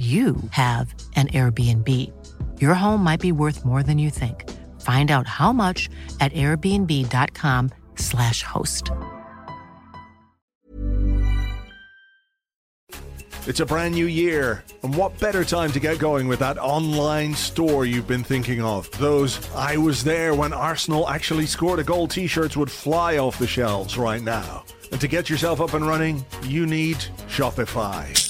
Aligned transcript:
you 0.00 0.36
have 0.52 0.94
an 1.14 1.28
Airbnb. 1.28 1.86
Your 2.58 2.72
home 2.72 3.04
might 3.04 3.20
be 3.20 3.32
worth 3.32 3.66
more 3.66 3.82
than 3.82 3.98
you 3.98 4.08
think. 4.08 4.48
Find 4.80 5.10
out 5.10 5.26
how 5.26 5.52
much 5.52 5.90
at 6.20 6.32
airbnb.com/slash 6.32 8.42
host. 8.42 8.90
It's 13.46 13.60
a 13.60 13.66
brand 13.66 13.94
new 13.94 14.06
year, 14.06 14.64
and 14.82 14.94
what 14.94 15.18
better 15.18 15.44
time 15.44 15.70
to 15.72 15.80
get 15.80 15.98
going 15.98 16.28
with 16.28 16.38
that 16.38 16.56
online 16.56 17.34
store 17.34 17.84
you've 17.84 18.06
been 18.06 18.24
thinking 18.24 18.62
of? 18.62 18.90
Those 18.92 19.38
I 19.54 19.76
was 19.76 20.02
there 20.04 20.34
when 20.34 20.54
Arsenal 20.54 21.06
actually 21.08 21.46
scored 21.46 21.78
a 21.78 21.84
goal 21.84 22.08
t 22.08 22.26
shirts 22.26 22.56
would 22.56 22.70
fly 22.70 23.18
off 23.18 23.38
the 23.38 23.46
shelves 23.46 23.98
right 23.98 24.22
now. 24.22 24.64
And 24.92 25.00
to 25.00 25.08
get 25.08 25.28
yourself 25.28 25.60
up 25.60 25.74
and 25.74 25.86
running, 25.86 26.24
you 26.44 26.64
need 26.64 26.96
Shopify. 27.28 28.29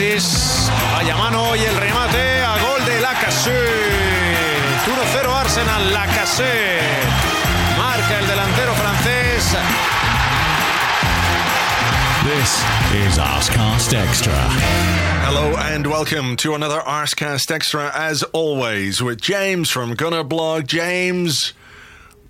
Alexis, 0.00 0.70
vaya 0.94 1.14
mano 1.14 1.54
y 1.54 1.60
el 1.60 1.76
remate 1.76 2.40
a 2.40 2.58
gol 2.58 2.84
de 2.86 3.00
Lacazette. 3.02 3.58
1-0 4.86 5.28
Arsenal, 5.28 5.92
Lacazette. 5.92 6.80
Marca 7.76 8.18
el 8.18 8.26
delantero 8.26 8.74
francés. 8.76 9.56
This 12.24 12.64
is 12.94 13.18
Arscast 13.18 13.92
Extra. 13.92 14.32
Hello 15.26 15.54
and 15.58 15.86
welcome 15.86 16.34
to 16.36 16.54
another 16.54 16.80
Arscast 16.80 17.50
Extra, 17.50 17.92
as 17.94 18.22
always, 18.32 19.02
with 19.02 19.20
James 19.20 19.68
from 19.68 19.94
Gunnerblog. 19.96 20.66
James, 20.66 21.52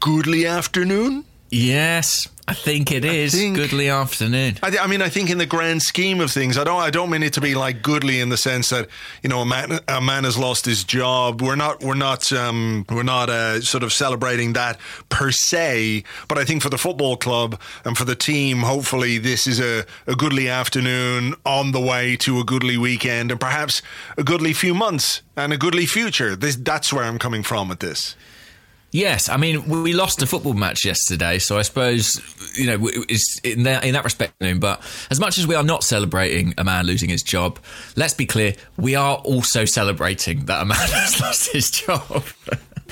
goodly 0.01 0.45
afternoon. 0.45 1.25
Yes, 1.53 2.29
I 2.47 2.55
think 2.55 2.93
it 2.93 3.05
is. 3.05 3.35
think- 3.35 3.57
Goodly 3.57 3.89
afternoon. 3.89 4.59
I, 4.63 4.77
I 4.79 4.87
mean, 4.87 5.03
I 5.03 5.09
think 5.09 5.31
in 5.31 5.39
the 5.39 5.47
grand 5.47 5.83
scheme 5.83 6.21
of 6.21 6.31
things, 6.31 6.57
I 6.57 6.63
don't, 6.65 6.81
I 6.81 6.91
don't 6.91 7.11
mean 7.11 7.25
it 7.25 7.33
to 7.35 7.41
be 7.41 7.55
like 7.57 7.83
goodly 7.83 8.21
in 8.21 8.29
the 8.29 8.37
sense 8.37 8.71
that 8.71 8.89
you 9.23 9.29
know 9.29 9.41
a 9.41 9.47
man, 9.47 9.81
a 9.89 10.01
man 10.01 10.23
has 10.25 10.39
lost 10.39 10.65
his 10.65 10.85
job. 10.85 11.43
We're 11.43 11.57
not, 11.57 11.83
we're 11.83 11.95
not, 11.97 12.33
um, 12.33 12.87
we're 12.89 13.03
not 13.03 13.31
uh, 13.31 13.61
sort 13.63 13.83
of 13.83 13.93
celebrating 13.93 14.53
that 14.53 14.79
per 15.09 15.33
se. 15.33 16.05
But 16.29 16.39
I 16.39 16.45
think 16.45 16.63
for 16.63 16.71
the 16.71 16.79
football 16.79 17.17
club 17.17 17.61
and 17.85 17.99
for 17.99 18.05
the 18.05 18.17
team, 18.17 18.59
hopefully 18.59 19.19
this 19.19 19.47
is 19.49 19.59
a, 19.61 19.85
a 20.07 20.15
goodly 20.15 20.49
afternoon 20.49 21.35
on 21.45 21.73
the 21.73 21.81
way 21.81 22.17
to 22.19 22.39
a 22.39 22.45
goodly 22.45 22.77
weekend 22.77 23.33
and 23.33 23.41
perhaps 23.41 23.83
a 24.17 24.23
goodly 24.23 24.53
few 24.53 24.73
months 24.75 25.23
and 25.37 25.53
a 25.53 25.57
goodly 25.57 25.87
future. 25.87 26.37
This, 26.37 26.55
that's 26.55 26.93
where 26.93 27.05
I'm 27.05 27.19
coming 27.19 27.43
from 27.43 27.69
with 27.69 27.81
this. 27.81 28.15
Yes, 28.93 29.29
I 29.29 29.37
mean 29.37 29.69
we 29.69 29.93
lost 29.93 30.21
a 30.23 30.27
football 30.27 30.55
match 30.55 30.85
yesterday, 30.85 31.39
so 31.39 31.59
I 31.59 31.63
suppose 31.63 32.21
you 32.57 32.67
know 32.67 32.89
it's 33.09 33.39
in 33.45 33.63
that 33.63 33.85
in 33.85 33.95
that 33.95 34.03
respect. 34.05 34.35
But 34.59 34.83
as 35.11 35.21
much 35.21 35.39
as 35.39 35.47
we 35.47 35.55
are 35.55 35.63
not 35.63 35.85
celebrating 35.85 36.55
a 36.59 36.65
man 36.65 36.87
losing 36.87 37.09
his 37.09 37.23
job, 37.23 37.61
let's 37.97 38.15
be 38.15 38.27
clear: 38.27 38.55
we 38.77 38.97
are 38.97 39.17
also 39.19 39.65
celebrating 39.65 40.47
that 40.47 40.63
a 40.63 40.65
man 40.65 40.77
has 40.91 41.21
lost 41.21 41.53
his 41.53 41.71
job. 41.71 42.25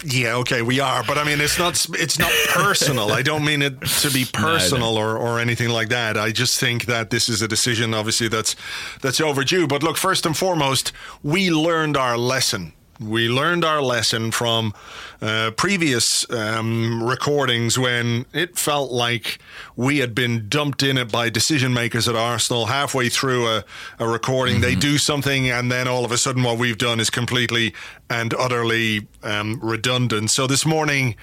Yeah, 0.05 0.37
okay, 0.37 0.63
we 0.63 0.79
are, 0.79 1.03
but 1.03 1.19
I 1.19 1.25
mean, 1.25 1.41
it's 1.41 1.59
not 1.59 1.85
it's 1.95 2.19
not 2.19 2.31
personal. 2.51 3.11
I 3.11 3.23
don't 3.23 3.45
mean 3.45 3.63
it 3.63 3.81
to 3.81 4.11
be 4.13 4.25
personal 4.33 4.97
or, 4.97 5.17
or 5.17 5.41
anything 5.41 5.71
like 5.71 5.89
that. 5.89 6.17
I 6.17 6.31
just 6.31 6.61
think 6.61 6.87
that 6.87 7.11
this 7.11 7.29
is 7.29 7.43
a 7.43 7.49
decision, 7.49 7.95
obviously, 7.95 8.29
that's 8.29 8.55
that's 9.03 9.21
overdue. 9.21 9.67
But 9.67 9.83
look, 9.83 9.97
first 9.97 10.25
and 10.27 10.37
foremost, 10.37 10.93
we 11.25 11.51
learned 11.51 11.97
our 11.97 12.17
lesson. 12.17 12.73
We 13.01 13.29
learned 13.29 13.65
our 13.65 13.81
lesson 13.81 14.33
from 14.33 14.75
uh, 15.23 15.53
previous 15.57 16.29
um, 16.31 17.03
recordings 17.03 17.79
when 17.79 18.27
it 18.33 18.59
felt 18.59 18.91
like 18.91 19.39
we 19.77 19.99
had 19.99 20.15
been 20.15 20.49
dumped 20.49 20.83
in 20.83 20.99
it 20.99 21.13
by 21.13 21.31
decision 21.31 21.73
makers 21.73 22.09
at 22.09 22.17
Arsenal 22.17 22.67
halfway 22.67 23.09
through 23.09 23.47
a, 23.47 23.65
a 24.01 24.09
recording. 24.09 24.61
They 24.61 24.75
do 24.75 24.99
something, 24.99 25.49
and 25.49 25.71
then 25.71 25.87
all 25.87 26.05
of 26.05 26.11
a 26.11 26.19
sudden, 26.19 26.43
what 26.43 26.59
we've 26.59 26.79
done 26.79 26.99
is 26.99 27.09
completely 27.09 27.73
and 28.11 28.35
utterly 28.35 29.07
um, 29.23 29.61
redundant. 29.63 30.31
So 30.31 30.47
this 30.49 30.67
morning, 30.67 31.15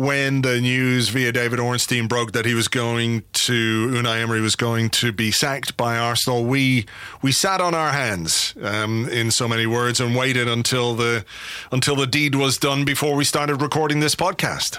when 0.00 0.40
the 0.40 0.58
news 0.62 1.10
via 1.10 1.30
David 1.30 1.60
Ornstein 1.60 2.08
broke 2.08 2.32
that 2.32 2.46
he 2.46 2.54
was 2.54 2.68
going 2.68 3.22
to 3.34 3.88
Unai 3.88 4.22
Emery 4.22 4.40
was 4.40 4.56
going 4.56 4.88
to 4.88 5.12
be 5.12 5.30
sacked 5.30 5.76
by 5.76 5.98
Arsenal, 5.98 6.46
we 6.46 6.86
we 7.20 7.32
sat 7.32 7.60
on 7.60 7.74
our 7.74 7.92
hands, 7.92 8.54
um, 8.62 9.06
in 9.10 9.30
so 9.30 9.46
many 9.46 9.66
words, 9.66 10.00
and 10.00 10.16
waited 10.16 10.48
until 10.48 10.94
the 10.94 11.26
until 11.70 11.96
the 11.96 12.06
deed 12.06 12.34
was 12.34 12.56
done 12.56 12.86
before 12.86 13.14
we 13.14 13.24
started 13.24 13.60
recording 13.60 14.00
this 14.00 14.14
podcast. 14.14 14.78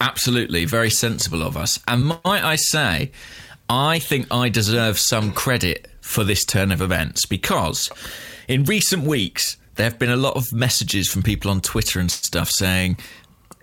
Absolutely, 0.00 0.66
very 0.66 0.90
sensible 0.90 1.42
of 1.42 1.56
us. 1.56 1.80
And 1.88 2.04
might 2.24 2.44
I 2.44 2.54
say, 2.54 3.10
I 3.68 3.98
think 3.98 4.28
I 4.30 4.48
deserve 4.48 5.00
some 5.00 5.32
credit 5.32 5.88
for 6.00 6.22
this 6.22 6.44
turn 6.44 6.70
of 6.70 6.80
events 6.80 7.26
because 7.26 7.90
in 8.46 8.62
recent 8.66 9.02
weeks 9.02 9.56
there 9.74 9.84
have 9.84 9.98
been 9.98 10.10
a 10.10 10.16
lot 10.16 10.36
of 10.36 10.52
messages 10.52 11.08
from 11.08 11.24
people 11.24 11.50
on 11.50 11.60
Twitter 11.60 11.98
and 11.98 12.08
stuff 12.08 12.50
saying. 12.52 12.98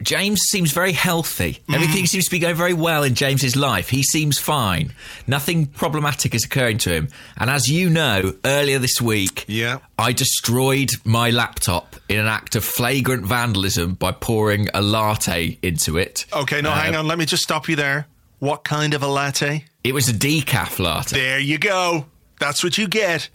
James 0.02 0.40
seems 0.50 0.72
very 0.72 0.94
healthy. 0.94 1.60
Mm. 1.68 1.76
Everything 1.76 2.06
seems 2.06 2.26
to 2.26 2.32
be 2.32 2.40
going 2.40 2.56
very 2.56 2.74
well 2.74 3.04
in 3.04 3.16
James's 3.16 3.56
life. 3.56 3.90
He 3.90 4.04
seems 4.04 4.38
fine. 4.38 4.94
Nothing 5.28 5.66
problematic 5.68 6.34
is 6.34 6.46
occurring 6.46 6.78
to 6.80 6.92
him. 6.92 7.10
And 7.38 7.50
as 7.50 7.68
you 7.68 7.90
know, 7.90 8.34
earlier 8.46 8.80
this 8.80 9.01
week, 9.01 9.46
Yeah. 9.48 9.80
I 9.98 10.13
destroyed 10.13 10.92
my 11.04 11.30
laptop 11.31 11.98
in 12.07 12.19
an 12.19 12.28
act 12.28 12.56
of 12.56 12.63
flagrant 12.63 13.25
vandalism 13.25 13.96
by 13.96 14.12
pouring 14.13 14.69
a 14.74 14.81
latte 14.81 15.57
into 15.62 15.98
it. 15.98 16.25
Okay, 16.34 16.62
no, 16.62 16.72
hang 16.72 16.96
uh, 16.96 17.00
on. 17.00 17.07
Let 17.07 17.18
me 17.18 17.25
just 17.25 17.44
stop 17.44 17.68
you 17.68 17.75
there. 17.75 18.07
What 18.40 18.63
kind 18.63 18.94
of 18.94 19.04
a 19.04 19.07
latte? 19.07 19.66
It 19.84 19.94
was 19.94 20.07
a 20.07 20.13
decaf 20.13 20.80
latte. 20.80 21.16
There 21.16 21.40
you 21.40 21.57
go. 21.57 22.06
That's 22.40 22.63
what 22.63 22.78
you 22.78 22.88
get. 22.88 23.30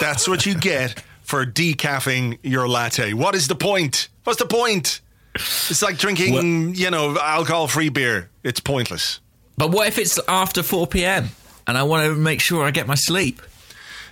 That's 0.00 0.28
what 0.28 0.44
you 0.44 0.54
get 0.54 1.02
for 1.22 1.44
decaffing 1.46 2.38
your 2.42 2.68
latte. 2.68 3.12
What 3.14 3.34
is 3.34 3.48
the 3.48 3.54
point? 3.54 4.08
What's 4.24 4.38
the 4.38 4.46
point? 4.46 5.00
It's 5.38 5.82
like 5.82 5.98
drinking, 5.98 6.74
you 6.74 6.90
know, 6.90 7.16
alcohol-free 7.18 7.90
beer. 7.90 8.30
It's 8.42 8.60
pointless. 8.60 9.20
But 9.56 9.70
what 9.70 9.88
if 9.88 9.98
it's 9.98 10.18
after 10.28 10.62
4 10.62 10.86
p.m. 10.86 11.28
and 11.66 11.76
I 11.76 11.82
want 11.82 12.06
to 12.06 12.14
make 12.14 12.40
sure 12.40 12.64
I 12.64 12.70
get 12.70 12.86
my 12.86 12.94
sleep? 12.94 13.42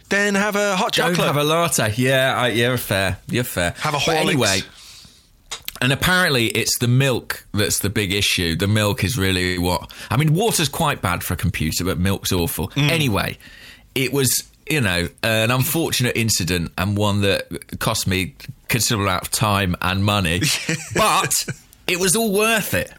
Then 0.09 0.35
have 0.37 0.57
a 0.57 0.77
hot 0.77 0.93
Don't 0.93 1.15
chocolate. 1.15 1.27
have 1.27 1.37
a 1.37 1.45
latte. 1.45 1.93
Yeah, 1.97 2.35
I, 2.37 2.49
you're 2.49 2.77
fair. 2.79 3.19
You're 3.29 3.45
fair. 3.45 3.75
Have 3.79 3.95
a 3.95 3.99
But 4.05 4.17
anyway. 4.17 4.61
And 5.81 5.93
apparently, 5.93 6.47
it's 6.47 6.79
the 6.79 6.89
milk 6.89 7.45
that's 7.53 7.81
the 7.81 7.91
big 7.91 8.13
issue. 8.13 8.57
The 8.57 8.69
milk 8.69 9.05
is 9.05 9.19
really 9.19 9.59
what. 9.59 9.93
I 10.11 10.17
mean, 10.17 10.33
water's 10.33 10.69
quite 10.71 11.03
bad 11.03 11.23
for 11.23 11.35
a 11.35 11.37
computer, 11.37 11.85
but 11.85 11.99
milk's 11.99 12.33
awful. 12.33 12.69
Mm. 12.71 12.89
Anyway, 12.91 13.37
it 13.95 14.13
was 14.13 14.45
you 14.69 14.81
know, 14.81 15.09
an 15.23 15.51
unfortunate 15.51 16.17
incident 16.17 16.73
and 16.77 16.97
one 16.97 17.23
that 17.23 17.79
cost 17.79 18.07
me 18.07 18.35
considerable 18.69 19.09
amount 19.09 19.23
of 19.23 19.31
time 19.31 19.77
and 19.81 20.05
money, 20.05 20.41
but 20.95 21.47
it 21.87 21.99
was 21.99 22.17
all 22.17 22.33
worth 22.33 22.75
it. 22.75 22.93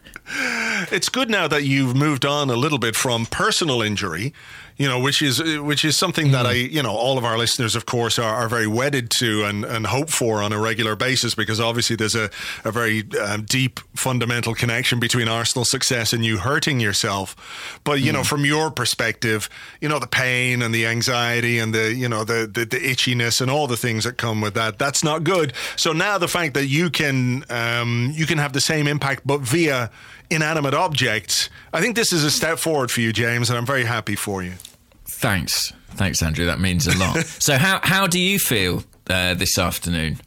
It's 0.92 1.10
good 1.10 1.30
now 1.30 1.48
that 1.48 1.64
you've 1.64 1.96
moved 1.96 2.26
on 2.26 2.50
a 2.50 2.56
little 2.56 2.80
bit 2.80 2.96
from 2.96 3.26
personal 3.26 3.82
injury 3.82 4.34
you 4.78 4.88
know, 4.88 5.00
which 5.00 5.22
is 5.22 5.42
which 5.60 5.84
is 5.84 5.98
something 5.98 6.28
mm. 6.28 6.32
that 6.34 6.46
I, 6.46 6.54
you 6.54 6.84
know, 6.84 6.92
all 6.92 7.18
of 7.18 7.26
our 7.26 7.38
listeners, 7.38 7.76
of 7.76 7.86
course, 7.86 8.20
are, 8.20 8.34
are 8.34 8.48
very 8.48 8.68
wedded 8.68 9.10
to 9.18 9.44
and, 9.44 9.66
and 9.66 9.88
hope 9.88 10.10
for 10.10 10.42
on 10.42 10.54
a 10.54 10.60
regular 10.60 10.96
basis 10.96 11.34
because 11.34 11.60
obviously 11.60 11.96
there's 11.96 12.16
a, 12.16 12.30
a 12.64 12.72
very 12.72 13.04
um, 13.20 13.44
deep 13.44 13.80
fundamental 13.96 14.54
connection 14.54 15.00
between 15.00 15.28
Arsenal 15.28 15.66
success 15.66 16.14
and 16.14 16.24
you 16.24 16.38
hurting 16.38 16.80
yourself. 16.80 17.80
But 17.84 18.02
you 18.02 18.12
mm. 18.12 18.16
know, 18.16 18.24
from 18.24 18.46
your 18.46 18.70
perspective, 18.70 19.50
you 19.82 19.90
know, 19.90 19.98
the 19.98 20.08
pain 20.08 20.62
and 20.62 20.74
the 20.74 20.86
anxiety 20.86 21.58
and 21.58 21.74
the 21.74 21.94
you 21.94 22.08
know 22.08 22.24
the, 22.24 22.50
the, 22.52 22.66
the 22.66 22.78
itchiness 22.78 23.42
and 23.42 23.50
all 23.50 23.66
the 23.66 23.78
things 23.78 24.04
that 24.04 24.18
come 24.18 24.42
with 24.42 24.54
that, 24.54 24.78
that's 24.78 25.04
not 25.04 25.24
good. 25.24 25.54
So 25.76 25.92
now 25.92 26.20
the 26.20 26.28
fact 26.28 26.54
that 26.54 26.68
you 26.68 26.92
can 26.92 27.46
um, 27.50 28.12
you 28.14 28.28
can 28.28 28.38
have 28.38 28.54
the 28.54 28.62
same 28.62 28.88
impact, 28.88 29.26
but 29.26 29.42
via 29.42 29.90
inanimate 30.30 30.74
objects. 30.74 31.50
I 31.74 31.82
think 31.82 31.96
this 31.96 32.12
is 32.12 32.24
a 32.24 32.32
step 32.32 32.60
forward 32.60 32.92
for 32.92 33.02
you, 33.02 33.14
James, 33.14 33.50
and 33.50 33.58
I'm 33.58 33.66
very 33.66 33.86
happy 33.86 34.16
for 34.16 34.44
you. 34.44 34.54
Thanks. 35.18 35.74
Thanks, 35.96 36.22
Andrew. 36.22 36.46
That 36.46 36.60
means 36.60 36.86
a 36.86 36.96
lot. 36.96 37.26
so, 37.40 37.58
how, 37.58 37.80
how 37.82 38.06
do 38.06 38.20
you 38.20 38.38
feel 38.38 38.84
uh, 39.10 39.34
this 39.34 39.58
afternoon? 39.58 40.20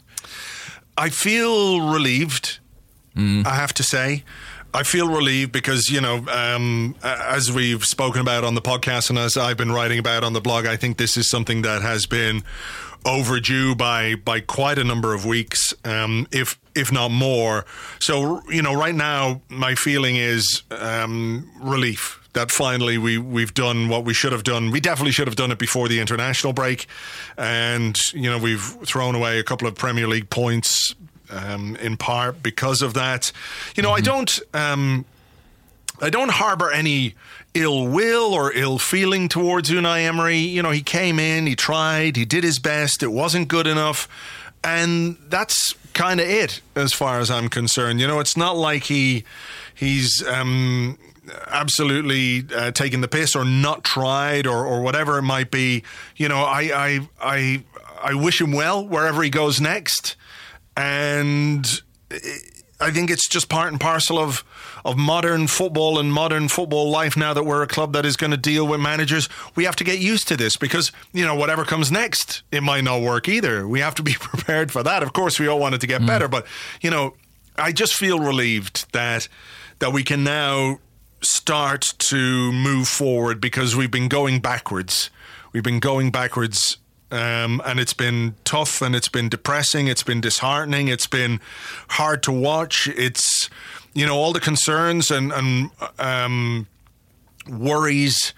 I 0.99 1.11
feel 1.11 1.93
relieved, 1.93 2.59
mm. 3.17 3.47
I 3.47 3.55
have 3.55 3.73
to 3.75 3.85
say. 3.85 4.25
I 4.75 4.83
feel 4.83 5.09
relieved 5.09 5.53
because, 5.53 5.91
you 5.91 6.01
know, 6.01 6.27
um, 6.29 6.97
as 7.05 7.53
we've 7.53 7.85
spoken 7.85 8.21
about 8.21 8.43
on 8.43 8.57
the 8.57 8.61
podcast 8.61 9.11
and 9.11 9.19
as 9.19 9.37
I've 9.37 9.57
been 9.57 9.71
writing 9.71 10.01
about 10.01 10.25
on 10.25 10.33
the 10.33 10.41
blog, 10.41 10.67
I 10.67 10.77
think 10.77 10.97
this 10.97 11.17
is 11.17 11.31
something 11.31 11.63
that 11.63 11.83
has 11.83 12.07
been 12.07 12.43
overdue 13.07 13.77
by 13.77 14.17
by 14.17 14.41
quite 14.41 14.79
a 14.79 14.85
number 14.85 15.15
of 15.15 15.25
weeks, 15.25 15.73
um, 15.85 16.27
if 16.33 16.59
if 16.75 16.91
not 16.91 17.13
more. 17.13 17.65
So 18.01 18.43
you 18.49 18.63
know, 18.63 18.75
right 18.75 18.95
now 18.95 19.41
my 19.49 19.77
feeling 19.77 20.17
is 20.17 20.65
um, 20.73 21.49
relief 21.61 22.20
that 22.33 22.51
finally 22.51 22.99
we 22.99 23.19
we've 23.19 23.55
done 23.55 23.89
what 23.89 24.05
we 24.05 24.15
should 24.15 24.33
have 24.33 24.45
done. 24.45 24.71
We 24.71 24.81
definitely 24.81 25.13
should 25.13 25.27
have 25.27 25.37
done 25.37 25.51
it 25.51 25.59
before 25.59 25.89
the 25.89 26.01
international 26.01 26.53
break, 26.53 26.87
and 27.37 27.97
you 28.13 28.31
know 28.31 28.39
we've 28.39 28.63
thrown 28.85 29.15
away 29.15 29.39
a 29.39 29.45
couple 29.45 29.67
of 29.67 29.75
Premier 29.75 30.07
League 30.07 30.31
points 30.31 30.95
um, 31.31 31.77
in 31.77 31.97
part 31.97 32.43
because 32.43 32.83
of 32.83 32.95
that. 32.95 33.33
You 33.77 33.83
know, 33.83 33.91
mm-hmm. 33.91 33.99
I 33.99 34.01
don't 34.01 34.41
um, 34.55 35.05
I 36.01 36.11
don't 36.11 36.31
harbour 36.31 36.71
any 36.71 37.15
ill 37.55 37.87
will 37.89 38.33
or 38.33 38.53
ill 38.53 38.79
feeling 38.79 39.29
towards 39.29 39.71
Unai 39.71 40.07
Emery. 40.07 40.39
You 40.39 40.63
know, 40.63 40.71
he 40.71 40.83
came 40.83 41.19
in, 41.19 41.47
he 41.47 41.57
tried, 41.57 42.17
he 42.17 42.25
did 42.25 42.45
his 42.45 42.59
best. 42.59 43.03
It 43.03 43.09
wasn't 43.09 43.49
good 43.49 43.67
enough. 43.67 44.09
And 44.63 45.17
that's 45.29 45.75
kind 45.95 46.21
of 46.21 46.29
it 46.29 46.61
as 46.77 46.93
far 46.93 47.19
as 47.19 47.31
I'm 47.31 47.49
concerned. 47.49 48.01
You 48.01 48.07
know, 48.07 48.21
it's 48.21 48.37
not 48.37 48.57
like 48.57 48.85
he 48.85 49.25
he's 49.75 50.27
um, 50.27 50.99
absolutely 51.47 52.45
uh, 52.55 52.71
taken 52.71 53.01
the 53.01 53.09
piss 53.09 53.35
or 53.35 53.45
not 53.45 53.85
tried 53.85 54.47
or, 54.47 54.65
or 54.65 54.83
whatever 54.83 55.19
it 55.19 55.23
might 55.23 55.51
be. 55.51 55.83
You 56.17 56.29
know, 56.29 56.43
I, 56.43 56.71
I 56.73 57.09
I 57.21 57.65
I 58.03 58.15
wish 58.15 58.41
him 58.41 58.53
well 58.53 58.87
wherever 58.87 59.23
he 59.23 59.31
goes 59.31 59.61
next, 59.61 60.17
and 60.77 61.83
I 62.81 62.91
think 62.91 63.11
it's 63.11 63.29
just 63.29 63.49
part 63.49 63.71
and 63.71 63.81
parcel 63.81 64.19
of 64.19 64.45
of 64.85 64.97
modern 64.97 65.47
football 65.47 65.99
and 65.99 66.13
modern 66.13 66.49
football 66.49 66.91
life 66.91 67.17
now 67.17 67.35
that 67.35 67.45
we're 67.45 67.63
a 67.63 67.67
club 67.67 67.93
that 67.93 68.07
is 68.07 68.17
going 68.17 68.31
to 68.31 68.37
deal 68.37 68.67
with 68.67 68.81
managers. 68.81 69.29
We 69.55 69.65
have 69.65 69.77
to 69.77 69.85
get 69.85 69.99
used 69.99 70.27
to 70.29 70.37
this 70.37 70.57
because, 70.57 70.91
you 71.13 71.25
know, 71.25 71.35
whatever 71.35 71.65
comes 71.67 71.93
next, 71.93 72.43
it 72.51 72.63
might 72.63 72.85
not 72.85 73.03
work 73.03 73.29
either. 73.29 73.69
We 73.69 73.81
have 73.81 73.95
to 73.97 74.03
be 74.03 74.15
prepared 74.19 74.73
for 74.73 74.83
that. 74.83 75.03
Of 75.03 75.13
course, 75.13 75.39
we 75.39 75.49
all 75.49 75.59
want 75.59 75.75
it 75.75 75.83
to 75.83 75.87
get 75.87 76.01
mm. 76.01 76.07
better, 76.07 76.29
but, 76.29 76.47
you 76.81 76.91
know, 76.91 77.15
I 77.59 77.73
just 77.73 77.95
feel 77.95 78.21
relieved 78.21 78.91
that 78.93 79.29
that 79.81 79.93
we 79.93 80.03
can 80.03 80.25
now 80.25 80.79
start 81.23 81.95
to 81.99 82.53
move 82.53 82.89
forward 82.89 83.41
because 83.41 83.77
we've 83.77 83.91
been 83.91 84.09
going 84.09 84.41
backwards. 84.41 85.11
We've 85.53 85.63
been 85.63 85.81
going 85.81 86.11
backwards 86.11 86.79
um, 87.11 87.61
and 87.65 87.81
it's 87.81 87.93
been 87.93 88.35
tough 88.45 88.83
and 88.83 88.95
it's 88.95 89.09
been 89.09 89.29
depressing. 89.29 89.89
It's 89.89 90.03
been 90.03 90.21
disheartening. 90.21 90.89
It's 90.89 91.07
been 91.07 91.41
hard 91.89 92.23
to 92.25 92.33
watch. 92.33 92.89
It's 92.89 93.51
you 93.95 94.07
know 94.07 94.17
all 94.17 94.33
the 94.33 94.41
concerns 94.41 95.11
and 95.11 95.33
and 95.33 95.71
um, 95.99 96.67
worries 97.49 98.33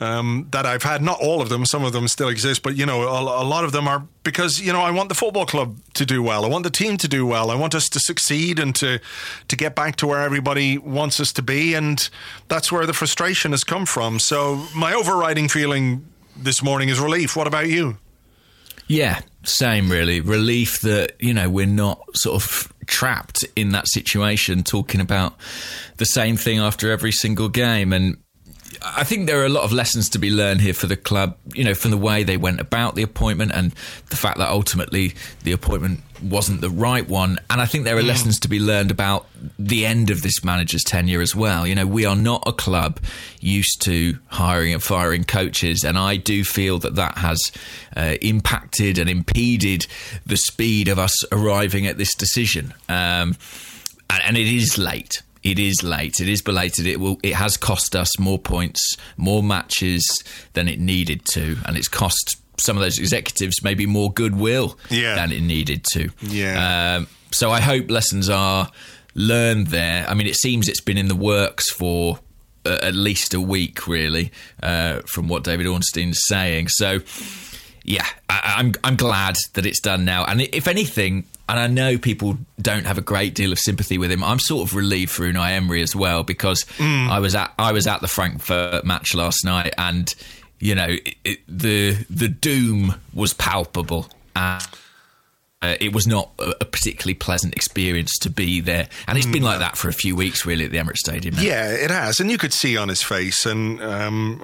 um, 0.00 0.48
that 0.50 0.66
I've 0.66 0.82
had. 0.82 1.02
Not 1.02 1.20
all 1.20 1.40
of 1.40 1.48
them. 1.48 1.64
Some 1.64 1.84
of 1.84 1.92
them 1.92 2.08
still 2.08 2.28
exist, 2.28 2.62
but 2.62 2.76
you 2.76 2.86
know 2.86 3.02
a, 3.02 3.42
a, 3.42 3.46
lot 3.46 3.64
of 3.64 3.72
them 3.72 3.88
are 3.88 4.06
because 4.22 4.60
you 4.60 4.72
know 4.72 4.80
I 4.80 4.90
want 4.90 5.08
the 5.08 5.14
football 5.14 5.46
club 5.46 5.78
to 5.94 6.04
do 6.04 6.22
well. 6.22 6.44
I 6.44 6.48
want 6.48 6.64
the 6.64 6.70
team 6.70 6.96
to 6.98 7.08
do 7.08 7.26
well. 7.26 7.50
I 7.50 7.54
want 7.54 7.74
us 7.74 7.88
to 7.90 8.00
succeed 8.00 8.58
and 8.58 8.74
to 8.76 9.00
to 9.48 9.56
get 9.56 9.74
back 9.74 9.96
to 9.96 10.06
where 10.06 10.22
everybody 10.22 10.78
wants 10.78 11.20
us 11.20 11.32
to 11.34 11.42
be. 11.42 11.74
And 11.74 12.08
that's 12.48 12.70
where 12.70 12.86
the 12.86 12.92
frustration 12.92 13.52
has 13.52 13.64
come 13.64 13.86
from. 13.86 14.18
So 14.18 14.66
my 14.74 14.92
overriding 14.92 15.48
feeling 15.48 16.06
this 16.36 16.62
morning 16.62 16.88
is 16.88 17.00
relief. 17.00 17.36
What 17.36 17.46
about 17.46 17.68
you? 17.68 17.98
Yeah, 18.88 19.20
same 19.42 19.90
really. 19.90 20.20
Relief 20.20 20.80
that, 20.82 21.14
you 21.18 21.34
know, 21.34 21.48
we're 21.48 21.66
not 21.66 22.00
sort 22.14 22.42
of 22.42 22.72
trapped 22.86 23.44
in 23.56 23.70
that 23.70 23.88
situation 23.88 24.62
talking 24.62 25.00
about 25.00 25.34
the 25.96 26.04
same 26.04 26.36
thing 26.36 26.60
after 26.60 26.92
every 26.92 27.10
single 27.10 27.48
game. 27.48 27.92
And 27.92 28.18
I 28.94 29.04
think 29.04 29.26
there 29.26 29.40
are 29.40 29.46
a 29.46 29.50
lot 29.50 29.64
of 29.64 29.72
lessons 29.72 30.08
to 30.10 30.18
be 30.18 30.30
learned 30.30 30.60
here 30.60 30.74
for 30.74 30.86
the 30.86 30.96
club, 30.96 31.36
you 31.54 31.64
know, 31.64 31.74
from 31.74 31.90
the 31.90 31.96
way 31.96 32.22
they 32.22 32.36
went 32.36 32.60
about 32.60 32.94
the 32.94 33.02
appointment 33.02 33.52
and 33.52 33.72
the 34.10 34.16
fact 34.16 34.38
that 34.38 34.48
ultimately 34.48 35.14
the 35.42 35.52
appointment 35.52 36.00
wasn't 36.22 36.60
the 36.60 36.70
right 36.70 37.08
one. 37.08 37.38
And 37.50 37.60
I 37.60 37.66
think 37.66 37.84
there 37.84 37.96
are 37.96 38.02
mm. 38.02 38.06
lessons 38.06 38.38
to 38.40 38.48
be 38.48 38.60
learned 38.60 38.90
about 38.90 39.26
the 39.58 39.84
end 39.84 40.10
of 40.10 40.22
this 40.22 40.44
manager's 40.44 40.84
tenure 40.84 41.20
as 41.20 41.34
well. 41.34 41.66
You 41.66 41.74
know, 41.74 41.86
we 41.86 42.06
are 42.06 42.16
not 42.16 42.44
a 42.46 42.52
club 42.52 43.00
used 43.40 43.82
to 43.82 44.18
hiring 44.28 44.72
and 44.72 44.82
firing 44.82 45.24
coaches. 45.24 45.82
And 45.82 45.98
I 45.98 46.16
do 46.16 46.44
feel 46.44 46.78
that 46.80 46.94
that 46.94 47.18
has 47.18 47.40
uh, 47.96 48.16
impacted 48.22 48.98
and 48.98 49.10
impeded 49.10 49.86
the 50.24 50.36
speed 50.36 50.88
of 50.88 50.98
us 50.98 51.14
arriving 51.32 51.86
at 51.86 51.98
this 51.98 52.14
decision. 52.14 52.72
Um, 52.88 53.36
and, 54.08 54.22
and 54.24 54.36
it 54.36 54.46
is 54.46 54.78
late 54.78 55.22
it 55.46 55.58
is 55.58 55.82
late. 55.82 56.20
It 56.20 56.28
is 56.28 56.42
belated. 56.42 56.86
It 56.86 56.98
will. 56.98 57.18
It 57.22 57.34
has 57.34 57.56
cost 57.56 57.94
us 57.94 58.18
more 58.18 58.38
points, 58.38 58.96
more 59.16 59.42
matches 59.42 60.04
than 60.54 60.68
it 60.68 60.80
needed 60.80 61.24
to, 61.32 61.56
and 61.66 61.76
it's 61.76 61.88
cost 61.88 62.36
some 62.58 62.76
of 62.76 62.82
those 62.82 62.98
executives 62.98 63.62
maybe 63.62 63.84
more 63.84 64.10
goodwill 64.10 64.78
yeah. 64.88 65.14
than 65.14 65.30
it 65.30 65.42
needed 65.42 65.84
to. 65.92 66.08
Yeah. 66.22 66.96
Um, 66.96 67.08
so 67.30 67.50
I 67.50 67.60
hope 67.60 67.90
lessons 67.90 68.30
are 68.30 68.70
learned 69.14 69.68
there. 69.68 70.06
I 70.08 70.14
mean, 70.14 70.26
it 70.26 70.36
seems 70.36 70.68
it's 70.68 70.80
been 70.80 70.98
in 70.98 71.08
the 71.08 71.16
works 71.16 71.70
for 71.70 72.18
uh, 72.64 72.78
at 72.82 72.94
least 72.94 73.34
a 73.34 73.40
week, 73.40 73.86
really, 73.86 74.32
uh, 74.62 75.00
from 75.06 75.28
what 75.28 75.44
David 75.44 75.66
Ornstein's 75.66 76.18
saying. 76.26 76.68
So, 76.68 77.00
yeah, 77.86 78.06
I, 78.28 78.56
I'm 78.58 78.72
I'm 78.84 78.96
glad 78.96 79.36
that 79.54 79.64
it's 79.64 79.80
done 79.80 80.04
now. 80.04 80.24
And 80.24 80.42
if 80.42 80.66
anything, 80.66 81.24
and 81.48 81.58
I 81.58 81.68
know 81.68 81.96
people 81.96 82.36
don't 82.60 82.84
have 82.84 82.98
a 82.98 83.02
great 83.02 83.34
deal 83.34 83.52
of 83.52 83.60
sympathy 83.60 83.96
with 83.96 84.10
him. 84.10 84.24
I'm 84.24 84.40
sort 84.40 84.68
of 84.68 84.74
relieved 84.74 85.12
for 85.12 85.22
Unai 85.22 85.52
Emery 85.52 85.82
as 85.82 85.94
well 85.94 86.24
because 86.24 86.64
mm. 86.78 87.08
I 87.08 87.20
was 87.20 87.36
at 87.36 87.52
I 87.58 87.72
was 87.72 87.86
at 87.86 88.00
the 88.00 88.08
Frankfurt 88.08 88.84
match 88.84 89.14
last 89.14 89.44
night, 89.44 89.72
and 89.78 90.12
you 90.58 90.74
know 90.74 90.88
it, 90.88 91.14
it, 91.24 91.38
the 91.46 92.04
the 92.10 92.28
doom 92.28 92.96
was 93.14 93.32
palpable. 93.32 94.08
Uh, 94.34 94.60
it 95.62 95.92
was 95.92 96.06
not 96.06 96.30
a, 96.38 96.64
particularly 96.64 97.14
pleasant 97.14 97.54
experience 97.54 98.12
to 98.18 98.30
be 98.30 98.60
there, 98.60 98.88
and 99.06 99.16
it's 99.16 99.26
been 99.26 99.42
like 99.42 99.60
that 99.60 99.76
for 99.76 99.88
a 99.88 99.92
few 99.92 100.14
weeks, 100.14 100.44
really, 100.44 100.64
at 100.64 100.70
the 100.70 100.76
Emirates 100.76 100.98
Stadium. 100.98 101.36
Now. 101.36 101.42
Yeah, 101.42 101.70
it 101.70 101.90
has, 101.90 102.20
and 102.20 102.30
you 102.30 102.38
could 102.38 102.52
see 102.52 102.76
on 102.76 102.88
his 102.88 103.02
face, 103.02 103.46
and 103.46 103.82
um, 103.82 104.42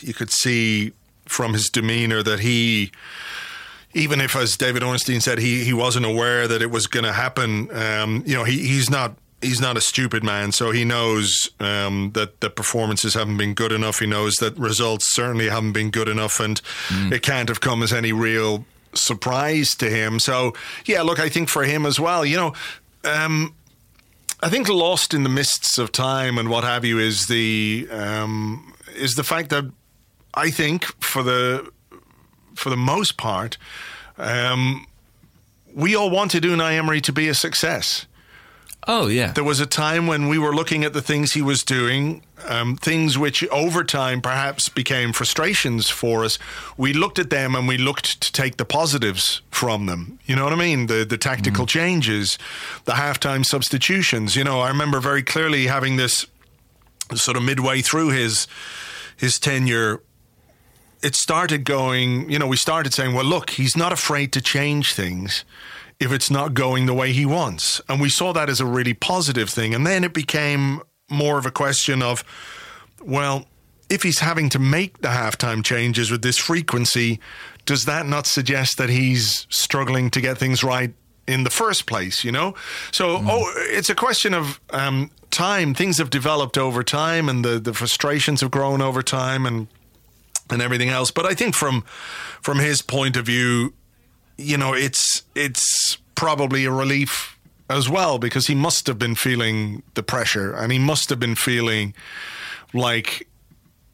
you 0.00 0.14
could 0.14 0.30
see 0.30 0.92
from 1.26 1.52
his 1.52 1.68
demeanour 1.68 2.22
that 2.22 2.40
he 2.40 2.90
even 3.94 4.20
if, 4.20 4.36
as 4.36 4.56
David 4.58 4.82
Ornstein 4.82 5.20
said, 5.20 5.38
he 5.38 5.64
he 5.64 5.72
wasn't 5.72 6.04
aware 6.04 6.46
that 6.46 6.60
it 6.60 6.70
was 6.70 6.86
going 6.86 7.04
to 7.04 7.12
happen. 7.12 7.74
Um, 7.74 8.22
you 8.26 8.34
know, 8.34 8.44
he, 8.44 8.66
he's 8.66 8.90
not 8.90 9.16
he's 9.40 9.60
not 9.60 9.76
a 9.76 9.80
stupid 9.80 10.22
man, 10.22 10.52
so 10.52 10.70
he 10.70 10.84
knows 10.84 11.48
um, 11.60 12.10
that 12.14 12.40
the 12.40 12.50
performances 12.50 13.14
haven't 13.14 13.38
been 13.38 13.54
good 13.54 13.72
enough. 13.72 13.98
He 13.98 14.06
knows 14.06 14.36
that 14.36 14.56
results 14.58 15.12
certainly 15.14 15.48
haven't 15.48 15.72
been 15.72 15.90
good 15.90 16.08
enough, 16.08 16.40
and 16.40 16.60
mm. 16.88 17.12
it 17.12 17.22
can't 17.22 17.48
have 17.48 17.60
come 17.60 17.82
as 17.82 17.92
any 17.92 18.12
real 18.12 18.66
surprise 18.92 19.74
to 19.76 19.88
him. 19.88 20.18
So, 20.18 20.52
yeah, 20.84 21.02
look, 21.02 21.18
I 21.18 21.28
think 21.28 21.48
for 21.48 21.64
him 21.64 21.86
as 21.86 21.98
well, 21.98 22.24
you 22.24 22.36
know. 22.36 22.52
Um, 23.04 23.54
I 24.42 24.50
think 24.50 24.68
lost 24.68 25.14
in 25.14 25.22
the 25.22 25.30
mists 25.30 25.78
of 25.78 25.92
time 25.92 26.36
and 26.36 26.50
what 26.50 26.62
have 26.62 26.84
you 26.84 26.98
is 26.98 27.26
the 27.26 27.88
um, 27.90 28.74
is 28.94 29.14
the 29.14 29.24
fact 29.24 29.48
that 29.48 29.64
I 30.36 30.50
think 30.50 30.84
for 31.02 31.22
the 31.22 31.70
for 32.54 32.70
the 32.70 32.76
most 32.76 33.16
part, 33.16 33.58
um, 34.18 34.86
we 35.74 35.94
all 35.94 36.10
wanted 36.10 36.42
Unai 36.42 36.72
Emery 36.72 37.00
to 37.02 37.12
be 37.12 37.28
a 37.28 37.34
success. 37.34 38.06
Oh 38.88 39.08
yeah. 39.08 39.32
There 39.32 39.44
was 39.44 39.58
a 39.58 39.66
time 39.66 40.06
when 40.06 40.28
we 40.28 40.38
were 40.38 40.54
looking 40.54 40.84
at 40.84 40.92
the 40.92 41.02
things 41.02 41.32
he 41.32 41.42
was 41.42 41.64
doing, 41.64 42.22
um, 42.48 42.76
things 42.76 43.18
which 43.18 43.46
over 43.48 43.82
time 43.82 44.20
perhaps 44.20 44.68
became 44.68 45.12
frustrations 45.12 45.90
for 45.90 46.24
us. 46.24 46.38
We 46.76 46.92
looked 46.92 47.18
at 47.18 47.30
them 47.30 47.56
and 47.56 47.66
we 47.66 47.78
looked 47.78 48.20
to 48.20 48.32
take 48.32 48.58
the 48.58 48.64
positives 48.64 49.42
from 49.50 49.86
them. 49.86 50.20
You 50.24 50.36
know 50.36 50.44
what 50.44 50.52
I 50.52 50.56
mean? 50.56 50.86
The 50.86 51.04
the 51.04 51.18
tactical 51.18 51.66
changes, 51.66 52.38
the 52.84 52.92
halftime 52.92 53.44
substitutions. 53.44 54.36
You 54.36 54.44
know, 54.44 54.60
I 54.60 54.68
remember 54.68 55.00
very 55.00 55.22
clearly 55.22 55.66
having 55.66 55.96
this 55.96 56.26
sort 57.14 57.36
of 57.36 57.42
midway 57.42 57.82
through 57.82 58.10
his 58.10 58.46
his 59.16 59.40
tenure 59.40 60.00
it 61.02 61.14
started 61.14 61.64
going, 61.64 62.30
you 62.30 62.38
know, 62.38 62.46
we 62.46 62.56
started 62.56 62.92
saying, 62.92 63.14
well, 63.14 63.24
look, 63.24 63.50
he's 63.50 63.76
not 63.76 63.92
afraid 63.92 64.32
to 64.32 64.40
change 64.40 64.92
things 64.92 65.44
if 65.98 66.12
it's 66.12 66.30
not 66.30 66.54
going 66.54 66.86
the 66.86 66.94
way 66.94 67.12
he 67.12 67.24
wants. 67.24 67.80
And 67.88 68.00
we 68.00 68.08
saw 68.08 68.32
that 68.32 68.48
as 68.48 68.60
a 68.60 68.66
really 68.66 68.94
positive 68.94 69.48
thing. 69.48 69.74
And 69.74 69.86
then 69.86 70.04
it 70.04 70.12
became 70.12 70.80
more 71.10 71.38
of 71.38 71.46
a 71.46 71.50
question 71.50 72.02
of, 72.02 72.24
well, 73.02 73.46
if 73.88 74.02
he's 74.02 74.18
having 74.18 74.48
to 74.50 74.58
make 74.58 74.98
the 74.98 75.08
halftime 75.08 75.64
changes 75.64 76.10
with 76.10 76.22
this 76.22 76.36
frequency, 76.36 77.20
does 77.64 77.84
that 77.84 78.06
not 78.06 78.26
suggest 78.26 78.78
that 78.78 78.88
he's 78.88 79.46
struggling 79.48 80.10
to 80.10 80.20
get 80.20 80.38
things 80.38 80.64
right 80.64 80.92
in 81.26 81.44
the 81.44 81.50
first 81.50 81.86
place, 81.86 82.24
you 82.24 82.32
know? 82.32 82.54
So, 82.90 83.18
mm. 83.18 83.26
oh, 83.28 83.52
it's 83.56 83.88
a 83.88 83.94
question 83.94 84.34
of 84.34 84.60
um, 84.70 85.10
time. 85.30 85.74
Things 85.74 85.98
have 85.98 86.10
developed 86.10 86.58
over 86.58 86.82
time 86.82 87.28
and 87.28 87.44
the, 87.44 87.58
the 87.58 87.72
frustrations 87.72 88.40
have 88.40 88.50
grown 88.50 88.82
over 88.82 89.02
time 89.02 89.46
and 89.46 89.68
and 90.50 90.62
everything 90.62 90.88
else. 90.88 91.10
But 91.10 91.26
I 91.26 91.34
think 91.34 91.54
from 91.54 91.82
from 92.40 92.58
his 92.58 92.82
point 92.82 93.16
of 93.16 93.26
view, 93.26 93.74
you 94.36 94.56
know, 94.56 94.74
it's 94.74 95.22
it's 95.34 95.98
probably 96.14 96.64
a 96.64 96.70
relief 96.70 97.38
as 97.68 97.88
well 97.88 98.18
because 98.18 98.46
he 98.46 98.54
must 98.54 98.86
have 98.86 98.98
been 98.98 99.14
feeling 99.14 99.82
the 99.94 100.02
pressure 100.02 100.52
and 100.52 100.72
he 100.72 100.78
must 100.78 101.10
have 101.10 101.18
been 101.18 101.34
feeling 101.34 101.94
like 102.72 103.26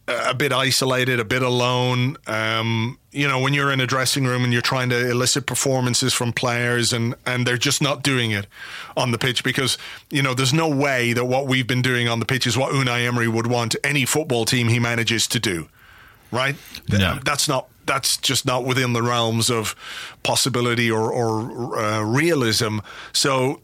a 0.09 0.35
bit 0.35 0.52
isolated, 0.52 1.21
a 1.21 1.25
bit 1.25 1.42
alone. 1.42 2.16
Um, 2.26 2.99
you 3.12 3.26
know, 3.28 3.40
when 3.40 3.54
you're 3.54 3.73
in 3.73 3.80
a 3.80 3.87
dressing 3.87 4.25
room 4.25 4.44
and 4.44 4.52
you're 4.52 4.61
trying 4.61 4.90
to 4.90 5.11
elicit 5.11 5.47
performances 5.47 6.12
from 6.12 6.32
players 6.32 6.92
and, 6.92 7.14
and 7.25 7.47
they're 7.47 7.56
just 7.56 7.80
not 7.80 8.02
doing 8.02 8.30
it 8.32 8.47
on 8.97 9.12
the 9.12 9.18
pitch 9.18 9.44
because, 9.44 9.78
you 10.11 10.23
know, 10.23 10.35
there's 10.35 10.52
no 10.52 10.68
way 10.68 11.12
that 11.12 11.25
what 11.25 11.47
we've 11.47 11.66
been 11.66 11.82
doing 11.82 12.09
on 12.09 12.18
the 12.18 12.26
pitch 12.26 12.47
is 12.47 12.59
what 12.59 12.73
Unai 12.73 13.06
Emery 13.06 13.28
would 13.28 13.47
want 13.47 13.76
any 13.85 14.04
football 14.04 14.44
team 14.44 14.68
he 14.68 14.78
manages 14.78 15.23
to 15.25 15.38
do 15.38 15.68
right? 16.33 16.57
No. 16.89 17.19
That's 17.25 17.49
not 17.49 17.69
that's 17.87 18.17
just 18.19 18.47
not 18.47 18.65
within 18.65 18.93
the 18.93 19.03
realms 19.03 19.51
of 19.51 19.75
possibility 20.23 20.91
or, 20.91 21.12
or 21.12 21.79
uh, 21.79 22.03
realism. 22.03 22.79
So 23.12 23.61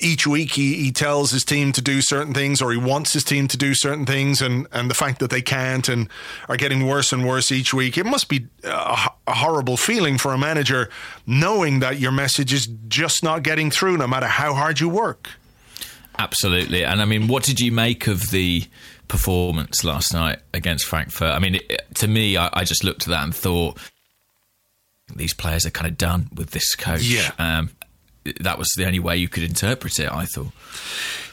each 0.00 0.26
week 0.26 0.52
he, 0.52 0.74
he 0.74 0.92
tells 0.92 1.30
his 1.30 1.44
team 1.44 1.72
to 1.72 1.82
do 1.82 2.00
certain 2.00 2.34
things 2.34 2.62
or 2.62 2.72
he 2.72 2.78
wants 2.78 3.12
his 3.12 3.22
team 3.22 3.46
to 3.48 3.56
do 3.56 3.74
certain 3.74 4.06
things 4.06 4.40
and, 4.40 4.66
and 4.72 4.90
the 4.90 4.94
fact 4.94 5.18
that 5.20 5.30
they 5.30 5.42
can't 5.42 5.88
and 5.88 6.08
are 6.48 6.56
getting 6.56 6.86
worse 6.86 7.12
and 7.12 7.26
worse 7.26 7.52
each 7.52 7.74
week 7.74 7.98
it 7.98 8.06
must 8.06 8.28
be 8.28 8.46
a, 8.64 9.10
a 9.26 9.34
horrible 9.34 9.76
feeling 9.76 10.16
for 10.16 10.32
a 10.32 10.38
manager 10.38 10.88
knowing 11.26 11.80
that 11.80 11.98
your 11.98 12.12
message 12.12 12.52
is 12.52 12.66
just 12.88 13.22
not 13.22 13.42
getting 13.42 13.70
through 13.70 13.96
no 13.96 14.06
matter 14.06 14.26
how 14.26 14.54
hard 14.54 14.80
you 14.80 14.88
work 14.88 15.28
absolutely 16.18 16.82
and 16.82 17.02
i 17.02 17.04
mean 17.04 17.28
what 17.28 17.42
did 17.44 17.60
you 17.60 17.70
make 17.70 18.06
of 18.06 18.30
the 18.30 18.64
performance 19.10 19.84
last 19.84 20.14
night 20.14 20.38
against 20.54 20.86
Frankfurt. 20.86 21.34
I 21.34 21.40
mean, 21.40 21.56
it, 21.56 21.82
to 21.96 22.08
me, 22.08 22.36
I, 22.36 22.48
I, 22.52 22.64
just 22.64 22.84
looked 22.84 23.02
at 23.02 23.08
that 23.08 23.24
and 23.24 23.34
thought 23.34 23.76
these 25.14 25.34
players 25.34 25.66
are 25.66 25.70
kind 25.70 25.90
of 25.90 25.98
done 25.98 26.30
with 26.34 26.52
this 26.52 26.74
coach. 26.76 27.02
Yeah. 27.02 27.32
Um, 27.38 27.70
that 28.40 28.56
was 28.56 28.68
the 28.76 28.86
only 28.86 29.00
way 29.00 29.16
you 29.16 29.28
could 29.28 29.42
interpret 29.42 29.98
it, 29.98 30.10
I 30.10 30.26
thought. 30.26 30.52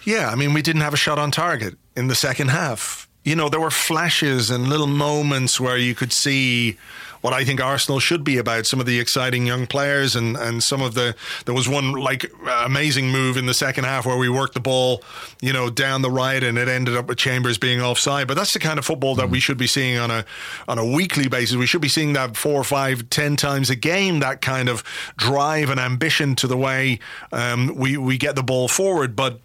Yeah, 0.03 0.29
I 0.29 0.35
mean, 0.35 0.53
we 0.53 0.61
didn't 0.61 0.81
have 0.81 0.93
a 0.93 0.97
shot 0.97 1.19
on 1.19 1.31
target 1.31 1.77
in 1.95 2.07
the 2.07 2.15
second 2.15 2.49
half. 2.49 3.07
You 3.23 3.35
know, 3.35 3.47
there 3.47 3.59
were 3.59 3.69
flashes 3.69 4.49
and 4.49 4.67
little 4.67 4.87
moments 4.87 5.59
where 5.59 5.77
you 5.77 5.93
could 5.93 6.11
see 6.11 6.77
what 7.21 7.33
I 7.33 7.43
think 7.43 7.61
Arsenal 7.61 7.99
should 7.99 8.23
be 8.23 8.37
about. 8.37 8.65
Some 8.65 8.79
of 8.79 8.85
the 8.85 8.99
exciting 8.99 9.45
young 9.45 9.67
players 9.67 10.15
and, 10.15 10.37
and 10.37 10.63
some 10.63 10.81
of 10.81 10.93
the 10.93 11.15
there 11.45 11.53
was 11.53 11.67
one 11.67 11.93
like 11.93 12.31
amazing 12.47 13.09
move 13.09 13.37
in 13.37 13.45
the 13.45 13.53
second 13.53 13.85
half 13.85 14.05
where 14.05 14.17
we 14.17 14.29
worked 14.29 14.53
the 14.53 14.59
ball, 14.59 15.03
you 15.41 15.53
know, 15.53 15.69
down 15.69 16.01
the 16.01 16.11
right 16.11 16.43
and 16.43 16.57
it 16.57 16.67
ended 16.67 16.95
up 16.95 17.07
with 17.07 17.17
Chambers 17.17 17.57
being 17.57 17.81
offside. 17.81 18.27
But 18.27 18.35
that's 18.35 18.53
the 18.53 18.59
kind 18.59 18.79
of 18.79 18.85
football 18.85 19.15
that 19.15 19.29
we 19.29 19.39
should 19.39 19.57
be 19.57 19.67
seeing 19.67 19.97
on 19.97 20.11
a 20.11 20.25
on 20.67 20.77
a 20.77 20.85
weekly 20.85 21.27
basis. 21.27 21.55
We 21.55 21.67
should 21.67 21.81
be 21.81 21.89
seeing 21.89 22.13
that 22.13 22.37
four, 22.37 22.63
five, 22.63 23.09
ten 23.09 23.35
times 23.35 23.69
a 23.69 23.75
game. 23.75 24.19
That 24.19 24.41
kind 24.41 24.69
of 24.69 24.83
drive 25.17 25.69
and 25.69 25.79
ambition 25.79 26.35
to 26.37 26.47
the 26.47 26.57
way 26.57 26.99
um, 27.31 27.75
we 27.75 27.97
we 27.97 28.17
get 28.17 28.35
the 28.35 28.43
ball 28.43 28.67
forward, 28.67 29.15
but 29.15 29.39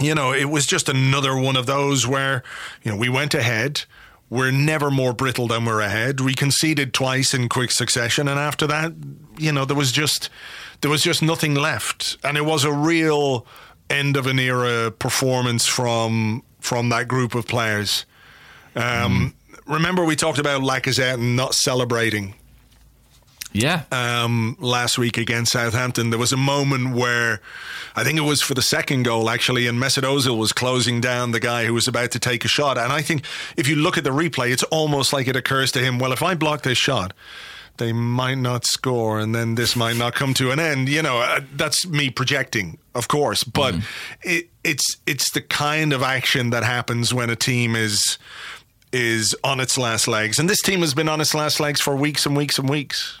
you 0.00 0.14
know, 0.14 0.32
it 0.32 0.46
was 0.46 0.66
just 0.66 0.88
another 0.88 1.36
one 1.36 1.56
of 1.56 1.66
those 1.66 2.06
where, 2.06 2.42
you 2.82 2.90
know, 2.90 2.96
we 2.96 3.08
went 3.08 3.34
ahead. 3.34 3.84
We're 4.34 4.50
never 4.50 4.90
more 4.90 5.12
brittle 5.12 5.46
than 5.46 5.64
we're 5.64 5.80
ahead. 5.80 6.18
We 6.18 6.34
conceded 6.34 6.92
twice 6.92 7.34
in 7.34 7.48
quick 7.48 7.70
succession, 7.70 8.26
and 8.26 8.36
after 8.36 8.66
that, 8.66 8.92
you 9.38 9.52
know, 9.52 9.64
there 9.64 9.76
was 9.76 9.92
just 9.92 10.28
there 10.80 10.90
was 10.90 11.04
just 11.04 11.22
nothing 11.22 11.54
left, 11.54 12.16
and 12.24 12.36
it 12.36 12.44
was 12.44 12.64
a 12.64 12.72
real 12.72 13.46
end 13.88 14.16
of 14.16 14.26
an 14.26 14.40
era 14.40 14.90
performance 14.90 15.68
from 15.68 16.42
from 16.58 16.88
that 16.88 17.06
group 17.06 17.36
of 17.36 17.46
players. 17.46 18.06
Um, 18.74 19.32
mm. 19.52 19.62
Remember, 19.72 20.04
we 20.04 20.16
talked 20.16 20.40
about 20.40 20.62
Lacazette 20.62 21.14
and 21.14 21.36
not 21.36 21.54
celebrating 21.54 22.34
yeah. 23.54 23.84
Um, 23.92 24.56
last 24.58 24.98
week 24.98 25.16
against 25.16 25.52
Southampton, 25.52 26.10
there 26.10 26.18
was 26.18 26.32
a 26.32 26.36
moment 26.36 26.96
where 26.96 27.40
I 27.94 28.02
think 28.02 28.18
it 28.18 28.22
was 28.22 28.42
for 28.42 28.52
the 28.52 28.62
second 28.62 29.04
goal 29.04 29.30
actually, 29.30 29.68
and 29.68 29.78
Mesut 29.78 30.02
Ozil 30.02 30.36
was 30.36 30.52
closing 30.52 31.00
down 31.00 31.30
the 31.30 31.38
guy 31.38 31.64
who 31.64 31.72
was 31.72 31.86
about 31.86 32.10
to 32.10 32.18
take 32.18 32.44
a 32.44 32.48
shot. 32.48 32.76
And 32.76 32.92
I 32.92 33.00
think 33.00 33.24
if 33.56 33.68
you 33.68 33.76
look 33.76 33.96
at 33.96 34.02
the 34.02 34.10
replay, 34.10 34.52
it's 34.52 34.64
almost 34.64 35.12
like 35.12 35.28
it 35.28 35.36
occurs 35.36 35.70
to 35.72 35.78
him, 35.78 36.00
well, 36.00 36.12
if 36.12 36.20
I 36.20 36.34
block 36.34 36.62
this 36.62 36.76
shot, 36.76 37.12
they 37.76 37.92
might 37.92 38.38
not 38.38 38.66
score, 38.66 39.20
and 39.20 39.32
then 39.34 39.54
this 39.54 39.76
might 39.76 39.96
not 39.96 40.14
come 40.14 40.34
to 40.34 40.50
an 40.50 40.58
end. 40.58 40.88
You 40.88 41.02
know, 41.02 41.20
uh, 41.20 41.40
that's 41.54 41.86
me 41.86 42.10
projecting, 42.10 42.78
of 42.94 43.06
course, 43.06 43.44
but 43.44 43.74
mm. 43.74 43.84
it, 44.22 44.48
it's 44.64 44.96
it's 45.06 45.30
the 45.32 45.40
kind 45.40 45.92
of 45.92 46.02
action 46.02 46.50
that 46.50 46.64
happens 46.64 47.14
when 47.14 47.30
a 47.30 47.36
team 47.36 47.76
is 47.76 48.18
is 48.92 49.34
on 49.42 49.60
its 49.60 49.76
last 49.78 50.06
legs, 50.06 50.38
and 50.38 50.48
this 50.48 50.62
team 50.62 50.80
has 50.80 50.94
been 50.94 51.08
on 51.08 51.20
its 51.20 51.34
last 51.34 51.58
legs 51.60 51.80
for 51.80 51.96
weeks 51.96 52.26
and 52.26 52.36
weeks 52.36 52.58
and 52.58 52.68
weeks. 52.68 53.20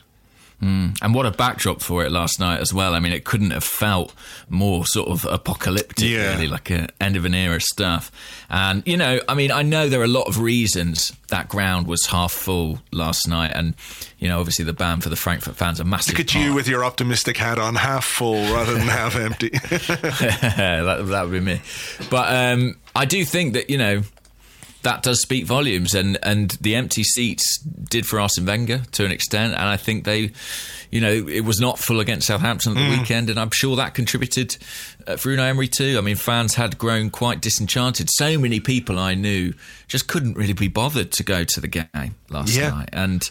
Mm. 0.64 0.96
And 1.02 1.14
what 1.14 1.26
a 1.26 1.30
backdrop 1.30 1.82
for 1.82 2.04
it 2.04 2.10
last 2.10 2.40
night 2.40 2.58
as 2.58 2.72
well. 2.72 2.94
I 2.94 2.98
mean, 2.98 3.12
it 3.12 3.24
couldn't 3.24 3.50
have 3.50 3.64
felt 3.64 4.14
more 4.48 4.86
sort 4.86 5.10
of 5.10 5.26
apocalyptic, 5.26 6.08
yeah. 6.08 6.32
really, 6.32 6.48
like 6.48 6.70
a 6.70 6.88
end 6.98 7.16
of 7.16 7.26
an 7.26 7.34
era 7.34 7.60
stuff. 7.60 8.10
And 8.48 8.82
you 8.86 8.96
know, 8.96 9.20
I 9.28 9.34
mean, 9.34 9.52
I 9.52 9.60
know 9.60 9.90
there 9.90 10.00
are 10.00 10.04
a 10.04 10.08
lot 10.08 10.26
of 10.26 10.40
reasons 10.40 11.12
that 11.28 11.50
ground 11.50 11.86
was 11.86 12.06
half 12.06 12.32
full 12.32 12.80
last 12.92 13.28
night, 13.28 13.52
and 13.54 13.74
you 14.18 14.28
know, 14.28 14.40
obviously 14.40 14.64
the 14.64 14.72
ban 14.72 15.02
for 15.02 15.10
the 15.10 15.16
Frankfurt 15.16 15.54
fans 15.54 15.82
are 15.82 15.84
massive. 15.84 16.14
Look 16.14 16.20
at 16.20 16.32
part. 16.32 16.44
you 16.46 16.54
with 16.54 16.66
your 16.66 16.82
optimistic 16.82 17.36
hat 17.36 17.58
on, 17.58 17.74
half 17.74 18.06
full 18.06 18.42
rather 18.54 18.72
than 18.72 18.88
half 18.88 19.16
empty. 19.16 19.50
that, 19.50 21.04
that 21.06 21.22
would 21.24 21.32
be 21.32 21.40
me. 21.40 21.60
But 22.08 22.34
um, 22.34 22.76
I 22.96 23.04
do 23.04 23.22
think 23.26 23.52
that 23.52 23.68
you 23.68 23.76
know 23.76 24.02
that 24.84 25.02
does 25.02 25.20
speak 25.20 25.44
volumes. 25.44 25.94
And, 25.94 26.18
and 26.22 26.50
the 26.60 26.74
empty 26.76 27.02
seats 27.02 27.58
did 27.58 28.06
for 28.06 28.20
Arsene 28.20 28.46
Wenger 28.46 28.82
to 28.92 29.04
an 29.04 29.10
extent. 29.10 29.54
And 29.54 29.62
I 29.62 29.76
think 29.76 30.04
they, 30.04 30.30
you 30.90 31.00
know, 31.00 31.10
it 31.10 31.40
was 31.40 31.60
not 31.60 31.78
full 31.78 32.00
against 32.00 32.28
Southampton 32.28 32.72
at 32.72 32.74
the 32.76 32.94
mm. 32.94 32.98
weekend. 32.98 33.28
And 33.28 33.38
I'm 33.38 33.50
sure 33.52 33.76
that 33.76 33.94
contributed 33.94 34.56
uh, 35.06 35.16
for 35.16 35.30
Unai 35.30 35.48
Emery 35.48 35.68
too. 35.68 35.96
I 35.98 36.00
mean, 36.00 36.16
fans 36.16 36.54
had 36.54 36.78
grown 36.78 37.10
quite 37.10 37.40
disenchanted. 37.40 38.08
So 38.12 38.38
many 38.38 38.60
people 38.60 38.98
I 38.98 39.14
knew 39.14 39.54
just 39.88 40.06
couldn't 40.06 40.34
really 40.34 40.52
be 40.52 40.68
bothered 40.68 41.12
to 41.12 41.22
go 41.22 41.44
to 41.44 41.60
the 41.60 41.68
game 41.68 42.14
last 42.28 42.54
yeah. 42.54 42.70
night. 42.70 42.90
And 42.92 43.28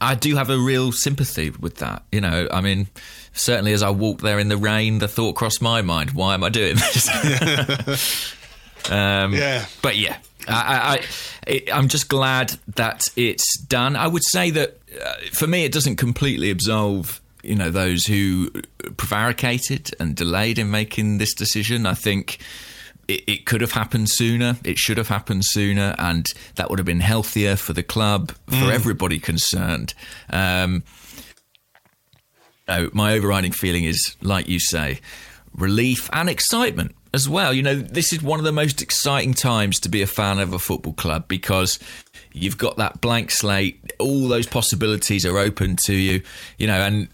I 0.00 0.14
do 0.14 0.36
have 0.36 0.50
a 0.50 0.58
real 0.58 0.92
sympathy 0.92 1.50
with 1.50 1.76
that. 1.76 2.04
You 2.12 2.20
know, 2.20 2.48
I 2.50 2.60
mean, 2.60 2.88
certainly 3.32 3.72
as 3.72 3.82
I 3.82 3.90
walked 3.90 4.22
there 4.22 4.38
in 4.38 4.48
the 4.48 4.56
rain, 4.56 4.98
the 4.98 5.08
thought 5.08 5.34
crossed 5.34 5.60
my 5.60 5.82
mind, 5.82 6.12
why 6.12 6.34
am 6.34 6.44
I 6.44 6.50
doing 6.50 6.76
this? 6.76 8.36
um, 8.90 9.34
yeah. 9.34 9.66
But 9.82 9.96
yeah, 9.96 10.18
I, 10.48 11.04
I, 11.46 11.62
am 11.68 11.88
just 11.88 12.08
glad 12.08 12.54
that 12.74 13.04
it's 13.16 13.58
done. 13.58 13.96
I 13.96 14.06
would 14.06 14.24
say 14.24 14.50
that 14.50 14.78
uh, 15.04 15.14
for 15.32 15.46
me, 15.46 15.64
it 15.64 15.72
doesn't 15.72 15.96
completely 15.96 16.50
absolve 16.50 17.20
you 17.42 17.54
know 17.54 17.70
those 17.70 18.06
who 18.06 18.50
prevaricated 18.96 19.94
and 20.00 20.16
delayed 20.16 20.58
in 20.58 20.70
making 20.70 21.18
this 21.18 21.34
decision. 21.34 21.86
I 21.86 21.94
think. 21.94 22.38
It, 23.06 23.24
it, 23.26 23.44
could 23.44 23.60
have 23.60 23.72
happened 23.72 24.08
sooner. 24.08 24.56
It 24.64 24.78
should 24.78 24.96
have 24.96 25.08
happened 25.08 25.42
sooner, 25.44 25.94
and 25.98 26.24
that 26.54 26.70
would 26.70 26.78
have 26.78 26.86
been 26.86 27.00
healthier 27.00 27.54
for 27.54 27.74
the 27.74 27.82
club, 27.82 28.32
for 28.46 28.54
mm. 28.54 28.72
everybody 28.72 29.18
concerned. 29.18 29.92
Um, 30.30 30.84
no, 32.66 32.88
my 32.94 33.12
overriding 33.12 33.52
feeling 33.52 33.84
is, 33.84 34.16
like 34.22 34.48
you 34.48 34.58
say, 34.58 35.00
relief 35.54 36.08
and 36.14 36.30
excitement 36.30 36.94
as 37.14 37.28
well. 37.28 37.54
You 37.54 37.62
know, 37.62 37.76
this 37.76 38.12
is 38.12 38.22
one 38.22 38.38
of 38.38 38.44
the 38.44 38.52
most 38.52 38.82
exciting 38.82 39.32
times 39.34 39.78
to 39.80 39.88
be 39.88 40.02
a 40.02 40.06
fan 40.06 40.38
of 40.38 40.52
a 40.52 40.58
football 40.58 40.92
club 40.92 41.26
because 41.28 41.78
you've 42.32 42.58
got 42.58 42.76
that 42.76 43.00
blank 43.00 43.30
slate. 43.30 43.92
All 43.98 44.28
those 44.28 44.46
possibilities 44.46 45.24
are 45.24 45.38
open 45.38 45.76
to 45.86 45.94
you, 45.94 46.22
you 46.58 46.66
know, 46.66 46.80
and 46.80 47.08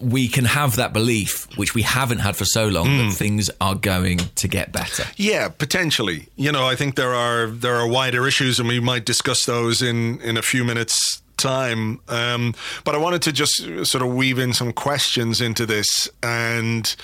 we 0.00 0.28
can 0.28 0.44
have 0.44 0.76
that 0.76 0.92
belief, 0.92 1.46
which 1.56 1.74
we 1.74 1.82
haven't 1.82 2.18
had 2.18 2.36
for 2.36 2.44
so 2.44 2.66
long, 2.66 2.86
Hmm. 2.86 3.08
that 3.08 3.14
things 3.16 3.50
are 3.60 3.76
going 3.76 4.18
to 4.34 4.48
get 4.48 4.72
better. 4.72 5.04
Yeah, 5.16 5.48
potentially. 5.48 6.28
You 6.36 6.52
know, 6.52 6.66
I 6.66 6.74
think 6.76 6.96
there 6.96 7.14
are 7.14 7.46
there 7.46 7.76
are 7.76 7.86
wider 7.86 8.26
issues, 8.26 8.58
and 8.58 8.68
we 8.68 8.80
might 8.80 9.06
discuss 9.06 9.44
those 9.46 9.80
in 9.80 10.20
in 10.20 10.36
a 10.36 10.42
few 10.42 10.64
minutes 10.64 11.20
time. 11.36 12.00
Um, 12.08 12.54
but 12.84 12.94
I 12.94 12.98
wanted 12.98 13.20
to 13.22 13.32
just 13.32 13.56
sort 13.84 14.02
of 14.02 14.14
weave 14.14 14.38
in 14.38 14.52
some 14.54 14.72
questions 14.72 15.40
into 15.40 15.66
this, 15.66 16.08
and 16.22 16.94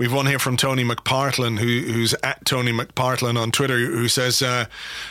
we've 0.00 0.12
one 0.12 0.26
here 0.26 0.38
from 0.38 0.56
Tony 0.56 0.82
McPartlin, 0.82 1.58
who, 1.58 1.92
who's 1.92 2.14
at 2.22 2.46
Tony 2.46 2.72
McPartlin 2.72 3.38
on 3.38 3.50
Twitter, 3.50 3.76
who 3.76 4.08
says, 4.08 4.40
uh, 4.40 4.64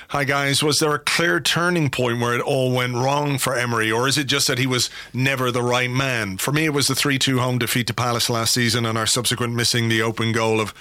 "Hi 0.09 0.23
guys, 0.23 0.63
was 0.63 0.79
there 0.79 0.95
a 0.95 0.99
clear 0.99 1.39
turning 1.39 1.91
point 1.91 2.19
where 2.19 2.33
it 2.33 2.41
all 2.41 2.71
went 2.71 2.95
wrong 2.95 3.37
for 3.37 3.55
Emery, 3.55 3.91
or 3.91 4.07
is 4.07 4.17
it 4.17 4.25
just 4.25 4.47
that 4.47 4.57
he 4.57 4.65
was 4.65 4.89
never 5.13 5.51
the 5.51 5.61
right 5.61 5.91
man? 5.91 6.37
For 6.37 6.51
me, 6.51 6.65
it 6.65 6.73
was 6.73 6.87
the 6.87 6.95
three-two 6.95 7.39
home 7.39 7.59
defeat 7.59 7.85
to 7.87 7.93
Palace 7.93 8.31
last 8.31 8.51
season, 8.51 8.83
and 8.83 8.97
our 8.97 9.05
subsequent 9.05 9.53
missing 9.53 9.87
the 9.87 10.01
open 10.01 10.31
goal 10.31 10.59
of." 10.59 10.73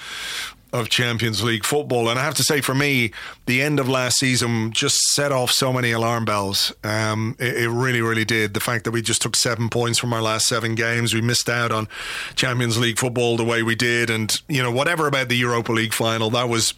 Of 0.72 0.88
Champions 0.88 1.42
League 1.42 1.64
football. 1.64 2.08
And 2.08 2.18
I 2.18 2.24
have 2.24 2.34
to 2.34 2.42
say, 2.42 2.60
for 2.60 2.74
me, 2.74 3.12
the 3.46 3.62
end 3.62 3.80
of 3.80 3.88
last 3.88 4.18
season 4.18 4.70
just 4.72 4.98
set 5.12 5.32
off 5.32 5.50
so 5.50 5.72
many 5.72 5.92
alarm 5.92 6.24
bells. 6.24 6.72
Um, 6.84 7.36
it, 7.38 7.56
it 7.56 7.70
really, 7.70 8.02
really 8.02 8.24
did. 8.24 8.54
The 8.54 8.60
fact 8.60 8.84
that 8.84 8.90
we 8.90 9.00
just 9.00 9.22
took 9.22 9.34
seven 9.34 9.68
points 9.70 9.98
from 9.98 10.12
our 10.12 10.22
last 10.22 10.46
seven 10.46 10.74
games, 10.74 11.14
we 11.14 11.20
missed 11.20 11.48
out 11.48 11.72
on 11.72 11.88
Champions 12.34 12.78
League 12.78 12.98
football 12.98 13.36
the 13.36 13.44
way 13.44 13.62
we 13.62 13.74
did, 13.74 14.10
and 14.10 14.40
you 14.48 14.62
know 14.62 14.70
whatever 14.70 15.06
about 15.06 15.28
the 15.28 15.36
Europa 15.36 15.72
League 15.72 15.94
final, 15.94 16.30
that 16.30 16.48
was 16.48 16.74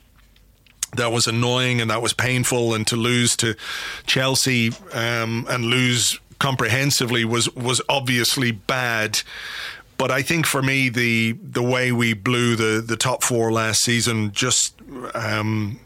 that 0.96 1.12
was 1.12 1.26
annoying 1.26 1.80
and 1.80 1.90
that 1.90 2.02
was 2.02 2.12
painful. 2.12 2.74
And 2.74 2.86
to 2.88 2.96
lose 2.96 3.36
to 3.36 3.56
Chelsea 4.06 4.72
um, 4.92 5.46
and 5.48 5.64
lose 5.64 6.18
comprehensively 6.38 7.24
was 7.24 7.54
was 7.54 7.80
obviously 7.88 8.50
bad. 8.50 9.22
But 10.00 10.10
I 10.10 10.22
think 10.22 10.46
for 10.46 10.62
me, 10.62 10.88
the 10.88 11.32
the 11.42 11.62
way 11.62 11.92
we 11.92 12.14
blew 12.14 12.56
the 12.56 12.80
the 12.80 12.96
top 12.96 13.22
four 13.22 13.52
last 13.52 13.82
season, 13.82 14.32
just 14.32 14.74
um, 15.12 15.78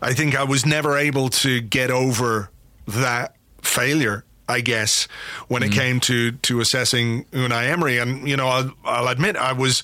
I 0.00 0.14
think 0.14 0.38
I 0.38 0.44
was 0.44 0.64
never 0.64 0.96
able 0.96 1.30
to 1.30 1.60
get 1.60 1.90
over 1.90 2.50
that 2.86 3.34
failure. 3.60 4.24
I 4.48 4.60
guess 4.60 5.08
when 5.48 5.64
it 5.64 5.72
came 5.72 5.98
to 6.00 6.30
to 6.30 6.60
assessing 6.60 7.24
Unai 7.32 7.68
Emery, 7.68 7.98
and 7.98 8.28
you 8.28 8.36
know, 8.36 8.46
I'll, 8.46 8.72
I'll 8.84 9.08
admit 9.08 9.36
I 9.36 9.52
was. 9.52 9.82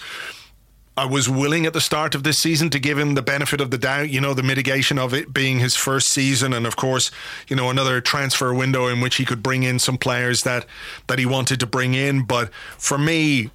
I 0.98 1.04
was 1.04 1.28
willing 1.28 1.66
at 1.66 1.74
the 1.74 1.80
start 1.82 2.14
of 2.14 2.22
this 2.22 2.38
season 2.38 2.70
to 2.70 2.78
give 2.78 2.98
him 2.98 3.16
the 3.16 3.20
benefit 3.20 3.60
of 3.60 3.70
the 3.70 3.76
doubt, 3.76 4.08
you 4.08 4.18
know, 4.18 4.32
the 4.32 4.42
mitigation 4.42 4.98
of 4.98 5.12
it 5.12 5.30
being 5.30 5.58
his 5.58 5.76
first 5.76 6.08
season 6.08 6.54
and 6.54 6.66
of 6.66 6.76
course, 6.76 7.10
you 7.48 7.54
know, 7.54 7.68
another 7.68 8.00
transfer 8.00 8.54
window 8.54 8.86
in 8.86 9.02
which 9.02 9.16
he 9.16 9.26
could 9.26 9.42
bring 9.42 9.62
in 9.62 9.78
some 9.78 9.98
players 9.98 10.40
that 10.44 10.64
that 11.08 11.18
he 11.18 11.26
wanted 11.26 11.60
to 11.60 11.66
bring 11.66 11.92
in, 11.92 12.24
but 12.24 12.50
for 12.78 12.96
me 12.96 13.50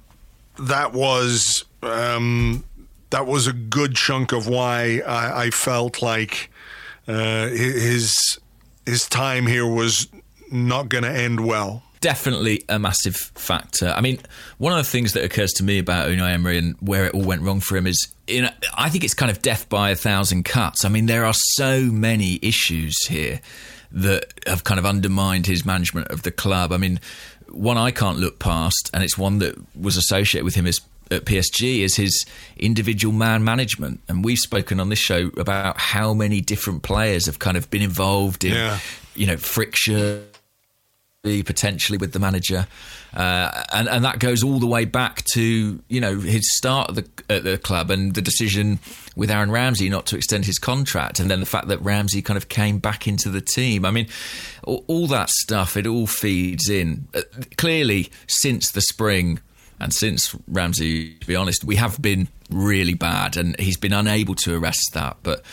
that 0.58 0.92
was 0.92 1.64
um, 1.82 2.64
that 3.10 3.26
was 3.26 3.46
a 3.46 3.52
good 3.52 3.94
chunk 3.94 4.32
of 4.32 4.48
why 4.48 5.02
I, 5.06 5.44
I 5.44 5.50
felt 5.50 6.02
like 6.02 6.50
uh, 7.06 7.48
his 7.48 8.38
his 8.86 9.08
time 9.08 9.46
here 9.46 9.66
was 9.66 10.08
not 10.50 10.88
going 10.88 11.04
to 11.04 11.10
end 11.10 11.44
well. 11.46 11.82
Definitely 12.00 12.64
a 12.68 12.80
massive 12.80 13.14
factor. 13.16 13.88
I 13.96 14.00
mean, 14.00 14.18
one 14.58 14.72
of 14.72 14.78
the 14.78 14.90
things 14.90 15.12
that 15.12 15.24
occurs 15.24 15.52
to 15.54 15.62
me 15.62 15.78
about 15.78 16.08
Unai 16.08 16.32
Emery 16.32 16.58
and 16.58 16.74
where 16.80 17.06
it 17.06 17.14
all 17.14 17.22
went 17.22 17.42
wrong 17.42 17.60
for 17.60 17.76
him 17.76 17.86
is, 17.86 18.12
know, 18.28 18.50
I 18.74 18.88
think 18.90 19.04
it's 19.04 19.14
kind 19.14 19.30
of 19.30 19.40
death 19.40 19.68
by 19.68 19.90
a 19.90 19.96
thousand 19.96 20.44
cuts. 20.44 20.84
I 20.84 20.88
mean, 20.88 21.06
there 21.06 21.24
are 21.24 21.34
so 21.54 21.82
many 21.82 22.40
issues 22.42 23.06
here 23.06 23.40
that 23.92 24.32
have 24.46 24.64
kind 24.64 24.80
of 24.80 24.86
undermined 24.86 25.46
his 25.46 25.64
management 25.64 26.08
of 26.08 26.22
the 26.22 26.32
club. 26.32 26.72
I 26.72 26.76
mean, 26.76 26.98
one 27.52 27.76
I 27.78 27.90
can't 27.90 28.18
look 28.18 28.38
past, 28.38 28.90
and 28.92 29.02
it's 29.02 29.16
one 29.18 29.38
that 29.38 29.54
was 29.76 29.96
associated 29.96 30.44
with 30.44 30.54
him 30.54 30.66
as 30.66 30.80
at 31.10 31.26
PSG 31.26 31.80
is 31.80 31.96
his 31.96 32.24
individual 32.56 33.12
man 33.12 33.44
management. 33.44 34.00
And 34.08 34.24
we've 34.24 34.38
spoken 34.38 34.80
on 34.80 34.88
this 34.88 34.98
show 34.98 35.30
about 35.36 35.78
how 35.78 36.14
many 36.14 36.40
different 36.40 36.82
players 36.82 37.26
have 37.26 37.38
kind 37.38 37.56
of 37.56 37.68
been 37.70 37.82
involved 37.82 38.44
in, 38.44 38.54
Yeah. 38.54 38.78
you 39.14 39.26
know, 39.26 39.36
friction 39.36 40.24
potentially 41.22 41.98
with 41.98 42.12
the 42.12 42.18
manager, 42.18 42.66
uh, 43.14 43.62
and 43.72 43.88
and 43.88 44.04
that 44.04 44.18
goes 44.18 44.42
all 44.42 44.58
the 44.58 44.66
way 44.66 44.84
back 44.84 45.22
to 45.34 45.80
you 45.88 46.00
know 46.00 46.18
his 46.18 46.42
start 46.56 46.90
at 46.90 46.94
the 46.96 47.34
at 47.34 47.44
the 47.44 47.58
club 47.58 47.92
and 47.92 48.14
the 48.14 48.22
decision 48.22 48.80
with 49.14 49.30
Aaron 49.30 49.52
Ramsey 49.52 49.88
not 49.88 50.04
to 50.06 50.16
extend 50.16 50.46
his 50.46 50.58
contract, 50.58 51.20
and 51.20 51.30
then 51.30 51.38
the 51.38 51.46
fact 51.46 51.68
that 51.68 51.80
Ramsey 51.80 52.22
kind 52.22 52.36
of 52.36 52.48
came 52.48 52.78
back 52.78 53.06
into 53.06 53.28
the 53.28 53.40
team. 53.40 53.84
I 53.84 53.92
mean, 53.92 54.08
all, 54.64 54.84
all 54.88 55.06
that 55.08 55.30
stuff 55.30 55.76
it 55.76 55.86
all 55.86 56.08
feeds 56.08 56.68
in. 56.68 57.06
Uh, 57.14 57.20
clearly, 57.56 58.10
since 58.26 58.72
the 58.72 58.80
spring 58.80 59.38
and 59.78 59.92
since 59.92 60.34
Ramsey, 60.48 61.14
to 61.14 61.26
be 61.28 61.36
honest, 61.36 61.62
we 61.62 61.76
have 61.76 62.02
been 62.02 62.26
really 62.50 62.94
bad, 62.94 63.36
and 63.36 63.58
he's 63.60 63.76
been 63.76 63.92
unable 63.92 64.34
to 64.36 64.56
arrest 64.56 64.90
that. 64.94 65.18
But 65.22 65.44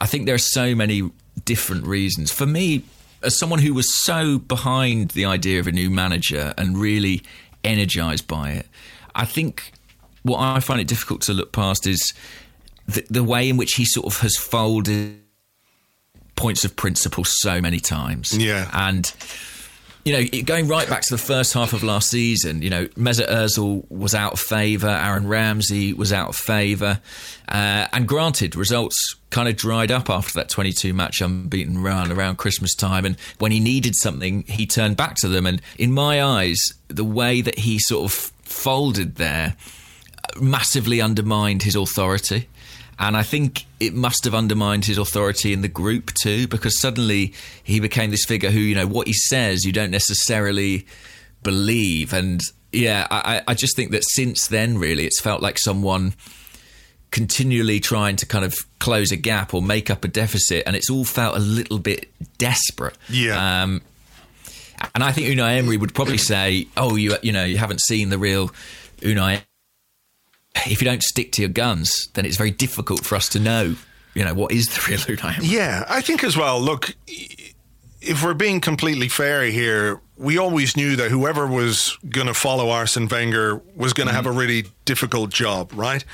I 0.00 0.06
think 0.06 0.26
there 0.26 0.34
are 0.34 0.38
so 0.38 0.74
many 0.74 1.08
different 1.44 1.86
reasons. 1.86 2.32
For 2.32 2.46
me, 2.46 2.82
as 3.26 3.38
someone 3.38 3.58
who 3.58 3.74
was 3.74 3.92
so 4.04 4.38
behind 4.38 5.10
the 5.10 5.24
idea 5.24 5.60
of 5.60 5.66
a 5.66 5.72
new 5.72 5.90
manager 5.90 6.54
and 6.56 6.78
really 6.78 7.22
energized 7.64 8.26
by 8.28 8.50
it, 8.52 8.66
I 9.14 9.24
think 9.24 9.72
what 10.22 10.38
I 10.38 10.60
find 10.60 10.80
it 10.80 10.86
difficult 10.86 11.22
to 11.22 11.32
look 11.32 11.52
past 11.52 11.86
is 11.86 12.14
the, 12.86 13.04
the 13.10 13.24
way 13.24 13.48
in 13.48 13.56
which 13.56 13.74
he 13.74 13.84
sort 13.84 14.06
of 14.06 14.20
has 14.20 14.36
folded 14.36 15.20
points 16.36 16.64
of 16.64 16.76
principle 16.76 17.24
so 17.26 17.60
many 17.60 17.80
times. 17.80 18.36
Yeah. 18.36 18.70
And 18.72 19.12
you 20.06 20.12
know, 20.12 20.42
going 20.44 20.68
right 20.68 20.88
back 20.88 21.02
to 21.02 21.12
the 21.12 21.18
first 21.18 21.52
half 21.52 21.72
of 21.72 21.82
last 21.82 22.10
season, 22.10 22.62
you 22.62 22.70
know, 22.70 22.86
Mesut 22.90 23.28
Ozil 23.28 23.90
was 23.90 24.14
out 24.14 24.34
of 24.34 24.38
favour, 24.38 24.86
Aaron 24.86 25.26
Ramsey 25.26 25.92
was 25.92 26.12
out 26.12 26.28
of 26.28 26.36
favour, 26.36 27.00
uh, 27.48 27.88
and 27.92 28.06
granted, 28.06 28.54
results 28.54 29.16
kind 29.30 29.48
of 29.48 29.56
dried 29.56 29.90
up 29.90 30.08
after 30.08 30.32
that 30.34 30.48
22 30.48 30.94
match 30.94 31.20
unbeaten 31.20 31.82
run 31.82 32.12
around 32.12 32.38
Christmas 32.38 32.72
time, 32.72 33.04
and 33.04 33.16
when 33.40 33.50
he 33.50 33.58
needed 33.58 33.96
something, 33.96 34.44
he 34.44 34.64
turned 34.64 34.96
back 34.96 35.16
to 35.16 35.28
them. 35.28 35.44
And 35.44 35.60
in 35.76 35.90
my 35.90 36.22
eyes, 36.22 36.60
the 36.86 37.04
way 37.04 37.40
that 37.40 37.58
he 37.58 37.80
sort 37.80 38.04
of 38.04 38.12
folded 38.44 39.16
there 39.16 39.56
massively 40.40 41.00
undermined 41.00 41.64
his 41.64 41.74
authority. 41.74 42.46
And 42.98 43.16
I 43.16 43.22
think 43.22 43.66
it 43.78 43.94
must 43.94 44.24
have 44.24 44.34
undermined 44.34 44.86
his 44.86 44.96
authority 44.96 45.52
in 45.52 45.60
the 45.60 45.68
group 45.68 46.12
too, 46.14 46.48
because 46.48 46.80
suddenly 46.80 47.34
he 47.62 47.78
became 47.78 48.10
this 48.10 48.24
figure 48.24 48.50
who, 48.50 48.58
you 48.58 48.74
know, 48.74 48.86
what 48.86 49.06
he 49.06 49.12
says 49.12 49.64
you 49.64 49.72
don't 49.72 49.90
necessarily 49.90 50.86
believe. 51.42 52.12
And 52.12 52.40
yeah, 52.72 53.06
I, 53.10 53.42
I 53.46 53.54
just 53.54 53.76
think 53.76 53.90
that 53.90 54.04
since 54.04 54.46
then, 54.46 54.78
really, 54.78 55.04
it's 55.04 55.20
felt 55.20 55.42
like 55.42 55.58
someone 55.58 56.14
continually 57.10 57.80
trying 57.80 58.16
to 58.16 58.26
kind 58.26 58.44
of 58.44 58.54
close 58.78 59.12
a 59.12 59.16
gap 59.16 59.54
or 59.54 59.62
make 59.62 59.90
up 59.90 60.04
a 60.04 60.08
deficit, 60.08 60.64
and 60.66 60.74
it's 60.76 60.90
all 60.90 61.04
felt 61.04 61.36
a 61.36 61.40
little 61.40 61.78
bit 61.78 62.10
desperate. 62.38 62.96
Yeah. 63.08 63.62
Um, 63.62 63.82
and 64.94 65.02
I 65.02 65.12
think 65.12 65.26
Unai 65.26 65.58
Emery 65.58 65.76
would 65.76 65.94
probably 65.94 66.18
say, 66.18 66.66
"Oh, 66.76 66.96
you 66.96 67.16
you 67.22 67.32
know, 67.32 67.44
you 67.44 67.56
haven't 67.56 67.80
seen 67.80 68.10
the 68.10 68.18
real 68.18 68.50
Unai. 69.00 69.42
If 70.66 70.80
you 70.80 70.86
don't 70.86 71.02
stick 71.02 71.32
to 71.32 71.42
your 71.42 71.50
guns, 71.50 72.08
then 72.14 72.24
it's 72.24 72.36
very 72.36 72.50
difficult 72.50 73.04
for 73.04 73.14
us 73.16 73.28
to 73.30 73.40
know, 73.40 73.76
you 74.14 74.24
know, 74.24 74.34
what 74.34 74.52
is 74.52 74.66
the 74.68 74.82
real 74.88 74.98
Unai 74.98 75.36
Emery." 75.36 75.48
Yeah, 75.48 75.84
I 75.88 76.00
think 76.00 76.24
as 76.24 76.36
well. 76.36 76.60
Look, 76.60 76.94
if 78.00 78.22
we're 78.22 78.34
being 78.34 78.60
completely 78.60 79.08
fair 79.08 79.44
here, 79.44 80.00
we 80.16 80.38
always 80.38 80.76
knew 80.76 80.96
that 80.96 81.10
whoever 81.10 81.46
was 81.46 81.98
going 82.08 82.26
to 82.26 82.34
follow 82.34 82.70
Arsene 82.70 83.08
Wenger 83.08 83.60
was 83.74 83.92
going 83.92 84.06
to 84.06 84.14
have 84.14 84.26
a 84.26 84.32
really 84.32 84.66
difficult 84.84 85.30
job, 85.30 85.72
right? 85.74 86.04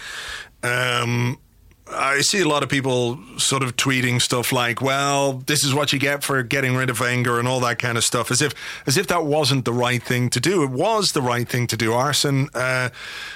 Um, 0.62 1.38
I 1.94 2.20
see 2.20 2.40
a 2.40 2.48
lot 2.48 2.62
of 2.62 2.68
people 2.68 3.18
sort 3.36 3.62
of 3.62 3.76
tweeting 3.76 4.20
stuff 4.20 4.52
like, 4.52 4.80
"Well, 4.80 5.42
this 5.46 5.64
is 5.64 5.74
what 5.74 5.92
you 5.92 5.98
get 5.98 6.24
for 6.24 6.42
getting 6.42 6.74
rid 6.74 6.90
of 6.90 7.00
Wenger" 7.00 7.38
and 7.38 7.46
all 7.46 7.60
that 7.60 7.78
kind 7.78 7.96
of 7.98 8.04
stuff, 8.04 8.30
as 8.30 8.42
if 8.42 8.54
as 8.86 8.96
if 8.96 9.06
that 9.08 9.24
wasn't 9.24 9.64
the 9.64 9.72
right 9.72 10.02
thing 10.02 10.30
to 10.30 10.40
do. 10.40 10.62
It 10.62 10.70
was 10.70 11.12
the 11.12 11.22
right 11.22 11.48
thing 11.48 11.66
to 11.68 11.76
do. 11.76 11.92
Arsene 11.92 12.48
uh, 12.54 12.90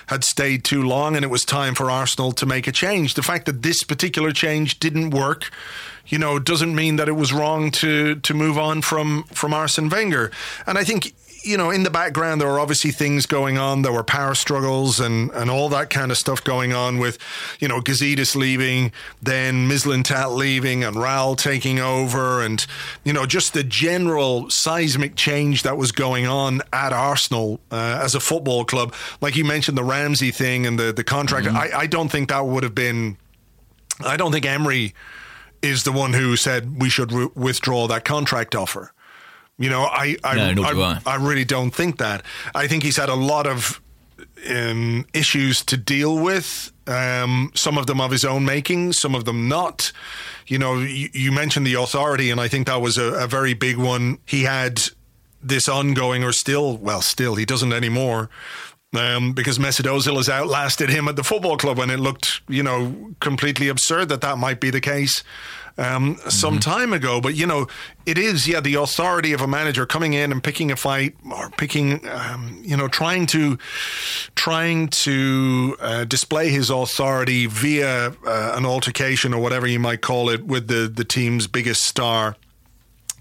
had 0.07 0.25
stayed 0.25 0.64
too 0.64 0.83
long, 0.83 1.16
and 1.16 1.25
it 1.25 1.29
was 1.29 1.45
time 1.45 1.75
for 1.75 1.90
Arsenal 1.90 2.33
to 2.33 2.47
make 2.47 2.66
a 2.66 2.73
change. 2.73 3.14
The 3.14 3.23
fact 3.23 3.47
that 3.47 3.62
this 3.62 3.83
particular 3.83 4.33
change 4.33 4.81
didn't 4.81 5.11
work, 5.11 5.51
you 6.07 6.19
know, 6.19 6.38
doesn't 6.38 6.75
mean 6.75 6.97
that 6.97 7.09
it 7.09 7.16
was 7.16 7.33
wrong 7.33 7.71
to 7.73 8.16
to 8.16 8.35
move 8.35 8.59
on 8.59 8.83
from 8.83 9.25
from 9.33 9.55
Arsene 9.55 9.88
Wenger. 9.88 10.31
And 10.66 10.79
I 10.79 10.85
think 10.85 11.14
you 11.46 11.56
know, 11.56 11.70
in 11.70 11.82
the 11.82 11.90
background, 11.90 12.40
there 12.40 12.48
were 12.48 12.59
obviously 12.59 12.90
things 12.90 13.24
going 13.24 13.56
on. 13.56 13.82
There 13.82 13.92
were 13.92 14.04
power 14.04 14.35
struggles 14.35 15.00
and, 15.00 15.30
and 15.30 15.50
all 15.50 15.68
that 15.70 15.90
kind 15.90 16.11
of 16.11 16.18
stuff 16.18 16.42
going 16.42 16.72
on 16.72 16.98
with, 16.98 17.18
you 17.61 17.68
know, 17.68 17.80
Gazidis 17.80 18.35
leaving, 18.35 18.92
then 19.22 19.68
Mislintat 19.68 20.35
leaving 20.35 20.82
and 20.85 20.96
Raul 20.96 21.37
taking 21.37 21.78
over 21.78 22.42
and, 22.42 22.66
you 23.04 23.12
know, 23.12 23.26
just 23.26 23.54
the 23.54 23.64
general 23.64 24.50
seismic 24.50 25.14
change 25.14 25.62
that 25.62 25.76
was 25.76 25.92
going 25.92 26.26
on 26.26 26.62
at 26.72 26.92
Arsenal 26.92 27.61
uh, 27.70 28.00
as 28.02 28.14
a 28.14 28.20
football 28.20 28.64
club. 28.64 28.92
Like 29.20 29.37
you 29.37 29.44
mentioned, 29.44 29.78
the 29.78 29.85
Ramsey 29.85 30.32
thing 30.32 30.66
and 30.66 30.78
the, 30.78 30.92
the 30.92 31.04
contract. 31.04 31.46
I, 31.46 31.70
I 31.72 31.87
don't 31.87 32.09
think 32.11 32.28
that 32.28 32.44
would 32.44 32.64
have 32.64 32.74
been 32.74 33.16
I 34.04 34.16
don't 34.16 34.32
think 34.32 34.44
Emery 34.44 34.94
is 35.62 35.85
the 35.85 35.92
one 35.92 36.12
who 36.12 36.37
said 36.37 36.80
we 36.80 36.88
should 36.88 37.12
re- 37.12 37.28
withdraw 37.35 37.87
that 37.88 38.04
contract 38.04 38.54
offer. 38.54 38.92
You 39.59 39.71
know, 39.71 39.83
I 39.85 40.16
I, 40.23 40.35
No, 40.55 40.62
I, 40.64 41.01
I. 41.07 41.16
Really 41.16 41.45
don't 41.45 41.71
think 41.71 41.99
that. 41.99 42.23
I 42.55 42.66
think 42.66 42.83
he's 42.83 42.97
had 42.99 43.09
a 43.09 43.14
lot 43.14 43.47
of 43.47 43.81
um, 44.51 45.07
issues 45.14 45.64
to 45.66 45.77
deal 45.77 46.19
with. 46.19 46.73
Um, 46.87 47.51
some 47.55 47.79
of 47.79 47.87
them 47.87 48.01
of 48.01 48.11
his 48.11 48.25
own 48.25 48.45
making, 48.45 48.92
some 48.92 49.14
of 49.14 49.25
them 49.25 49.49
not. 49.49 49.92
You 50.47 50.59
know, 50.59 50.79
you, 50.79 51.09
you 51.12 51.33
mentioned 51.33 51.66
the 51.66 51.75
authority, 51.75 52.31
and 52.31 52.40
I 52.40 52.49
think 52.49 52.66
that 52.66 52.81
was 52.81 52.99
a, 52.99 53.14
a 53.14 53.27
very 53.27 53.55
big 53.55 53.77
one. 53.77 54.19
He 54.27 54.45
had 54.45 54.83
this 55.42 55.69
ongoing, 55.69 56.23
or 56.23 56.33
still, 56.33 56.77
well, 56.77 57.01
still, 57.01 57.35
he 57.35 57.45
doesn't 57.45 57.73
anymore. 57.73 58.29
Um, 58.97 59.33
because 59.33 59.59
Mesut 59.59 59.85
Ozil 59.85 60.16
has 60.16 60.29
outlasted 60.29 60.88
him 60.88 61.09
at 61.09 61.16
the 61.16 61.25
football 61.25 61.57
club, 61.57 61.79
and 61.81 61.90
it 61.90 61.99
looked, 61.99 62.40
you 62.49 62.62
know, 62.62 63.14
completely 63.21 63.69
absurd 63.69 64.09
that 64.11 64.21
that 64.21 64.38
might 64.38 64.61
be 64.61 64.71
the 64.71 64.81
case 64.81 65.23
um, 65.78 66.16
some 66.28 66.58
time 66.58 66.92
ago. 66.92 67.20
But 67.20 67.34
you 67.34 67.46
know, 67.46 67.66
it 68.04 68.18
is 68.18 68.48
yeah 68.48 68.60
the 68.60 68.74
authority 68.74 69.32
of 69.32 69.40
a 69.40 69.46
manager 69.46 69.86
coming 69.86 70.12
in 70.12 70.32
and 70.32 70.42
picking 70.42 70.70
a 70.70 70.76
fight 70.76 71.14
or 71.30 71.50
picking, 71.50 72.06
um, 72.08 72.60
you 72.64 72.76
know, 72.76 72.88
trying 72.88 73.26
to 73.26 73.58
trying 74.34 74.88
to 74.88 75.76
uh, 75.80 76.04
display 76.04 76.50
his 76.50 76.70
authority 76.70 77.46
via 77.46 78.08
uh, 78.26 78.54
an 78.56 78.64
altercation 78.64 79.34
or 79.34 79.40
whatever 79.40 79.66
you 79.66 79.78
might 79.78 80.00
call 80.00 80.28
it 80.30 80.44
with 80.44 80.68
the 80.68 80.90
the 80.92 81.04
team's 81.04 81.46
biggest 81.46 81.84
star. 81.84 82.36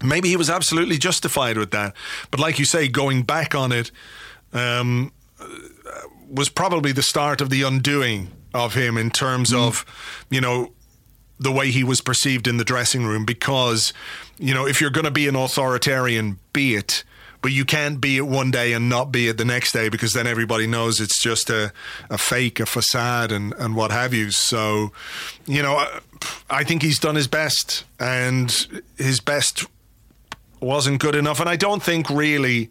Maybe 0.04 0.28
he 0.28 0.36
was 0.36 0.50
absolutely 0.50 0.98
justified 0.98 1.56
with 1.56 1.70
that, 1.70 1.94
but 2.30 2.38
like 2.38 2.58
you 2.58 2.64
say, 2.64 2.88
going 2.88 3.22
back 3.22 3.54
on 3.54 3.72
it. 3.72 3.90
Um, 4.52 5.12
was 6.28 6.48
probably 6.48 6.92
the 6.92 7.02
start 7.02 7.40
of 7.40 7.50
the 7.50 7.62
undoing 7.62 8.30
of 8.54 8.74
him 8.74 8.96
in 8.96 9.10
terms 9.10 9.52
of, 9.52 9.84
you 10.30 10.40
know, 10.40 10.72
the 11.38 11.52
way 11.52 11.70
he 11.70 11.84
was 11.84 12.00
perceived 12.00 12.46
in 12.46 12.56
the 12.56 12.64
dressing 12.64 13.04
room. 13.04 13.24
Because, 13.24 13.92
you 14.38 14.54
know, 14.54 14.66
if 14.66 14.80
you're 14.80 14.90
going 14.90 15.04
to 15.04 15.10
be 15.10 15.28
an 15.28 15.36
authoritarian, 15.36 16.38
be 16.52 16.74
it. 16.74 17.04
But 17.42 17.52
you 17.52 17.64
can't 17.64 18.00
be 18.00 18.16
it 18.16 18.26
one 18.26 18.50
day 18.50 18.72
and 18.72 18.88
not 18.88 19.12
be 19.12 19.28
it 19.28 19.36
the 19.36 19.44
next 19.44 19.72
day 19.72 19.88
because 19.88 20.14
then 20.14 20.26
everybody 20.26 20.66
knows 20.66 21.00
it's 21.00 21.22
just 21.22 21.48
a, 21.50 21.72
a 22.10 22.18
fake, 22.18 22.58
a 22.58 22.66
facade, 22.66 23.30
and, 23.30 23.52
and 23.54 23.76
what 23.76 23.92
have 23.92 24.12
you. 24.12 24.30
So, 24.30 24.90
you 25.46 25.62
know, 25.62 25.76
I, 25.76 26.00
I 26.50 26.64
think 26.64 26.82
he's 26.82 26.98
done 26.98 27.14
his 27.14 27.28
best, 27.28 27.84
and 28.00 28.50
his 28.96 29.20
best 29.20 29.66
wasn't 30.60 31.00
good 31.00 31.14
enough. 31.14 31.38
And 31.38 31.48
I 31.48 31.56
don't 31.56 31.82
think 31.82 32.10
really. 32.10 32.70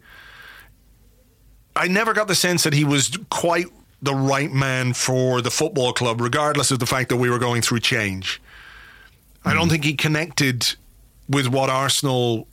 I 1.74 1.88
never 1.88 2.14
got 2.14 2.26
the 2.26 2.34
sense 2.34 2.64
that 2.64 2.72
he 2.72 2.84
was 2.84 3.16
quite 3.30 3.66
the 4.02 4.14
right 4.14 4.52
man 4.52 4.92
for 4.92 5.40
the 5.40 5.50
football 5.50 5.92
club, 5.92 6.20
regardless 6.20 6.70
of 6.70 6.78
the 6.78 6.86
fact 6.86 7.08
that 7.10 7.16
we 7.16 7.30
were 7.30 7.38
going 7.38 7.62
through 7.62 7.80
change. 7.80 8.40
I 9.46 9.54
don't 9.54 9.68
think 9.68 9.84
he 9.84 9.94
connected 9.94 10.64
with 11.28 11.46
what 11.46 11.70
Arsenal 11.70 12.48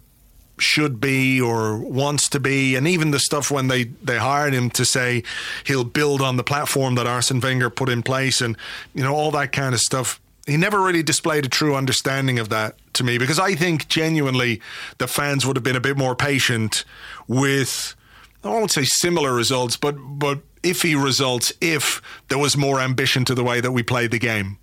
should 0.60 1.02
be 1.02 1.42
or 1.42 1.78
wants 1.78 2.30
to 2.30 2.40
be, 2.40 2.76
and 2.76 2.88
even 2.88 3.10
the 3.10 3.20
stuff 3.20 3.50
when 3.50 3.68
they, 3.68 3.86
they 3.86 4.18
hired 4.20 4.54
him 4.54 4.70
to 4.70 4.86
say 4.86 5.24
he'll 5.66 5.84
build 5.84 6.22
on 6.22 6.38
the 6.38 6.44
platform 6.44 6.94
that 6.96 7.08
Arsene 7.08 7.40
Wenger 7.40 7.72
put 7.72 7.90
in 7.90 8.04
place, 8.04 8.42
and 8.42 8.56
you 8.94 9.04
know 9.04 9.14
all 9.16 9.32
that 9.32 9.52
kind 9.52 9.74
of 9.74 9.82
stuff. 9.82 10.22
He 10.46 10.58
never 10.58 10.82
really 10.82 11.04
displayed 11.04 11.46
a 11.46 11.50
true 11.50 11.76
understanding 11.76 12.38
of 12.38 12.50
that 12.50 12.76
to 12.94 13.04
me 13.04 13.18
because 13.18 13.40
I 13.40 13.56
think 13.56 13.88
genuinely 13.88 14.62
the 14.98 15.08
fans 15.08 15.46
would 15.46 15.56
have 15.56 15.64
been 15.64 15.78
a 15.78 15.82
bit 15.82 15.98
more 15.98 16.16
patient 16.16 16.84
with 17.28 17.96
I 18.44 18.50
won't 18.50 18.72
say 18.72 18.84
similar 18.84 19.34
results, 19.34 19.78
but 19.78 19.96
but 19.98 20.40
iffy 20.62 21.02
results 21.02 21.54
if 21.60 22.02
there 22.28 22.38
was 22.38 22.56
more 22.56 22.80
ambition 22.80 23.26
to 23.26 23.36
the 23.36 23.44
way 23.44 23.62
that 23.62 23.72
we 23.72 23.84
played 23.84 24.12
the 24.12 24.20
game. 24.20 24.60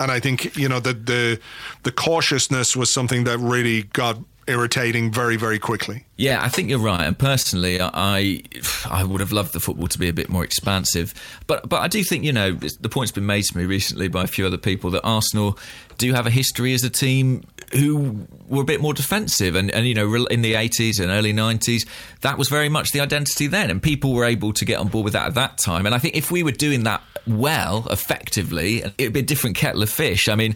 And 0.00 0.10
I 0.10 0.20
think 0.20 0.56
you 0.56 0.68
know 0.68 0.80
the 0.80 0.92
the 0.92 1.40
the 1.82 1.92
cautiousness 1.92 2.76
was 2.76 2.92
something 2.92 3.24
that 3.24 3.38
really 3.38 3.84
got 3.84 4.18
irritating 4.48 5.12
very 5.12 5.36
very 5.36 5.58
quickly. 5.58 6.04
Yeah, 6.16 6.42
I 6.42 6.48
think 6.48 6.68
you're 6.68 6.78
right. 6.78 7.02
And 7.06 7.18
personally, 7.18 7.80
I 7.80 8.42
I 8.90 9.04
would 9.04 9.20
have 9.20 9.32
loved 9.32 9.52
the 9.52 9.60
football 9.60 9.88
to 9.88 9.98
be 9.98 10.08
a 10.08 10.12
bit 10.12 10.28
more 10.28 10.44
expansive. 10.44 11.14
But 11.46 11.68
but 11.68 11.80
I 11.80 11.88
do 11.88 12.02
think 12.02 12.24
you 12.24 12.32
know 12.32 12.52
the 12.52 12.88
point's 12.88 13.12
been 13.12 13.26
made 13.26 13.44
to 13.44 13.58
me 13.58 13.64
recently 13.64 14.08
by 14.08 14.24
a 14.24 14.26
few 14.26 14.46
other 14.46 14.58
people 14.58 14.90
that 14.90 15.02
Arsenal 15.02 15.58
do 15.98 16.12
have 16.14 16.26
a 16.26 16.30
history 16.30 16.74
as 16.74 16.82
a 16.82 16.90
team 16.90 17.44
who 17.72 18.26
were 18.52 18.62
a 18.62 18.66
bit 18.66 18.80
more 18.80 18.92
defensive 18.92 19.56
and, 19.56 19.70
and 19.70 19.86
you 19.86 19.94
know 19.94 20.26
in 20.26 20.42
the 20.42 20.54
80s 20.54 21.00
and 21.00 21.10
early 21.10 21.32
90s 21.32 21.88
that 22.20 22.36
was 22.36 22.48
very 22.48 22.68
much 22.68 22.90
the 22.92 23.00
identity 23.00 23.46
then 23.46 23.70
and 23.70 23.82
people 23.82 24.12
were 24.12 24.24
able 24.24 24.52
to 24.52 24.64
get 24.64 24.78
on 24.78 24.88
board 24.88 25.04
with 25.04 25.14
that 25.14 25.26
at 25.26 25.34
that 25.34 25.58
time. 25.58 25.86
And 25.86 25.94
I 25.94 25.98
think 25.98 26.16
if 26.16 26.30
we 26.30 26.42
were 26.42 26.52
doing 26.52 26.84
that 26.84 27.02
well 27.26 27.86
effectively 27.90 28.82
it'd 28.98 29.14
be 29.14 29.20
a 29.20 29.22
different 29.22 29.56
kettle 29.56 29.82
of 29.82 29.90
fish. 29.90 30.28
I 30.28 30.34
mean 30.34 30.54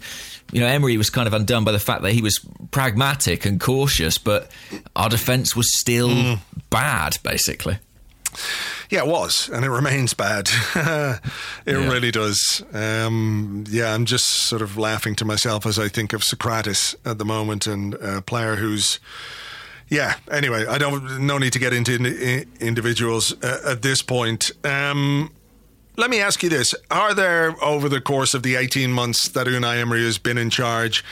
you 0.52 0.60
know 0.60 0.66
Emery 0.66 0.96
was 0.98 1.10
kind 1.10 1.26
of 1.26 1.32
undone 1.32 1.64
by 1.64 1.72
the 1.72 1.78
fact 1.78 2.02
that 2.02 2.12
he 2.12 2.20
was 2.20 2.38
pragmatic 2.70 3.46
and 3.46 3.58
cautious 3.58 4.18
but 4.18 4.50
our 4.94 5.08
defence 5.08 5.56
was 5.56 5.66
still 5.78 6.10
mm. 6.10 6.38
bad 6.68 7.16
basically 7.22 7.78
Yeah, 8.90 9.00
it 9.00 9.06
was, 9.08 9.48
and 9.52 9.64
it 9.64 9.70
remains 9.70 10.14
bad. 10.14 10.48
it 10.74 11.20
Yeah. 11.66 11.88
really 11.92 12.10
does. 12.10 12.62
Um, 12.72 13.64
yeah, 13.68 13.92
I'm 13.94 14.04
just 14.04 14.26
sort 14.26 14.62
of 14.62 14.76
laughing 14.78 15.14
to 15.16 15.24
myself 15.24 15.66
as 15.66 15.78
I 15.78 15.88
think 15.88 16.12
of 16.12 16.22
Sokratis 16.22 16.94
at 17.04 17.18
the 17.18 17.24
moment, 17.24 17.66
and 17.66 17.94
a 17.94 18.22
player 18.22 18.56
who's. 18.56 19.00
Yeah. 19.88 20.14
Anyway, 20.30 20.66
I 20.66 20.78
don't. 20.78 21.20
No 21.26 21.38
need 21.38 21.52
to 21.52 21.58
get 21.58 21.72
into 21.72 21.94
in- 21.94 22.50
individuals 22.60 23.32
uh, 23.42 23.60
at 23.66 23.82
this 23.82 24.02
point. 24.02 24.50
Um, 24.64 25.30
let 25.96 26.10
me 26.10 26.20
ask 26.20 26.42
you 26.42 26.48
this: 26.48 26.74
Are 26.90 27.14
there, 27.14 27.54
over 27.64 27.88
the 27.88 28.00
course 28.00 28.34
of 28.34 28.42
the 28.42 28.56
18 28.56 28.92
months 28.92 29.28
that 29.28 29.46
Unai 29.46 29.78
Emery 29.80 30.04
has 30.04 30.18
been 30.18 30.38
in 30.38 30.50
charge, 30.50 31.04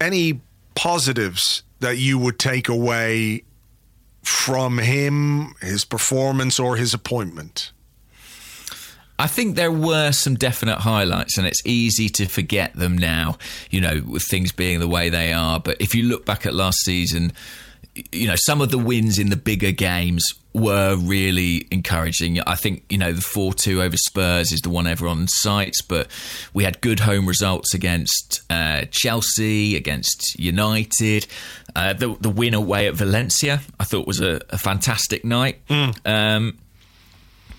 any 0.00 0.40
positives 0.74 1.62
that 1.80 1.98
you 1.98 2.16
would 2.18 2.38
take 2.38 2.68
away 2.68 3.42
from 4.22 4.78
him, 4.78 5.54
his 5.60 5.84
performance, 5.84 6.58
or 6.58 6.76
his 6.76 6.94
appointment? 6.94 7.72
I 9.18 9.26
think 9.28 9.54
there 9.54 9.70
were 9.70 10.10
some 10.10 10.34
definite 10.34 10.78
highlights, 10.78 11.38
and 11.38 11.46
it's 11.46 11.64
easy 11.64 12.08
to 12.10 12.26
forget 12.26 12.74
them 12.74 12.98
now, 12.98 13.38
you 13.70 13.80
know, 13.80 14.02
with 14.06 14.24
things 14.28 14.50
being 14.50 14.80
the 14.80 14.88
way 14.88 15.10
they 15.10 15.32
are. 15.32 15.60
But 15.60 15.80
if 15.80 15.94
you 15.94 16.04
look 16.04 16.24
back 16.24 16.44
at 16.44 16.54
last 16.54 16.78
season, 16.78 17.32
you 18.10 18.26
know, 18.26 18.34
some 18.36 18.60
of 18.60 18.70
the 18.70 18.78
wins 18.78 19.18
in 19.18 19.28
the 19.28 19.36
bigger 19.36 19.70
games 19.70 20.24
were 20.54 20.96
really 20.96 21.66
encouraging. 21.70 22.40
I 22.40 22.54
think, 22.54 22.84
you 22.88 22.98
know, 22.98 23.12
the 23.12 23.20
4 23.20 23.54
2 23.54 23.82
over 23.82 23.96
Spurs 23.96 24.52
is 24.52 24.60
the 24.60 24.70
one 24.70 24.86
everyone 24.86 25.28
cites, 25.28 25.82
but 25.82 26.08
we 26.52 26.64
had 26.64 26.80
good 26.80 27.00
home 27.00 27.26
results 27.26 27.74
against 27.74 28.42
uh, 28.50 28.86
Chelsea, 28.90 29.76
against 29.76 30.38
United. 30.38 31.26
Uh, 31.74 31.94
the, 31.94 32.16
the 32.20 32.28
win 32.28 32.54
away 32.54 32.86
at 32.86 32.94
Valencia, 32.94 33.60
I 33.80 33.84
thought 33.84 34.06
was 34.06 34.20
a, 34.20 34.40
a 34.50 34.58
fantastic 34.58 35.24
night. 35.24 35.60
Um, 36.04 36.58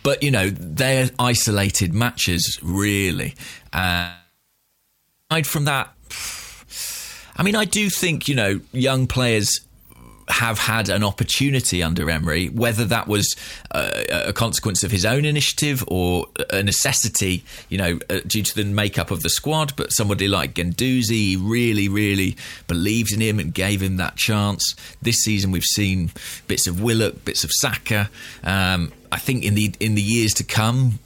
but 0.04 0.22
you 0.22 0.30
know 0.30 0.50
they're 0.50 1.10
isolated 1.18 1.94
matches 1.94 2.60
really 2.62 3.34
uh, 3.72 4.12
aside 5.32 5.48
from 5.48 5.66
that 5.66 5.90
i 7.38 7.44
mean 7.44 7.56
i 7.56 7.66
do 7.66 7.90
think 7.90 8.28
you 8.28 8.36
know 8.36 8.60
young 8.72 9.08
players 9.08 9.62
have 10.30 10.60
had 10.60 10.90
an 10.90 11.04
opportunity 11.04 11.84
under 11.84 12.10
Emery, 12.10 12.48
whether 12.50 12.86
that 12.86 13.08
was 13.08 13.36
uh, 13.72 14.04
a 14.12 14.34
consequence 14.34 14.84
of 14.84 14.92
his 14.92 15.06
own 15.06 15.26
initiative 15.26 15.84
or 15.88 16.28
a 16.50 16.64
necessity, 16.64 17.44
you 17.70 17.78
know, 17.78 18.00
uh, 18.10 18.20
due 18.26 18.44
to 18.44 18.56
the 18.56 18.64
makeup 18.64 19.12
of 19.12 19.24
the 19.24 19.30
squad. 19.30 19.76
But 19.76 19.92
somebody 19.92 20.28
like 20.28 20.54
Guendouzi 20.54 21.38
really, 21.40 21.90
really 21.90 22.38
believed 22.68 23.14
in 23.14 23.22
him 23.22 23.40
and 23.40 23.54
gave 23.54 23.82
him 23.82 23.98
that 23.98 24.16
chance. 24.16 24.76
This 25.02 25.18
season, 25.18 25.52
we've 25.52 25.64
seen 25.64 26.12
bits 26.48 26.68
of 26.68 26.82
Willock, 26.82 27.26
bits 27.26 27.44
of 27.44 27.52
Saka. 27.52 28.10
Um, 28.44 28.92
I 29.12 29.18
think 29.18 29.44
in 29.44 29.54
the 29.54 29.74
in 29.80 29.94
the 29.94 30.02
years 30.02 30.34
to 30.36 30.44
come, 30.44 31.00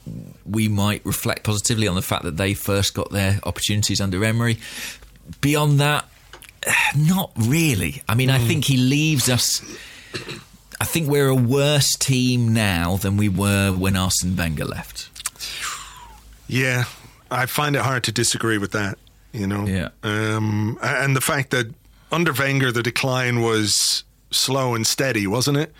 we 0.46 0.66
might 0.68 1.04
reflect 1.04 1.42
positively 1.44 1.86
on 1.86 1.94
the 1.94 2.02
fact 2.02 2.22
that 2.24 2.38
they 2.38 2.54
first 2.54 2.94
got 2.94 3.10
their 3.10 3.38
opportunities 3.44 4.00
under 4.00 4.24
Emery. 4.24 4.58
Beyond 5.42 5.78
that, 5.80 6.06
not 6.96 7.30
really. 7.36 8.02
I 8.08 8.14
mean, 8.14 8.30
I 8.30 8.38
think 8.38 8.64
he 8.64 8.76
leaves 8.76 9.28
us. 9.28 9.60
I 10.80 10.84
think 10.84 11.08
we're 11.08 11.28
a 11.28 11.34
worse 11.34 11.94
team 11.96 12.52
now 12.54 12.96
than 12.96 13.16
we 13.16 13.28
were 13.28 13.72
when 13.72 13.96
Arsene 13.96 14.36
Wenger 14.36 14.64
left. 14.64 15.10
Yeah, 16.46 16.84
I 17.30 17.46
find 17.46 17.76
it 17.76 17.82
hard 17.82 18.04
to 18.04 18.12
disagree 18.12 18.58
with 18.58 18.72
that. 18.72 18.98
You 19.32 19.46
know, 19.46 19.66
Yeah. 19.66 19.88
um, 20.02 20.78
and 20.82 21.14
the 21.14 21.20
fact 21.20 21.50
that 21.50 21.66
under 22.10 22.32
Wenger 22.32 22.72
the 22.72 22.82
decline 22.82 23.42
was 23.42 24.04
slow 24.30 24.74
and 24.74 24.86
steady, 24.86 25.26
wasn't 25.26 25.58
it? 25.58 25.74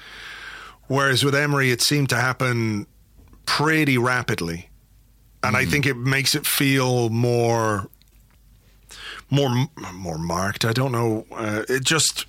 Whereas 0.89 1.25
with 1.25 1.35
Emery, 1.35 1.71
it 1.71 1.81
seemed 1.81 2.11
to 2.11 2.17
happen 2.17 2.87
pretty 3.47 3.97
rapidly, 3.97 4.69
and 5.43 5.57
I 5.57 5.65
think 5.65 5.87
it 5.87 5.97
makes 5.97 6.35
it 6.35 6.47
feel 6.47 7.09
more, 7.09 7.89
more, 9.31 9.67
more 9.93 10.19
marked. 10.19 10.65
I 10.65 10.73
don't 10.73 10.93
know. 10.93 11.27
Uh, 11.33 11.63
it 11.69 11.85
just 11.85 12.27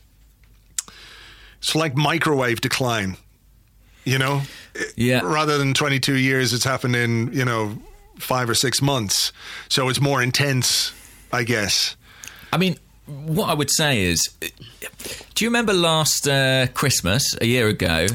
it's 1.60 1.76
like 1.76 1.96
microwave 1.96 2.62
decline. 2.62 3.18
You 4.06 4.18
know, 4.18 4.42
Yeah. 4.96 5.22
rather 5.24 5.58
than 5.58 5.74
22 5.74 6.16
years, 6.16 6.54
it's 6.54 6.64
happened 6.64 6.96
in, 6.96 7.32
you 7.34 7.46
know, 7.46 7.78
five 8.18 8.50
or 8.50 8.56
six 8.56 8.82
months. 8.82 9.32
So 9.68 9.90
it's 9.90 10.02
more 10.02 10.22
intense 10.22 10.94
I 11.32 11.44
guess. 11.44 11.96
I 12.52 12.58
mean, 12.58 12.78
what 13.06 13.50
I 13.50 13.54
would 13.54 13.70
say 13.70 14.02
is, 14.02 14.28
do 15.36 15.46
you 15.46 15.50
remember 15.50 15.74
last 15.74 16.28
uh, 16.28 16.66
Christmas 16.74 17.36
a 17.40 17.46
year 17.46 17.68
ago? 17.68 18.08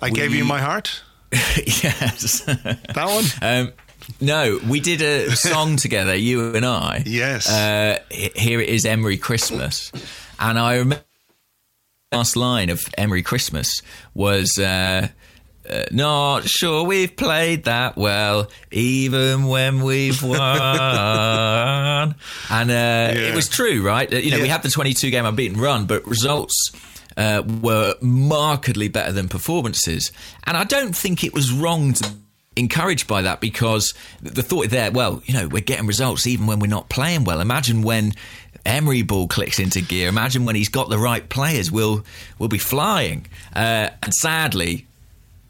I 0.00 0.08
gave 0.10 0.34
you 0.34 0.44
my 0.46 0.58
heart. 0.60 1.02
yes. 1.32 2.40
That 2.46 2.86
one. 2.96 3.24
Um, 3.42 3.72
no, 4.20 4.60
we 4.68 4.80
did 4.80 5.02
a 5.02 5.34
song 5.36 5.76
together, 5.84 6.14
you 6.14 6.54
and 6.54 6.64
I. 6.64 7.02
Yes. 7.06 7.48
Uh, 7.48 7.98
here 8.10 8.60
it 8.60 8.68
is, 8.68 8.84
Emery 8.84 9.16
Christmas, 9.16 9.92
and 10.38 10.58
I 10.58 10.76
remember 10.76 11.04
the 12.10 12.16
last 12.18 12.36
line 12.36 12.70
of 12.70 12.82
Emery 12.96 13.22
Christmas 13.22 13.80
was. 14.14 14.58
Uh, 14.58 15.08
uh, 15.68 15.84
not 15.92 16.42
sure 16.44 16.82
we've 16.82 17.14
played 17.16 17.64
that 17.64 17.96
well, 17.96 18.50
even 18.72 19.44
when 19.44 19.84
we've 19.84 20.20
won. 20.28 20.40
and 20.40 22.14
uh, 22.50 23.12
it 23.14 23.32
was 23.32 23.48
true, 23.48 23.80
right? 23.80 24.12
You 24.12 24.32
know, 24.32 24.40
we 24.40 24.48
had 24.48 24.64
the 24.64 24.70
22 24.70 25.10
game 25.10 25.24
unbeaten 25.24 25.60
run, 25.60 25.86
but 25.86 26.04
results 26.04 26.72
uh, 27.16 27.42
were 27.60 27.94
markedly 28.00 28.88
better 28.88 29.12
than 29.12 29.28
performances. 29.28 30.10
And 30.46 30.56
I 30.56 30.64
don't 30.64 30.96
think 30.96 31.24
it 31.24 31.32
was 31.32 31.52
wrong 31.52 31.92
to 31.94 32.10
encouraged 32.56 33.06
by 33.06 33.22
that 33.22 33.40
because 33.40 33.94
the 34.20 34.42
thought 34.42 34.70
there, 34.70 34.90
well, 34.90 35.22
you 35.24 35.34
know, 35.34 35.48
we're 35.48 35.62
getting 35.62 35.86
results 35.86 36.26
even 36.26 36.46
when 36.46 36.58
we're 36.58 36.66
not 36.66 36.88
playing 36.88 37.24
well. 37.24 37.40
Imagine 37.40 37.82
when 37.82 38.12
Emery 38.64 39.02
ball 39.02 39.26
clicks 39.26 39.58
into 39.58 39.80
gear. 39.80 40.08
Imagine 40.08 40.44
when 40.44 40.54
he's 40.54 40.68
got 40.68 40.88
the 40.88 40.98
right 40.98 41.28
players. 41.28 41.70
We'll 41.70 42.04
we'll 42.38 42.48
be 42.48 42.58
flying. 42.58 43.26
Uh, 43.54 43.90
and 44.02 44.14
sadly, 44.14 44.86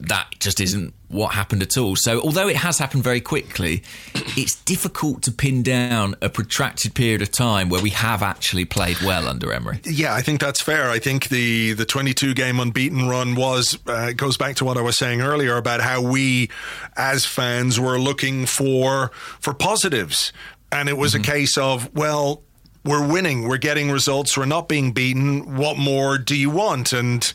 that 0.08 0.28
just 0.40 0.60
isn't 0.60 0.94
what 1.08 1.34
happened 1.34 1.62
at 1.62 1.76
all. 1.76 1.94
So, 1.96 2.20
although 2.20 2.48
it 2.48 2.56
has 2.56 2.78
happened 2.78 3.04
very 3.04 3.20
quickly, 3.20 3.82
it's 4.14 4.56
difficult 4.56 5.22
to 5.22 5.32
pin 5.32 5.62
down 5.62 6.14
a 6.22 6.28
protracted 6.28 6.94
period 6.94 7.22
of 7.22 7.30
time 7.30 7.68
where 7.68 7.82
we 7.82 7.90
have 7.90 8.22
actually 8.22 8.64
played 8.64 9.00
well 9.02 9.28
under 9.28 9.52
Emery. 9.52 9.80
Yeah, 9.84 10.14
I 10.14 10.22
think 10.22 10.40
that's 10.40 10.62
fair. 10.62 10.90
I 10.90 10.98
think 10.98 11.28
the 11.28 11.74
the 11.74 11.84
22 11.84 12.34
game 12.34 12.58
unbeaten 12.58 13.08
run 13.08 13.34
was 13.34 13.78
uh, 13.86 14.12
goes 14.12 14.36
back 14.36 14.56
to 14.56 14.64
what 14.64 14.76
I 14.76 14.82
was 14.82 14.96
saying 14.96 15.20
earlier 15.20 15.56
about 15.56 15.80
how 15.80 16.00
we 16.00 16.50
as 16.96 17.24
fans 17.26 17.78
were 17.78 17.98
looking 17.98 18.46
for 18.46 19.10
for 19.40 19.54
positives 19.54 20.32
and 20.72 20.88
it 20.88 20.96
was 20.96 21.14
a 21.14 21.20
case 21.20 21.56
of 21.58 21.94
well 21.94 22.42
we're 22.84 23.06
winning, 23.06 23.46
we're 23.46 23.58
getting 23.58 23.90
results, 23.90 24.36
we're 24.36 24.44
not 24.44 24.68
being 24.68 24.92
beaten. 24.92 25.56
What 25.56 25.78
more 25.78 26.18
do 26.18 26.34
you 26.34 26.50
want? 26.50 26.92
And 26.92 27.32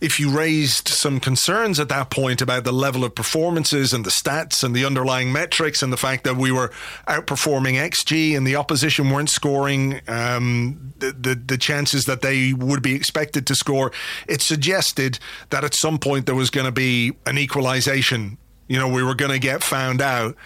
if 0.00 0.20
you 0.20 0.30
raised 0.30 0.86
some 0.86 1.18
concerns 1.18 1.80
at 1.80 1.88
that 1.88 2.10
point 2.10 2.40
about 2.40 2.62
the 2.62 2.72
level 2.72 3.04
of 3.04 3.14
performances 3.14 3.92
and 3.92 4.04
the 4.04 4.10
stats 4.10 4.62
and 4.62 4.74
the 4.74 4.84
underlying 4.84 5.32
metrics 5.32 5.82
and 5.82 5.92
the 5.92 5.96
fact 5.96 6.22
that 6.24 6.36
we 6.36 6.52
were 6.52 6.68
outperforming 7.08 7.74
XG 7.74 8.36
and 8.36 8.46
the 8.46 8.54
opposition 8.54 9.10
weren't 9.10 9.30
scoring 9.30 10.00
um, 10.06 10.92
the, 10.98 11.12
the 11.12 11.34
the 11.34 11.58
chances 11.58 12.04
that 12.04 12.22
they 12.22 12.52
would 12.52 12.82
be 12.82 12.94
expected 12.94 13.46
to 13.48 13.54
score, 13.54 13.90
it 14.28 14.40
suggested 14.40 15.18
that 15.50 15.64
at 15.64 15.74
some 15.74 15.98
point 15.98 16.26
there 16.26 16.34
was 16.34 16.50
going 16.50 16.66
to 16.66 16.72
be 16.72 17.12
an 17.26 17.36
equalization. 17.36 18.38
You 18.68 18.78
know, 18.78 18.88
we 18.88 19.02
were 19.02 19.14
going 19.14 19.32
to 19.32 19.38
get 19.38 19.62
found 19.62 20.00
out, 20.00 20.36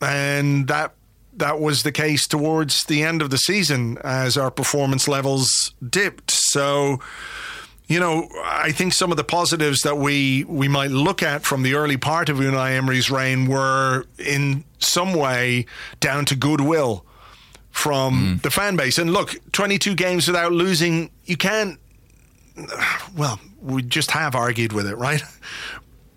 and 0.00 0.66
that 0.68 0.94
that 1.34 1.60
was 1.60 1.82
the 1.82 1.92
case 1.92 2.26
towards 2.26 2.84
the 2.84 3.02
end 3.02 3.22
of 3.22 3.30
the 3.30 3.38
season 3.38 3.98
as 4.04 4.36
our 4.36 4.50
performance 4.50 5.06
levels 5.08 5.72
dipped. 5.88 6.30
So, 6.30 7.00
you 7.86 7.98
know, 8.00 8.28
I 8.44 8.72
think 8.72 8.92
some 8.92 9.10
of 9.10 9.16
the 9.16 9.24
positives 9.24 9.80
that 9.82 9.96
we 9.96 10.44
we 10.44 10.68
might 10.68 10.90
look 10.90 11.22
at 11.22 11.42
from 11.44 11.62
the 11.62 11.74
early 11.74 11.96
part 11.96 12.28
of 12.28 12.38
Unai 12.38 12.76
Emery's 12.76 13.10
reign 13.10 13.46
were 13.46 14.06
in 14.18 14.64
some 14.78 15.14
way 15.14 15.66
down 16.00 16.24
to 16.26 16.34
goodwill 16.36 17.04
from 17.70 18.40
the 18.42 18.50
fan 18.50 18.76
base. 18.76 18.98
And 18.98 19.12
look, 19.12 19.34
22 19.52 19.94
games 19.94 20.26
without 20.26 20.52
losing, 20.52 21.10
you 21.24 21.36
can't. 21.36 21.78
Well, 23.16 23.40
we 23.62 23.82
just 23.82 24.10
have 24.10 24.34
argued 24.34 24.72
with 24.72 24.86
it, 24.86 24.96
right? 24.96 25.22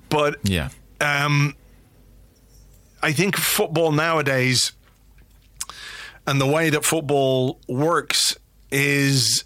But 0.10 0.36
Yeah. 0.44 0.70
um, 1.02 1.56
I 3.02 3.14
think 3.14 3.36
football 3.36 3.92
nowadays 3.92 4.72
and 6.26 6.40
the 6.40 6.48
way 6.48 6.70
that 6.70 6.86
football 6.86 7.60
works 7.68 8.38
is 8.72 9.46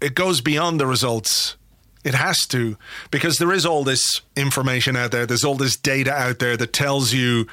it 0.00 0.14
goes 0.14 0.40
beyond 0.40 0.80
the 0.80 0.86
results. 0.86 1.56
It 2.04 2.14
has 2.14 2.46
to 2.48 2.76
because 3.10 3.38
there 3.38 3.52
is 3.52 3.66
all 3.66 3.82
this 3.82 4.20
information 4.36 4.94
out 4.94 5.10
there. 5.10 5.26
There's 5.26 5.42
all 5.42 5.56
this 5.56 5.76
data 5.76 6.12
out 6.12 6.38
there 6.38 6.56
that 6.56 6.72
tells 6.72 7.12
you 7.12 7.48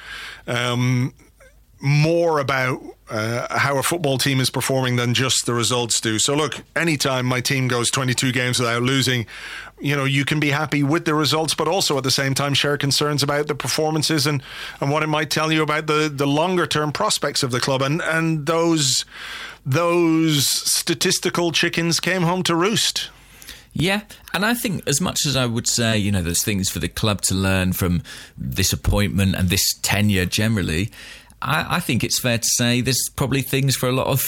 um, 0.46 1.12
more 1.80 2.38
about 2.38 2.80
uh, 3.10 3.58
how 3.58 3.78
a 3.78 3.82
football 3.82 4.16
team 4.16 4.40
is 4.40 4.50
performing 4.50 4.96
than 4.96 5.12
just 5.12 5.44
the 5.46 5.54
results 5.54 6.00
do. 6.00 6.18
So, 6.18 6.34
look, 6.34 6.62
anytime 6.76 7.26
my 7.26 7.40
team 7.40 7.68
goes 7.68 7.90
22 7.90 8.32
games 8.32 8.58
without 8.58 8.82
losing, 8.82 9.26
you 9.80 9.96
know, 9.96 10.04
you 10.04 10.24
can 10.24 10.40
be 10.40 10.50
happy 10.50 10.82
with 10.82 11.04
the 11.04 11.14
results, 11.14 11.54
but 11.54 11.68
also 11.68 11.98
at 11.98 12.04
the 12.04 12.10
same 12.10 12.34
time 12.34 12.54
share 12.54 12.78
concerns 12.78 13.22
about 13.22 13.48
the 13.48 13.54
performances 13.54 14.26
and, 14.26 14.42
and 14.80 14.90
what 14.90 15.02
it 15.02 15.08
might 15.08 15.30
tell 15.30 15.52
you 15.52 15.62
about 15.62 15.86
the, 15.86 16.10
the 16.12 16.26
longer 16.26 16.66
term 16.66 16.92
prospects 16.92 17.42
of 17.42 17.50
the 17.50 17.60
club. 17.60 17.82
And, 17.82 18.00
and 18.02 18.46
those, 18.46 19.04
those 19.66 20.46
statistical 20.48 21.52
chickens 21.52 22.00
came 22.00 22.22
home 22.22 22.42
to 22.44 22.54
roost. 22.54 23.10
Yeah, 23.76 24.02
and 24.32 24.46
I 24.46 24.54
think 24.54 24.86
as 24.86 25.00
much 25.00 25.26
as 25.26 25.36
I 25.36 25.46
would 25.46 25.66
say, 25.66 25.98
you 25.98 26.12
know, 26.12 26.22
there's 26.22 26.44
things 26.44 26.70
for 26.70 26.78
the 26.78 26.88
club 26.88 27.22
to 27.22 27.34
learn 27.34 27.72
from 27.72 28.04
this 28.38 28.72
appointment 28.72 29.34
and 29.34 29.50
this 29.50 29.64
tenure 29.82 30.26
generally, 30.26 30.92
I, 31.42 31.76
I 31.76 31.80
think 31.80 32.04
it's 32.04 32.20
fair 32.20 32.38
to 32.38 32.48
say 32.54 32.80
there's 32.80 33.08
probably 33.16 33.42
things 33.42 33.74
for 33.74 33.88
a 33.88 33.92
lot 33.92 34.06
of 34.06 34.22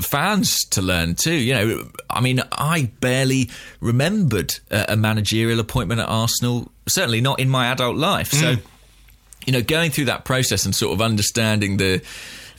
fans 0.00 0.64
to 0.70 0.82
learn 0.82 1.14
too. 1.14 1.34
You 1.34 1.54
know, 1.54 1.88
I 2.08 2.20
mean, 2.20 2.42
I 2.52 2.90
barely 3.00 3.50
remembered 3.80 4.54
a, 4.70 4.86
a 4.90 4.96
managerial 4.96 5.60
appointment 5.60 6.00
at 6.00 6.08
Arsenal, 6.08 6.70
certainly 6.86 7.20
not 7.20 7.40
in 7.40 7.48
my 7.48 7.66
adult 7.66 7.96
life. 7.96 8.30
So, 8.30 8.56
mm. 8.56 8.62
you 9.46 9.52
know, 9.52 9.62
going 9.62 9.90
through 9.90 10.06
that 10.06 10.24
process 10.24 10.64
and 10.64 10.74
sort 10.74 10.92
of 10.92 11.02
understanding 11.02 11.76
the 11.76 12.02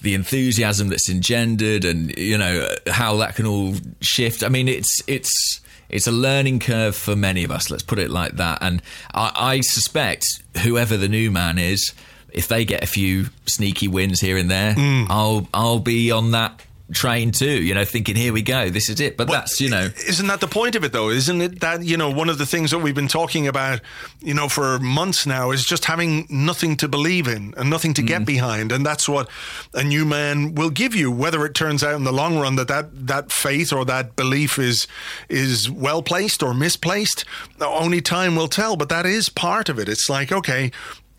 the 0.02 0.14
enthusiasm 0.14 0.90
that's 0.90 1.10
engendered 1.10 1.86
and 1.86 2.16
you 2.18 2.38
know 2.38 2.68
how 2.88 3.18
that 3.18 3.36
can 3.36 3.46
all 3.46 3.74
shift. 4.02 4.44
I 4.44 4.50
mean, 4.50 4.68
it's 4.68 5.02
it's 5.08 5.62
it's 5.90 6.08
a 6.08 6.12
learning 6.12 6.60
curve 6.60 6.96
for 6.96 7.16
many 7.16 7.44
of 7.44 7.52
us. 7.52 7.70
Let's 7.70 7.84
put 7.84 8.00
it 8.00 8.10
like 8.10 8.34
that. 8.34 8.60
And 8.62 8.82
I, 9.14 9.32
I 9.36 9.62
suspect 9.62 10.26
whoever 10.64 10.98
the 10.98 11.08
new 11.08 11.32
man 11.32 11.58
is, 11.58 11.94
if 12.32 12.48
they 12.48 12.66
get 12.66 12.84
a 12.84 12.88
few 12.88 13.28
sneaky 13.46 13.88
wins 13.88 14.20
here 14.20 14.38
and 14.38 14.50
there, 14.50 14.74
mm. 14.74 15.08
I'll 15.10 15.48
I'll 15.54 15.80
be 15.80 16.12
on 16.12 16.32
that 16.32 16.62
train 16.92 17.32
too. 17.32 17.64
You 17.64 17.74
know, 17.74 17.86
thinking 17.86 18.16
here 18.16 18.34
we 18.34 18.42
go, 18.42 18.70
this 18.70 18.90
is 18.90 19.00
it. 19.00 19.16
But 19.16 19.30
that's 19.30 19.62
you 19.62 19.70
know. 19.70 19.90
Isn't 20.08 20.28
that 20.28 20.42
the 20.42 20.48
point 20.48 20.76
of 20.76 20.84
it, 20.84 20.92
though? 20.92 21.10
Isn't 21.10 21.42
it 21.42 21.62
that, 21.62 21.84
you 21.84 21.98
know, 21.98 22.10
one 22.10 22.30
of 22.30 22.38
the 22.38 22.46
things 22.46 22.72
that 22.72 22.80
we've 22.80 22.96
been 22.96 23.08
talking 23.08 23.48
about, 23.48 23.82
you 24.20 24.34
know, 24.34 24.50
for 24.50 24.80
months 24.80 25.26
now 25.26 25.52
is 25.52 25.64
just 25.64 25.86
having 25.86 26.28
nothing 26.30 26.76
to 26.78 26.88
believe 26.88 27.28
in 27.28 27.54
and 27.58 27.70
nothing 27.70 27.94
to 27.96 28.02
get 28.02 28.24
mm. 28.24 28.26
behind. 28.26 28.72
And 28.72 28.86
that's 28.86 29.08
what 29.08 29.30
a 29.74 29.84
new 29.84 30.06
man 30.06 30.56
will 30.56 30.70
give 30.70 30.94
you, 30.94 31.12
whether 31.12 31.46
it 31.46 31.54
turns 31.54 31.84
out 31.84 31.96
in 31.96 32.04
the 32.04 32.12
long 32.12 32.38
run 32.38 32.56
that 32.58 32.68
that, 32.68 33.08
that 33.08 33.32
faith 33.32 33.72
or 33.72 33.86
that 33.86 34.16
belief 34.16 34.60
is, 34.60 34.88
is 35.30 35.72
well 35.72 36.04
placed 36.04 36.44
or 36.44 36.54
misplaced. 36.54 37.26
Only 37.62 38.02
time 38.02 38.36
will 38.36 38.50
tell, 38.50 38.76
but 38.76 38.90
that 38.90 39.06
is 39.06 39.30
part 39.30 39.70
of 39.70 39.80
it. 39.80 39.88
It's 39.88 40.10
like, 40.10 40.32
okay, 40.32 40.72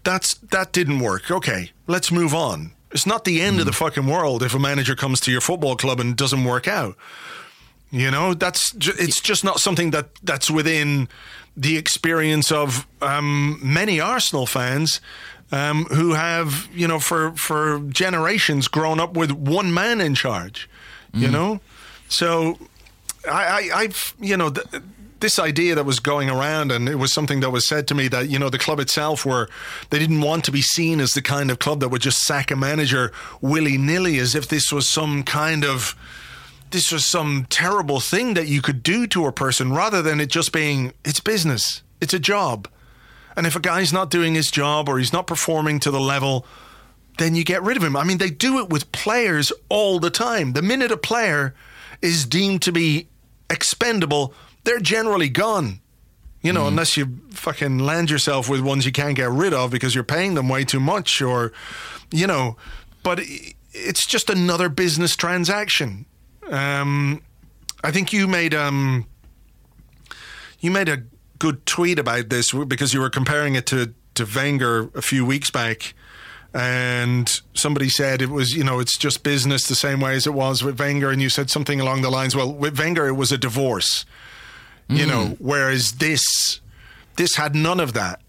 that's, 0.02 0.34
that 0.34 0.72
didn't 0.72 1.00
work. 1.00 1.30
Okay, 1.30 1.70
let's 1.86 2.12
move 2.12 2.34
on. 2.34 2.73
It's 2.94 3.06
not 3.06 3.24
the 3.24 3.42
end 3.42 3.58
of 3.58 3.66
the 3.66 3.72
fucking 3.72 4.06
world 4.06 4.42
if 4.42 4.54
a 4.54 4.58
manager 4.58 4.94
comes 4.94 5.20
to 5.20 5.32
your 5.32 5.40
football 5.40 5.76
club 5.76 5.98
and 6.00 6.16
doesn't 6.16 6.44
work 6.44 6.68
out. 6.68 6.96
You 7.90 8.10
know, 8.10 8.34
that's 8.34 8.72
ju- 8.72 8.94
it's 8.98 9.20
just 9.20 9.44
not 9.44 9.60
something 9.60 9.90
that 9.90 10.08
that's 10.22 10.50
within 10.50 11.08
the 11.56 11.76
experience 11.76 12.50
of 12.50 12.86
um, 13.02 13.58
many 13.62 14.00
Arsenal 14.00 14.46
fans 14.46 15.00
um, 15.52 15.84
who 15.86 16.14
have, 16.14 16.68
you 16.72 16.88
know, 16.88 16.98
for 16.98 17.32
for 17.32 17.80
generations 17.88 18.68
grown 18.68 18.98
up 19.00 19.16
with 19.16 19.30
one 19.32 19.74
man 19.74 20.00
in 20.00 20.14
charge. 20.14 20.68
You 21.12 21.30
know, 21.30 21.60
so 22.08 22.58
I, 23.30 23.70
I 23.72 23.78
I've 23.82 24.14
you 24.20 24.36
know. 24.36 24.50
Th- 24.50 24.82
this 25.24 25.38
idea 25.38 25.74
that 25.74 25.86
was 25.86 26.00
going 26.00 26.28
around, 26.28 26.70
and 26.70 26.86
it 26.86 26.96
was 26.96 27.10
something 27.10 27.40
that 27.40 27.48
was 27.48 27.66
said 27.66 27.88
to 27.88 27.94
me 27.94 28.08
that 28.08 28.28
you 28.28 28.38
know 28.38 28.50
the 28.50 28.58
club 28.58 28.78
itself 28.78 29.24
were 29.24 29.48
they 29.88 29.98
didn't 29.98 30.20
want 30.20 30.44
to 30.44 30.52
be 30.52 30.60
seen 30.60 31.00
as 31.00 31.12
the 31.12 31.22
kind 31.22 31.50
of 31.50 31.58
club 31.58 31.80
that 31.80 31.88
would 31.88 32.02
just 32.02 32.18
sack 32.18 32.50
a 32.50 32.56
manager 32.56 33.10
willy 33.40 33.78
nilly, 33.78 34.18
as 34.18 34.34
if 34.34 34.46
this 34.48 34.70
was 34.70 34.86
some 34.86 35.22
kind 35.22 35.64
of 35.64 35.96
this 36.72 36.92
was 36.92 37.06
some 37.06 37.46
terrible 37.48 38.00
thing 38.00 38.34
that 38.34 38.48
you 38.48 38.60
could 38.60 38.82
do 38.82 39.06
to 39.06 39.24
a 39.24 39.32
person 39.32 39.72
rather 39.72 40.02
than 40.02 40.20
it 40.20 40.28
just 40.28 40.52
being 40.52 40.92
it's 41.06 41.20
business. 41.20 41.82
It's 42.02 42.12
a 42.12 42.18
job. 42.18 42.68
And 43.34 43.46
if 43.46 43.56
a 43.56 43.60
guy's 43.60 43.94
not 43.94 44.10
doing 44.10 44.34
his 44.34 44.50
job 44.50 44.90
or 44.90 44.98
he's 44.98 45.12
not 45.12 45.26
performing 45.26 45.80
to 45.80 45.90
the 45.90 46.00
level 46.00 46.46
then 47.16 47.34
you 47.34 47.44
get 47.44 47.62
rid 47.62 47.78
of 47.78 47.82
him. 47.82 47.96
I 47.96 48.04
mean 48.04 48.18
they 48.18 48.28
do 48.28 48.58
it 48.58 48.68
with 48.68 48.92
players 48.92 49.52
all 49.70 49.98
the 50.00 50.10
time. 50.10 50.52
The 50.52 50.60
minute 50.60 50.90
a 50.90 50.98
player 50.98 51.54
is 52.02 52.26
deemed 52.26 52.60
to 52.62 52.72
be 52.72 53.08
expendable 53.48 54.34
they're 54.64 54.80
generally 54.80 55.28
gone 55.28 55.80
you 56.44 56.52
know, 56.52 56.66
unless 56.66 56.94
you 56.98 57.20
fucking 57.30 57.78
land 57.78 58.10
yourself 58.10 58.50
with 58.50 58.60
ones 58.60 58.84
you 58.84 58.92
can't 58.92 59.16
get 59.16 59.30
rid 59.30 59.54
of 59.54 59.70
because 59.70 59.94
you're 59.94 60.04
paying 60.04 60.34
them 60.34 60.46
way 60.46 60.62
too 60.62 60.78
much, 60.78 61.22
or, 61.22 61.54
you 62.10 62.26
know, 62.26 62.58
but 63.02 63.20
it's 63.72 64.06
just 64.06 64.28
another 64.28 64.68
business 64.68 65.16
transaction. 65.16 66.04
Um, 66.50 67.22
I 67.82 67.90
think 67.90 68.12
you 68.12 68.28
made 68.28 68.54
um, 68.54 69.06
you 70.60 70.70
made 70.70 70.90
a 70.90 71.04
good 71.38 71.64
tweet 71.64 71.98
about 71.98 72.28
this 72.28 72.52
because 72.52 72.92
you 72.92 73.00
were 73.00 73.10
comparing 73.10 73.54
it 73.54 73.66
to 73.66 73.94
to 74.14 74.26
Wenger 74.26 74.90
a 74.94 75.02
few 75.02 75.24
weeks 75.24 75.50
back, 75.50 75.94
and 76.52 77.40
somebody 77.54 77.88
said 77.88 78.20
it 78.20 78.28
was 78.30 78.52
you 78.52 78.64
know 78.64 78.80
it's 78.80 78.98
just 78.98 79.22
business 79.22 79.66
the 79.66 79.74
same 79.74 80.00
way 80.00 80.14
as 80.14 80.26
it 80.26 80.34
was 80.34 80.62
with 80.62 80.78
Wenger, 80.78 81.10
and 81.10 81.22
you 81.22 81.30
said 81.30 81.50
something 81.50 81.80
along 81.80 82.02
the 82.02 82.10
lines, 82.10 82.36
well, 82.36 82.52
with 82.52 82.78
Wenger 82.78 83.08
it 83.08 83.14
was 83.14 83.32
a 83.32 83.38
divorce, 83.38 84.04
mm. 84.88 84.98
you 84.98 85.06
know, 85.06 85.36
whereas 85.38 85.92
this 85.92 86.60
this 87.16 87.36
had 87.36 87.54
none 87.54 87.80
of 87.80 87.92
that. 87.94 88.20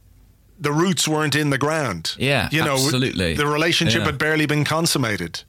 The 0.58 0.72
roots 0.72 1.08
weren't 1.08 1.36
in 1.36 1.50
the 1.50 1.58
ground. 1.58 2.16
Yeah, 2.18 2.50
you 2.52 2.64
know, 2.64 2.74
absolutely. 2.74 3.34
The 3.34 3.48
relationship 3.48 4.00
yeah. 4.00 4.06
had 4.06 4.18
barely 4.18 4.46
been 4.46 4.64
consummated. 4.64 5.44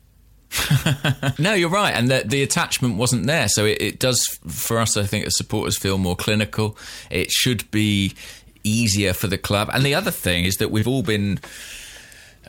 no, 1.38 1.54
you're 1.54 1.70
right, 1.70 1.92
and 1.92 2.08
the, 2.08 2.22
the 2.24 2.42
attachment 2.42 2.96
wasn't 2.96 3.26
there. 3.26 3.48
So 3.48 3.64
it, 3.64 3.80
it, 3.80 3.98
does, 3.98 4.24
for 4.48 4.78
us, 4.78 4.96
I 4.96 5.04
think, 5.04 5.26
as 5.26 5.36
supporters, 5.36 5.78
feel 5.78 5.98
more 5.98 6.16
clinical. 6.16 6.76
It 7.10 7.30
should 7.30 7.70
be 7.70 8.14
easier 8.64 9.12
for 9.12 9.26
the 9.26 9.38
club. 9.38 9.70
And 9.72 9.84
the 9.84 9.94
other 9.94 10.10
thing 10.10 10.44
is 10.44 10.56
that 10.56 10.70
we've 10.70 10.88
all 10.88 11.02
been. 11.02 11.40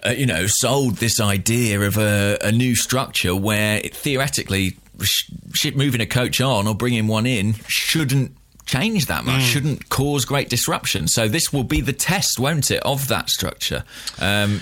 Uh, 0.05 0.11
you 0.11 0.27
know, 0.27 0.45
sold 0.45 0.97
this 0.97 1.19
idea 1.19 1.81
of 1.81 1.97
a, 1.97 2.37
a 2.43 2.51
new 2.51 2.75
structure 2.75 3.35
where 3.35 3.79
it, 3.83 3.95
theoretically, 3.95 4.77
sh- 5.01 5.73
moving 5.73 6.01
a 6.01 6.05
coach 6.05 6.39
on 6.39 6.67
or 6.67 6.75
bringing 6.75 7.07
one 7.07 7.25
in 7.25 7.55
shouldn't 7.67 8.31
change 8.67 9.07
that 9.07 9.25
much, 9.25 9.41
mm. 9.41 9.45
shouldn't 9.45 9.89
cause 9.89 10.25
great 10.25 10.49
disruption. 10.49 11.07
So 11.07 11.27
this 11.27 11.51
will 11.51 11.63
be 11.63 11.81
the 11.81 11.93
test, 11.93 12.39
won't 12.39 12.69
it, 12.69 12.83
of 12.83 13.07
that 13.07 13.29
structure? 13.29 13.83
Um, 14.19 14.61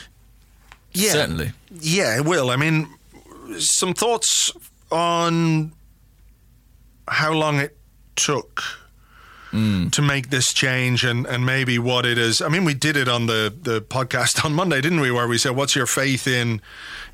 yeah, 0.94 1.12
certainly. 1.12 1.52
Yeah, 1.82 2.18
it 2.18 2.26
will. 2.26 2.50
I 2.50 2.56
mean, 2.56 2.88
some 3.58 3.94
thoughts 3.94 4.54
on 4.92 5.74
how 7.08 7.34
long 7.34 7.60
it 7.60 7.76
took 8.16 8.64
mm. 9.52 9.92
to 9.92 10.02
make 10.02 10.30
this 10.30 10.54
change 10.54 11.04
and, 11.04 11.26
and 11.26 11.46
maybe 11.46 11.80
what 11.80 12.06
it 12.06 12.18
is. 12.18 12.42
I 12.42 12.48
mean, 12.48 12.64
we 12.64 12.74
did 12.74 12.96
it 12.96 13.08
on 13.08 13.26
the, 13.26 13.54
the 13.60 13.82
podcast 13.82 14.46
on 14.46 14.54
Monday, 14.54 14.82
didn't 14.82 15.00
we? 15.00 15.12
Where 15.12 15.28
we 15.28 15.38
said, 15.38 15.56
"What's 15.56 15.76
your 15.76 15.88
faith 15.88 16.28
in 16.28 16.62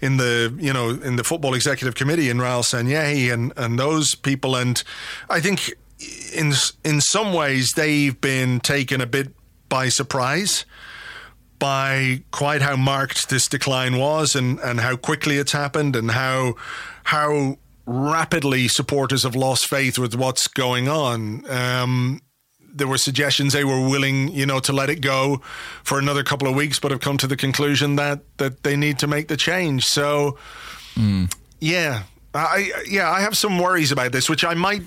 in 0.02 0.18
the 0.18 0.54
you 0.60 0.74
know 0.74 0.90
in 0.90 1.16
the 1.16 1.24
football 1.24 1.54
executive 1.54 1.96
committee 1.96 2.30
in 2.30 2.38
Raul 2.38 2.64
Sanllehi 2.64 3.34
and 3.34 3.54
and 3.56 3.80
those 3.80 4.16
people?" 4.16 4.56
And 4.56 4.84
I 5.30 5.40
think 5.40 5.74
in 6.34 6.54
in 6.84 7.02
some 7.02 7.34
ways 7.34 7.72
they've 7.76 8.20
been 8.20 8.60
taken 8.60 9.02
a 9.02 9.06
bit 9.06 9.34
by 9.70 9.90
surprise 9.90 10.66
by 11.62 12.24
quite 12.32 12.62
how 12.64 12.76
marked 12.76 13.30
this 13.30 13.48
decline 13.48 14.00
was 14.00 14.36
and, 14.36 14.60
and 14.62 14.80
how 14.80 14.96
quickly 14.96 15.38
it's 15.38 15.52
happened 15.52 15.96
and 15.96 16.10
how 16.12 16.56
how 17.04 17.58
rapidly 17.86 18.68
supporters 18.68 19.24
have 19.24 19.36
lost 19.36 19.68
faith 19.68 20.00
with 20.00 20.16
what's 20.16 20.48
going 20.48 20.88
on. 20.88 21.50
Um, 21.50 22.22
there 22.74 22.88
were 22.88 22.98
suggestions 22.98 23.54
they 23.54 23.64
were 23.64 23.88
willing, 23.88 24.30
you 24.30 24.46
know, 24.46 24.60
to 24.62 24.74
let 24.74 24.90
it 24.90 25.02
go 25.02 25.42
for 25.84 26.00
another 26.00 26.24
couple 26.24 26.48
of 26.48 26.56
weeks, 26.56 26.80
but 26.80 26.90
have 26.90 27.02
come 27.02 27.18
to 27.18 27.28
the 27.28 27.38
conclusion 27.38 27.96
that 27.98 28.22
that 28.38 28.64
they 28.64 28.76
need 28.76 28.98
to 29.00 29.08
make 29.08 29.28
the 29.28 29.38
change. 29.38 29.86
So, 29.86 30.38
mm. 30.96 31.32
yeah, 31.60 32.04
I 32.34 32.72
yeah, 32.88 33.12
I 33.12 33.22
have 33.22 33.38
some 33.38 33.60
worries 33.60 33.92
about 33.92 34.14
this, 34.14 34.30
which 34.30 34.44
I 34.44 34.54
might 34.56 34.84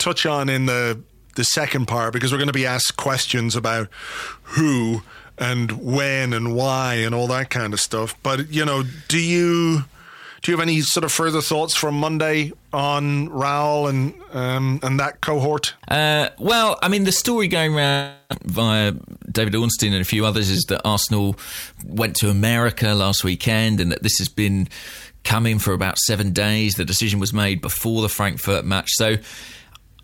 touch 0.00 0.26
on 0.26 0.48
in 0.48 0.66
the 0.66 1.00
the 1.36 1.44
second 1.44 1.86
part 1.86 2.12
because 2.12 2.32
we're 2.32 2.38
going 2.38 2.48
to 2.48 2.52
be 2.52 2.66
asked 2.66 2.96
questions 2.96 3.54
about 3.54 3.88
who 4.42 5.02
and 5.38 5.72
when 5.72 6.32
and 6.32 6.54
why 6.54 6.94
and 6.94 7.14
all 7.14 7.26
that 7.28 7.50
kind 7.50 7.72
of 7.72 7.80
stuff. 7.80 8.14
But 8.22 8.52
you 8.52 8.64
know, 8.64 8.82
do 9.08 9.18
you 9.18 9.84
do 10.42 10.50
you 10.50 10.56
have 10.56 10.62
any 10.62 10.80
sort 10.80 11.04
of 11.04 11.12
further 11.12 11.40
thoughts 11.40 11.74
from 11.74 11.94
Monday 11.96 12.52
on 12.72 13.28
Raul 13.28 13.88
and 13.88 14.14
um, 14.32 14.80
and 14.82 14.98
that 15.00 15.20
cohort? 15.20 15.74
Uh, 15.88 16.30
well, 16.38 16.78
I 16.82 16.88
mean, 16.88 17.04
the 17.04 17.12
story 17.12 17.48
going 17.48 17.74
around 17.74 18.14
via 18.44 18.92
David 19.30 19.54
Ornstein 19.54 19.92
and 19.92 20.00
a 20.00 20.04
few 20.04 20.24
others 20.24 20.50
is 20.50 20.64
that 20.68 20.80
Arsenal 20.84 21.36
went 21.84 22.16
to 22.16 22.30
America 22.30 22.94
last 22.94 23.22
weekend, 23.24 23.80
and 23.80 23.92
that 23.92 24.02
this 24.02 24.18
has 24.18 24.28
been 24.28 24.68
coming 25.24 25.58
for 25.58 25.74
about 25.74 25.98
seven 25.98 26.32
days. 26.32 26.74
The 26.74 26.86
decision 26.86 27.20
was 27.20 27.32
made 27.32 27.60
before 27.60 28.02
the 28.02 28.08
Frankfurt 28.08 28.64
match, 28.64 28.90
so. 28.92 29.16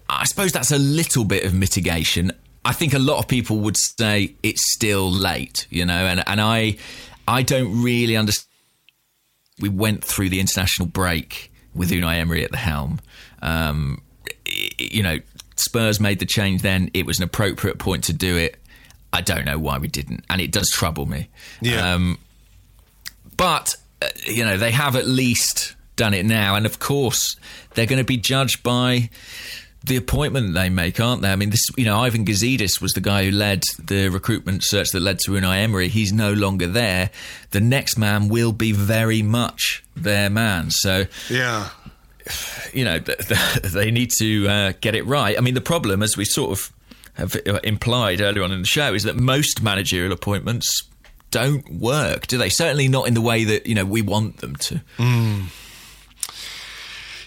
I 0.08 0.24
suppose 0.24 0.52
that's 0.52 0.72
a 0.72 0.78
little 0.78 1.24
bit 1.24 1.44
of 1.44 1.54
mitigation. 1.54 2.32
I 2.64 2.72
think 2.72 2.94
a 2.94 2.98
lot 2.98 3.18
of 3.18 3.28
people 3.28 3.58
would 3.60 3.76
say 3.76 4.34
it's 4.42 4.72
still 4.72 5.10
late, 5.10 5.66
you 5.70 5.84
know, 5.86 6.06
and, 6.06 6.22
and 6.26 6.40
I 6.40 6.76
I 7.28 7.42
don't 7.42 7.82
really 7.82 8.16
understand. 8.16 8.46
We 9.60 9.68
went 9.68 10.04
through 10.04 10.28
the 10.28 10.40
international 10.40 10.88
break 10.88 11.50
with 11.74 11.90
Unai 11.90 12.18
Emery 12.18 12.44
at 12.44 12.50
the 12.50 12.58
helm. 12.58 13.00
Um, 13.40 14.02
you 14.78 15.02
know, 15.02 15.18
Spurs 15.56 15.98
made 15.98 16.18
the 16.18 16.26
change 16.26 16.62
then. 16.62 16.90
It 16.92 17.06
was 17.06 17.18
an 17.18 17.24
appropriate 17.24 17.78
point 17.78 18.04
to 18.04 18.12
do 18.12 18.36
it. 18.36 18.56
I 19.12 19.22
don't 19.22 19.46
know 19.46 19.58
why 19.58 19.78
we 19.78 19.88
didn't, 19.88 20.24
and 20.28 20.40
it 20.40 20.52
does 20.52 20.68
trouble 20.68 21.06
me. 21.06 21.28
Yeah. 21.60 21.94
Um, 21.94 22.18
but 23.36 23.76
uh, 24.02 24.08
you 24.26 24.44
know, 24.44 24.56
they 24.56 24.72
have 24.72 24.96
at 24.96 25.06
least 25.06 25.74
done 25.96 26.14
it 26.14 26.26
now, 26.26 26.54
and 26.54 26.66
of 26.66 26.78
course, 26.78 27.36
they're 27.74 27.86
going 27.86 27.98
to 27.98 28.04
be 28.04 28.18
judged 28.18 28.62
by 28.62 29.08
the 29.86 29.96
appointment 29.96 30.54
they 30.54 30.68
make, 30.68 30.98
aren't 31.00 31.22
they? 31.22 31.30
I 31.30 31.36
mean, 31.36 31.50
this, 31.50 31.64
you 31.76 31.84
know, 31.84 32.00
Ivan 32.00 32.24
Gazidis 32.24 32.80
was 32.80 32.92
the 32.92 33.00
guy 33.00 33.24
who 33.24 33.30
led 33.30 33.62
the 33.82 34.08
recruitment 34.08 34.64
search 34.64 34.90
that 34.90 35.00
led 35.00 35.20
to 35.20 35.32
Unai 35.32 35.62
Emery. 35.62 35.88
He's 35.88 36.12
no 36.12 36.32
longer 36.32 36.66
there. 36.66 37.10
The 37.52 37.60
next 37.60 37.96
man 37.96 38.28
will 38.28 38.52
be 38.52 38.72
very 38.72 39.22
much 39.22 39.84
their 39.94 40.28
man. 40.28 40.70
So, 40.70 41.06
yeah, 41.30 41.70
you 42.72 42.84
know, 42.84 42.98
they 43.62 43.90
need 43.90 44.10
to 44.18 44.48
uh, 44.48 44.72
get 44.80 44.94
it 44.94 45.06
right. 45.06 45.38
I 45.38 45.40
mean, 45.40 45.54
the 45.54 45.60
problem, 45.60 46.02
as 46.02 46.16
we 46.16 46.24
sort 46.24 46.50
of 46.50 46.72
have 47.14 47.36
uh, 47.46 47.60
implied 47.62 48.20
earlier 48.20 48.42
on 48.42 48.52
in 48.52 48.60
the 48.60 48.66
show, 48.66 48.92
is 48.92 49.04
that 49.04 49.16
most 49.16 49.62
managerial 49.62 50.12
appointments 50.12 50.82
don't 51.30 51.68
work, 51.70 52.26
do 52.26 52.38
they? 52.38 52.48
Certainly 52.48 52.88
not 52.88 53.06
in 53.06 53.14
the 53.14 53.20
way 53.20 53.44
that 53.44 53.66
you 53.66 53.74
know 53.74 53.84
we 53.84 54.02
want 54.02 54.38
them 54.38 54.56
to. 54.56 54.82
Mm. 54.98 55.44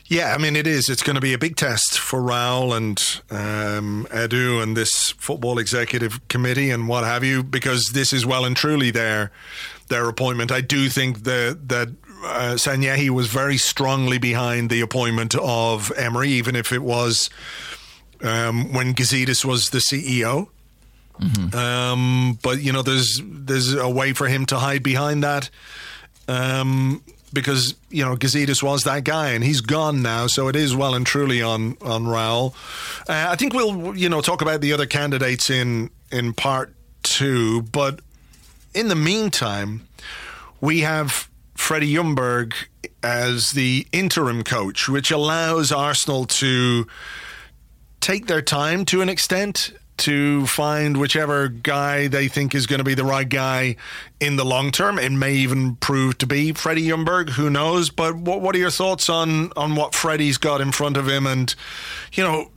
Yeah, 0.09 0.33
I 0.33 0.39
mean, 0.39 0.55
it 0.55 0.65
is. 0.65 0.89
It's 0.89 1.03
going 1.03 1.15
to 1.15 1.21
be 1.21 1.33
a 1.33 1.37
big 1.37 1.55
test 1.55 1.99
for 1.99 2.19
Raul 2.19 2.75
and 2.75 2.99
um, 3.29 4.07
Edu 4.09 4.61
and 4.61 4.75
this 4.75 5.11
football 5.11 5.59
executive 5.59 6.27
committee 6.29 6.71
and 6.71 6.87
what 6.87 7.03
have 7.03 7.23
you, 7.23 7.43
because 7.43 7.91
this 7.93 8.11
is 8.11 8.25
well 8.25 8.43
and 8.43 8.57
truly 8.57 8.89
their 8.89 9.31
their 9.89 10.09
appointment. 10.09 10.51
I 10.51 10.61
do 10.61 10.89
think 10.89 11.25
that 11.25 11.69
that 11.69 11.89
uh, 12.23 12.55
Sanllehi 12.55 13.11
was 13.11 13.27
very 13.27 13.57
strongly 13.57 14.17
behind 14.17 14.71
the 14.71 14.81
appointment 14.81 15.35
of 15.35 15.91
Emery, 15.95 16.29
even 16.29 16.55
if 16.55 16.73
it 16.73 16.81
was 16.81 17.29
um, 18.23 18.73
when 18.73 18.95
Gazidis 18.95 19.45
was 19.45 19.69
the 19.69 19.77
CEO. 19.77 20.47
Mm-hmm. 21.21 21.55
Um, 21.55 22.39
but 22.41 22.63
you 22.63 22.73
know, 22.73 22.81
there's 22.81 23.21
there's 23.23 23.75
a 23.75 23.87
way 23.87 24.13
for 24.13 24.27
him 24.27 24.47
to 24.47 24.57
hide 24.57 24.81
behind 24.81 25.23
that. 25.23 25.51
Um, 26.27 27.03
because 27.33 27.75
you 27.89 28.03
know 28.03 28.15
Gazidis 28.15 28.61
was 28.63 28.83
that 28.83 29.03
guy 29.03 29.29
and 29.29 29.43
he's 29.43 29.61
gone 29.61 30.01
now, 30.01 30.27
so 30.27 30.47
it 30.47 30.55
is 30.55 30.75
well 30.75 30.95
and 30.95 31.05
truly 31.05 31.41
on 31.41 31.77
on 31.81 32.05
Raul. 32.05 32.53
Uh, 33.07 33.27
I 33.29 33.35
think 33.35 33.53
we'll 33.53 33.95
you 33.95 34.09
know 34.09 34.21
talk 34.21 34.41
about 34.41 34.61
the 34.61 34.73
other 34.73 34.85
candidates 34.85 35.49
in 35.49 35.89
in 36.11 36.33
part 36.33 36.73
two, 37.03 37.63
but 37.63 37.99
in 38.73 38.87
the 38.87 38.95
meantime, 38.95 39.87
we 40.61 40.81
have 40.81 41.29
Freddie 41.55 41.93
Ljungberg 41.93 42.53
as 43.03 43.51
the 43.51 43.87
interim 43.91 44.43
coach, 44.43 44.89
which 44.89 45.11
allows 45.11 45.71
Arsenal 45.71 46.25
to 46.25 46.87
take 48.01 48.27
their 48.27 48.41
time 48.41 48.85
to 48.85 49.01
an 49.01 49.09
extent 49.09 49.73
to 49.99 50.45
find 50.47 50.97
whichever 50.97 51.47
guy 51.47 52.07
they 52.07 52.27
think 52.27 52.55
is 52.55 52.65
going 52.67 52.79
to 52.79 52.83
be 52.83 52.95
the 52.95 53.05
right 53.05 53.27
guy 53.27 53.75
in 54.19 54.35
the 54.35 54.45
long 54.45 54.71
term. 54.71 54.97
It 54.97 55.11
may 55.11 55.33
even 55.33 55.75
prove 55.75 56.17
to 56.19 56.27
be 56.27 56.53
Freddie 56.53 56.87
Ljungberg. 56.87 57.31
Who 57.31 57.49
knows? 57.49 57.89
But 57.89 58.15
what 58.15 58.41
what 58.41 58.55
are 58.55 58.59
your 58.59 58.71
thoughts 58.71 59.09
on 59.09 59.51
on 59.55 59.75
what 59.75 59.93
Freddie's 59.93 60.37
got 60.37 60.61
in 60.61 60.71
front 60.71 60.97
of 60.97 61.07
him? 61.07 61.27
And 61.27 61.53
you 62.13 62.23
know, 62.23 62.51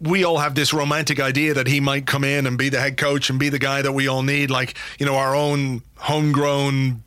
we 0.00 0.24
all 0.24 0.38
have 0.38 0.54
this 0.54 0.72
romantic 0.72 1.20
idea 1.20 1.54
that 1.54 1.66
he 1.66 1.80
might 1.80 2.06
come 2.06 2.24
in 2.24 2.46
and 2.46 2.58
be 2.58 2.68
the 2.68 2.80
head 2.80 2.96
coach 2.96 3.30
and 3.30 3.38
be 3.38 3.48
the 3.48 3.58
guy 3.58 3.82
that 3.82 3.92
we 3.92 4.08
all 4.08 4.22
need, 4.22 4.50
like 4.50 4.76
you 4.98 5.06
know, 5.06 5.16
our 5.16 5.34
own 5.34 5.82
homegrown 5.96 7.02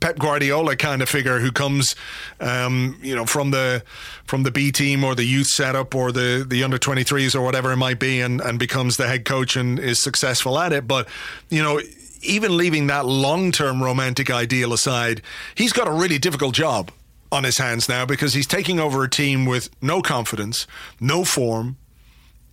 Pep 0.00 0.18
Guardiola 0.18 0.76
kind 0.76 1.02
of 1.02 1.08
figure 1.08 1.40
who 1.40 1.52
comes, 1.52 1.94
um, 2.40 2.98
you 3.02 3.14
know, 3.14 3.26
from 3.26 3.50
the 3.50 3.82
from 4.24 4.42
the 4.42 4.50
B 4.50 4.72
team 4.72 5.04
or 5.04 5.14
the 5.14 5.24
youth 5.24 5.48
setup 5.48 5.94
or 5.94 6.12
the 6.12 6.44
the 6.46 6.62
under 6.64 6.78
23s 6.78 7.34
or 7.34 7.42
whatever 7.42 7.72
it 7.72 7.76
might 7.76 7.98
be, 7.98 8.20
and 8.20 8.40
and 8.40 8.58
becomes 8.58 8.96
the 8.96 9.06
head 9.06 9.24
coach 9.24 9.56
and 9.56 9.78
is 9.78 10.02
successful 10.02 10.58
at 10.58 10.72
it. 10.72 10.86
But 10.86 11.08
you 11.48 11.62
know. 11.62 11.80
Even 12.22 12.56
leaving 12.56 12.88
that 12.88 13.06
long 13.06 13.52
term 13.52 13.80
romantic 13.80 14.30
ideal 14.30 14.72
aside, 14.72 15.22
he's 15.54 15.72
got 15.72 15.86
a 15.86 15.92
really 15.92 16.18
difficult 16.18 16.54
job 16.54 16.90
on 17.30 17.44
his 17.44 17.58
hands 17.58 17.88
now 17.88 18.06
because 18.06 18.34
he's 18.34 18.46
taking 18.46 18.80
over 18.80 19.04
a 19.04 19.10
team 19.10 19.46
with 19.46 19.68
no 19.82 20.00
confidence, 20.00 20.66
no 20.98 21.24
form, 21.24 21.76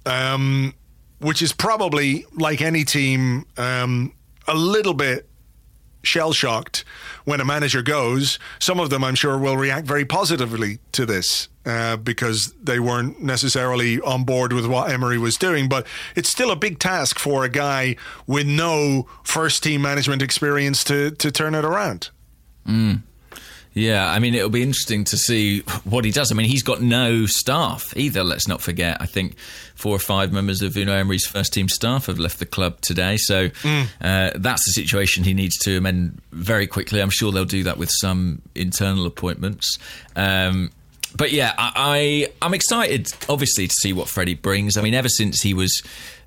um, 0.06 0.74
which 1.20 1.42
is 1.42 1.54
probably 1.54 2.26
like 2.38 2.62
any 2.62 2.84
team, 2.84 3.46
um, 3.58 4.14
a 4.48 4.54
little 4.54 4.94
bit 4.94 5.28
shell 6.04 6.34
shocked 6.34 6.86
when 7.26 7.42
a 7.42 7.46
manager 7.46 7.82
goes. 7.82 8.38
Some 8.60 8.80
of 8.80 8.90
them, 8.90 9.04
I'm 9.04 9.16
sure, 9.16 9.38
will 9.38 9.58
react 9.58 9.88
very 9.88 10.06
positively 10.06 10.80
to 10.92 11.06
this 11.06 11.48
uh, 11.66 11.98
because 11.98 12.54
they 12.62 12.80
weren't 12.80 13.22
necessarily 13.22 14.00
on 14.02 14.24
board 14.26 14.54
with 14.54 14.66
what 14.68 14.92
Emery 14.92 15.18
was 15.18 15.38
doing. 15.38 15.68
But 15.68 15.88
it's 16.16 16.30
still 16.30 16.52
a 16.52 16.56
big 16.56 16.78
task 16.80 17.18
for 17.18 17.44
a 17.44 17.50
guy 17.50 17.96
with 18.28 18.46
no 18.46 19.08
first 19.24 19.64
team 19.64 19.82
management 19.82 20.22
experience 20.22 20.84
to, 20.86 21.12
to 21.12 21.32
turn 21.32 21.56
it 21.56 21.66
around. 21.66 22.10
Yeah, 23.76 24.08
I 24.08 24.20
mean, 24.20 24.36
it'll 24.36 24.50
be 24.50 24.62
interesting 24.62 25.04
to 25.06 25.18
see 25.18 25.62
what 25.84 26.06
he 26.06 26.12
does. 26.12 26.32
I 26.32 26.36
mean, 26.36 26.48
he's 26.48 26.62
got 26.62 26.82
no 26.82 27.26
staff 27.26 27.96
either, 27.98 28.24
let's 28.24 28.48
not 28.48 28.62
forget. 28.62 28.98
I 29.02 29.08
think 29.08 29.38
four 29.74 29.96
or 29.96 30.00
five 30.00 30.32
members 30.32 30.62
of 30.62 30.74
Unai 30.74 31.00
Emery's 31.00 31.26
first 31.26 31.54
team 31.54 31.68
staff 31.68 32.06
have 32.06 32.20
left 32.20 32.38
the 32.38 32.46
club 32.46 32.80
today. 32.82 33.18
So 33.18 33.50
uh, 33.66 34.32
that's 34.36 34.64
the 34.66 34.72
situation 34.74 35.24
he 35.24 35.34
needs 35.34 35.58
to 35.60 35.78
amend 35.78 36.22
very 36.32 36.68
quickly. 36.68 37.02
I'm 37.02 37.10
sure 37.10 37.32
they'll 37.32 37.46
do 37.46 37.64
that 37.64 37.78
with 37.78 37.90
some 37.92 38.44
internal 38.54 39.08
appointments. 39.08 39.80
Um, 40.16 40.72
but 41.16 41.32
yeah, 41.32 41.54
I, 41.58 41.72
I 41.76 42.46
I'm 42.46 42.54
excited, 42.54 43.08
obviously, 43.30 43.68
to 43.68 43.74
see 43.74 43.94
what 43.94 44.08
Freddie 44.08 44.36
brings. 44.36 44.78
I 44.78 44.82
mean, 44.82 44.94
ever 44.94 45.10
since 45.10 45.42
he 45.42 45.54
was 45.54 45.82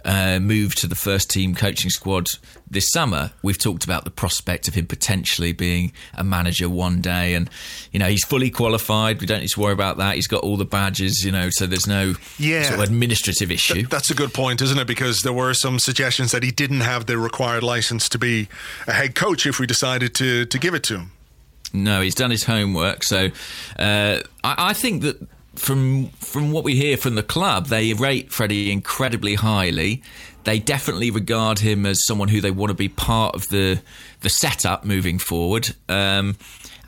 uh, 0.05 0.39
moved 0.41 0.79
to 0.79 0.87
the 0.87 0.95
first 0.95 1.31
team 1.31 1.55
coaching 1.55 1.91
squad 1.91 2.27
this 2.69 2.91
summer, 2.91 3.31
we've 3.43 3.59
talked 3.59 3.85
about 3.85 4.05
the 4.05 4.11
prospect 4.11 4.67
of 4.67 4.75
him 4.75 4.87
potentially 4.87 5.53
being 5.53 5.93
a 6.15 6.25
manager 6.25 6.69
one 6.69 7.01
day, 7.01 7.35
and 7.35 7.49
you 7.93 7.99
know 7.99 8.07
he's 8.09 8.25
fully 8.25 8.51
qualified. 8.51 9.21
We 9.21 9.27
don't 9.27 9.41
need 9.41 9.51
to 9.51 9.61
worry 9.61 9.73
about 9.73 9.99
that. 9.99 10.17
He's 10.17 10.27
got 10.27 10.43
all 10.43 10.57
the 10.57 10.65
badges, 10.65 11.25
you 11.25 11.31
know, 11.31 11.49
so 11.51 11.67
there's 11.67 11.87
no 11.87 12.15
Yeah. 12.39 12.65
sort 12.65 12.75
of 12.81 12.85
administrative 12.85 13.51
issue. 13.53 13.87
That's 13.87 14.11
a 14.11 14.15
good 14.15 14.35
point, 14.35 14.61
isn't 14.63 14.79
it? 14.79 14.87
Because 14.87 15.21
there 15.21 15.33
were 15.33 15.55
some 15.55 15.79
suggestions 15.79 16.33
that 16.33 16.43
he 16.43 16.51
didn't 16.51 16.81
have 16.81 17.07
the 17.07 17.19
required 17.19 17.63
license 17.63 18.09
to 18.11 18.19
be 18.19 18.49
a 18.87 18.93
head 18.93 19.15
coach 19.15 19.47
if 19.47 19.59
we 19.61 19.67
decided 19.67 20.15
to, 20.17 20.45
to 20.47 20.59
give 20.59 20.75
it 20.75 20.83
to 20.85 20.95
him. 20.99 21.13
No, 21.73 22.01
he's 22.01 22.15
done 22.15 22.31
his 22.31 22.45
homework. 22.45 23.05
So 23.05 23.31
uh, 23.79 24.21
I, 24.43 24.55
I 24.71 24.73
think 24.73 25.03
that 25.03 25.27
from 25.57 26.09
from 26.21 26.53
what 26.53 26.65
we 26.65 26.75
hear 26.77 26.97
from 26.97 27.15
the 27.15 27.23
club, 27.23 27.67
they 27.69 27.93
rate 27.95 28.31
Freddie 28.33 28.71
incredibly 28.73 29.35
highly. 29.37 30.03
They 30.47 30.61
definitely 30.61 31.11
regard 31.11 31.59
him 31.59 31.85
as 31.87 32.07
someone 32.07 32.29
who 32.29 32.41
they 32.41 32.53
want 32.53 32.71
to 32.71 32.75
be 32.75 32.89
part 32.89 33.35
of 33.35 33.49
the 33.49 33.83
the 34.21 34.29
setup 34.29 34.85
moving 34.85 35.19
forward. 35.19 35.75
Um, 35.89 36.37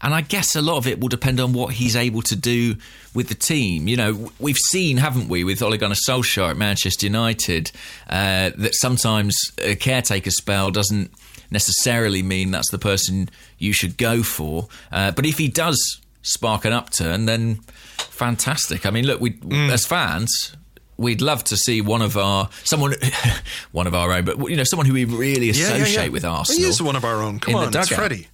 and 0.00 0.14
I 0.14 0.20
guess 0.20 0.54
a 0.54 0.62
lot 0.62 0.76
of 0.76 0.86
it 0.86 1.00
will 1.00 1.08
depend 1.08 1.40
on 1.40 1.52
what 1.52 1.74
he's 1.74 1.96
able 1.96 2.22
to 2.22 2.36
do 2.36 2.76
with 3.14 3.28
the 3.28 3.34
team. 3.34 3.88
You 3.88 3.96
know, 3.96 4.30
we've 4.38 4.56
seen, 4.70 4.96
haven't 4.98 5.28
we, 5.28 5.42
with 5.42 5.60
Ole 5.60 5.76
Gunnar 5.76 5.96
Solskjaer 6.08 6.50
at 6.50 6.56
Manchester 6.56 7.06
United, 7.06 7.72
uh, 8.08 8.50
that 8.56 8.76
sometimes 8.76 9.36
a 9.58 9.74
caretaker 9.74 10.30
spell 10.30 10.70
doesn't 10.70 11.10
necessarily 11.50 12.22
mean 12.22 12.52
that's 12.52 12.70
the 12.70 12.78
person 12.78 13.28
you 13.58 13.72
should 13.72 13.96
go 13.96 14.22
for. 14.22 14.68
Uh, 14.92 15.10
but 15.10 15.26
if 15.26 15.36
he 15.36 15.48
does 15.48 16.00
spark 16.22 16.64
an 16.64 16.72
upturn, 16.72 17.26
then 17.26 17.56
fantastic. 17.96 18.86
I 18.86 18.90
mean, 18.90 19.04
look, 19.04 19.20
we 19.20 19.36
as 19.50 19.84
fans. 19.84 20.54
We'd 20.98 21.22
love 21.22 21.44
to 21.44 21.56
see 21.56 21.80
one 21.80 22.02
of 22.02 22.16
our 22.16 22.50
someone, 22.64 22.94
one 23.72 23.86
of 23.86 23.94
our 23.94 24.12
own, 24.12 24.24
but 24.24 24.38
you 24.50 24.56
know, 24.56 24.64
someone 24.64 24.86
who 24.86 24.92
we 24.92 25.04
really 25.04 25.50
associate 25.50 26.10
with 26.12 26.24
Arsenal. 26.24 26.60
He 26.60 26.68
is 26.68 26.82
one 26.82 26.96
of 26.96 27.04
our 27.04 27.22
own. 27.22 27.38
Come 27.38 27.54
on, 27.54 27.74
it's. 27.74 27.88
Freddie. 27.88 28.26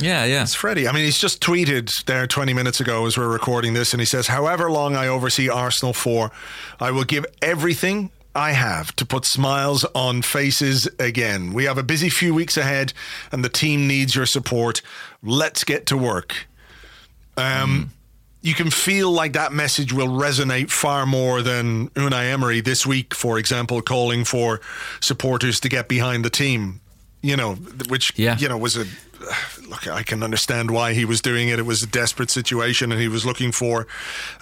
Yeah, 0.00 0.24
yeah. 0.24 0.42
It's 0.42 0.54
Freddie. 0.54 0.88
I 0.88 0.92
mean, 0.92 1.04
he's 1.04 1.18
just 1.18 1.40
tweeted 1.40 1.90
there 2.06 2.26
20 2.26 2.52
minutes 2.52 2.80
ago 2.80 3.06
as 3.06 3.16
we're 3.16 3.28
recording 3.28 3.74
this, 3.74 3.92
and 3.92 4.00
he 4.00 4.06
says, 4.06 4.26
However 4.26 4.70
long 4.70 4.96
I 4.96 5.06
oversee 5.06 5.48
Arsenal 5.48 5.92
for, 5.92 6.30
I 6.80 6.90
will 6.90 7.04
give 7.04 7.24
everything 7.42 8.10
I 8.34 8.52
have 8.52 8.94
to 8.96 9.06
put 9.06 9.24
smiles 9.24 9.84
on 9.94 10.22
faces 10.22 10.88
again. 10.98 11.52
We 11.52 11.64
have 11.64 11.78
a 11.78 11.84
busy 11.84 12.08
few 12.08 12.34
weeks 12.34 12.56
ahead, 12.56 12.92
and 13.30 13.44
the 13.44 13.48
team 13.48 13.86
needs 13.86 14.16
your 14.16 14.26
support. 14.26 14.82
Let's 15.22 15.62
get 15.62 15.86
to 15.86 15.96
work. 15.96 16.46
Um, 17.36 17.90
You 18.44 18.52
can 18.52 18.70
feel 18.70 19.10
like 19.10 19.32
that 19.32 19.52
message 19.54 19.90
will 19.94 20.08
resonate 20.08 20.70
far 20.70 21.06
more 21.06 21.40
than 21.40 21.88
Unai 21.94 22.30
Emery 22.30 22.60
this 22.60 22.84
week, 22.86 23.14
for 23.14 23.38
example, 23.38 23.80
calling 23.80 24.22
for 24.24 24.60
supporters 25.00 25.58
to 25.60 25.68
get 25.70 25.88
behind 25.88 26.26
the 26.26 26.30
team. 26.30 26.80
You 27.22 27.36
know, 27.36 27.54
which 27.88 28.12
Yeah. 28.16 28.36
you 28.36 28.46
know 28.50 28.58
was 28.58 28.76
a 28.76 28.84
look. 29.66 29.88
I 29.88 30.02
can 30.02 30.22
understand 30.22 30.70
why 30.70 30.92
he 30.92 31.06
was 31.06 31.22
doing 31.22 31.48
it. 31.48 31.58
It 31.58 31.64
was 31.64 31.82
a 31.82 31.86
desperate 31.86 32.30
situation, 32.30 32.92
and 32.92 33.00
he 33.00 33.08
was 33.08 33.24
looking 33.24 33.50
for 33.50 33.86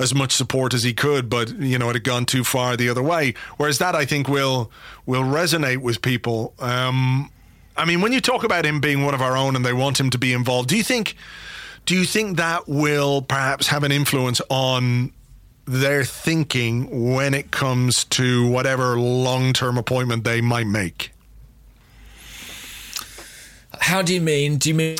as 0.01 0.13
much 0.13 0.33
support 0.33 0.75
as 0.75 0.83
he 0.83 0.93
could. 0.93 1.31
But 1.31 1.57
you 1.61 1.79
know, 1.79 1.89
it 1.91 1.95
had 1.95 2.03
gone 2.03 2.27
too 2.27 2.43
far 2.43 2.77
the 2.77 2.89
other 2.89 3.05
way. 3.05 3.35
Whereas 3.57 3.79
that, 3.79 3.95
I 3.95 4.05
think, 4.05 4.27
will 4.27 4.73
will 5.07 5.23
resonate 5.23 5.79
with 5.79 6.03
people. 6.03 6.55
Um, 6.59 7.31
I 7.77 7.85
mean, 7.85 8.01
when 8.01 8.13
you 8.13 8.21
talk 8.21 8.43
about 8.43 8.67
him 8.67 8.81
being 8.81 9.05
one 9.05 9.15
of 9.15 9.23
our 9.23 9.37
own 9.37 9.55
and 9.55 9.65
they 9.65 9.73
want 9.73 10.01
him 10.01 10.11
to 10.11 10.19
be 10.19 10.33
involved, 10.33 10.69
do 10.69 10.77
you 10.77 10.83
think? 10.83 11.15
Do 11.85 11.97
you 11.97 12.05
think 12.05 12.37
that 12.37 12.68
will 12.68 13.22
perhaps 13.22 13.66
have 13.68 13.83
an 13.83 13.93
influence 13.93 14.41
on 14.49 15.12
their 15.64 16.05
thinking 16.05 17.12
when 17.14 17.35
it 17.35 17.51
comes 17.51 18.05
to 18.05 18.49
whatever 18.49 18.99
long 18.99 19.53
term 19.53 19.78
appointment 19.78 20.24
they 20.24 20.41
might 20.41 20.66
make? 20.66 21.12
How 23.80 24.03
do 24.03 24.14
you 24.14 24.20
mean? 24.20 24.59
Do 24.59 24.68
you 24.68 24.74
mean 24.74 24.97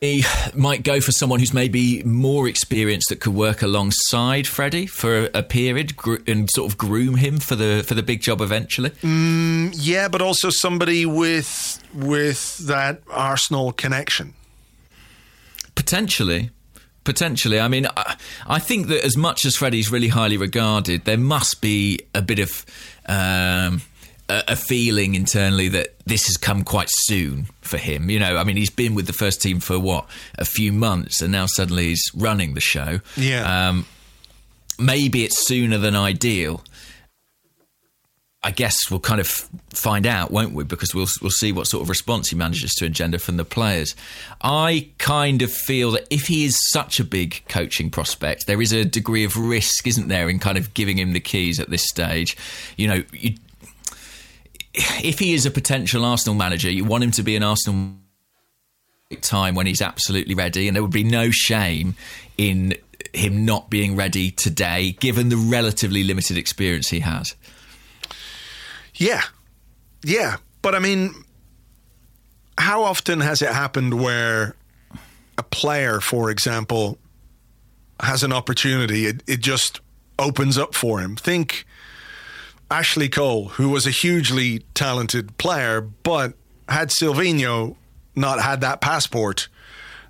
he 0.00 0.24
might 0.54 0.84
go 0.84 1.00
for 1.00 1.10
someone 1.10 1.40
who's 1.40 1.52
maybe 1.52 2.02
more 2.04 2.46
experienced 2.46 3.08
that 3.08 3.20
could 3.20 3.34
work 3.34 3.62
alongside 3.62 4.46
Freddie 4.46 4.86
for 4.86 5.24
a, 5.24 5.30
a 5.34 5.42
period 5.42 5.92
and 6.26 6.48
sort 6.50 6.70
of 6.70 6.78
groom 6.78 7.16
him 7.16 7.38
for 7.38 7.56
the 7.56 7.84
for 7.86 7.94
the 7.94 8.02
big 8.02 8.20
job 8.20 8.40
eventually? 8.40 8.90
Mm, 9.02 9.74
yeah, 9.74 10.08
but 10.08 10.22
also 10.22 10.50
somebody 10.50 11.04
with 11.04 11.82
with 11.94 12.58
that 12.66 13.02
Arsenal 13.10 13.72
connection. 13.72 14.34
Potentially. 15.78 16.50
Potentially. 17.04 17.60
I 17.60 17.68
mean, 17.68 17.86
I, 17.96 18.16
I 18.46 18.58
think 18.58 18.88
that 18.88 19.04
as 19.04 19.16
much 19.16 19.46
as 19.46 19.56
Freddie's 19.56 19.90
really 19.90 20.08
highly 20.08 20.36
regarded, 20.36 21.04
there 21.04 21.16
must 21.16 21.62
be 21.62 22.00
a 22.14 22.20
bit 22.20 22.40
of 22.40 22.66
um, 23.06 23.80
a, 24.28 24.42
a 24.48 24.56
feeling 24.56 25.14
internally 25.14 25.68
that 25.68 25.94
this 26.04 26.26
has 26.26 26.36
come 26.36 26.64
quite 26.64 26.88
soon 26.90 27.46
for 27.62 27.78
him. 27.78 28.10
You 28.10 28.18
know, 28.18 28.36
I 28.36 28.44
mean, 28.44 28.56
he's 28.56 28.70
been 28.70 28.94
with 28.94 29.06
the 29.06 29.12
first 29.12 29.40
team 29.40 29.60
for 29.60 29.78
what, 29.78 30.06
a 30.36 30.44
few 30.44 30.72
months, 30.72 31.22
and 31.22 31.32
now 31.32 31.46
suddenly 31.46 31.86
he's 31.86 32.10
running 32.14 32.54
the 32.54 32.60
show. 32.60 33.00
Yeah. 33.16 33.68
Um, 33.68 33.86
maybe 34.78 35.24
it's 35.24 35.46
sooner 35.46 35.78
than 35.78 35.96
ideal. 35.96 36.62
I 38.42 38.52
guess 38.52 38.88
we'll 38.88 39.00
kind 39.00 39.20
of 39.20 39.26
find 39.74 40.06
out, 40.06 40.30
won't 40.30 40.54
we? 40.54 40.62
Because 40.62 40.94
we'll 40.94 41.08
we'll 41.20 41.30
see 41.30 41.50
what 41.50 41.66
sort 41.66 41.82
of 41.82 41.88
response 41.88 42.28
he 42.30 42.36
manages 42.36 42.72
to 42.74 42.86
engender 42.86 43.18
from 43.18 43.36
the 43.36 43.44
players. 43.44 43.96
I 44.40 44.90
kind 44.98 45.42
of 45.42 45.52
feel 45.52 45.90
that 45.92 46.06
if 46.08 46.26
he 46.28 46.44
is 46.44 46.56
such 46.70 47.00
a 47.00 47.04
big 47.04 47.42
coaching 47.48 47.90
prospect, 47.90 48.46
there 48.46 48.62
is 48.62 48.72
a 48.72 48.84
degree 48.84 49.24
of 49.24 49.36
risk, 49.36 49.88
isn't 49.88 50.06
there, 50.06 50.28
in 50.28 50.38
kind 50.38 50.56
of 50.56 50.72
giving 50.72 50.98
him 50.98 51.14
the 51.14 51.20
keys 51.20 51.58
at 51.58 51.68
this 51.68 51.82
stage. 51.88 52.36
You 52.76 52.88
know, 52.88 53.02
you, 53.12 53.34
if 54.72 55.18
he 55.18 55.34
is 55.34 55.44
a 55.44 55.50
potential 55.50 56.04
Arsenal 56.04 56.36
manager, 56.36 56.70
you 56.70 56.84
want 56.84 57.02
him 57.02 57.10
to 57.12 57.24
be 57.24 57.34
an 57.34 57.42
Arsenal 57.42 57.94
time 59.20 59.56
when 59.56 59.66
he's 59.66 59.82
absolutely 59.82 60.36
ready, 60.36 60.68
and 60.68 60.76
there 60.76 60.82
would 60.82 60.92
be 60.92 61.02
no 61.02 61.30
shame 61.32 61.96
in 62.36 62.74
him 63.12 63.44
not 63.44 63.68
being 63.68 63.96
ready 63.96 64.30
today, 64.30 64.92
given 65.00 65.28
the 65.28 65.36
relatively 65.36 66.04
limited 66.04 66.36
experience 66.36 66.88
he 66.88 67.00
has. 67.00 67.34
Yeah. 68.98 69.22
Yeah. 70.04 70.36
But 70.62 70.74
I 70.74 70.78
mean, 70.78 71.14
how 72.58 72.82
often 72.82 73.20
has 73.20 73.40
it 73.42 73.50
happened 73.50 74.00
where 74.00 74.54
a 75.38 75.42
player, 75.42 76.00
for 76.00 76.30
example, 76.30 76.98
has 78.00 78.22
an 78.22 78.32
opportunity? 78.32 79.06
It, 79.06 79.22
it 79.26 79.40
just 79.40 79.80
opens 80.18 80.58
up 80.58 80.74
for 80.74 81.00
him. 81.00 81.16
Think 81.16 81.64
Ashley 82.70 83.08
Cole, 83.08 83.48
who 83.50 83.68
was 83.70 83.86
a 83.86 83.90
hugely 83.90 84.60
talented 84.74 85.36
player, 85.38 85.80
but 85.80 86.34
had 86.68 86.90
Silvinho 86.90 87.76
not 88.14 88.40
had 88.40 88.60
that 88.60 88.80
passport 88.80 89.48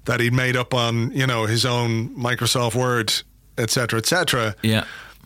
that 0.07 0.19
he'd 0.21 0.33
made 0.33 0.57
up 0.57 0.73
on, 0.73 1.13
you 1.13 1.27
know, 1.27 1.45
his 1.45 1.67
own 1.67 2.09
Microsoft 2.17 2.75
Word, 2.75 3.13
et 3.59 3.69
cetera, 3.71 3.99
et 3.99 4.07
cetera 4.07 4.57
Yeah. 4.63 4.85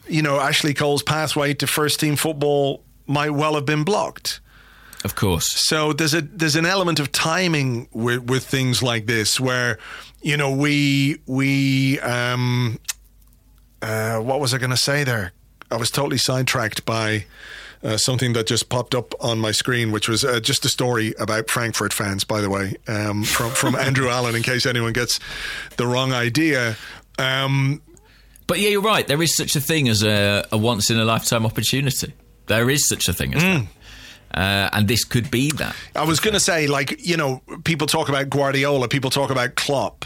you 0.09 0.21
know, 0.23 0.41
Ashley 0.41 0.75
Cole's 0.75 1.03
pathway 1.05 1.55
to 1.55 1.67
first 1.69 2.01
team 2.01 2.17
football 2.17 2.83
might 3.07 3.31
well 3.31 3.55
have 3.55 3.67
been 3.67 3.85
blocked. 3.85 4.41
Of 5.05 5.15
course. 5.17 5.49
So 5.69 5.93
there's 5.93 6.15
a 6.15 6.21
there's 6.21 6.57
an 6.57 6.67
element 6.67 7.01
of 7.01 7.11
timing 7.11 7.89
with 7.93 8.31
with 8.31 8.45
things 8.45 8.83
like 8.83 9.07
this 9.07 9.41
where 9.41 9.79
you 10.23 10.37
know 10.37 10.53
we 10.55 11.21
we 11.27 11.99
um 12.01 12.79
uh 13.81 14.19
what 14.19 14.39
was 14.41 14.55
I 14.55 14.59
going 14.59 14.71
to 14.71 14.77
say 14.77 15.03
there? 15.05 15.33
I 15.71 15.77
was 15.77 15.91
totally 15.91 16.19
sidetracked 16.19 16.85
by 16.85 17.25
uh, 17.83 17.97
something 17.97 18.33
that 18.35 18.47
just 18.47 18.69
popped 18.69 18.95
up 18.95 19.13
on 19.21 19.41
my 19.41 19.51
screen, 19.51 19.91
which 19.91 20.09
was 20.09 20.25
uh, 20.25 20.39
just 20.39 20.65
a 20.65 20.69
story 20.69 21.15
about 21.19 21.51
Frankfurt 21.51 21.93
fans, 21.93 22.23
by 22.23 22.41
the 22.41 22.49
way, 22.49 22.77
um, 22.87 23.25
from 23.25 23.51
from 23.51 23.75
Andrew 23.87 24.09
Allen. 24.09 24.37
In 24.37 24.43
case 24.43 24.67
anyone 24.67 24.93
gets 24.93 25.19
the 25.79 25.87
wrong 25.87 26.13
idea, 26.13 26.77
um, 27.19 27.83
But 28.47 28.61
yeah, 28.61 28.69
you're 28.69 28.83
right. 28.83 29.07
There 29.07 29.21
is 29.21 29.35
such 29.35 29.57
a 29.57 29.61
thing 29.61 29.89
as 29.89 30.05
a, 30.05 30.47
a 30.53 30.57
once 30.59 30.91
in 30.91 30.99
a 30.99 31.05
lifetime 31.05 31.45
opportunity. 31.45 32.13
There 32.53 32.69
is 32.69 32.87
such 32.87 33.09
a 33.09 33.15
thing 33.15 33.35
as 33.35 33.43
that. 33.43 33.67
Uh, 34.35 34.69
and 34.73 34.89
this 34.89 35.05
could 35.05 35.31
be 35.31 35.51
that. 35.53 35.75
I 35.95 36.05
was 36.05 36.21
going 36.21 36.35
to 36.35 36.41
say, 36.41 36.67
like, 36.67 37.07
you 37.07 37.17
know, 37.17 37.43
people 37.65 37.87
talk 37.87 38.09
about 38.09 38.29
Guardiola, 38.29 38.89
people 38.89 39.11
talk 39.11 39.31
about 39.31 39.55
Klopp 39.55 40.05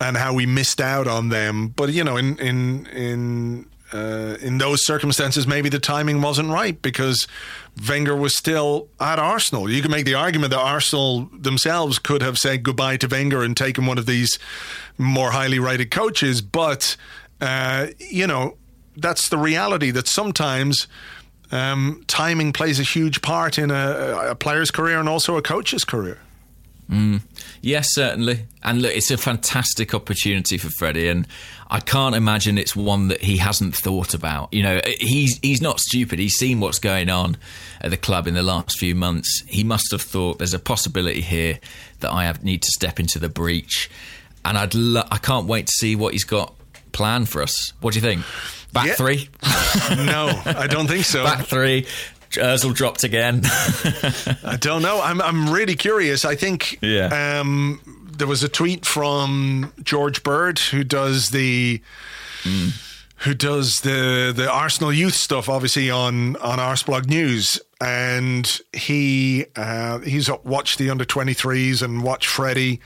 and 0.00 0.16
how 0.16 0.34
we 0.34 0.46
missed 0.46 0.80
out 0.80 1.06
on 1.06 1.28
them. 1.28 1.68
But, 1.68 1.92
you 1.92 2.02
know, 2.02 2.16
in, 2.16 2.38
in, 2.38 2.86
in, 2.86 3.66
uh, 3.92 4.36
in 4.40 4.58
those 4.58 4.84
circumstances, 4.84 5.46
maybe 5.46 5.68
the 5.68 5.78
timing 5.78 6.20
wasn't 6.22 6.50
right 6.50 6.80
because 6.82 7.26
Wenger 7.88 8.16
was 8.16 8.36
still 8.36 8.88
at 9.00 9.18
Arsenal. 9.18 9.70
You 9.70 9.80
can 9.80 9.90
make 9.92 10.06
the 10.06 10.14
argument 10.14 10.50
that 10.50 10.60
Arsenal 10.60 11.28
themselves 11.32 12.00
could 12.00 12.20
have 12.20 12.36
said 12.36 12.64
goodbye 12.64 12.96
to 12.98 13.06
Wenger 13.06 13.42
and 13.42 13.56
taken 13.56 13.86
one 13.86 13.98
of 13.98 14.06
these 14.06 14.38
more 14.98 15.30
highly 15.30 15.60
rated 15.60 15.92
coaches. 15.92 16.42
But, 16.42 16.96
uh, 17.40 17.88
you 17.98 18.26
know, 18.26 18.56
that's 18.96 19.28
the 19.28 19.38
reality 19.38 19.90
that 19.90 20.08
sometimes 20.08 20.88
um, 21.52 22.04
timing 22.06 22.52
plays 22.52 22.80
a 22.80 22.82
huge 22.82 23.22
part 23.22 23.58
in 23.58 23.70
a, 23.70 24.30
a, 24.30 24.34
player's 24.34 24.70
career 24.70 24.98
and 24.98 25.08
also 25.08 25.36
a 25.36 25.42
coach's 25.42 25.84
career. 25.84 26.18
Mm. 26.90 27.22
Yes, 27.62 27.88
certainly. 27.92 28.46
And 28.62 28.82
look, 28.82 28.94
it's 28.94 29.10
a 29.10 29.16
fantastic 29.16 29.92
opportunity 29.92 30.56
for 30.56 30.68
Freddie, 30.78 31.08
and 31.08 31.26
I 31.68 31.80
can't 31.80 32.14
imagine 32.14 32.58
it's 32.58 32.76
one 32.76 33.08
that 33.08 33.22
he 33.22 33.38
hasn't 33.38 33.74
thought 33.74 34.14
about. 34.14 34.52
You 34.52 34.62
know, 34.62 34.80
he's 35.00 35.38
he's 35.42 35.60
not 35.60 35.80
stupid. 35.80 36.20
He's 36.20 36.34
seen 36.34 36.60
what's 36.60 36.78
going 36.78 37.10
on 37.10 37.36
at 37.80 37.90
the 37.90 37.96
club 37.96 38.28
in 38.28 38.34
the 38.34 38.42
last 38.42 38.78
few 38.78 38.94
months. 38.94 39.42
He 39.48 39.64
must 39.64 39.90
have 39.90 40.02
thought 40.02 40.38
there's 40.38 40.54
a 40.54 40.60
possibility 40.60 41.22
here 41.22 41.58
that 42.00 42.12
I 42.12 42.24
have, 42.24 42.44
need 42.44 42.62
to 42.62 42.70
step 42.70 43.00
into 43.00 43.18
the 43.18 43.28
breach, 43.28 43.90
and 44.44 44.56
I'd 44.56 44.74
lo- 44.74 45.08
I 45.10 45.18
can't 45.18 45.46
wait 45.46 45.66
to 45.66 45.72
see 45.78 45.96
what 45.96 46.12
he's 46.12 46.24
got 46.24 46.54
planned 46.92 47.28
for 47.28 47.42
us. 47.42 47.72
What 47.80 47.94
do 47.94 47.98
you 47.98 48.02
think? 48.02 48.24
Back 48.76 48.86
yeah. 48.86 48.94
three? 48.94 49.28
no, 50.04 50.42
I 50.44 50.66
don't 50.66 50.86
think 50.86 51.04
so. 51.04 51.24
Back 51.24 51.46
three. 51.46 51.86
Ozil 52.32 52.74
dropped 52.74 53.04
again. 53.04 53.40
I 54.44 54.58
don't 54.60 54.82
know. 54.82 55.00
I'm 55.00 55.22
I'm 55.22 55.50
really 55.50 55.74
curious. 55.74 56.24
I 56.24 56.34
think 56.34 56.78
yeah. 56.82 57.38
Um, 57.40 57.80
there 58.18 58.26
was 58.26 58.42
a 58.42 58.48
tweet 58.48 58.84
from 58.84 59.72
Jeorge 59.82 60.22
Bird 60.22 60.58
who 60.58 60.84
does 60.84 61.30
the 61.30 61.80
mm. 62.42 63.02
who 63.18 63.34
does 63.34 63.78
the 63.78 64.32
the 64.36 64.50
Arsenal 64.50 64.92
youth 64.92 65.14
stuff, 65.14 65.48
obviously 65.48 65.90
on 65.90 66.36
on 66.36 66.58
Arseblog 66.58 67.06
News, 67.06 67.60
and 67.80 68.60
he 68.72 69.46
uh, 69.56 70.00
he's 70.00 70.30
watched 70.44 70.78
the 70.78 70.90
under 70.90 71.04
23s 71.04 71.82
and 71.82 72.02
watched 72.02 72.28
Freddie. 72.28 72.80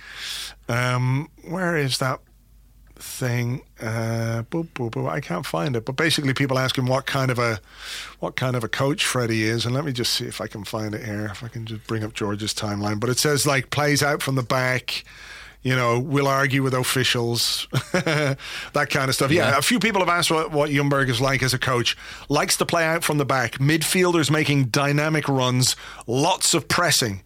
Um, 0.68 1.30
where 1.48 1.76
is 1.76 1.98
that 1.98 2.20
thing. 3.02 3.62
Uh, 3.80 4.42
boop, 4.50 4.68
boop, 4.74 4.90
boop. 4.92 5.08
I 5.08 5.20
can't 5.20 5.46
find 5.46 5.76
it. 5.76 5.84
But 5.84 5.96
basically, 5.96 6.34
people 6.34 6.58
ask 6.58 6.76
him 6.76 6.86
what 6.86 7.06
kind 7.06 7.30
of 7.30 7.38
a 7.38 7.60
what 8.18 8.36
kind 8.36 8.56
of 8.56 8.64
a 8.64 8.68
coach 8.68 9.04
Freddie 9.04 9.44
is, 9.44 9.64
and 9.64 9.74
let 9.74 9.84
me 9.84 9.92
just 9.92 10.12
see 10.12 10.26
if 10.26 10.40
I 10.40 10.46
can 10.46 10.64
find 10.64 10.94
it 10.94 11.04
here. 11.04 11.26
If 11.26 11.42
I 11.42 11.48
can 11.48 11.66
just 11.66 11.86
bring 11.86 12.04
up 12.04 12.14
Jeorge's 12.14 12.54
timeline. 12.54 13.00
But 13.00 13.10
it 13.10 13.18
says 13.18 13.46
like 13.46 13.70
plays 13.70 14.02
out 14.02 14.22
from 14.22 14.34
the 14.34 14.42
back. 14.42 15.04
You 15.62 15.76
know, 15.76 16.00
will 16.00 16.26
argue 16.26 16.62
with 16.62 16.72
officials, 16.72 17.68
that 17.92 18.38
kind 18.88 19.10
of 19.10 19.14
stuff. 19.14 19.30
Yeah. 19.30 19.50
yeah, 19.50 19.58
a 19.58 19.62
few 19.62 19.78
people 19.78 20.00
have 20.00 20.08
asked 20.08 20.30
what, 20.30 20.52
what 20.52 20.70
Ljungberg 20.70 21.10
is 21.10 21.20
like 21.20 21.42
as 21.42 21.52
a 21.52 21.58
coach. 21.58 21.98
Likes 22.30 22.56
to 22.56 22.64
play 22.64 22.82
out 22.82 23.04
from 23.04 23.18
the 23.18 23.26
back. 23.26 23.58
Midfielders 23.58 24.30
making 24.30 24.68
dynamic 24.68 25.28
runs, 25.28 25.76
lots 26.06 26.54
of 26.54 26.66
pressing 26.66 27.22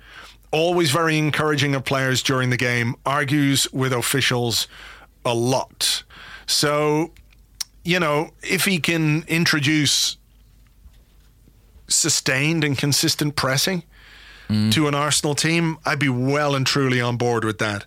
always 0.55 0.93
very 0.93 1.19
encouraging 1.19 1.75
of 1.75 1.85
players 1.85 2.23
during 2.23 2.49
the 2.51 2.57
game, 2.57 2.95
argues 3.05 3.67
with 3.73 3.93
officials, 3.93 4.69
a 5.25 5.35
lot. 5.35 6.03
So, 6.47 7.13
you 7.85 8.01
know, 8.01 8.31
if 8.43 8.65
he 8.65 8.79
can 8.79 9.25
introduce 9.29 10.17
sustained 11.89 12.65
and 12.65 12.77
consistent 12.77 13.37
pressing 13.37 13.83
mm. 14.49 14.73
to 14.73 14.89
an 14.89 14.95
Arsenal 14.95 15.35
team, 15.35 15.79
I'd 15.85 15.99
be 15.99 16.09
well 16.09 16.55
and 16.55 16.67
truly 16.67 17.01
on 17.01 17.17
board 17.17 17.45
with 17.45 17.59
that. 17.59 17.85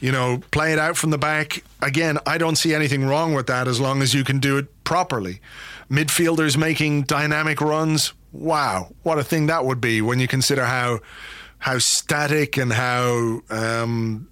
You 0.00 0.12
know, 0.12 0.42
play 0.50 0.72
it 0.72 0.78
out 0.78 0.96
from 0.96 1.10
the 1.10 1.18
back. 1.18 1.64
Again, 1.82 2.18
I 2.26 2.38
don't 2.38 2.56
see 2.56 2.74
anything 2.74 3.04
wrong 3.04 3.34
with 3.34 3.46
that 3.48 3.66
as 3.66 3.80
long 3.80 4.02
as 4.02 4.14
you 4.14 4.24
can 4.24 4.38
do 4.38 4.56
it 4.58 4.84
properly. 4.84 5.40
Midfielders 5.90 6.56
making 6.56 7.02
dynamic 7.02 7.60
runs. 7.60 8.12
Wow, 8.32 8.92
what 9.02 9.18
a 9.18 9.24
thing 9.24 9.46
that 9.46 9.64
would 9.64 9.80
be 9.80 10.02
when 10.02 10.20
you 10.20 10.28
consider 10.28 10.64
how 10.64 11.00
how 11.60 11.78
static 11.78 12.56
and 12.56 12.72
how 12.72 13.40
um, 13.50 14.28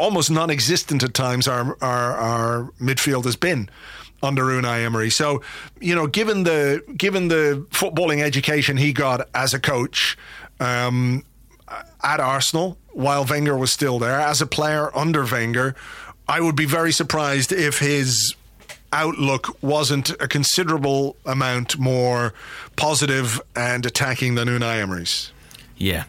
almost 0.00 0.30
non-existent 0.30 1.02
at 1.02 1.14
times 1.14 1.46
our 1.46 1.76
our, 1.80 2.12
our 2.14 2.72
midfield 2.80 3.24
has 3.24 3.36
been 3.36 3.68
under 4.22 4.44
Unai 4.44 4.84
Emery. 4.84 5.10
So, 5.10 5.42
you 5.80 5.94
know, 5.94 6.06
given 6.06 6.42
the 6.44 6.82
given 6.96 7.28
the 7.28 7.66
footballing 7.70 8.22
education 8.22 8.76
he 8.76 8.92
got 8.92 9.28
as 9.34 9.54
a 9.54 9.60
coach 9.60 10.16
um, 10.58 11.24
at 12.02 12.20
Arsenal 12.20 12.76
while 12.92 13.24
Wenger 13.24 13.56
was 13.56 13.72
still 13.72 13.98
there, 13.98 14.20
as 14.20 14.40
a 14.40 14.46
player 14.46 14.94
under 14.96 15.24
Wenger, 15.24 15.74
I 16.28 16.40
would 16.40 16.56
be 16.56 16.66
very 16.66 16.92
surprised 16.92 17.52
if 17.52 17.78
his 17.78 18.34
outlook 18.92 19.56
wasn't 19.62 20.10
a 20.20 20.26
considerable 20.26 21.16
amount 21.24 21.78
more 21.78 22.34
positive 22.76 23.40
and 23.54 23.86
attacking 23.86 24.34
than 24.34 24.48
Unai 24.48 24.80
Emery's. 24.80 25.32
Yeah, 25.76 26.04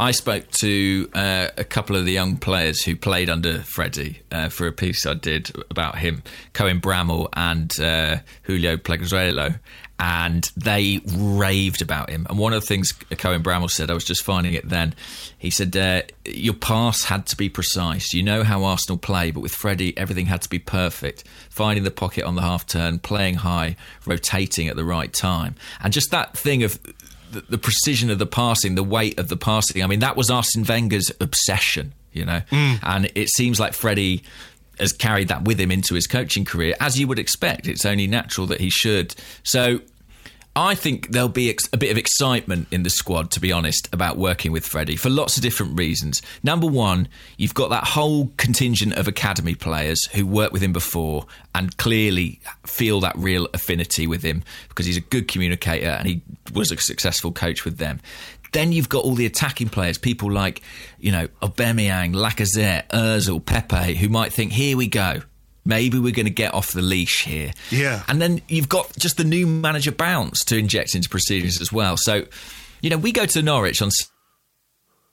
I 0.00 0.12
spoke 0.12 0.50
to 0.60 1.10
uh, 1.12 1.48
a 1.58 1.64
couple 1.64 1.94
of 1.94 2.06
the 2.06 2.12
young 2.12 2.38
players 2.38 2.82
who 2.82 2.96
played 2.96 3.28
under 3.28 3.58
Freddie 3.58 4.22
uh, 4.32 4.48
for 4.48 4.66
a 4.66 4.72
piece 4.72 5.04
I 5.04 5.12
did 5.12 5.52
about 5.68 5.98
him, 5.98 6.22
Cohen 6.54 6.80
Bramall 6.80 7.28
and 7.34 7.70
uh, 7.78 8.20
Julio 8.44 8.78
Pleguezuelo, 8.78 9.58
and 9.98 10.50
they 10.56 11.02
raved 11.06 11.82
about 11.82 12.08
him. 12.08 12.26
And 12.30 12.38
one 12.38 12.54
of 12.54 12.62
the 12.62 12.66
things 12.66 12.92
Cohen 12.92 13.42
Bramall 13.42 13.70
said, 13.70 13.90
I 13.90 13.94
was 13.94 14.06
just 14.06 14.24
finding 14.24 14.54
it 14.54 14.66
then, 14.66 14.94
he 15.36 15.50
said, 15.50 15.76
uh, 15.76 16.00
Your 16.24 16.54
pass 16.54 17.04
had 17.04 17.26
to 17.26 17.36
be 17.36 17.50
precise. 17.50 18.14
You 18.14 18.22
know 18.22 18.42
how 18.42 18.64
Arsenal 18.64 18.96
play, 18.96 19.30
but 19.30 19.40
with 19.40 19.52
Freddie, 19.52 19.96
everything 19.98 20.24
had 20.24 20.40
to 20.40 20.48
be 20.48 20.58
perfect. 20.58 21.24
Finding 21.50 21.84
the 21.84 21.90
pocket 21.90 22.24
on 22.24 22.36
the 22.36 22.42
half 22.42 22.66
turn, 22.66 23.00
playing 23.00 23.34
high, 23.34 23.76
rotating 24.06 24.66
at 24.68 24.76
the 24.76 24.84
right 24.84 25.12
time. 25.12 25.56
And 25.82 25.92
just 25.92 26.10
that 26.10 26.38
thing 26.38 26.62
of 26.62 26.80
the, 27.30 27.40
the, 27.42 27.58
precision 27.58 28.10
of 28.10 28.18
the 28.18 28.26
passing, 28.26 28.74
the 28.74 28.82
weight 28.82 29.18
of 29.18 29.28
the 29.28 29.36
passing. 29.36 29.82
I 29.82 29.86
mean, 29.86 30.00
that 30.00 30.16
was 30.16 30.30
Arsene 30.30 30.64
Wenger's 30.64 31.10
obsession, 31.20 31.92
you 32.12 32.24
know, 32.24 32.40
mm. 32.50 32.78
and 32.82 33.10
it 33.14 33.28
seems 33.28 33.60
like 33.60 33.72
Freddie 33.72 34.22
has 34.78 34.92
carried 34.92 35.28
that 35.28 35.44
with 35.44 35.60
him 35.60 35.70
into 35.70 35.94
his 35.94 36.06
coaching 36.06 36.44
career, 36.44 36.74
as 36.80 36.98
you 36.98 37.06
would 37.06 37.18
expect. 37.18 37.68
It's 37.68 37.84
only 37.84 38.06
natural 38.06 38.46
that 38.48 38.60
he 38.60 38.70
should. 38.70 39.14
So 39.42 39.80
I 40.56 40.74
think 40.74 41.10
there'll 41.10 41.28
be 41.28 41.48
ex- 41.48 41.68
a 41.72 41.76
bit 41.76 41.92
of 41.92 41.96
excitement 41.96 42.66
in 42.72 42.82
the 42.82 42.90
squad, 42.90 43.30
to 43.32 43.40
be 43.40 43.52
honest, 43.52 43.88
about 43.92 44.16
working 44.16 44.50
with 44.50 44.66
Freddie 44.66 44.96
for 44.96 45.08
lots 45.08 45.36
of 45.36 45.42
different 45.42 45.78
reasons. 45.78 46.22
Number 46.42 46.66
one, 46.66 47.08
you've 47.36 47.54
got 47.54 47.70
that 47.70 47.84
whole 47.84 48.32
contingent 48.36 48.94
of 48.94 49.06
academy 49.06 49.54
players 49.54 50.04
who 50.06 50.26
worked 50.26 50.52
with 50.52 50.62
him 50.62 50.72
before 50.72 51.26
and 51.54 51.76
clearly 51.76 52.40
feel 52.66 52.98
that 53.00 53.16
real 53.16 53.46
affinity 53.54 54.08
with 54.08 54.22
him 54.22 54.42
because 54.68 54.86
he's 54.86 54.96
a 54.96 55.02
good 55.02 55.28
communicator 55.28 55.90
and 55.90 56.08
he 56.08 56.20
was 56.52 56.72
a 56.72 56.76
successful 56.76 57.30
coach 57.30 57.64
with 57.64 57.78
them. 57.78 58.00
Then 58.52 58.72
you've 58.72 58.88
got 58.88 59.04
all 59.04 59.14
the 59.14 59.26
attacking 59.26 59.68
players, 59.68 59.98
people 59.98 60.32
like, 60.32 60.62
you 60.98 61.12
know, 61.12 61.28
Aubameyang, 61.40 62.12
Lacazette, 62.14 62.88
Ozil, 62.88 63.44
Pepe, 63.44 63.94
who 63.94 64.08
might 64.08 64.32
think, 64.32 64.50
here 64.50 64.76
we 64.76 64.88
go 64.88 65.22
maybe 65.64 65.98
we're 65.98 66.12
going 66.12 66.26
to 66.26 66.32
get 66.32 66.54
off 66.54 66.72
the 66.72 66.82
leash 66.82 67.24
here. 67.24 67.52
Yeah. 67.70 68.02
And 68.08 68.20
then 68.20 68.42
you've 68.48 68.68
got 68.68 68.96
just 68.98 69.16
the 69.16 69.24
new 69.24 69.46
manager 69.46 69.92
bounce 69.92 70.44
to 70.46 70.56
inject 70.56 70.94
into 70.94 71.08
proceedings 71.08 71.60
as 71.60 71.72
well. 71.72 71.96
So, 71.96 72.24
you 72.80 72.90
know, 72.90 72.98
we 72.98 73.12
go 73.12 73.26
to 73.26 73.42
Norwich 73.42 73.82
on. 73.82 73.90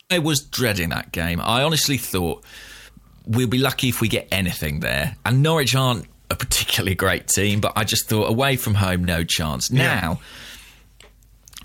I 0.10 0.20
was 0.20 0.39
dreading 0.39 0.89
that 0.89 1.12
game. 1.12 1.41
I 1.41 1.64
honestly 1.64 1.98
thought 1.98 2.43
we'll 3.26 3.48
be 3.48 3.58
lucky 3.58 3.89
if 3.89 4.00
we 4.00 4.08
get 4.08 4.28
anything 4.32 4.80
there. 4.80 5.18
And 5.26 5.43
Norwich 5.43 5.76
aren't 5.76 6.06
a 6.30 6.36
particularly 6.36 6.95
great 6.95 7.28
team, 7.28 7.60
but 7.60 7.74
I 7.76 7.84
just 7.84 8.08
thought 8.08 8.30
away 8.30 8.56
from 8.56 8.76
home, 8.76 9.04
no 9.04 9.24
chance. 9.24 9.70
Now. 9.72 9.82
Yeah 9.82 10.16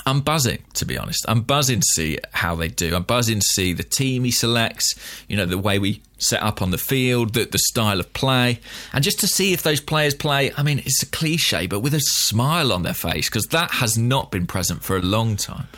I'm 0.06 0.20
buzzing, 0.20 0.58
to 0.74 0.84
be 0.84 0.98
honest. 0.98 1.24
I'm 1.28 1.42
buzzing 1.42 1.80
to 1.80 1.86
see 1.94 2.18
how 2.32 2.54
they 2.54 2.68
do. 2.68 2.94
I'm 2.94 3.04
buzzing 3.04 3.38
to 3.38 3.46
see 3.52 3.72
the 3.72 3.82
team 3.82 4.24
he 4.24 4.30
selects, 4.30 4.94
you 5.28 5.36
know, 5.36 5.46
the 5.46 5.58
way 5.58 5.78
we 5.78 6.02
set 6.22 6.42
up 6.42 6.62
on 6.62 6.70
the 6.70 6.78
field, 6.78 7.34
the, 7.34 7.44
the 7.44 7.58
style 7.58 8.00
of 8.00 8.12
play, 8.12 8.60
and 8.92 9.02
just 9.02 9.20
to 9.20 9.26
see 9.26 9.52
if 9.52 9.62
those 9.62 9.80
players 9.80 10.14
play. 10.14 10.52
I 10.56 10.62
mean, 10.62 10.78
it's 10.80 11.02
a 11.02 11.06
cliche, 11.06 11.66
but 11.66 11.80
with 11.80 11.94
a 11.94 12.00
smile 12.00 12.72
on 12.72 12.82
their 12.82 12.94
face, 12.94 13.28
because 13.28 13.46
that 13.46 13.72
has 13.72 13.98
not 13.98 14.30
been 14.30 14.46
present 14.46 14.82
for 14.82 14.96
a 14.96 15.02
long 15.02 15.36
time. 15.36 15.68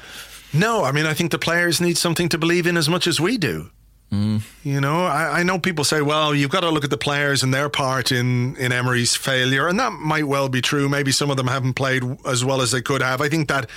No, 0.52 0.84
I 0.84 0.92
mean, 0.92 1.06
I 1.06 1.14
think 1.14 1.32
the 1.32 1.38
players 1.38 1.80
need 1.80 1.98
something 1.98 2.28
to 2.28 2.38
believe 2.38 2.66
in 2.66 2.76
as 2.76 2.88
much 2.88 3.06
as 3.06 3.20
we 3.20 3.36
do. 3.38 3.70
Mm. 4.12 4.42
You 4.62 4.80
know, 4.80 5.04
I, 5.06 5.40
I, 5.40 5.42
know 5.42 5.58
people 5.58 5.82
say, 5.82 6.00
well, 6.00 6.34
you've 6.34 6.50
got 6.50 6.60
to 6.60 6.70
look 6.70 6.84
at 6.84 6.90
the 6.90 6.96
players 6.96 7.42
and 7.42 7.52
their 7.52 7.68
part 7.68 8.12
in, 8.12 8.54
in 8.56 8.70
Emery's 8.70 9.16
failure. 9.16 9.66
And 9.66 9.80
that 9.80 9.92
might 9.92 10.28
well 10.28 10.48
be 10.48 10.60
true. 10.60 10.88
Maybe 10.88 11.10
some 11.10 11.30
of 11.30 11.36
them 11.36 11.48
haven't 11.48 11.74
played 11.74 12.04
as 12.24 12.44
well 12.44 12.60
as 12.60 12.70
they 12.70 12.82
could 12.82 13.02
have. 13.02 13.20
I 13.20 13.28
think 13.28 13.48
that, 13.48 13.68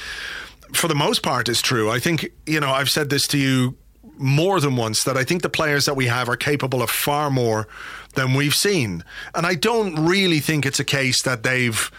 for 0.74 0.88
the 0.88 0.95
most 0.95 1.24
part, 1.24 1.49
is 1.49 1.61
true. 1.61 1.89
I 1.89 1.99
think, 1.99 2.30
you 2.45 2.59
know, 2.59 2.70
I've 2.70 2.89
said 2.89 3.09
this 3.09 3.26
to 3.30 3.38
you 3.39 3.76
more 4.17 4.59
than 4.59 4.75
once 4.75 5.03
that 5.03 5.17
I 5.17 5.23
think 5.23 5.41
the 5.41 5.49
players 5.49 5.85
that 5.85 5.95
we 5.95 6.07
have 6.07 6.29
are 6.29 6.37
capable 6.37 6.81
of 6.81 6.89
far 6.89 7.29
more 7.29 7.67
than 8.15 8.33
we've 8.33 8.55
seen. 8.55 9.03
And 9.35 9.45
I 9.45 9.55
don't 9.55 10.07
really 10.07 10.39
think 10.39 10.65
it's 10.65 10.79
a 10.79 10.85
case 10.85 11.21
that 11.23 11.43
they've 11.43 11.91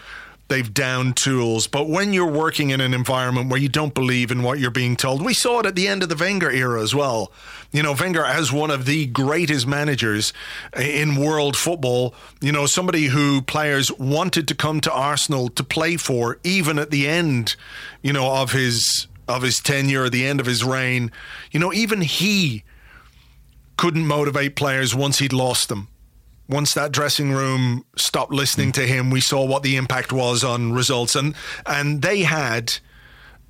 they've 0.49 0.73
downed 0.73 1.15
tools. 1.15 1.67
But 1.67 1.87
when 1.87 2.11
you're 2.11 2.25
working 2.25 2.71
in 2.71 2.81
an 2.81 2.93
environment 2.93 3.49
where 3.49 3.59
you 3.59 3.69
don't 3.69 3.93
believe 3.93 4.31
in 4.31 4.43
what 4.43 4.59
you're 4.59 4.71
being 4.71 4.95
told, 4.95 5.23
we 5.23 5.33
saw 5.33 5.59
it 5.59 5.65
at 5.65 5.75
the 5.75 5.87
end 5.87 6.03
of 6.03 6.09
the 6.09 6.15
Wenger 6.15 6.51
era 6.51 6.81
as 6.81 6.93
well. 6.93 7.31
You 7.71 7.83
know, 7.83 7.93
Wenger 7.93 8.25
as 8.25 8.51
one 8.51 8.71
of 8.71 8.85
the 8.85 9.05
greatest 9.05 9.67
managers 9.67 10.33
in 10.75 11.15
world 11.15 11.55
football, 11.55 12.15
you 12.41 12.51
know, 12.51 12.65
somebody 12.65 13.05
who 13.05 13.41
players 13.43 13.91
wanted 13.93 14.47
to 14.47 14.55
come 14.55 14.81
to 14.81 14.91
Arsenal 14.91 15.49
to 15.49 15.63
play 15.63 15.97
for, 15.97 16.39
even 16.43 16.79
at 16.79 16.89
the 16.89 17.07
end, 17.07 17.55
you 18.01 18.11
know, 18.11 18.41
of 18.41 18.51
his 18.51 19.07
of 19.29 19.43
his 19.43 19.57
tenure, 19.57 20.09
the 20.09 20.25
end 20.25 20.41
of 20.41 20.45
his 20.45 20.63
reign. 20.63 21.11
You 21.51 21.59
know, 21.59 21.71
even 21.71 22.01
he 22.01 22.63
couldn't 23.77 24.05
motivate 24.05 24.57
players 24.57 24.93
once 24.93 25.19
he'd 25.19 25.31
lost 25.31 25.69
them 25.69 25.87
once 26.49 26.73
that 26.73 26.91
dressing 26.91 27.31
room 27.31 27.85
stopped 27.95 28.33
listening 28.33 28.71
to 28.73 28.81
him, 28.81 29.11
we 29.11 29.21
saw 29.21 29.45
what 29.45 29.61
the 29.61 29.75
impact 29.75 30.11
was 30.11 30.43
on 30.43 30.73
results, 30.73 31.15
and 31.15 31.35
and 31.65 32.01
they 32.01 32.23
had. 32.23 32.73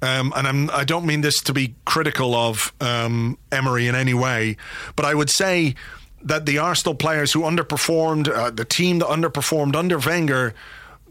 Um, 0.02 0.32
and 0.34 0.48
I'm, 0.48 0.70
I 0.70 0.86
do 0.86 0.94
not 0.94 1.04
mean 1.04 1.20
this 1.20 1.42
to 1.42 1.52
be 1.52 1.76
critical 1.84 2.34
of 2.34 2.74
um, 2.80 3.38
Emery 3.52 3.86
in 3.88 3.96
any 3.96 4.14
way, 4.14 4.56
but 4.96 5.04
I 5.06 5.14
would 5.14 5.30
say 5.30 5.76
that 6.22 6.46
the 6.46 6.58
Arsenal 6.58 6.96
players 6.96 7.34
who 7.34 7.42
underperformed, 7.42 8.30
uh, 8.30 8.50
the 8.50 8.64
team 8.64 9.00
that 9.00 9.10
underperformed 9.10 9.76
under 9.76 9.98
Wenger, 10.00 10.54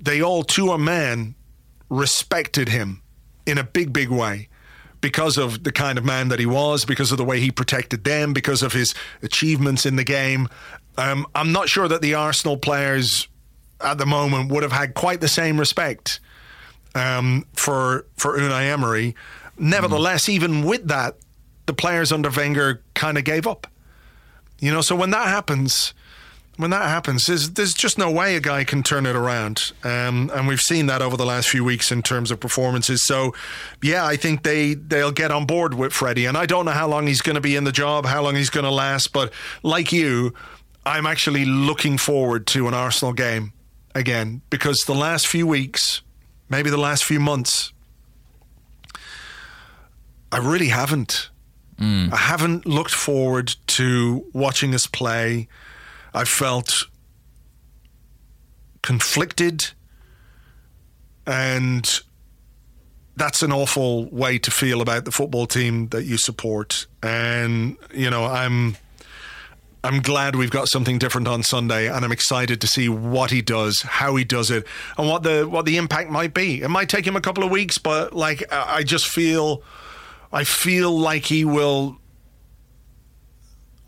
they 0.00 0.22
all 0.22 0.42
to 0.44 0.70
a 0.70 0.78
man 0.78 1.34
respected 1.90 2.70
him 2.70 3.02
in 3.44 3.58
a 3.58 3.64
big, 3.64 3.92
big 3.92 4.08
way 4.08 4.48
because 5.00 5.36
of 5.36 5.64
the 5.64 5.72
kind 5.72 5.98
of 5.98 6.04
man 6.04 6.28
that 6.28 6.38
he 6.38 6.46
was, 6.46 6.84
because 6.84 7.12
of 7.12 7.18
the 7.18 7.24
way 7.24 7.40
he 7.40 7.50
protected 7.50 8.04
them, 8.04 8.32
because 8.32 8.62
of 8.62 8.72
his 8.72 8.94
achievements 9.22 9.86
in 9.86 9.96
the 9.96 10.04
game. 10.04 10.48
Um, 10.96 11.26
I'm 11.34 11.52
not 11.52 11.68
sure 11.68 11.88
that 11.88 12.02
the 12.02 12.14
Arsenal 12.14 12.56
players 12.56 13.28
at 13.80 13.98
the 13.98 14.06
moment 14.06 14.50
would 14.50 14.62
have 14.62 14.72
had 14.72 14.94
quite 14.94 15.20
the 15.20 15.28
same 15.28 15.58
respect 15.58 16.20
um, 16.94 17.46
for 17.54 18.06
for 18.16 18.36
Unai 18.36 18.70
Emery. 18.70 19.14
Nevertheless, 19.58 20.26
mm. 20.26 20.30
even 20.30 20.64
with 20.64 20.88
that, 20.88 21.16
the 21.66 21.72
players 21.72 22.12
under 22.12 22.30
Wenger 22.30 22.82
kind 22.94 23.18
of 23.18 23.24
gave 23.24 23.46
up. 23.46 23.66
You 24.58 24.72
know, 24.72 24.80
so 24.80 24.96
when 24.96 25.10
that 25.10 25.28
happens, 25.28 25.94
when 26.58 26.70
that 26.70 26.88
happens, 26.88 27.24
there's, 27.26 27.50
there's 27.50 27.72
just 27.72 27.98
no 27.98 28.10
way 28.10 28.34
a 28.34 28.40
guy 28.40 28.64
can 28.64 28.82
turn 28.82 29.06
it 29.06 29.14
around. 29.14 29.72
Um, 29.84 30.28
and 30.34 30.48
we've 30.48 30.60
seen 30.60 30.86
that 30.86 31.00
over 31.00 31.16
the 31.16 31.24
last 31.24 31.48
few 31.48 31.62
weeks 31.62 31.92
in 31.92 32.02
terms 32.02 32.32
of 32.32 32.40
performances. 32.40 33.06
So, 33.06 33.32
yeah, 33.80 34.04
I 34.04 34.16
think 34.16 34.42
they, 34.42 34.74
they'll 34.74 35.12
get 35.12 35.30
on 35.30 35.46
board 35.46 35.74
with 35.74 35.92
Freddie. 35.92 36.26
And 36.26 36.36
I 36.36 36.46
don't 36.46 36.64
know 36.64 36.72
how 36.72 36.88
long 36.88 37.06
he's 37.06 37.22
going 37.22 37.36
to 37.36 37.40
be 37.40 37.54
in 37.54 37.62
the 37.62 37.72
job, 37.72 38.06
how 38.06 38.22
long 38.22 38.34
he's 38.34 38.50
going 38.50 38.64
to 38.64 38.72
last. 38.72 39.12
But 39.12 39.32
like 39.62 39.92
you, 39.92 40.34
I'm 40.84 41.06
actually 41.06 41.44
looking 41.44 41.96
forward 41.96 42.46
to 42.48 42.66
an 42.66 42.74
Arsenal 42.74 43.12
game 43.12 43.52
again 43.94 44.42
because 44.50 44.78
the 44.86 44.94
last 44.94 45.28
few 45.28 45.46
weeks, 45.46 46.02
maybe 46.48 46.70
the 46.70 46.76
last 46.76 47.04
few 47.04 47.20
months, 47.20 47.72
I 50.32 50.38
really 50.38 50.68
haven't. 50.68 51.30
Mm. 51.80 52.12
I 52.12 52.16
haven't 52.16 52.66
looked 52.66 52.92
forward 52.92 53.54
to 53.68 54.26
watching 54.32 54.74
us 54.74 54.88
play. 54.88 55.46
I 56.14 56.24
felt 56.24 56.74
conflicted 58.82 59.70
and 61.26 62.00
that's 63.16 63.42
an 63.42 63.52
awful 63.52 64.06
way 64.10 64.38
to 64.38 64.50
feel 64.50 64.80
about 64.80 65.04
the 65.04 65.10
football 65.10 65.46
team 65.46 65.88
that 65.88 66.04
you 66.04 66.16
support 66.16 66.86
and 67.02 67.76
you 67.92 68.08
know 68.08 68.24
I'm 68.24 68.76
I'm 69.84 70.00
glad 70.00 70.34
we've 70.34 70.50
got 70.50 70.68
something 70.68 70.98
different 70.98 71.28
on 71.28 71.44
Sunday, 71.44 71.88
and 71.88 72.04
I'm 72.04 72.10
excited 72.10 72.60
to 72.62 72.66
see 72.66 72.88
what 72.88 73.30
he 73.30 73.40
does, 73.42 73.80
how 73.82 74.16
he 74.16 74.24
does 74.24 74.50
it, 74.50 74.66
and 74.96 75.08
what 75.08 75.22
the 75.22 75.48
what 75.48 75.66
the 75.66 75.76
impact 75.76 76.10
might 76.10 76.34
be. 76.34 76.62
It 76.62 76.68
might 76.68 76.88
take 76.88 77.06
him 77.06 77.14
a 77.14 77.20
couple 77.20 77.44
of 77.44 77.50
weeks, 77.50 77.78
but 77.78 78.12
like 78.12 78.42
I 78.50 78.82
just 78.82 79.06
feel, 79.06 79.62
I 80.32 80.42
feel 80.42 80.98
like 80.98 81.26
he 81.26 81.44
will 81.44 81.98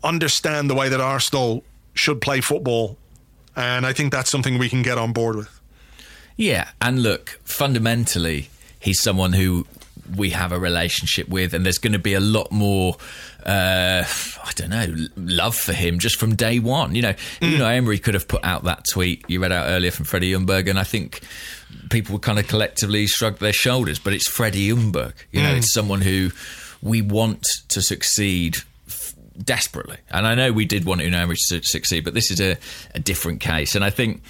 understand 0.03 0.69
the 0.69 0.75
way 0.75 0.87
that 0.87 1.01
Arsenal 1.01 1.63
should 1.93 2.21
play 2.21 2.41
football, 2.41 2.97
and 3.55 3.85
I 3.85 3.93
think 3.93 4.11
that's 4.11 4.29
something 4.29 4.57
we 4.57 4.69
can 4.69 4.81
get 4.81 4.97
on 4.97 5.13
board 5.13 5.35
with. 5.35 5.61
Yeah, 6.37 6.69
and 6.81 7.03
look, 7.03 7.39
fundamentally, 7.43 8.49
he's 8.79 9.01
someone 9.01 9.33
who 9.33 9.65
we 10.15 10.31
have 10.31 10.51
a 10.51 10.59
relationship 10.59 11.27
with, 11.29 11.53
and 11.53 11.65
there's 11.65 11.77
going 11.77 11.93
to 11.93 11.99
be 11.99 12.13
a 12.13 12.19
lot 12.19 12.51
more. 12.51 12.95
Uh, 13.45 14.03
I 14.05 14.51
don't 14.55 14.69
know, 14.69 15.07
love 15.15 15.55
for 15.55 15.73
him 15.73 15.99
just 15.99 16.19
from 16.19 16.35
day 16.35 16.59
one. 16.59 16.95
You 16.95 17.01
know, 17.01 17.13
mm. 17.13 17.51
you 17.51 17.57
know, 17.57 17.67
Emery 17.67 17.99
could 17.99 18.13
have 18.13 18.27
put 18.27 18.43
out 18.43 18.63
that 18.65 18.85
tweet 18.91 19.23
you 19.27 19.41
read 19.41 19.51
out 19.51 19.67
earlier 19.67 19.91
from 19.91 20.05
Freddie 20.05 20.31
Ljungberg, 20.31 20.69
and 20.69 20.79
I 20.79 20.83
think 20.83 21.21
people 21.89 22.13
would 22.13 22.21
kind 22.21 22.39
of 22.39 22.47
collectively 22.47 23.07
shrugged 23.07 23.39
their 23.39 23.53
shoulders. 23.53 23.99
But 23.99 24.13
it's 24.13 24.27
Freddie 24.29 24.69
Ljungberg. 24.69 25.13
You 25.31 25.41
know, 25.41 25.53
mm. 25.53 25.57
it's 25.57 25.73
someone 25.73 26.01
who 26.01 26.31
we 26.81 27.01
want 27.01 27.45
to 27.69 27.81
succeed 27.81 28.57
desperately. 29.43 29.97
And 30.09 30.27
I 30.27 30.35
know 30.35 30.51
we 30.51 30.65
did 30.65 30.85
want 30.85 31.01
Unai 31.01 31.35
to 31.49 31.63
succeed, 31.63 32.03
but 32.03 32.13
this 32.13 32.31
is 32.31 32.39
a, 32.39 32.57
a 32.95 32.99
different 32.99 33.41
case. 33.41 33.75
And 33.75 33.83
I 33.83 33.89
think 33.89 34.21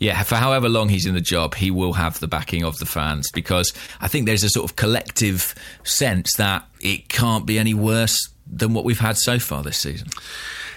yeah, 0.00 0.22
for 0.22 0.36
however 0.36 0.68
long 0.68 0.88
he's 0.88 1.04
in 1.04 1.14
the 1.14 1.20
job, 1.20 1.54
he 1.54 1.70
will 1.70 1.92
have 1.92 2.18
the 2.20 2.26
backing 2.26 2.64
of 2.64 2.78
the 2.78 2.86
fans 2.86 3.30
because 3.32 3.72
I 4.00 4.08
think 4.08 4.26
there's 4.26 4.42
a 4.42 4.48
sort 4.48 4.68
of 4.68 4.74
collective 4.74 5.54
sense 5.84 6.32
that 6.38 6.66
it 6.80 7.10
can't 7.10 7.44
be 7.44 7.58
any 7.58 7.74
worse 7.74 8.16
than 8.50 8.72
what 8.72 8.84
we've 8.86 8.98
had 8.98 9.18
so 9.18 9.38
far 9.38 9.62
this 9.62 9.76
season. 9.76 10.08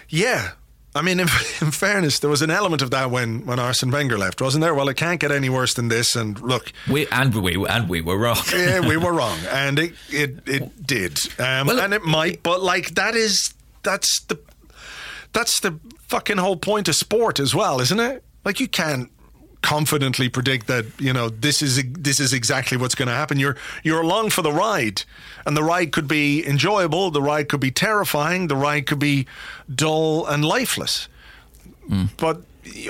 Yeah. 0.09 0.51
I 0.93 1.01
mean, 1.01 1.21
in, 1.21 1.27
in, 1.61 1.71
fairness, 1.71 2.19
there 2.19 2.29
was 2.29 2.41
an 2.41 2.51
element 2.51 2.81
of 2.81 2.91
that 2.91 3.11
when, 3.11 3.45
when 3.45 3.59
Arsene 3.59 3.91
Wenger 3.91 4.17
left, 4.17 4.41
wasn't 4.41 4.61
there? 4.61 4.75
Well, 4.75 4.89
it 4.89 4.97
can't 4.97 5.21
get 5.21 5.31
any 5.31 5.49
worse 5.49 5.73
than 5.73 5.88
this. 5.88 6.17
And 6.17 6.39
look, 6.41 6.73
we 6.91 7.07
and 7.07 7.34
we 7.34 7.65
and 7.65 7.88
we 7.89 8.01
were 8.01 8.17
wrong. 8.17 8.38
yeah, 8.53 8.81
we 8.81 8.97
were 8.97 9.13
wrong, 9.21 9.39
and 9.49 9.79
it 9.79 9.93
it, 10.09 10.47
it 10.47 10.86
did, 10.86 11.17
um, 11.39 11.67
well, 11.67 11.79
and 11.79 11.93
it 11.93 12.03
might. 12.03 12.43
But 12.43 12.61
like 12.61 12.93
that 12.95 13.15
is 13.15 13.53
that's 13.84 14.21
the 14.23 14.39
that's 15.34 15.59
the 15.59 15.79
fucking 16.07 16.38
whole 16.38 16.57
point 16.57 16.88
of 16.88 16.95
sport 16.95 17.39
as 17.39 17.53
well, 17.55 17.81
isn't 17.81 17.99
it? 17.99 18.23
Like 18.45 18.59
you 18.59 18.67
can't 18.67 19.09
confidently 19.61 20.27
predict 20.27 20.67
that 20.67 20.86
you 20.99 21.13
know 21.13 21.29
this 21.29 21.61
is 21.61 21.81
this 21.93 22.19
is 22.19 22.34
exactly 22.34 22.77
what's 22.77 22.95
going 22.95 23.07
to 23.07 23.13
happen. 23.13 23.39
You're 23.39 23.57
you're 23.84 24.01
along 24.01 24.29
for 24.29 24.41
the 24.41 24.51
ride, 24.51 25.03
and 25.45 25.57
the 25.57 25.63
ride 25.63 25.91
could 25.91 26.07
be 26.07 26.45
enjoyable. 26.45 27.09
The 27.11 27.21
ride 27.21 27.49
could 27.49 27.59
be 27.59 27.71
terrifying. 27.71 28.47
The 28.47 28.55
ride 28.55 28.86
could 28.86 28.99
be 28.99 29.25
dull 29.73 30.25
and 30.27 30.45
lifeless. 30.45 31.07
Mm. 31.89 32.09
But 32.17 32.41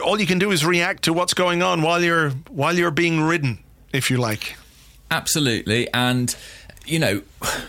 all 0.04 0.20
you 0.20 0.28
can 0.28 0.40
do 0.40 0.52
is 0.52 0.66
react 0.66 1.04
to 1.04 1.14
what's 1.14 1.34
going 1.34 1.64
on 1.64 1.82
while 1.82 2.04
you're 2.04 2.32
while 2.50 2.78
you're 2.78 2.92
being 2.92 3.22
ridden, 3.22 3.60
if 3.94 4.12
you 4.12 4.18
like. 4.18 4.58
Absolutely, 5.10 5.92
and 5.94 6.36
you 6.86 7.00
know 7.00 7.22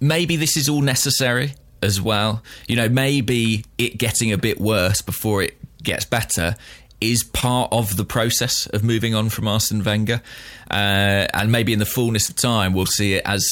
maybe 0.00 0.36
this 0.36 0.56
is 0.56 0.68
all 0.68 0.80
necessary 0.80 1.54
as 1.82 2.00
well. 2.00 2.42
You 2.68 2.76
know, 2.76 2.88
maybe 2.88 3.64
it 3.78 3.98
getting 3.98 4.32
a 4.32 4.38
bit 4.38 4.60
worse 4.60 5.02
before 5.02 5.42
it 5.42 5.56
gets 5.82 6.04
better 6.04 6.56
is 7.00 7.24
part 7.24 7.70
of 7.72 7.96
the 7.96 8.04
process 8.04 8.66
of 8.68 8.84
moving 8.84 9.14
on 9.14 9.28
from 9.28 9.48
Arsene 9.48 9.82
Wenger. 9.82 10.22
Uh, 10.70 11.26
and 11.34 11.50
maybe 11.50 11.72
in 11.72 11.78
the 11.78 11.86
fullness 11.86 12.28
of 12.28 12.36
time, 12.36 12.72
we'll 12.72 12.86
see 12.86 13.14
it 13.14 13.22
as 13.26 13.44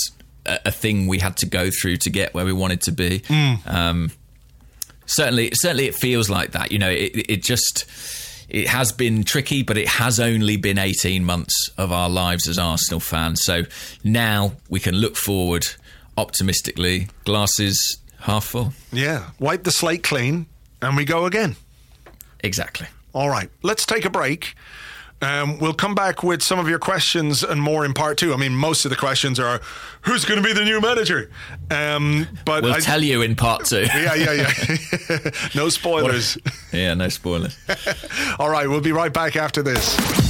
a, 0.47 0.59
a, 0.67 0.71
thing 0.71 1.07
we 1.07 1.19
had 1.19 1.37
to 1.39 1.47
go 1.47 1.69
through 1.71 1.97
to 1.99 2.11
get 2.11 2.33
where 2.33 2.45
we 2.45 2.53
wanted 2.53 2.81
to 2.83 2.93
be. 2.93 3.21
Mm. 3.21 3.67
Um, 3.67 4.11
certainly, 5.05 5.51
certainly, 5.55 5.87
it 5.87 5.95
feels 5.95 6.31
like 6.31 6.53
that. 6.53 6.73
You 6.73 6.79
know, 6.79 6.89
it, 6.89 7.13
it 7.29 7.43
just 7.43 7.85
it 8.49 8.69
has 8.69 8.93
been 8.93 9.25
tricky, 9.25 9.63
but 9.63 9.77
it 9.77 9.89
has 9.89 10.19
only 10.19 10.57
been 10.57 10.79
18 10.79 11.25
months 11.25 11.71
of 11.77 11.93
our 11.93 12.09
lives 12.09 12.49
as 12.49 12.59
Arsenal 12.59 13.01
fans. 13.01 13.41
So 13.45 13.65
now 14.03 14.53
we 14.69 14.81
can 14.81 14.95
look 14.95 15.17
forward 15.17 15.67
optimistically, 16.17 17.09
glasses 17.25 17.99
half 18.21 18.45
full. 18.45 18.73
Yeah, 18.93 19.31
wipe 19.39 19.65
the 19.65 19.73
slate 19.73 20.03
clean, 20.03 20.47
and 20.81 20.97
we 20.97 21.05
go 21.05 21.27
again. 21.27 21.57
Exactly. 22.41 22.87
All 23.13 23.29
right, 23.29 23.51
let's 23.63 23.85
take 23.85 24.05
a 24.05 24.11
break. 24.11 24.55
Um, 25.23 25.59
we'll 25.59 25.75
come 25.75 25.95
back 25.95 26.23
with 26.23 26.43
some 26.43 26.59
of 26.59 26.67
your 26.67 26.79
questions 26.79 27.43
and 27.43 27.61
more 27.61 27.85
in 27.85 27.93
part 27.93 28.17
two. 28.17 28.33
I 28.33 28.37
mean, 28.39 28.55
most 28.57 28.87
of 28.87 28.91
the 28.91 28.97
questions 28.97 29.39
are, 29.39 29.61
"Who's 30.03 30.25
going 30.25 30.43
to 30.43 30.47
be 30.47 30.55
the 30.55 30.65
new 30.65 30.81
manager?" 30.81 31.31
Um, 31.71 32.27
but 32.47 32.63
we'll 32.63 32.75
I, 32.75 32.81
tell 32.81 33.03
you 33.03 33.21
in 33.21 33.37
part 33.37 33.67
two. 33.67 33.83
yeah, 33.95 34.15
yeah, 34.15 34.33
yeah. 34.33 35.31
no 35.55 35.69
spoilers. 35.69 36.39
yeah, 36.73 36.95
no 36.95 37.09
spoilers. 37.11 37.59
All 38.39 38.49
right, 38.49 38.67
we'll 38.69 38.81
be 38.81 38.93
right 38.93 39.13
back 39.13 39.37
after 39.37 39.63
this. 39.63 40.30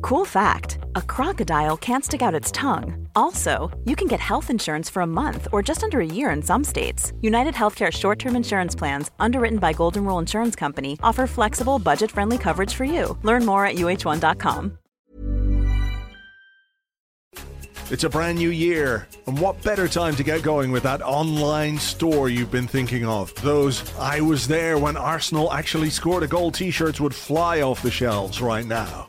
Cool 0.00 0.24
fact 0.24 0.78
a 0.96 1.02
crocodile 1.02 1.76
can't 1.76 2.04
stick 2.04 2.22
out 2.22 2.34
its 2.34 2.50
tongue. 2.52 3.06
Also, 3.14 3.70
you 3.84 3.96
can 3.96 4.08
get 4.08 4.20
health 4.20 4.50
insurance 4.50 4.88
for 4.88 5.02
a 5.02 5.06
month 5.06 5.48
or 5.52 5.62
just 5.62 5.84
under 5.84 6.00
a 6.00 6.06
year 6.06 6.30
in 6.30 6.42
some 6.42 6.64
states. 6.64 7.12
United 7.20 7.54
Healthcare 7.54 7.92
short 7.92 8.18
term 8.18 8.36
insurance 8.36 8.74
plans, 8.74 9.10
underwritten 9.18 9.58
by 9.58 9.72
Golden 9.72 10.04
Rule 10.04 10.18
Insurance 10.18 10.56
Company, 10.56 10.98
offer 11.02 11.26
flexible, 11.26 11.78
budget 11.78 12.10
friendly 12.10 12.38
coverage 12.38 12.74
for 12.74 12.84
you. 12.84 13.16
Learn 13.22 13.44
more 13.44 13.66
at 13.66 13.76
uh1.com. 13.76 14.78
It's 17.90 18.04
a 18.04 18.10
brand 18.10 18.36
new 18.36 18.50
year, 18.50 19.08
and 19.26 19.40
what 19.40 19.62
better 19.62 19.88
time 19.88 20.14
to 20.16 20.22
get 20.22 20.42
going 20.42 20.70
with 20.70 20.82
that 20.82 21.00
online 21.00 21.78
store 21.78 22.28
you've 22.28 22.50
been 22.50 22.66
thinking 22.66 23.06
of? 23.06 23.34
Those 23.36 23.82
I 23.96 24.20
was 24.20 24.46
there 24.46 24.76
when 24.76 24.98
Arsenal 24.98 25.50
actually 25.54 25.88
scored 25.88 26.22
a 26.22 26.26
goal 26.26 26.50
t 26.50 26.70
shirts 26.70 27.00
would 27.00 27.14
fly 27.14 27.62
off 27.62 27.80
the 27.80 27.90
shelves 27.90 28.42
right 28.42 28.66
now. 28.66 29.08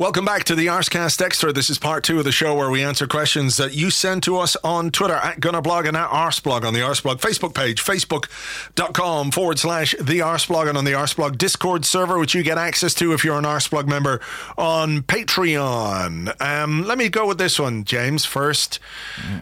Welcome 0.00 0.24
back 0.24 0.44
to 0.44 0.54
the 0.54 0.66
Arsecast 0.66 1.20
Extra. 1.20 1.52
This 1.52 1.68
is 1.68 1.76
part 1.76 2.04
two 2.04 2.20
of 2.20 2.24
the 2.24 2.30
show 2.30 2.54
where 2.54 2.70
we 2.70 2.84
answer 2.84 3.08
questions 3.08 3.56
that 3.56 3.74
you 3.74 3.90
send 3.90 4.22
to 4.22 4.38
us 4.38 4.56
on 4.62 4.92
Twitter 4.92 5.16
at 5.16 5.40
Gunnerblog 5.40 5.88
and 5.88 5.96
at 5.96 6.08
Arseblog 6.08 6.62
on 6.62 6.72
the 6.72 6.78
Arseblog 6.78 7.16
Facebook 7.16 7.52
page, 7.52 7.82
facebook.com 7.82 9.32
forward 9.32 9.58
slash 9.58 9.96
the 10.00 10.20
Arseblog 10.20 10.68
and 10.68 10.78
on 10.78 10.84
the 10.84 10.92
Arseblog 10.92 11.36
Discord 11.36 11.84
server, 11.84 12.16
which 12.16 12.32
you 12.32 12.44
get 12.44 12.58
access 12.58 12.94
to 12.94 13.12
if 13.12 13.24
you're 13.24 13.40
an 13.40 13.44
Arseblog 13.44 13.88
member 13.88 14.20
on 14.56 15.02
Patreon. 15.02 16.40
Um, 16.40 16.84
let 16.84 16.96
me 16.96 17.08
go 17.08 17.26
with 17.26 17.38
this 17.38 17.58
one, 17.58 17.82
James, 17.82 18.24
first. 18.24 18.78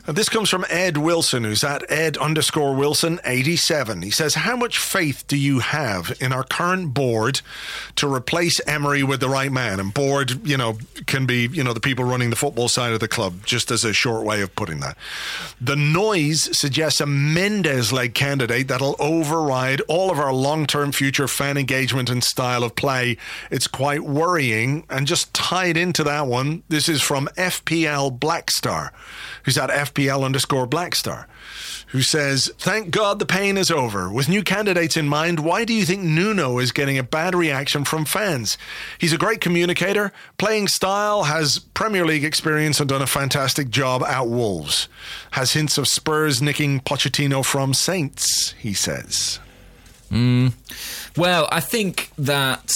Uh, 0.08 0.12
this 0.12 0.30
comes 0.30 0.48
from 0.48 0.64
Ed 0.70 0.96
Wilson, 0.96 1.44
who's 1.44 1.64
at 1.64 1.84
Ed 1.92 2.16
underscore 2.16 2.74
Wilson 2.74 3.20
87. 3.24 4.00
He 4.00 4.10
says, 4.10 4.36
How 4.36 4.56
much 4.56 4.78
faith 4.78 5.26
do 5.28 5.36
you 5.36 5.58
have 5.58 6.16
in 6.18 6.32
our 6.32 6.44
current 6.44 6.94
board 6.94 7.42
to 7.96 8.10
replace 8.10 8.58
Emery 8.66 9.02
with 9.02 9.20
the 9.20 9.28
right 9.28 9.52
man? 9.52 9.80
And 9.80 9.92
board 9.92 10.45
you 10.46 10.56
know, 10.56 10.78
can 11.06 11.26
be, 11.26 11.48
you 11.52 11.64
know, 11.64 11.72
the 11.72 11.80
people 11.80 12.04
running 12.04 12.30
the 12.30 12.36
football 12.36 12.68
side 12.68 12.92
of 12.92 13.00
the 13.00 13.08
club, 13.08 13.44
just 13.44 13.70
as 13.70 13.84
a 13.84 13.92
short 13.92 14.24
way 14.24 14.40
of 14.40 14.54
putting 14.54 14.80
that. 14.80 14.96
The 15.60 15.76
noise 15.76 16.56
suggests 16.56 17.00
a 17.00 17.06
Mendes 17.06 17.92
led 17.92 18.14
candidate 18.14 18.68
that'll 18.68 18.96
override 18.98 19.80
all 19.82 20.10
of 20.10 20.18
our 20.18 20.32
long 20.32 20.66
term 20.66 20.92
future 20.92 21.28
fan 21.28 21.56
engagement 21.56 22.08
and 22.08 22.22
style 22.22 22.62
of 22.62 22.76
play. 22.76 23.16
It's 23.50 23.66
quite 23.66 24.02
worrying. 24.02 24.84
And 24.88 25.06
just 25.06 25.34
tied 25.34 25.76
into 25.76 26.04
that 26.04 26.26
one, 26.26 26.62
this 26.68 26.88
is 26.88 27.02
from 27.02 27.28
FPL 27.36 28.18
Blackstar, 28.18 28.90
who's 29.44 29.58
at 29.58 29.70
FPL 29.70 30.24
underscore 30.24 30.66
Blackstar 30.66 31.26
who 31.96 32.02
says, 32.02 32.52
Thank 32.58 32.90
God 32.90 33.18
the 33.18 33.24
pain 33.24 33.56
is 33.56 33.70
over. 33.70 34.12
With 34.12 34.28
new 34.28 34.42
candidates 34.42 34.98
in 34.98 35.08
mind, 35.08 35.40
why 35.40 35.64
do 35.64 35.72
you 35.72 35.86
think 35.86 36.02
Nuno 36.02 36.58
is 36.58 36.70
getting 36.70 36.98
a 36.98 37.02
bad 37.02 37.34
reaction 37.34 37.86
from 37.86 38.04
fans? 38.04 38.58
He's 38.98 39.14
a 39.14 39.16
great 39.16 39.40
communicator, 39.40 40.12
playing 40.36 40.68
style, 40.68 41.22
has 41.22 41.58
Premier 41.58 42.04
League 42.04 42.22
experience, 42.22 42.80
and 42.80 42.88
done 42.90 43.00
a 43.00 43.06
fantastic 43.06 43.70
job 43.70 44.02
at 44.02 44.28
Wolves. 44.28 44.88
Has 45.30 45.54
hints 45.54 45.78
of 45.78 45.88
Spurs 45.88 46.42
nicking 46.42 46.80
Pochettino 46.80 47.42
from 47.42 47.72
Saints, 47.72 48.52
he 48.58 48.74
says. 48.74 49.40
Mm. 50.10 50.52
Well, 51.16 51.48
I 51.50 51.60
think 51.60 52.10
that 52.18 52.72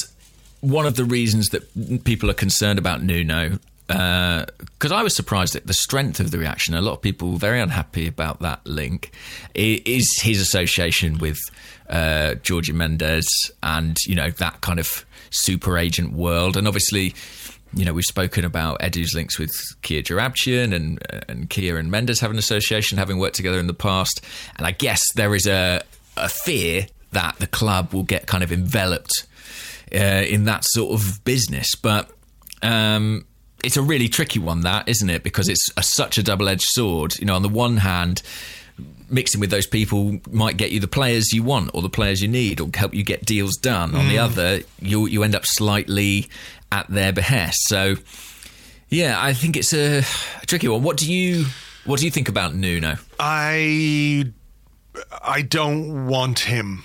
one 0.62 0.86
of 0.86 0.96
the 0.96 1.04
reasons 1.04 1.50
that 1.50 2.04
people 2.04 2.30
are 2.30 2.34
concerned 2.34 2.78
about 2.78 3.02
Nuno 3.02 3.58
because 3.90 4.92
uh, 4.92 4.94
I 4.94 5.02
was 5.02 5.16
surprised 5.16 5.56
at 5.56 5.66
the 5.66 5.74
strength 5.74 6.20
of 6.20 6.30
the 6.30 6.38
reaction. 6.38 6.74
A 6.74 6.80
lot 6.80 6.92
of 6.92 7.02
people 7.02 7.32
were 7.32 7.38
very 7.38 7.60
unhappy 7.60 8.06
about 8.06 8.38
that 8.40 8.64
link. 8.64 9.10
Is 9.54 10.06
his 10.22 10.40
association 10.40 11.18
with 11.18 11.38
uh, 11.88 12.36
Jorge 12.46 12.72
Mendes 12.72 13.26
and 13.64 13.96
you 14.06 14.14
know 14.14 14.30
that 14.30 14.60
kind 14.60 14.78
of 14.78 15.04
super 15.30 15.76
agent 15.76 16.12
world, 16.12 16.56
and 16.56 16.66
obviously. 16.66 17.14
You 17.72 17.84
know, 17.84 17.92
we've 17.92 18.02
spoken 18.02 18.44
about 18.44 18.82
Edu's 18.82 19.14
links 19.14 19.38
with 19.38 19.52
Kia 19.82 20.02
Joorabchian 20.02 20.74
and 20.74 20.98
and 21.28 21.48
Kia 21.48 21.76
and 21.76 21.88
Mendes 21.88 22.18
have 22.18 22.32
an 22.32 22.36
association, 22.36 22.98
having 22.98 23.20
worked 23.20 23.36
together 23.36 23.60
in 23.60 23.68
the 23.68 23.74
past. 23.74 24.26
And 24.56 24.66
I 24.66 24.72
guess 24.72 25.00
there 25.14 25.36
is 25.36 25.46
a, 25.46 25.80
a 26.16 26.28
fear 26.28 26.88
that 27.12 27.36
the 27.38 27.46
club 27.46 27.94
will 27.94 28.02
get 28.02 28.26
kind 28.26 28.42
of 28.42 28.50
enveloped 28.50 29.12
uh, 29.94 29.98
in 29.98 30.46
that 30.46 30.64
sort 30.64 31.00
of 31.00 31.22
business. 31.22 31.76
But 31.76 32.10
um, 32.60 33.24
it's 33.64 33.76
a 33.76 33.82
really 33.82 34.08
tricky 34.08 34.38
one, 34.38 34.62
that 34.62 34.88
isn't 34.88 35.10
it? 35.10 35.22
Because 35.22 35.48
it's 35.48 35.68
a, 35.76 35.82
such 35.82 36.18
a 36.18 36.22
double 36.22 36.48
edged 36.48 36.64
sword. 36.66 37.18
You 37.18 37.26
know, 37.26 37.34
on 37.34 37.42
the 37.42 37.48
one 37.48 37.78
hand, 37.78 38.22
mixing 39.08 39.40
with 39.40 39.50
those 39.50 39.66
people 39.66 40.20
might 40.30 40.56
get 40.56 40.70
you 40.70 40.80
the 40.80 40.88
players 40.88 41.32
you 41.32 41.42
want 41.42 41.70
or 41.74 41.82
the 41.82 41.90
players 41.90 42.22
you 42.22 42.28
need 42.28 42.60
or 42.60 42.68
help 42.74 42.94
you 42.94 43.02
get 43.02 43.24
deals 43.24 43.56
done. 43.56 43.92
Mm. 43.92 43.98
On 43.98 44.08
the 44.08 44.16
mm. 44.16 44.24
other, 44.24 44.60
you 44.80 45.06
you 45.06 45.22
end 45.22 45.34
up 45.34 45.44
slightly 45.44 46.28
at 46.72 46.88
their 46.88 47.12
behest. 47.12 47.58
So, 47.66 47.96
yeah, 48.88 49.16
I 49.20 49.32
think 49.32 49.56
it's 49.56 49.72
a, 49.72 49.98
a 50.42 50.46
tricky 50.46 50.68
one. 50.68 50.82
What 50.82 50.96
do 50.96 51.12
you 51.12 51.46
what 51.84 51.98
do 51.98 52.04
you 52.04 52.10
think 52.10 52.28
about 52.28 52.54
Nuno? 52.54 52.96
I 53.18 54.32
I 55.22 55.42
don't 55.42 56.06
want 56.06 56.40
him 56.40 56.84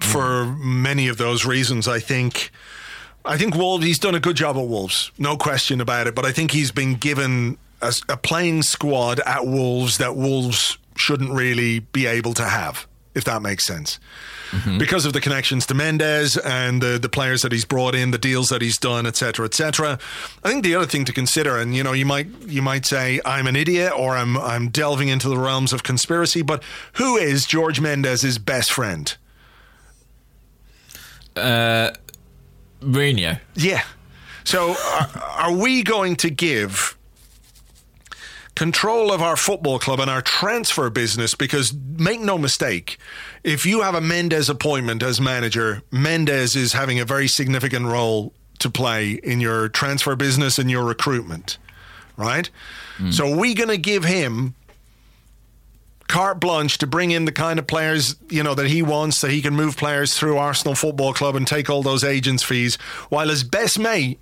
for 0.00 0.44
mm. 0.44 0.58
many 0.60 1.08
of 1.08 1.18
those 1.18 1.44
reasons. 1.44 1.88
I 1.88 2.00
think 2.00 2.50
I 3.24 3.36
think 3.36 3.54
Wolves, 3.54 3.84
he's 3.84 3.98
done 3.98 4.14
a 4.14 4.20
good 4.20 4.36
job 4.36 4.56
at 4.56 4.66
Wolves, 4.66 5.10
no 5.18 5.36
question 5.36 5.80
about 5.80 6.06
it. 6.06 6.14
But 6.14 6.24
I 6.24 6.32
think 6.32 6.52
he's 6.52 6.70
been 6.70 6.94
given 6.94 7.58
a, 7.82 7.94
a 8.08 8.16
playing 8.16 8.62
squad 8.62 9.20
at 9.20 9.46
Wolves 9.46 9.98
that 9.98 10.16
Wolves 10.16 10.78
shouldn't 10.96 11.30
really 11.30 11.80
be 11.80 12.06
able 12.06 12.34
to 12.34 12.44
have, 12.44 12.86
if 13.14 13.24
that 13.24 13.42
makes 13.42 13.66
sense. 13.66 13.98
Mm-hmm. 14.50 14.78
Because 14.78 15.06
of 15.06 15.12
the 15.12 15.20
connections 15.20 15.64
to 15.66 15.74
Mendes 15.74 16.36
and 16.36 16.82
the, 16.82 16.98
the 16.98 17.08
players 17.08 17.42
that 17.42 17.52
he's 17.52 17.64
brought 17.64 17.94
in, 17.94 18.10
the 18.10 18.18
deals 18.18 18.48
that 18.48 18.62
he's 18.62 18.78
done, 18.78 19.06
etc., 19.06 19.46
etc. 19.46 19.98
I 20.42 20.48
think 20.48 20.64
the 20.64 20.74
other 20.74 20.86
thing 20.86 21.04
to 21.04 21.12
consider, 21.12 21.56
and 21.56 21.74
you 21.74 21.84
know, 21.84 21.92
you 21.92 22.04
might 22.04 22.26
you 22.46 22.60
might 22.60 22.84
say 22.84 23.20
I'm 23.24 23.46
an 23.46 23.54
idiot 23.54 23.92
or 23.96 24.16
I'm 24.16 24.36
I'm 24.36 24.68
delving 24.68 25.08
into 25.08 25.28
the 25.28 25.38
realms 25.38 25.72
of 25.72 25.84
conspiracy, 25.84 26.42
but 26.42 26.64
who 26.94 27.16
is 27.16 27.46
George 27.46 27.80
Mendes' 27.80 28.38
best 28.38 28.72
friend? 28.72 29.16
Uh, 31.36 31.92
Mourinho. 32.80 33.40
Yeah. 33.54 33.84
So 34.44 34.70
are, 34.70 35.10
are 35.38 35.52
we 35.52 35.82
going 35.82 36.16
to 36.16 36.30
give 36.30 36.96
control 38.54 39.12
of 39.12 39.22
our 39.22 39.36
football 39.36 39.78
club 39.78 40.00
and 40.00 40.10
our 40.10 40.20
transfer 40.20 40.90
business 40.90 41.34
because 41.34 41.72
make 41.72 42.20
no 42.20 42.36
mistake 42.36 42.98
if 43.42 43.64
you 43.64 43.80
have 43.80 43.94
a 43.94 44.00
Mendes 44.02 44.50
appointment 44.50 45.02
as 45.02 45.18
manager 45.18 45.80
Mendes 45.90 46.56
is 46.56 46.74
having 46.74 47.00
a 47.00 47.06
very 47.06 47.26
significant 47.26 47.86
role 47.86 48.34
to 48.58 48.68
play 48.68 49.12
in 49.12 49.40
your 49.40 49.70
transfer 49.70 50.14
business 50.14 50.58
and 50.58 50.70
your 50.70 50.84
recruitment 50.84 51.56
right 52.18 52.50
mm. 52.98 53.14
so 53.14 53.32
are 53.32 53.36
we 53.38 53.54
going 53.54 53.70
to 53.70 53.78
give 53.78 54.04
him 54.04 54.54
carte 56.10 56.40
blanche 56.40 56.76
to 56.78 56.86
bring 56.88 57.12
in 57.12 57.24
the 57.24 57.32
kind 57.32 57.58
of 57.58 57.66
players 57.68 58.16
you 58.28 58.42
know 58.42 58.54
that 58.54 58.66
he 58.66 58.82
wants, 58.82 59.20
that 59.20 59.30
he 59.30 59.40
can 59.40 59.54
move 59.54 59.76
players 59.76 60.14
through 60.14 60.36
Arsenal 60.36 60.74
Football 60.74 61.14
Club 61.14 61.36
and 61.36 61.46
take 61.46 61.70
all 61.70 61.82
those 61.82 62.02
agents' 62.02 62.42
fees, 62.42 62.76
while 63.08 63.28
his 63.28 63.44
best 63.44 63.78
mate 63.78 64.18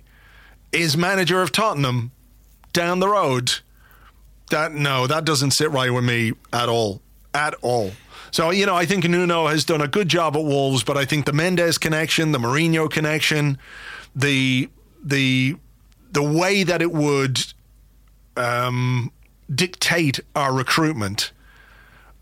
is 0.71 0.95
manager 0.95 1.41
of 1.41 1.51
Tottenham 1.51 2.11
down 2.73 2.99
the 2.99 3.09
road. 3.09 3.53
That 4.51 4.71
no, 4.71 5.07
that 5.07 5.25
doesn't 5.25 5.51
sit 5.51 5.71
right 5.71 5.91
with 5.91 6.03
me 6.03 6.33
at 6.53 6.69
all, 6.69 7.01
at 7.33 7.55
all. 7.61 7.91
So 8.31 8.51
you 8.51 8.67
know, 8.67 8.75
I 8.75 8.85
think 8.85 9.03
Nuno 9.09 9.47
has 9.47 9.65
done 9.65 9.81
a 9.81 9.87
good 9.87 10.09
job 10.09 10.35
at 10.35 10.43
Wolves, 10.43 10.83
but 10.83 10.95
I 10.95 11.05
think 11.05 11.25
the 11.25 11.33
Mendes 11.33 11.79
connection, 11.79 12.31
the 12.31 12.39
Mourinho 12.39 12.89
connection, 12.89 13.57
the 14.15 14.69
the 15.03 15.55
the 16.11 16.23
way 16.23 16.63
that 16.63 16.83
it 16.83 16.91
would 16.91 17.41
um, 18.37 19.11
dictate 19.53 20.19
our 20.35 20.53
recruitment 20.53 21.31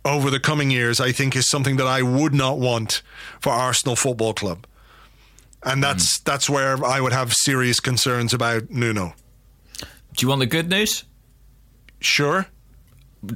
over 0.08 0.30
the 0.30 0.40
coming 0.40 0.72
years, 0.72 1.00
I 1.00 1.12
think, 1.12 1.36
is 1.36 1.50
something 1.50 1.78
that 1.78 1.88
I 1.88 2.02
would 2.02 2.34
not 2.34 2.58
want 2.58 3.02
for 3.40 3.52
Arsenal 3.52 3.96
Football 3.96 4.34
Club, 4.34 4.66
and 5.64 5.84
that's 5.84 6.20
mm. 6.20 6.24
that's 6.24 6.50
where 6.50 6.84
I 6.84 7.02
would 7.02 7.14
have 7.14 7.34
serious 7.34 7.80
concerns 7.80 8.34
about 8.34 8.70
Nuno. 8.70 9.14
Do 10.16 10.26
you 10.26 10.30
want 10.30 10.40
the 10.40 10.48
good 10.48 10.70
news? 10.70 11.04
Sure. 12.00 12.48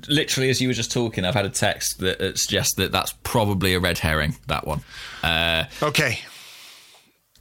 Literally, 0.07 0.49
as 0.49 0.61
you 0.61 0.67
were 0.67 0.73
just 0.73 0.91
talking, 0.91 1.25
I've 1.25 1.33
had 1.33 1.45
a 1.45 1.49
text 1.49 1.99
that 1.99 2.37
suggests 2.37 2.75
that 2.75 2.91
that's 2.91 3.13
probably 3.23 3.73
a 3.73 3.79
red 3.79 3.97
herring. 3.97 4.35
That 4.47 4.65
one. 4.65 4.81
Uh, 5.23 5.65
okay. 5.81 6.19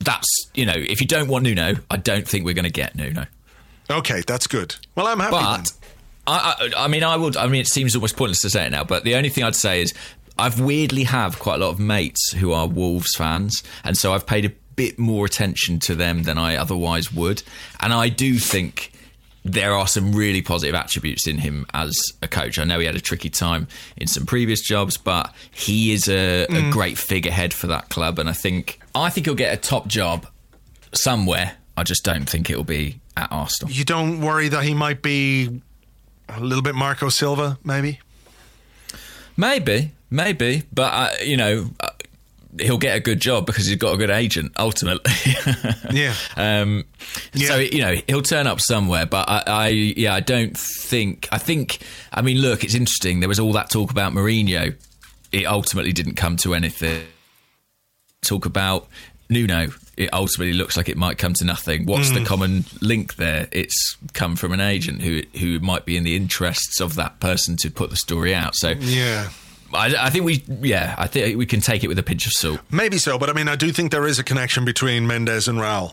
That's 0.00 0.26
you 0.54 0.66
know, 0.66 0.74
if 0.76 1.00
you 1.00 1.06
don't 1.06 1.28
want 1.28 1.44
Nuno, 1.44 1.74
I 1.90 1.96
don't 1.96 2.26
think 2.26 2.44
we're 2.44 2.54
going 2.54 2.64
to 2.64 2.70
get 2.70 2.96
Nuno. 2.96 3.26
Okay, 3.90 4.22
that's 4.26 4.46
good. 4.46 4.74
Well, 4.94 5.06
I'm 5.06 5.20
happy. 5.20 5.32
But 5.32 5.56
then. 5.56 5.64
I, 6.30 6.54
I, 6.76 6.84
I 6.84 6.88
mean, 6.88 7.02
I 7.02 7.16
would. 7.16 7.36
I 7.36 7.46
mean, 7.48 7.60
it 7.60 7.66
seems 7.66 7.94
almost 7.94 8.16
pointless 8.16 8.40
to 8.42 8.50
say 8.50 8.66
it 8.66 8.70
now, 8.70 8.84
but 8.84 9.04
the 9.04 9.16
only 9.16 9.28
thing 9.28 9.44
I'd 9.44 9.56
say 9.56 9.82
is 9.82 9.92
I've 10.38 10.60
weirdly 10.60 11.04
have 11.04 11.38
quite 11.38 11.56
a 11.56 11.64
lot 11.64 11.70
of 11.70 11.80
mates 11.80 12.32
who 12.32 12.52
are 12.52 12.66
Wolves 12.66 13.14
fans, 13.16 13.62
and 13.84 13.96
so 13.96 14.12
I've 14.12 14.26
paid 14.26 14.44
a 14.44 14.52
bit 14.76 14.98
more 14.98 15.26
attention 15.26 15.78
to 15.80 15.94
them 15.94 16.22
than 16.22 16.38
I 16.38 16.56
otherwise 16.56 17.12
would, 17.12 17.42
and 17.80 17.92
I 17.92 18.08
do 18.08 18.38
think 18.38 18.92
there 19.44 19.72
are 19.74 19.86
some 19.86 20.12
really 20.12 20.42
positive 20.42 20.74
attributes 20.74 21.26
in 21.26 21.38
him 21.38 21.66
as 21.72 21.96
a 22.22 22.28
coach. 22.28 22.58
I 22.58 22.64
know 22.64 22.78
he 22.78 22.86
had 22.86 22.94
a 22.94 23.00
tricky 23.00 23.30
time 23.30 23.68
in 23.96 24.06
some 24.06 24.26
previous 24.26 24.60
jobs, 24.60 24.98
but 24.98 25.34
he 25.50 25.92
is 25.92 26.08
a, 26.08 26.46
mm. 26.46 26.68
a 26.68 26.70
great 26.70 26.98
figurehead 26.98 27.54
for 27.54 27.66
that 27.68 27.88
club, 27.88 28.18
and 28.18 28.28
I 28.28 28.32
think 28.32 28.80
I 28.94 29.10
think 29.10 29.26
he'll 29.26 29.34
get 29.34 29.52
a 29.52 29.60
top 29.60 29.88
job 29.88 30.26
somewhere. 30.92 31.56
I 31.76 31.82
just 31.82 32.04
don't 32.04 32.28
think 32.28 32.50
it'll 32.50 32.64
be 32.64 33.00
at 33.16 33.32
Arsenal. 33.32 33.72
You 33.72 33.84
don't 33.84 34.20
worry 34.20 34.48
that 34.48 34.64
he 34.64 34.74
might 34.74 35.02
be 35.02 35.60
a 36.36 36.40
little 36.40 36.62
bit 36.62 36.74
Marco 36.74 37.08
Silva, 37.08 37.58
maybe. 37.64 38.00
Maybe, 39.36 39.92
maybe, 40.10 40.64
but 40.72 40.92
uh, 40.92 41.10
you 41.24 41.36
know, 41.36 41.70
uh, 41.80 41.88
he'll 42.58 42.78
get 42.78 42.96
a 42.96 43.00
good 43.00 43.20
job 43.20 43.46
because 43.46 43.66
he's 43.66 43.76
got 43.76 43.94
a 43.94 43.96
good 43.96 44.10
agent. 44.10 44.52
Ultimately, 44.58 45.12
yeah. 45.92 46.14
Um, 46.36 46.84
yeah. 47.32 47.48
So 47.48 47.56
you 47.56 47.80
know, 47.80 47.96
he'll 48.06 48.22
turn 48.22 48.46
up 48.46 48.60
somewhere. 48.60 49.06
But 49.06 49.28
I, 49.28 49.42
I, 49.46 49.68
yeah, 49.68 50.14
I 50.14 50.20
don't 50.20 50.56
think. 50.56 51.28
I 51.32 51.38
think. 51.38 51.78
I 52.12 52.22
mean, 52.22 52.38
look, 52.38 52.64
it's 52.64 52.74
interesting. 52.74 53.20
There 53.20 53.28
was 53.28 53.40
all 53.40 53.52
that 53.52 53.70
talk 53.70 53.90
about 53.90 54.12
Mourinho. 54.12 54.74
It 55.32 55.46
ultimately 55.46 55.92
didn't 55.92 56.16
come 56.16 56.36
to 56.38 56.54
anything. 56.54 57.06
Talk 58.22 58.46
about 58.46 58.88
Nuno 59.28 59.70
it 60.00 60.08
ultimately 60.14 60.54
looks 60.54 60.78
like 60.78 60.88
it 60.88 60.96
might 60.96 61.18
come 61.18 61.34
to 61.34 61.44
nothing. 61.44 61.84
What's 61.84 62.08
mm. 62.08 62.14
the 62.14 62.24
common 62.24 62.64
link 62.80 63.16
there? 63.16 63.48
It's 63.52 63.98
come 64.14 64.34
from 64.34 64.52
an 64.52 64.60
agent 64.60 65.02
who 65.02 65.20
who 65.38 65.60
might 65.60 65.84
be 65.84 65.98
in 65.98 66.04
the 66.04 66.16
interests 66.16 66.80
of 66.80 66.94
that 66.94 67.20
person 67.20 67.56
to 67.58 67.70
put 67.70 67.90
the 67.90 67.96
story 67.96 68.34
out. 68.34 68.54
So 68.56 68.70
yeah. 68.70 69.28
I, 69.74 69.94
I, 70.06 70.10
think 70.10 70.24
we, 70.24 70.42
yeah, 70.62 70.96
I 70.98 71.06
think 71.06 71.36
we 71.38 71.46
can 71.46 71.60
take 71.60 71.84
it 71.84 71.88
with 71.88 71.98
a 71.98 72.02
pinch 72.02 72.26
of 72.26 72.32
salt. 72.32 72.58
Maybe 72.72 72.98
so, 72.98 73.18
but 73.18 73.30
I 73.30 73.34
mean, 73.34 73.46
I 73.46 73.54
do 73.54 73.70
think 73.70 73.92
there 73.92 74.06
is 74.06 74.18
a 74.18 74.24
connection 74.24 74.64
between 74.64 75.06
Mendes 75.06 75.46
and 75.46 75.58
Raul. 75.58 75.92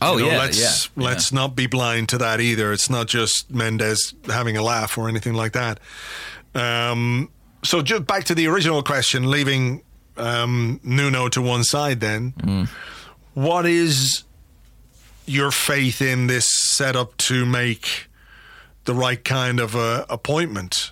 Oh 0.00 0.16
you 0.16 0.24
know, 0.24 0.30
yeah, 0.30 0.38
let's 0.38 0.86
yeah, 0.96 1.04
let's 1.04 1.32
not 1.32 1.56
be 1.56 1.66
blind 1.66 2.08
to 2.10 2.18
that 2.18 2.40
either. 2.40 2.72
It's 2.72 2.88
not 2.88 3.08
just 3.08 3.50
Mendes 3.50 4.14
having 4.26 4.56
a 4.56 4.62
laugh 4.62 4.96
or 4.96 5.08
anything 5.08 5.34
like 5.34 5.52
that. 5.52 5.80
Um, 6.54 7.30
so 7.64 7.82
just 7.82 8.06
back 8.06 8.24
to 8.24 8.36
the 8.36 8.46
original 8.46 8.84
question, 8.84 9.28
leaving 9.28 9.82
um, 10.16 10.78
Nuno 10.84 11.28
to 11.30 11.42
one 11.42 11.64
side, 11.64 11.98
then. 11.98 12.32
Mm 12.38 12.68
what 13.38 13.66
is 13.66 14.24
your 15.24 15.52
faith 15.52 16.02
in 16.02 16.26
this 16.26 16.48
setup 16.50 17.16
to 17.18 17.46
make 17.46 18.08
the 18.84 18.92
right 18.92 19.24
kind 19.24 19.60
of 19.60 19.76
uh, 19.76 20.04
appointment? 20.10 20.90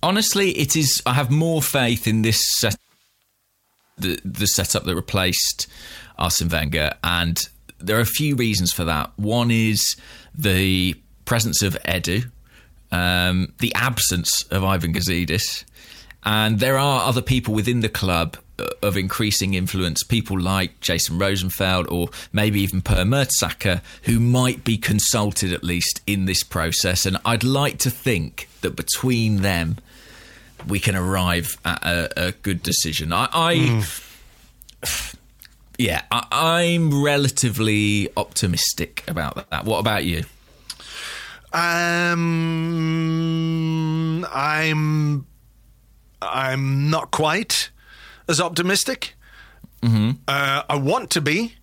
Honestly, 0.00 0.50
it 0.50 0.76
is. 0.76 1.02
I 1.06 1.14
have 1.14 1.28
more 1.28 1.60
faith 1.60 2.06
in 2.06 2.22
this 2.22 2.40
set, 2.60 2.76
the 3.98 4.20
the 4.24 4.46
setup 4.46 4.84
that 4.84 4.94
replaced 4.94 5.66
Arsene 6.18 6.48
Wenger, 6.48 6.92
and 7.02 7.36
there 7.78 7.96
are 7.96 8.02
a 8.02 8.06
few 8.06 8.36
reasons 8.36 8.72
for 8.72 8.84
that. 8.84 9.10
One 9.16 9.50
is 9.50 9.96
the 10.36 10.94
presence 11.24 11.62
of 11.62 11.76
Edu, 11.84 12.30
um, 12.92 13.52
the 13.58 13.74
absence 13.74 14.44
of 14.52 14.62
Ivan 14.62 14.94
Gazidis, 14.94 15.64
and 16.22 16.60
there 16.60 16.78
are 16.78 17.08
other 17.08 17.22
people 17.22 17.54
within 17.54 17.80
the 17.80 17.88
club 17.88 18.36
of 18.82 18.96
increasing 18.96 19.54
influence, 19.54 20.02
people 20.02 20.38
like 20.38 20.80
Jason 20.80 21.18
Rosenfeld 21.18 21.86
or 21.88 22.08
maybe 22.32 22.60
even 22.60 22.82
Per 22.82 23.02
Mertesacker, 23.04 23.82
who 24.02 24.20
might 24.20 24.62
be 24.64 24.76
consulted 24.76 25.52
at 25.52 25.64
least 25.64 26.00
in 26.06 26.26
this 26.26 26.42
process. 26.42 27.04
And 27.06 27.18
I'd 27.24 27.42
like 27.44 27.78
to 27.78 27.90
think 27.90 28.48
that 28.60 28.76
between 28.76 29.42
them, 29.42 29.78
we 30.68 30.78
can 30.78 30.94
arrive 30.94 31.58
at 31.64 31.82
a, 31.84 32.28
a 32.28 32.32
good 32.32 32.62
decision. 32.62 33.12
I, 33.12 33.28
I 33.32 33.56
mm. 33.56 35.16
yeah, 35.78 36.02
I, 36.10 36.62
am 36.62 37.02
relatively 37.02 38.08
optimistic 38.16 39.02
about 39.08 39.50
that. 39.50 39.64
What 39.64 39.80
about 39.80 40.04
you? 40.04 40.22
Um, 41.52 42.24
I'm, 44.32 45.26
I'm 46.22 46.90
not 46.90 47.10
quite 47.10 47.70
as 48.28 48.40
optimistic. 48.40 49.14
Mm-hmm. 49.82 50.10
Uh, 50.26 50.62
I 50.68 50.76
want 50.76 51.10
to 51.10 51.20
be, 51.20 51.54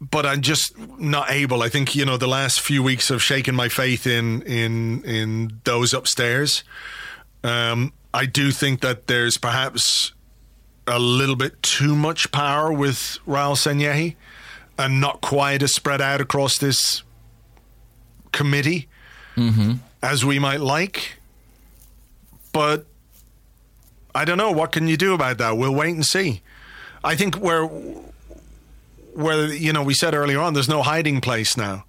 but 0.00 0.26
I'm 0.26 0.42
just 0.42 0.76
not 0.98 1.30
able. 1.30 1.62
I 1.62 1.68
think 1.68 1.94
you 1.94 2.04
know 2.04 2.16
the 2.16 2.28
last 2.28 2.60
few 2.60 2.82
weeks 2.82 3.08
have 3.08 3.22
shaken 3.22 3.54
my 3.54 3.68
faith 3.68 4.06
in 4.06 4.42
in 4.42 5.02
in 5.04 5.60
those 5.64 5.94
upstairs. 5.94 6.64
Um, 7.42 7.92
I 8.12 8.26
do 8.26 8.50
think 8.50 8.80
that 8.80 9.06
there's 9.06 9.38
perhaps 9.38 10.12
a 10.86 10.98
little 10.98 11.36
bit 11.36 11.62
too 11.62 11.94
much 11.94 12.32
power 12.32 12.72
with 12.72 13.18
Raul 13.26 13.56
Sanllehi 13.56 14.16
and 14.78 15.00
not 15.00 15.20
quite 15.20 15.62
as 15.62 15.74
spread 15.74 16.00
out 16.00 16.20
across 16.20 16.58
this 16.58 17.02
committee 18.32 18.88
mm-hmm. 19.36 19.74
as 20.02 20.24
we 20.24 20.38
might 20.38 20.60
like. 20.60 21.18
But 22.52 22.86
I 24.14 24.24
don't 24.24 24.38
know. 24.38 24.50
What 24.50 24.72
can 24.72 24.88
you 24.88 24.96
do 24.96 25.14
about 25.14 25.38
that? 25.38 25.56
We'll 25.56 25.74
wait 25.74 25.94
and 25.94 26.04
see. 26.04 26.42
I 27.02 27.16
think 27.16 27.36
where 27.36 27.64
where 29.14 29.52
you 29.52 29.72
know 29.72 29.82
we 29.82 29.94
said 29.94 30.14
earlier 30.14 30.40
on, 30.40 30.54
there's 30.54 30.68
no 30.68 30.82
hiding 30.82 31.20
place 31.20 31.56
now. 31.56 31.84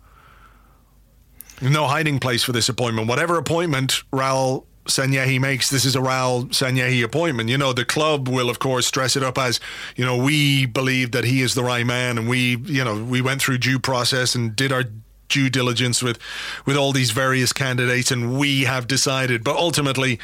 No 1.61 1.87
hiding 1.87 2.19
place 2.19 2.43
for 2.43 2.51
this 2.51 2.69
appointment. 2.69 3.07
Whatever 3.07 3.37
appointment 3.37 4.01
Raul 4.11 4.65
Sanllehi 4.85 5.39
makes, 5.39 5.69
this 5.69 5.85
is 5.85 5.95
a 5.95 5.99
Raul 5.99 6.45
Sanllehi 6.49 7.03
appointment. 7.03 7.49
You 7.49 7.57
know, 7.57 7.71
the 7.71 7.85
club 7.85 8.27
will, 8.27 8.49
of 8.49 8.57
course, 8.57 8.89
dress 8.89 9.15
it 9.15 9.21
up 9.21 9.37
as, 9.37 9.59
you 9.95 10.03
know, 10.03 10.17
we 10.17 10.65
believe 10.65 11.11
that 11.11 11.23
he 11.23 11.41
is 11.41 11.53
the 11.53 11.63
right 11.63 11.85
man 11.85 12.17
and 12.17 12.27
we, 12.27 12.57
you 12.57 12.83
know, 12.83 13.03
we 13.03 13.21
went 13.21 13.41
through 13.41 13.59
due 13.59 13.77
process 13.77 14.33
and 14.33 14.55
did 14.55 14.71
our 14.71 14.85
due 15.31 15.49
diligence 15.49 16.03
with 16.03 16.19
with 16.65 16.77
all 16.77 16.91
these 16.91 17.11
various 17.11 17.51
candidates, 17.53 18.11
and 18.11 18.37
we 18.37 18.65
have 18.65 18.87
decided. 18.87 19.43
But 19.43 19.55
ultimately, 19.55 20.19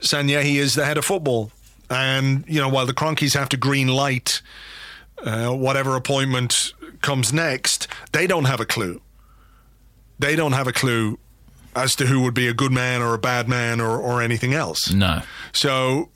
Sanllehi 0.00 0.56
is 0.56 0.74
the 0.74 0.84
head 0.84 0.96
of 0.96 1.04
football, 1.04 1.52
and 1.90 2.44
you 2.48 2.60
know 2.60 2.68
while 2.68 2.86
the 2.86 2.94
Kroenkes 2.94 3.34
have 3.34 3.48
to 3.50 3.56
green 3.56 3.88
light 3.88 4.42
uh, 5.24 5.50
whatever 5.50 5.96
appointment 5.96 6.72
comes 7.00 7.32
next, 7.32 7.88
they 8.12 8.26
don't 8.26 8.44
have 8.44 8.60
a 8.60 8.66
clue. 8.66 9.00
They 10.18 10.36
don't 10.36 10.52
have 10.52 10.66
a 10.66 10.72
clue 10.72 11.18
as 11.74 11.96
to 11.96 12.06
who 12.06 12.20
would 12.22 12.34
be 12.34 12.48
a 12.48 12.54
good 12.54 12.72
man 12.72 13.02
or 13.02 13.14
a 13.14 13.18
bad 13.18 13.48
man 13.48 13.80
or, 13.80 13.98
or 13.98 14.20
anything 14.22 14.54
else. 14.54 14.92
No. 14.92 15.22
So 15.52 16.10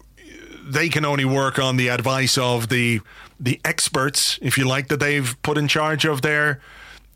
they 0.62 0.88
can 0.88 1.04
only 1.04 1.24
work 1.24 1.58
on 1.58 1.76
the 1.76 1.88
advice 1.88 2.36
of 2.36 2.68
the 2.68 3.00
the 3.38 3.60
experts, 3.66 4.38
if 4.40 4.56
you 4.56 4.66
like, 4.66 4.88
that 4.88 4.98
they've 4.98 5.36
put 5.42 5.58
in 5.58 5.68
charge 5.68 6.04
of 6.04 6.22
their 6.22 6.60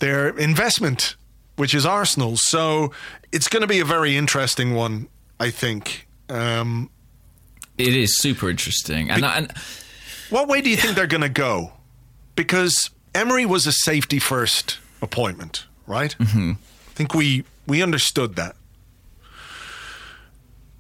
their 0.00 0.28
investment 0.28 1.16
which 1.60 1.74
is 1.74 1.84
Arsenal. 1.84 2.38
So 2.38 2.90
it's 3.32 3.46
going 3.46 3.60
to 3.60 3.66
be 3.66 3.80
a 3.80 3.84
very 3.84 4.16
interesting 4.16 4.74
one, 4.74 5.08
I 5.38 5.50
think. 5.50 6.08
Um, 6.30 6.88
it 7.76 7.94
is 7.94 8.16
super 8.16 8.48
interesting. 8.48 9.10
And, 9.10 9.20
be- 9.20 9.28
and 9.28 9.52
what 10.30 10.48
way 10.48 10.62
do 10.62 10.70
you 10.70 10.76
think 10.78 10.96
they're 10.96 11.06
going 11.06 11.20
to 11.20 11.28
go? 11.28 11.72
Because 12.34 12.88
Emery 13.14 13.44
was 13.44 13.66
a 13.66 13.72
safety 13.72 14.18
first 14.18 14.78
appointment, 15.02 15.66
right? 15.86 16.16
Mm-hmm. 16.18 16.52
I 16.52 16.92
think 16.94 17.12
we 17.14 17.44
we 17.66 17.82
understood 17.82 18.36
that. 18.36 18.56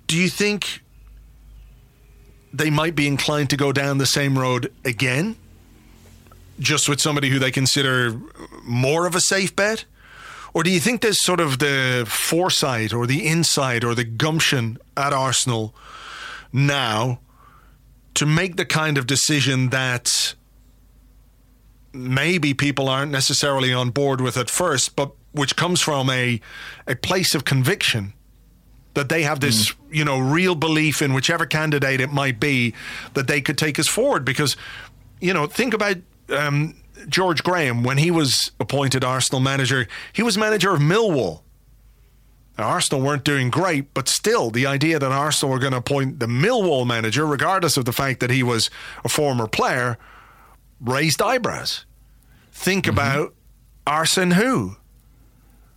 do 0.06 0.16
you 0.16 0.28
think 0.30 0.82
they 2.54 2.70
might 2.70 2.96
be 2.96 3.06
inclined 3.06 3.50
to 3.50 3.56
go 3.56 3.70
down 3.70 3.98
the 3.98 4.06
same 4.06 4.38
road 4.38 4.72
again? 4.84 5.36
Just 6.58 6.88
with 6.88 7.00
somebody 7.00 7.28
who 7.28 7.38
they 7.38 7.50
consider 7.50 8.18
more 8.64 9.06
of 9.06 9.14
a 9.14 9.20
safe 9.20 9.54
bet? 9.54 9.84
Or 10.52 10.62
do 10.62 10.70
you 10.70 10.80
think 10.80 11.00
there's 11.00 11.22
sort 11.22 11.40
of 11.40 11.58
the 11.58 12.04
foresight 12.08 12.92
or 12.92 13.06
the 13.06 13.26
insight 13.26 13.84
or 13.84 13.94
the 13.94 14.04
gumption 14.04 14.78
at 14.96 15.12
Arsenal 15.12 15.74
now 16.52 17.20
to 18.14 18.26
make 18.26 18.56
the 18.56 18.64
kind 18.64 18.98
of 18.98 19.06
decision 19.06 19.70
that 19.70 20.34
maybe 21.92 22.54
people 22.54 22.88
aren't 22.88 23.12
necessarily 23.12 23.72
on 23.72 23.90
board 23.90 24.20
with 24.20 24.36
at 24.36 24.50
first, 24.50 24.96
but 24.96 25.12
which 25.32 25.54
comes 25.56 25.80
from 25.80 26.10
a 26.10 26.40
a 26.86 26.96
place 26.96 27.34
of 27.34 27.44
conviction 27.44 28.12
that 28.94 29.08
they 29.08 29.22
have 29.22 29.40
this, 29.40 29.70
mm. 29.70 29.76
you 29.92 30.04
know, 30.04 30.18
real 30.18 30.54
belief 30.54 31.00
in 31.00 31.12
whichever 31.14 31.46
candidate 31.46 32.00
it 32.00 32.12
might 32.12 32.40
be 32.40 32.74
that 33.14 33.28
they 33.28 33.40
could 33.40 33.56
take 33.56 33.78
us 33.78 33.86
forward. 33.86 34.24
Because, 34.24 34.56
you 35.20 35.32
know, 35.32 35.46
think 35.46 35.74
about 35.74 35.96
um, 36.30 36.74
George 37.08 37.42
Graham 37.42 37.82
when 37.82 37.98
he 37.98 38.10
was 38.10 38.52
appointed 38.60 39.04
Arsenal 39.04 39.40
manager. 39.40 39.86
He 40.12 40.22
was 40.22 40.36
manager 40.38 40.72
of 40.72 40.80
Millwall. 40.80 41.42
Now, 42.58 42.68
Arsenal 42.68 43.04
weren't 43.04 43.24
doing 43.24 43.48
great, 43.48 43.94
but 43.94 44.08
still, 44.08 44.50
the 44.50 44.66
idea 44.66 44.98
that 44.98 45.12
Arsenal 45.12 45.52
were 45.52 45.58
going 45.58 45.72
to 45.72 45.78
appoint 45.78 46.20
the 46.20 46.26
Millwall 46.26 46.86
manager, 46.86 47.26
regardless 47.26 47.76
of 47.76 47.86
the 47.86 47.92
fact 47.92 48.20
that 48.20 48.30
he 48.30 48.42
was 48.42 48.70
a 49.04 49.08
former 49.08 49.46
player, 49.46 49.96
raised 50.80 51.22
eyebrows. 51.22 51.86
Think 52.52 52.84
mm-hmm. 52.84 52.92
about 52.92 53.34
Arsene 53.86 54.32
who? 54.32 54.76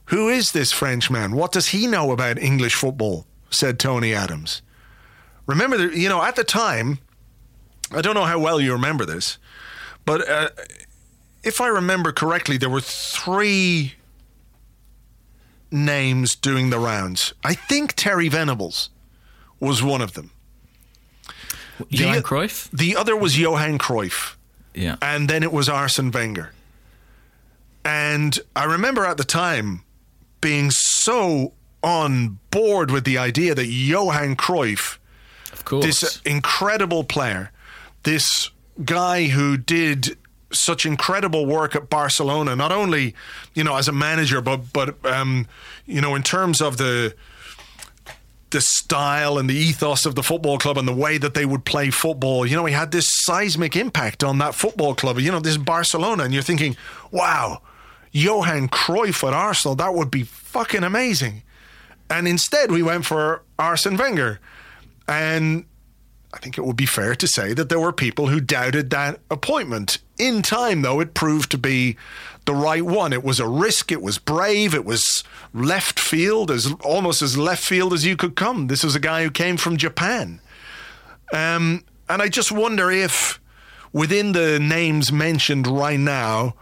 Who 0.05 0.27
is 0.27 0.51
this 0.51 0.71
Frenchman? 0.71 1.33
What 1.33 1.51
does 1.51 1.67
he 1.67 1.87
know 1.87 2.11
about 2.11 2.37
English 2.37 2.75
football? 2.75 3.25
said 3.49 3.79
Tony 3.79 4.13
Adams. 4.13 4.61
Remember, 5.45 5.77
you 5.77 6.09
know, 6.09 6.21
at 6.23 6.35
the 6.35 6.43
time, 6.43 6.99
I 7.91 8.01
don't 8.01 8.15
know 8.15 8.25
how 8.25 8.39
well 8.39 8.59
you 8.59 8.73
remember 8.73 9.05
this, 9.05 9.37
but 10.05 10.27
uh, 10.27 10.49
if 11.43 11.59
I 11.59 11.67
remember 11.67 12.11
correctly, 12.11 12.57
there 12.57 12.69
were 12.69 12.81
three 12.81 13.95
names 15.71 16.35
doing 16.35 16.69
the 16.69 16.79
rounds. 16.79 17.33
I 17.43 17.53
think 17.53 17.93
Terry 17.93 18.29
Venables 18.29 18.89
was 19.59 19.83
one 19.83 20.01
of 20.01 20.13
them. 20.13 20.31
Johan 21.89 22.17
the, 22.17 22.21
Cruyff? 22.21 22.69
The 22.71 22.95
other 22.95 23.15
was 23.15 23.37
Johan 23.37 23.77
Cruyff. 23.77 24.35
Yeah. 24.73 24.97
And 25.01 25.29
then 25.29 25.43
it 25.43 25.51
was 25.51 25.67
Arsene 25.67 26.11
Wenger. 26.11 26.51
And 27.83 28.39
I 28.55 28.63
remember 28.65 29.05
at 29.05 29.17
the 29.17 29.23
time 29.23 29.83
being 30.41 30.71
so 30.71 31.53
on 31.83 32.39
board 32.49 32.91
with 32.91 33.03
the 33.03 33.17
idea 33.17 33.53
that 33.55 33.67
Johan 33.67 34.35
Cruyff, 34.35 34.97
of 35.51 35.65
course. 35.65 35.85
this 35.85 36.21
incredible 36.25 37.03
player, 37.03 37.51
this 38.03 38.51
guy 38.85 39.25
who 39.25 39.57
did 39.57 40.17
such 40.53 40.85
incredible 40.85 41.45
work 41.45 41.75
at 41.75 41.89
Barcelona, 41.89 42.55
not 42.55 42.71
only 42.71 43.15
you 43.53 43.63
know 43.63 43.75
as 43.75 43.87
a 43.87 43.91
manager, 43.91 44.41
but 44.41 44.73
but 44.73 45.03
um, 45.05 45.47
you 45.85 46.01
know 46.01 46.15
in 46.15 46.23
terms 46.23 46.61
of 46.61 46.77
the 46.77 47.15
the 48.53 48.61
style 48.61 49.39
and 49.39 49.49
the 49.49 49.55
ethos 49.55 50.05
of 50.05 50.13
the 50.15 50.23
football 50.23 50.59
club 50.59 50.77
and 50.77 50.87
the 50.87 50.93
way 50.93 51.17
that 51.17 51.33
they 51.33 51.45
would 51.45 51.65
play 51.65 51.89
football. 51.89 52.45
You 52.45 52.55
know, 52.55 52.65
he 52.65 52.73
had 52.73 52.91
this 52.91 53.07
seismic 53.07 53.75
impact 53.75 54.23
on 54.23 54.37
that 54.37 54.53
football 54.53 54.93
club. 54.93 55.19
You 55.19 55.31
know, 55.31 55.39
this 55.39 55.57
Barcelona, 55.57 56.23
and 56.23 56.33
you're 56.33 56.43
thinking, 56.43 56.77
wow, 57.11 57.63
Johan 58.11 58.69
Cruyff 58.69 59.27
at 59.27 59.33
Arsenal, 59.33 59.75
that 59.75 59.95
would 59.95 60.11
be 60.11 60.21
fucking 60.21 60.83
amazing. 60.83 61.41
And 62.09 62.27
instead, 62.27 62.71
we 62.71 62.83
went 62.83 63.05
for 63.05 63.41
Arsene 63.57 63.97
Wenger. 63.97 64.39
And 65.07 65.65
I 66.31 66.37
think 66.37 66.57
it 66.57 66.65
would 66.65 66.77
be 66.77 66.85
fair 66.85 67.15
to 67.15 67.27
say 67.27 67.53
that 67.53 67.69
there 67.69 67.79
were 67.79 67.91
people 67.91 68.27
who 68.27 68.39
doubted 68.39 68.91
that 68.91 69.19
appointment. 69.31 69.97
In 70.17 70.41
time, 70.41 70.81
though, 70.81 70.99
it 70.99 71.13
proved 71.13 71.51
to 71.51 71.57
be 71.57 71.97
the 72.45 72.53
right 72.53 72.83
one. 72.83 73.13
It 73.13 73.23
was 73.23 73.39
a 73.39 73.47
risk, 73.47 73.91
it 73.91 74.01
was 74.01 74.17
brave, 74.17 74.73
it 74.75 74.85
was 74.85 75.23
left 75.53 75.99
field, 75.99 76.51
as 76.51 76.71
almost 76.83 77.21
as 77.21 77.37
left 77.37 77.63
field 77.63 77.93
as 77.93 78.05
you 78.05 78.15
could 78.15 78.35
come. 78.35 78.67
This 78.67 78.83
was 78.83 78.95
a 78.95 78.99
guy 78.99 79.23
who 79.23 79.31
came 79.31 79.57
from 79.57 79.77
Japan. 79.77 80.39
Um, 81.33 81.83
and 82.09 82.21
I 82.21 82.29
just 82.29 82.51
wonder 82.51 82.91
if 82.91 83.39
within 83.91 84.33
the 84.33 84.59
names 84.59 85.11
mentioned 85.11 85.67
right 85.67 85.99
now, 85.99 86.55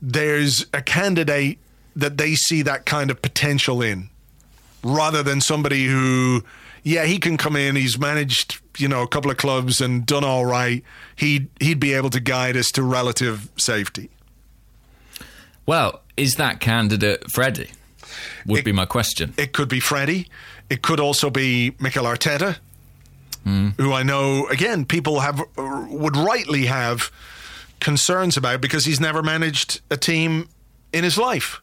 there's 0.00 0.66
a 0.72 0.82
candidate 0.82 1.58
that 1.94 2.18
they 2.18 2.34
see 2.34 2.62
that 2.62 2.86
kind 2.86 3.10
of 3.10 3.20
potential 3.20 3.82
in 3.82 4.10
rather 4.84 5.22
than 5.22 5.40
somebody 5.40 5.86
who 5.86 6.44
yeah 6.86 7.04
he 7.04 7.18
can 7.18 7.36
come 7.36 7.56
in. 7.56 7.76
He's 7.76 7.98
managed 7.98 8.60
you 8.78 8.88
know 8.88 9.02
a 9.02 9.08
couple 9.08 9.30
of 9.30 9.36
clubs 9.36 9.80
and 9.80 10.06
done 10.06 10.24
all 10.24 10.46
right. 10.46 10.82
He'd 11.16 11.48
he'd 11.60 11.80
be 11.80 11.92
able 11.92 12.10
to 12.10 12.20
guide 12.20 12.56
us 12.56 12.70
to 12.72 12.82
relative 12.82 13.50
safety. 13.56 14.08
Well 15.66 16.00
is 16.16 16.36
that 16.36 16.60
candidate 16.60 17.30
Freddie? 17.30 17.70
Would 18.46 18.60
it, 18.60 18.64
be 18.64 18.72
my 18.72 18.86
question. 18.86 19.34
It 19.36 19.52
could 19.52 19.68
be 19.68 19.80
Freddie. 19.80 20.28
It 20.70 20.80
could 20.82 21.00
also 21.00 21.28
be 21.28 21.74
Mikel 21.78 22.04
Arteta 22.04 22.58
mm. 23.46 23.74
who 23.80 23.92
I 23.92 24.02
know 24.02 24.46
again 24.48 24.84
people 24.84 25.20
have 25.20 25.42
would 25.56 26.16
rightly 26.16 26.66
have 26.66 27.10
concerns 27.80 28.36
about 28.36 28.60
because 28.60 28.84
he's 28.84 29.00
never 29.00 29.22
managed 29.22 29.80
a 29.90 29.96
team 29.96 30.48
in 30.92 31.04
his 31.04 31.16
life. 31.16 31.62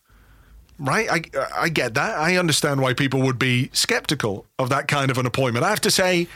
Right? 0.83 1.09
I, 1.09 1.21
I 1.55 1.69
get 1.69 1.93
that. 1.93 2.17
I 2.17 2.35
understand 2.35 2.81
why 2.81 2.93
people 2.93 3.21
would 3.21 3.39
be 3.39 3.69
skeptical 3.71 4.45
of 4.59 4.67
that 4.69 4.89
kind 4.89 5.09
of 5.09 5.17
an 5.17 5.25
appointment. 5.25 5.65
I 5.65 5.69
have 5.69 5.81
to 5.81 5.91
say, 5.91 6.27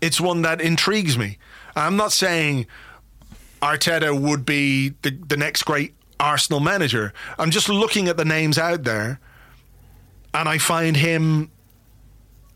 it's 0.00 0.20
one 0.20 0.42
that 0.42 0.60
intrigues 0.60 1.18
me. 1.18 1.38
I'm 1.74 1.96
not 1.96 2.12
saying 2.12 2.66
Arteta 3.60 4.18
would 4.18 4.46
be 4.46 4.90
the, 5.02 5.10
the 5.10 5.36
next 5.36 5.64
great 5.64 5.94
Arsenal 6.20 6.60
manager. 6.60 7.12
I'm 7.38 7.50
just 7.50 7.68
looking 7.68 8.06
at 8.08 8.16
the 8.16 8.24
names 8.24 8.56
out 8.56 8.84
there 8.84 9.18
and 10.32 10.48
I 10.48 10.58
find 10.58 10.96
him 10.96 11.50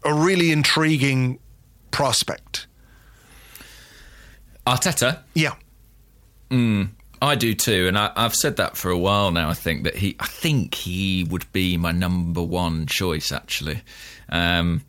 a 0.05 0.15
really 0.15 0.53
intriguing 0.53 1.39
prospect. 1.91 2.67
Arteta? 4.67 5.23
Yeah. 5.35 5.55
Mm, 6.51 6.91
I 7.23 7.37
do 7.37 7.55
too, 7.55 7.87
and 7.87 7.97
I, 7.97 8.11
have 8.17 8.35
said 8.35 8.57
that 8.57 8.77
for 8.77 8.91
a 8.91 8.99
while 8.99 9.31
now. 9.31 9.49
I 9.49 9.55
think 9.55 9.85
that 9.85 9.95
he, 9.95 10.17
I 10.19 10.27
think 10.27 10.75
he 10.75 11.23
would 11.23 11.51
be 11.53 11.77
my 11.77 11.93
number 11.93 12.43
one 12.43 12.87
choice. 12.87 13.31
Actually, 13.31 13.81
um, 14.29 14.83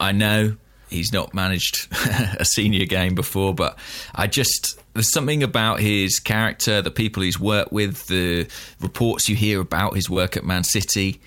I 0.00 0.10
know 0.10 0.56
he's 0.88 1.12
not 1.12 1.32
managed 1.32 1.86
a 2.38 2.44
senior 2.44 2.86
game 2.86 3.14
before, 3.14 3.54
but 3.54 3.78
I 4.12 4.26
just 4.26 4.82
there's 4.94 5.12
something 5.12 5.44
about 5.44 5.78
his 5.78 6.18
character, 6.18 6.82
the 6.82 6.90
people 6.90 7.22
he's 7.22 7.38
worked 7.38 7.70
with, 7.70 8.04
the 8.08 8.48
reports 8.80 9.28
you 9.28 9.36
hear 9.36 9.60
about 9.60 9.94
his 9.94 10.10
work 10.10 10.36
at 10.36 10.44
Man 10.44 10.64
City, 10.64 11.20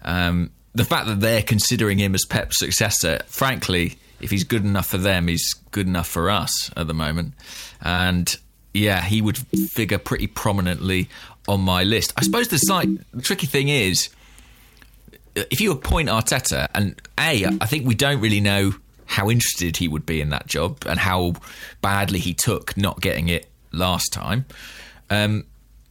um, 0.00 0.50
the 0.72 0.86
fact 0.86 1.08
that 1.08 1.20
they're 1.20 1.42
considering 1.42 1.98
him 1.98 2.14
as 2.14 2.24
Pep's 2.24 2.58
successor. 2.58 3.20
Frankly, 3.26 3.98
if 4.22 4.30
he's 4.30 4.44
good 4.44 4.64
enough 4.64 4.86
for 4.86 4.98
them, 4.98 5.28
he's 5.28 5.52
good 5.72 5.86
enough 5.86 6.08
for 6.08 6.30
us 6.30 6.70
at 6.74 6.86
the 6.86 6.94
moment, 6.94 7.34
and 7.82 8.34
yeah, 8.72 9.02
he 9.02 9.20
would 9.20 9.38
figure 9.70 9.98
pretty 9.98 10.26
prominently 10.26 11.08
on 11.48 11.60
my 11.60 11.84
list. 11.84 12.12
I 12.16 12.22
suppose 12.22 12.48
the 12.48 12.58
slight 12.58 12.88
the 13.12 13.22
tricky 13.22 13.46
thing 13.46 13.68
is 13.68 14.10
if 15.34 15.60
you 15.60 15.72
appoint 15.72 16.08
Arteta, 16.08 16.68
and 16.74 17.00
A, 17.18 17.46
I 17.46 17.66
think 17.66 17.86
we 17.86 17.94
don't 17.94 18.20
really 18.20 18.40
know 18.40 18.74
how 19.06 19.28
interested 19.28 19.76
he 19.76 19.88
would 19.88 20.06
be 20.06 20.20
in 20.20 20.30
that 20.30 20.46
job 20.46 20.84
and 20.86 20.98
how 20.98 21.34
badly 21.80 22.18
he 22.18 22.32
took 22.32 22.76
not 22.76 23.00
getting 23.00 23.28
it 23.28 23.48
last 23.72 24.12
time. 24.12 24.44
Um, 25.08 25.44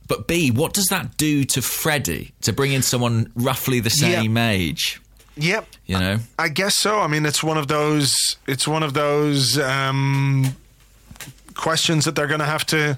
but 0.07 0.27
B, 0.27 0.51
what 0.51 0.73
does 0.73 0.87
that 0.87 1.17
do 1.17 1.43
to 1.43 1.61
Freddie 1.61 2.33
to 2.41 2.53
bring 2.53 2.71
in 2.71 2.81
someone 2.81 3.31
roughly 3.35 3.79
the 3.79 3.89
same 3.89 4.37
yep. 4.37 4.51
age? 4.51 5.01
Yep. 5.35 5.67
You 5.85 5.99
know? 5.99 6.19
I, 6.37 6.43
I, 6.43 6.49
guess 6.49 6.75
so. 6.75 6.99
I 6.99 7.07
mean, 7.07 7.25
it's 7.25 7.43
one 7.43 7.57
of 7.57 7.67
those, 7.67 8.15
it's 8.47 8.67
one 8.67 8.83
of 8.83 8.93
those, 8.93 9.57
um, 9.59 10.55
questions 11.59 12.05
that 12.05 12.15
they're 12.15 12.27
going 12.27 12.39
to 12.39 12.45
have 12.45 12.65
to 12.67 12.97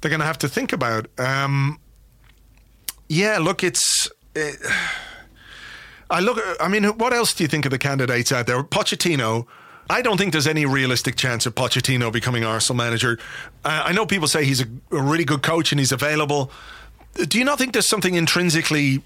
they're 0.00 0.10
going 0.10 0.20
to 0.20 0.26
have 0.26 0.38
to 0.38 0.48
think 0.48 0.72
about. 0.72 1.06
Um, 1.18 1.80
yeah, 3.08 3.38
look, 3.38 3.64
it's. 3.64 4.08
It, 4.34 4.56
I 6.10 6.20
look. 6.20 6.38
I 6.60 6.68
mean, 6.68 6.84
what 6.84 7.12
else 7.12 7.34
do 7.34 7.44
you 7.44 7.48
think 7.48 7.64
of 7.64 7.70
the 7.70 7.78
candidates 7.78 8.30
out 8.30 8.46
there? 8.46 8.62
Pochettino. 8.62 9.46
I 9.88 10.02
don't 10.02 10.16
think 10.18 10.32
there's 10.32 10.48
any 10.48 10.66
realistic 10.66 11.14
chance 11.14 11.46
of 11.46 11.54
Pochettino 11.54 12.12
becoming 12.12 12.44
Arsenal 12.44 12.76
manager. 12.76 13.18
Uh, 13.64 13.84
I 13.86 13.92
know 13.92 14.04
people 14.04 14.26
say 14.26 14.44
he's 14.44 14.60
a, 14.60 14.66
a 14.90 15.00
really 15.00 15.24
good 15.24 15.42
coach 15.42 15.72
and 15.72 15.78
he's 15.78 15.92
available. 15.92 16.50
Do 17.14 17.38
you 17.38 17.44
not 17.44 17.58
think 17.58 17.72
there's 17.72 17.88
something 17.88 18.14
intrinsically 18.14 19.02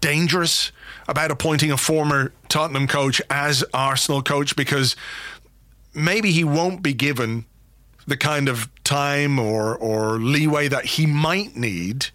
dangerous 0.00 0.72
about 1.06 1.30
appointing 1.30 1.70
a 1.70 1.76
former 1.76 2.32
Tottenham 2.48 2.88
coach 2.88 3.22
as 3.30 3.64
Arsenal 3.72 4.22
coach 4.22 4.56
because 4.56 4.96
maybe 5.94 6.32
he 6.32 6.44
won't 6.44 6.82
be 6.82 6.94
given 6.94 7.46
the 8.06 8.16
kind 8.16 8.48
of 8.48 8.68
time 8.84 9.38
or 9.38 9.76
or 9.76 10.18
leeway 10.18 10.68
that 10.68 10.84
he 10.84 11.06
might 11.06 11.56
need 11.56 12.06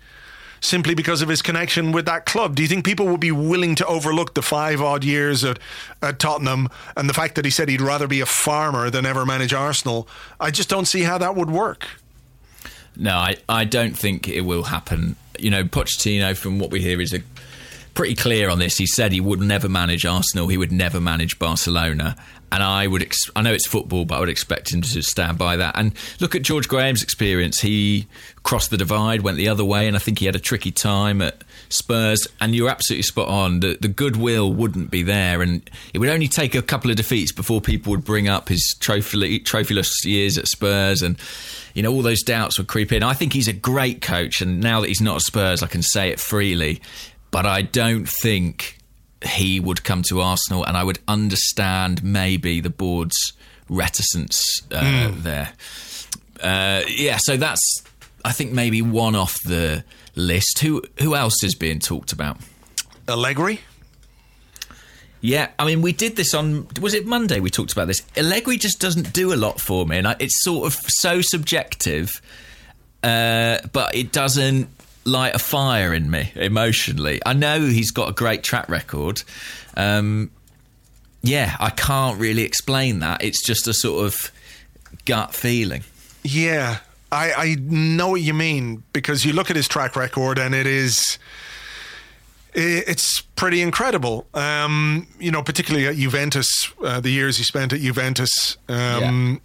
simply 0.62 0.94
because 0.94 1.22
of 1.22 1.30
his 1.30 1.42
connection 1.42 1.92
with 1.92 2.06
that 2.06 2.26
club. 2.26 2.56
Do 2.56 2.62
you 2.62 2.68
think 2.68 2.86
people 2.86 3.08
would 3.08 3.20
be 3.20 3.32
willing 3.32 3.76
to 3.76 3.86
overlook 3.86 4.34
the 4.34 4.42
five 4.42 4.82
odd 4.82 5.04
years 5.04 5.44
at, 5.44 5.60
at 6.02 6.20
Tottenham 6.20 6.70
and 6.98 7.10
the 7.10 7.14
fact 7.14 7.36
that 7.36 7.46
he 7.46 7.52
said 7.52 7.70
he'd 7.70 7.82
rather 7.82 8.08
be 8.08 8.22
a 8.22 8.26
farmer 8.26 8.90
than 8.90 9.06
ever 9.06 9.26
manage 9.26 9.54
Arsenal? 9.54 10.08
I 10.40 10.52
just 10.52 10.70
don't 10.70 10.86
see 10.86 11.04
how 11.04 11.18
that 11.18 11.36
would 11.36 11.50
work. 11.50 11.88
No, 12.96 13.16
I, 13.16 13.38
I 13.48 13.64
don't 13.64 13.98
think 13.98 14.28
it 14.28 14.42
will 14.42 14.64
happen. 14.64 15.16
You 15.38 15.50
know, 15.50 15.64
Pochettino, 15.64 16.36
from 16.36 16.60
what 16.60 16.72
we 16.72 16.82
hear, 16.82 17.00
is 17.00 17.14
a 17.14 17.22
pretty 17.94 18.16
clear 18.16 18.50
on 18.50 18.60
this. 18.60 18.78
He 18.78 18.86
said 18.86 19.14
he 19.14 19.22
would 19.22 19.40
never 19.40 19.70
manage 19.70 20.06
Arsenal. 20.06 20.50
He 20.50 20.58
would 20.58 20.72
never 20.72 21.00
manage 21.00 21.40
Barcelona. 21.40 22.18
And 22.52 22.64
I 22.64 22.88
would, 22.88 23.04
ex- 23.04 23.30
I 23.36 23.42
know 23.42 23.54
it's 23.54 23.68
football, 23.68 24.06
but 24.06 24.16
I 24.16 24.20
would 24.22 24.30
expect 24.30 24.74
him 24.74 24.82
to 24.82 25.02
stand 25.04 25.38
by 25.38 25.58
that. 25.58 25.78
And 25.78 25.94
look 26.20 26.36
at 26.36 26.42
George 26.42 26.68
Graham's 26.68 27.04
experience. 27.04 27.62
He 27.62 28.08
crossed 28.44 28.72
the 28.72 28.78
divide, 28.78 29.22
went 29.22 29.38
the 29.38 29.50
other 29.50 29.64
way, 29.64 29.88
and 29.88 29.96
I 29.96 30.00
think 30.00 30.20
he 30.20 30.26
had 30.26 30.36
a 30.36 30.40
tricky 30.40 30.72
time 30.72 31.22
at 31.22 31.44
Spurs. 31.70 32.28
And 32.42 32.56
you're 32.56 32.70
absolutely 32.70 33.04
spot 33.04 33.28
on. 33.28 33.60
The, 33.60 33.78
the 33.80 33.88
goodwill 33.88 34.52
wouldn't 34.52 34.90
be 34.90 35.04
there, 35.04 35.44
and 35.44 35.70
it 35.94 36.00
would 36.00 36.10
only 36.10 36.28
take 36.28 36.56
a 36.56 36.62
couple 36.64 36.90
of 36.90 36.98
defeats 36.98 37.32
before 37.32 37.62
people 37.62 37.92
would 37.92 38.04
bring 38.04 38.28
up 38.28 38.50
his 38.50 38.76
trophy, 38.80 39.40
trophyless 39.42 39.90
years 40.04 40.38
at 40.38 40.48
Spurs, 40.48 41.04
and 41.04 41.18
you 41.76 41.84
know 41.84 41.94
all 41.94 42.02
those 42.02 42.24
doubts 42.24 42.58
would 42.58 42.68
creep 42.68 42.92
in. 42.92 43.04
I 43.04 43.14
think 43.14 43.34
he's 43.34 43.48
a 43.48 43.54
great 43.54 44.02
coach, 44.02 44.42
and 44.42 44.60
now 44.60 44.82
that 44.82 44.88
he's 44.88 45.02
not 45.02 45.18
at 45.18 45.22
Spurs, 45.22 45.62
I 45.62 45.68
can 45.68 45.84
say 45.84 46.10
it 46.10 46.20
freely. 46.20 46.82
But 47.32 47.46
I 47.46 47.62
don't 47.62 48.10
think 48.10 48.79
he 49.24 49.60
would 49.60 49.84
come 49.84 50.04
to 50.10 50.22
Arsenal, 50.22 50.64
and 50.64 50.78
I 50.78 50.84
would 50.84 51.00
understand 51.08 52.04
maybe 52.04 52.62
the 52.62 52.70
board's 52.70 53.34
reticence 53.70 54.42
uh, 54.72 54.82
mm. 54.82 55.24
there. 55.24 55.54
Uh, 56.42 56.84
yeah, 56.88 57.18
so 57.20 57.38
that's 57.38 57.84
I 58.24 58.32
think 58.32 58.52
maybe 58.52 58.82
one 58.82 59.16
off 59.16 59.36
the 59.44 59.84
list. 60.16 60.60
Who 60.60 60.84
who 61.00 61.16
else 61.16 61.44
is 61.44 61.56
being 61.56 61.80
talked 61.80 62.12
about? 62.12 62.38
Allegri. 63.08 63.62
Yeah, 65.22 65.50
I 65.60 65.66
mean, 65.66 65.82
we 65.82 65.92
did 65.92 66.16
this 66.16 66.34
on 66.34 66.68
was 66.80 66.94
it 66.94 67.06
Monday? 67.06 67.40
We 67.40 67.50
talked 67.50 67.74
about 67.74 67.88
this. 67.88 68.02
Allegri 68.16 68.58
just 68.58 68.80
doesn't 68.80 69.12
do 69.12 69.34
a 69.34 69.36
lot 69.36 69.60
for 69.60 69.86
me, 69.86 69.98
and 69.98 70.16
it's 70.20 70.42
sort 70.44 70.68
of 70.68 70.80
so 70.88 71.22
subjective, 71.22 72.10
uh, 73.04 73.60
but 73.74 73.96
it 73.96 74.12
doesn't 74.14 74.70
light 75.10 75.36
a 75.36 75.40
fire 75.40 75.94
in 75.94 76.10
me 76.10 76.32
emotionally. 76.36 77.22
I 77.26 77.34
know 77.34 77.62
he's 77.62 77.92
got 77.92 78.10
a 78.10 78.14
great 78.14 78.44
track 78.44 78.70
record. 78.70 79.24
Um, 79.76 80.32
yeah, 81.22 81.56
I 81.60 81.70
can't 81.72 82.20
really 82.20 82.44
explain 82.44 83.00
that. 83.00 83.24
It's 83.24 83.46
just 83.46 83.68
a 83.68 83.74
sort 83.74 84.06
of 84.06 84.32
gut 85.06 85.34
feeling. 85.34 85.84
Yeah, 86.24 86.80
I, 87.12 87.34
I 87.34 87.56
know 87.60 88.10
what 88.10 88.22
you 88.22 88.34
mean 88.34 88.84
because 88.94 89.26
you 89.26 89.34
look 89.34 89.50
at 89.50 89.56
his 89.56 89.68
track 89.68 89.96
record 89.96 90.38
and 90.38 90.54
it 90.54 90.68
is 90.68 91.18
it's 92.54 93.22
pretty 93.36 93.62
incredible. 93.62 94.28
Um, 94.34 95.08
you 95.20 95.32
know, 95.32 95.44
particularly 95.44 95.88
at 95.88 95.96
Juventus, 95.96 96.48
uh, 96.84 97.00
the 97.00 97.10
years 97.10 97.38
he 97.38 97.44
spent 97.44 97.74
at 97.74 97.80
Juventus. 97.80 98.58
Um, 98.68 98.76
yeah. 98.76 99.36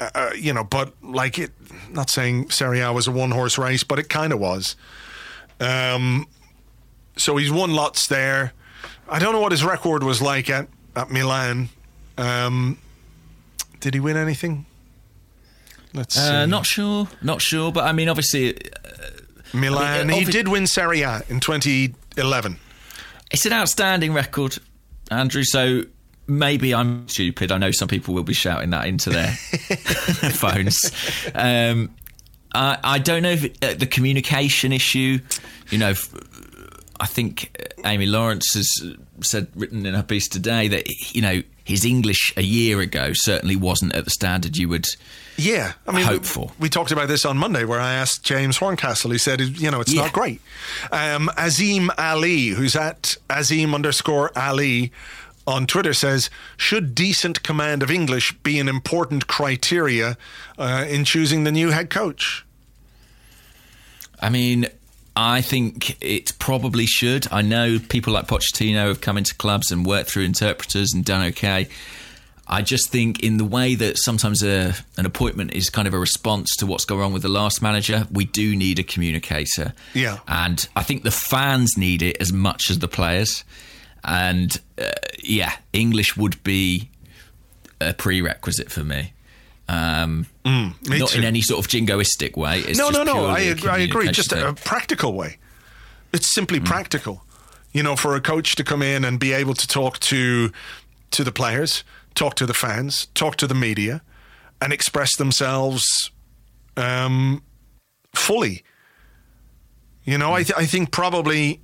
Uh, 0.00 0.30
you 0.36 0.52
know, 0.52 0.64
but 0.64 0.94
like 1.02 1.38
it, 1.38 1.50
not 1.90 2.10
saying 2.10 2.50
Serie 2.50 2.80
A 2.80 2.92
was 2.92 3.06
a 3.06 3.10
one 3.10 3.30
horse 3.30 3.58
race, 3.58 3.84
but 3.84 3.98
it 3.98 4.08
kind 4.08 4.32
of 4.32 4.40
was. 4.40 4.76
Um, 5.60 6.26
so 7.16 7.36
he's 7.36 7.52
won 7.52 7.72
lots 7.72 8.06
there. 8.06 8.52
I 9.08 9.18
don't 9.18 9.32
know 9.32 9.40
what 9.40 9.52
his 9.52 9.64
record 9.64 10.02
was 10.02 10.22
like 10.22 10.48
at, 10.48 10.68
at 10.96 11.10
Milan. 11.10 11.68
Um, 12.16 12.78
did 13.80 13.94
he 13.94 14.00
win 14.00 14.16
anything? 14.16 14.66
Let's 15.92 16.16
uh, 16.18 16.46
Not 16.46 16.66
sure. 16.66 17.08
Not 17.20 17.42
sure. 17.42 17.72
But 17.72 17.84
I 17.84 17.92
mean, 17.92 18.08
obviously. 18.08 18.56
Uh, 18.56 18.70
Milan. 19.52 20.00
I 20.00 20.04
mean, 20.04 20.24
he 20.24 20.30
did 20.30 20.48
win 20.48 20.66
Serie 20.66 21.02
A 21.02 21.22
in 21.28 21.40
2011. 21.40 22.58
It's 23.30 23.46
an 23.46 23.52
outstanding 23.52 24.12
record, 24.12 24.58
Andrew. 25.10 25.42
So 25.44 25.84
maybe 26.30 26.74
I'm 26.74 27.08
stupid. 27.08 27.52
I 27.52 27.58
know 27.58 27.70
some 27.70 27.88
people 27.88 28.14
will 28.14 28.22
be 28.22 28.34
shouting 28.34 28.70
that 28.70 28.86
into 28.86 29.10
their 29.10 29.28
phones. 30.32 30.78
Um, 31.34 31.90
I, 32.54 32.78
I 32.82 32.98
don't 32.98 33.22
know 33.22 33.30
if 33.30 33.44
it, 33.44 33.58
uh, 33.62 33.74
the 33.74 33.86
communication 33.86 34.72
issue, 34.72 35.18
you 35.70 35.78
know, 35.78 35.94
I 37.00 37.06
think 37.06 37.56
Amy 37.84 38.06
Lawrence 38.06 38.54
has 38.54 38.68
said, 39.20 39.48
written 39.54 39.86
in 39.86 39.94
her 39.94 40.02
piece 40.02 40.28
today, 40.28 40.68
that, 40.68 40.86
you 41.12 41.22
know, 41.22 41.42
his 41.64 41.84
English 41.84 42.32
a 42.36 42.42
year 42.42 42.80
ago 42.80 43.10
certainly 43.12 43.56
wasn't 43.56 43.94
at 43.94 44.04
the 44.04 44.10
standard 44.10 44.56
you 44.56 44.68
would 44.68 44.86
yeah, 45.36 45.72
I 45.86 45.92
mean, 45.92 46.04
hope 46.04 46.24
for. 46.24 46.46
We, 46.58 46.64
we 46.64 46.68
talked 46.68 46.90
about 46.92 47.08
this 47.08 47.24
on 47.24 47.38
Monday 47.38 47.64
where 47.64 47.80
I 47.80 47.94
asked 47.94 48.22
James 48.22 48.58
Horncastle. 48.58 49.10
He 49.10 49.18
said, 49.18 49.40
you 49.40 49.70
know, 49.70 49.80
it's 49.80 49.92
yeah. 49.92 50.02
not 50.02 50.12
great. 50.12 50.42
Um, 50.92 51.30
Azim 51.36 51.90
Ali, 51.96 52.48
who's 52.48 52.76
at 52.76 53.16
Azim 53.30 53.74
underscore 53.74 54.36
Ali 54.36 54.92
on 55.46 55.66
Twitter 55.66 55.92
says, 55.92 56.30
should 56.56 56.94
decent 56.94 57.42
command 57.42 57.82
of 57.82 57.90
English 57.90 58.32
be 58.42 58.58
an 58.58 58.68
important 58.68 59.26
criteria 59.26 60.16
uh, 60.58 60.84
in 60.88 61.04
choosing 61.04 61.44
the 61.44 61.52
new 61.52 61.70
head 61.70 61.90
coach? 61.90 62.44
I 64.20 64.28
mean, 64.28 64.66
I 65.16 65.40
think 65.40 65.96
it 66.02 66.38
probably 66.38 66.86
should. 66.86 67.26
I 67.32 67.42
know 67.42 67.78
people 67.78 68.12
like 68.12 68.26
Pochettino 68.26 68.88
have 68.88 69.00
come 69.00 69.16
into 69.16 69.34
clubs 69.34 69.70
and 69.70 69.84
worked 69.84 70.10
through 70.10 70.24
interpreters 70.24 70.92
and 70.94 71.04
done 71.04 71.26
okay. 71.28 71.68
I 72.46 72.62
just 72.62 72.90
think, 72.90 73.22
in 73.22 73.36
the 73.36 73.44
way 73.44 73.76
that 73.76 73.96
sometimes 73.96 74.42
a, 74.42 74.74
an 74.96 75.06
appointment 75.06 75.54
is 75.54 75.70
kind 75.70 75.86
of 75.86 75.94
a 75.94 75.98
response 75.98 76.56
to 76.56 76.66
what's 76.66 76.84
going 76.84 77.02
on 77.02 77.12
with 77.12 77.22
the 77.22 77.28
last 77.28 77.62
manager, 77.62 78.08
we 78.10 78.24
do 78.24 78.56
need 78.56 78.80
a 78.80 78.82
communicator. 78.82 79.72
Yeah. 79.94 80.18
And 80.26 80.68
I 80.74 80.82
think 80.82 81.04
the 81.04 81.12
fans 81.12 81.74
need 81.76 82.02
it 82.02 82.16
as 82.20 82.32
much 82.32 82.68
as 82.68 82.80
the 82.80 82.88
players. 82.88 83.44
And 84.04 84.56
uh, 84.78 84.90
yeah, 85.22 85.52
English 85.72 86.16
would 86.16 86.42
be 86.42 86.90
a 87.80 87.94
prerequisite 87.94 88.70
for 88.70 88.84
me. 88.84 89.12
Um, 89.68 90.26
mm, 90.44 90.74
not 90.98 91.10
too. 91.10 91.18
in 91.18 91.24
any 91.24 91.42
sort 91.42 91.64
of 91.64 91.70
jingoistic 91.70 92.36
way. 92.36 92.58
It's 92.60 92.78
no, 92.78 92.90
no, 92.90 93.04
no. 93.04 93.26
I, 93.26 93.54
I 93.68 93.78
agree. 93.78 94.10
Just 94.10 94.32
a, 94.32 94.48
a, 94.48 94.54
practical 94.54 95.12
way. 95.14 95.38
It's 96.12 96.34
simply 96.34 96.58
mm. 96.58 96.64
practical. 96.64 97.22
You 97.72 97.84
know, 97.84 97.94
for 97.94 98.16
a 98.16 98.20
coach 98.20 98.56
to 98.56 98.64
come 98.64 98.82
in 98.82 99.04
and 99.04 99.20
be 99.20 99.32
able 99.32 99.54
to 99.54 99.68
talk 99.68 100.00
to 100.00 100.50
to 101.12 101.24
the 101.24 101.30
players, 101.30 101.84
talk 102.14 102.34
to 102.36 102.46
the 102.46 102.54
fans, 102.54 103.06
talk 103.14 103.36
to 103.36 103.46
the 103.46 103.54
media, 103.54 104.02
and 104.60 104.72
express 104.72 105.16
themselves 105.16 106.10
um, 106.76 107.42
fully. 108.12 108.64
You 110.04 110.18
know, 110.18 110.30
mm. 110.30 110.34
I, 110.34 110.42
th- 110.42 110.58
I 110.58 110.66
think 110.66 110.90
probably 110.90 111.60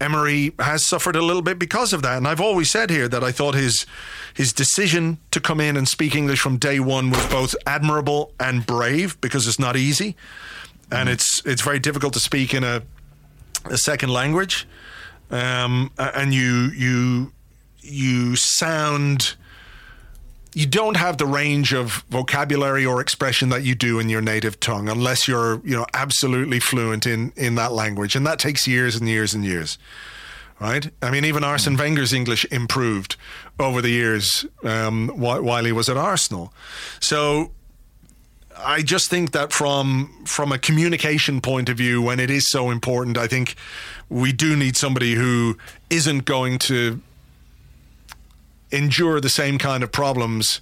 Emery 0.00 0.52
has 0.58 0.86
suffered 0.86 1.16
a 1.16 1.22
little 1.22 1.42
bit 1.42 1.58
because 1.58 1.92
of 1.92 2.02
that. 2.02 2.18
And 2.18 2.28
I've 2.28 2.40
always 2.40 2.70
said 2.70 2.90
here 2.90 3.08
that 3.08 3.24
I 3.24 3.32
thought 3.32 3.54
his 3.54 3.86
his 4.34 4.52
decision 4.52 5.18
to 5.30 5.40
come 5.40 5.60
in 5.60 5.76
and 5.76 5.88
speak 5.88 6.14
English 6.14 6.40
from 6.40 6.58
day 6.58 6.78
one 6.78 7.10
was 7.10 7.26
both 7.28 7.56
admirable 7.66 8.32
and 8.38 8.66
brave 8.66 9.18
because 9.20 9.48
it's 9.48 9.58
not 9.58 9.76
easy, 9.76 10.14
and 10.90 11.08
mm. 11.08 11.12
it's 11.12 11.40
it's 11.46 11.62
very 11.62 11.78
difficult 11.78 12.12
to 12.14 12.20
speak 12.20 12.52
in 12.52 12.62
a 12.62 12.82
a 13.64 13.78
second 13.78 14.10
language, 14.10 14.68
um, 15.30 15.90
and 15.98 16.34
you 16.34 16.70
you 16.76 17.32
you 17.80 18.36
sound 18.36 19.36
you 20.56 20.64
don't 20.64 20.96
have 20.96 21.18
the 21.18 21.26
range 21.26 21.74
of 21.74 22.02
vocabulary 22.08 22.86
or 22.86 23.02
expression 23.02 23.50
that 23.50 23.62
you 23.62 23.74
do 23.74 23.98
in 23.98 24.08
your 24.08 24.22
native 24.22 24.58
tongue 24.58 24.88
unless 24.88 25.28
you're 25.28 25.60
you 25.66 25.76
know 25.76 25.84
absolutely 25.92 26.58
fluent 26.58 27.06
in 27.06 27.30
in 27.36 27.56
that 27.56 27.72
language. 27.72 28.16
And 28.16 28.26
that 28.26 28.38
takes 28.38 28.66
years 28.66 28.96
and 28.96 29.06
years 29.06 29.34
and 29.34 29.44
years 29.44 29.78
right? 30.58 30.88
I 31.02 31.10
mean 31.10 31.26
even 31.26 31.44
arsene 31.44 31.76
wenger's 31.76 32.14
english 32.14 32.46
improved 32.50 33.16
over 33.60 33.82
the 33.82 33.90
years 33.90 34.46
um, 34.62 35.08
while 35.14 35.66
he 35.66 35.72
was 35.72 35.90
at 35.90 35.98
arsenal. 35.98 36.54
So 37.00 37.50
I 38.56 38.80
just 38.80 39.10
think 39.10 39.32
that 39.32 39.52
from 39.52 40.24
from 40.24 40.52
a 40.52 40.58
communication 40.58 41.42
point 41.42 41.68
of 41.68 41.76
view, 41.76 42.00
when 42.00 42.18
it 42.18 42.30
is 42.30 42.48
so 42.48 42.70
important, 42.70 43.18
I 43.18 43.26
think 43.26 43.56
we 44.08 44.32
do 44.32 44.56
need 44.56 44.78
somebody 44.78 45.14
who 45.14 45.58
isn't 45.90 46.24
going 46.24 46.58
to 46.60 47.02
endure 48.76 49.20
the 49.20 49.28
same 49.28 49.58
kind 49.58 49.82
of 49.82 49.90
problems, 49.90 50.60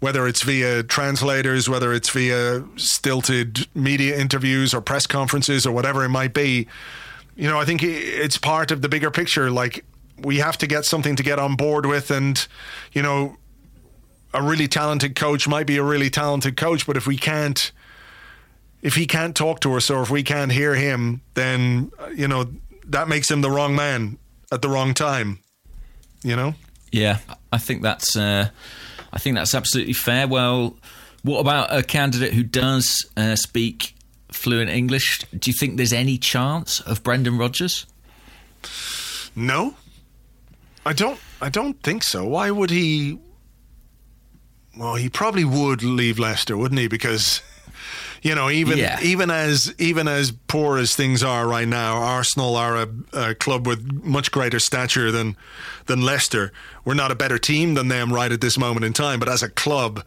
whether 0.00 0.26
it's 0.26 0.42
via 0.42 0.82
translators, 0.82 1.68
whether 1.68 1.92
it's 1.92 2.10
via 2.10 2.64
stilted 2.76 3.66
media 3.74 4.18
interviews 4.18 4.74
or 4.74 4.80
press 4.80 5.06
conferences 5.06 5.66
or 5.66 5.72
whatever 5.72 6.04
it 6.04 6.10
might 6.10 6.34
be. 6.34 6.66
You 7.36 7.48
know, 7.48 7.58
I 7.58 7.64
think 7.64 7.82
it's 7.82 8.38
part 8.38 8.70
of 8.70 8.82
the 8.82 8.88
bigger 8.88 9.10
picture. 9.10 9.50
Like, 9.50 9.84
we 10.18 10.38
have 10.38 10.58
to 10.58 10.66
get 10.66 10.84
something 10.84 11.16
to 11.16 11.22
get 11.22 11.38
on 11.38 11.56
board 11.56 11.86
with. 11.86 12.10
And, 12.10 12.46
you 12.92 13.02
know, 13.02 13.36
a 14.32 14.42
really 14.42 14.68
talented 14.68 15.16
coach 15.16 15.48
might 15.48 15.66
be 15.66 15.76
a 15.76 15.82
really 15.82 16.10
talented 16.10 16.56
coach, 16.56 16.86
but 16.86 16.96
if 16.96 17.06
we 17.06 17.16
can't, 17.16 17.72
if 18.82 18.94
he 18.96 19.06
can't 19.06 19.34
talk 19.34 19.60
to 19.60 19.74
us 19.74 19.90
or 19.90 20.02
if 20.02 20.10
we 20.10 20.22
can't 20.22 20.52
hear 20.52 20.74
him, 20.74 21.22
then, 21.34 21.90
you 22.14 22.28
know, 22.28 22.52
that 22.86 23.08
makes 23.08 23.30
him 23.30 23.40
the 23.40 23.50
wrong 23.50 23.74
man 23.74 24.18
at 24.52 24.60
the 24.60 24.68
wrong 24.68 24.92
time, 24.92 25.38
you 26.22 26.36
know? 26.36 26.54
Yeah, 26.92 27.18
I 27.54 27.58
think 27.58 27.82
that's 27.82 28.16
uh, 28.16 28.48
I 29.12 29.18
think 29.18 29.36
that's 29.36 29.54
absolutely 29.54 29.94
fair. 29.94 30.26
Well, 30.26 30.76
what 31.22 31.40
about 31.40 31.74
a 31.74 31.82
candidate 31.82 32.34
who 32.34 32.42
does 32.42 33.06
uh, 33.16 33.36
speak 33.36 33.94
fluent 34.34 34.70
English. 34.70 35.20
Do 35.38 35.50
you 35.50 35.54
think 35.54 35.76
there's 35.76 35.92
any 35.92 36.18
chance 36.18 36.80
of 36.80 37.02
Brendan 37.02 37.38
Rodgers? 37.38 37.86
No, 39.34 39.74
I 40.84 40.92
don't. 40.92 41.18
I 41.40 41.48
don't 41.48 41.82
think 41.82 42.02
so. 42.02 42.26
Why 42.26 42.50
would 42.50 42.70
he? 42.70 43.18
Well, 44.76 44.96
he 44.96 45.08
probably 45.08 45.44
would 45.44 45.82
leave 45.82 46.18
Leicester, 46.18 46.56
wouldn't 46.56 46.80
he? 46.80 46.88
Because 46.88 47.42
you 48.24 48.34
know, 48.34 48.48
even 48.50 48.78
Yeah. 48.78 48.98
even 49.02 49.30
as 49.30 49.72
even 49.78 50.08
as 50.08 50.32
poor 50.32 50.78
as 50.78 50.96
things 50.96 51.22
are 51.22 51.46
right 51.46 51.68
now, 51.68 51.98
Arsenal 51.98 52.56
are 52.56 52.76
a, 52.82 52.88
a 53.12 53.34
club 53.34 53.66
with 53.66 54.02
much 54.02 54.32
greater 54.32 54.58
stature 54.58 55.12
than 55.12 55.36
than 55.86 56.00
Leicester. 56.00 56.50
We're 56.86 56.94
not 56.94 57.10
a 57.12 57.14
better 57.14 57.38
team 57.38 57.74
than 57.74 57.88
them 57.88 58.10
right 58.12 58.32
at 58.32 58.40
this 58.40 58.56
moment 58.58 58.84
in 58.86 58.94
time, 58.94 59.20
but 59.20 59.28
as 59.28 59.42
a 59.42 59.50
club, 59.50 60.02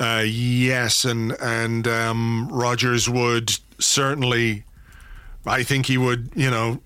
uh, 0.00 0.24
yes, 0.26 1.04
and 1.04 1.32
and 1.40 1.86
um, 1.86 2.48
Rodgers 2.52 3.08
would 3.08 3.48
certainly. 3.78 4.64
I 5.46 5.64
think 5.64 5.86
he 5.86 5.98
would, 5.98 6.30
you 6.36 6.50
know, 6.50 6.80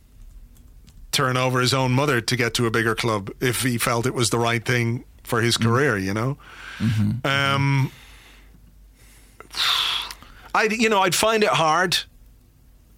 turn 1.13 1.37
over 1.37 1.61
his 1.61 1.75
own 1.75 1.93
mother 1.93 2.21
to 2.23 2.37
get 2.37 2.55
to 2.55 2.65
a 2.67 2.71
bigger 2.71 2.95
club 2.95 3.31
if 3.41 3.63
he 3.63 3.77
felt 3.79 4.07
it 4.07 4.15
was 4.15 4.31
the 4.31 4.39
right 4.39 4.65
thing 4.65 5.05
for 5.25 5.41
his 5.43 5.57
career. 5.59 5.99
You 5.99 6.15
know, 6.15 6.39
um, 7.25 7.91
I'd 10.57 10.73
you 10.73 10.89
know 10.89 11.01
I'd 11.01 11.15
find 11.15 11.43
it 11.45 11.51
hard 11.51 11.97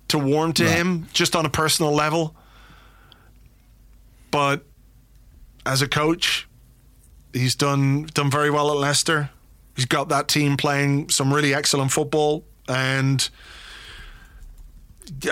to 0.08 0.18
warm 0.18 0.52
to 0.54 0.68
him 0.68 1.06
just 1.12 1.36
on 1.36 1.44
a 1.44 1.50
personal 1.50 1.92
level, 1.94 2.34
but 4.30 4.64
as 5.66 5.82
a 5.82 5.88
coach, 5.88 6.48
he's 7.32 7.54
done 7.54 8.08
done 8.14 8.30
very 8.30 8.50
well 8.50 8.70
at 8.70 8.76
Leicester. 8.76 9.30
He's 9.76 9.86
got 9.86 10.08
that 10.08 10.28
team 10.28 10.56
playing 10.56 11.08
some 11.10 11.32
really 11.32 11.54
excellent 11.54 11.92
football 11.92 12.44
and. 12.68 13.28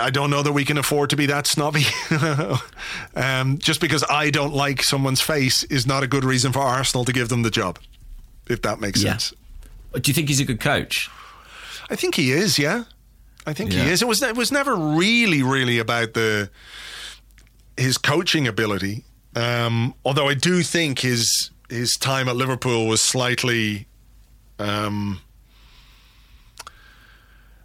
I 0.00 0.08
don't 0.08 0.30
know 0.30 0.42
that 0.42 0.52
we 0.52 0.64
can 0.64 0.78
afford 0.78 1.10
to 1.10 1.16
be 1.16 1.26
that 1.26 1.46
snobby. 1.46 1.84
um, 3.14 3.58
just 3.58 3.78
because 3.78 4.02
I 4.08 4.30
don't 4.30 4.54
like 4.54 4.82
someone's 4.82 5.20
face 5.20 5.64
is 5.64 5.86
not 5.86 6.02
a 6.02 6.06
good 6.06 6.24
reason 6.24 6.50
for 6.50 6.60
Arsenal 6.60 7.04
to 7.04 7.12
give 7.12 7.28
them 7.28 7.42
the 7.42 7.50
job, 7.50 7.78
if 8.48 8.62
that 8.62 8.80
makes 8.80 9.02
Yeah. 9.02 9.10
sense. 9.18 9.34
Do 9.92 10.00
you 10.06 10.14
think 10.14 10.28
he's 10.28 10.40
a 10.40 10.46
good 10.46 10.60
coach? 10.60 11.10
I 11.90 11.96
think 11.96 12.14
he 12.16 12.32
is. 12.32 12.58
Yeah, 12.58 12.84
I 13.46 13.52
think 13.52 13.72
Yeah. 13.72 13.84
he 13.84 13.90
is. 13.90 14.02
It 14.02 14.08
was 14.08 14.22
it 14.22 14.36
was 14.36 14.50
never 14.52 14.74
really 14.76 15.42
really 15.42 15.78
about 15.78 16.14
the 16.14 16.50
his 17.76 17.98
coaching 17.98 18.46
ability. 18.48 19.04
Um, 19.34 19.94
although 20.04 20.28
I 20.28 20.34
do 20.34 20.62
think 20.62 21.00
his 21.00 21.50
his 21.68 21.92
time 21.96 22.28
at 22.28 22.36
Liverpool 22.36 22.86
was 22.86 23.00
slightly. 23.02 23.86
Um, 24.58 25.20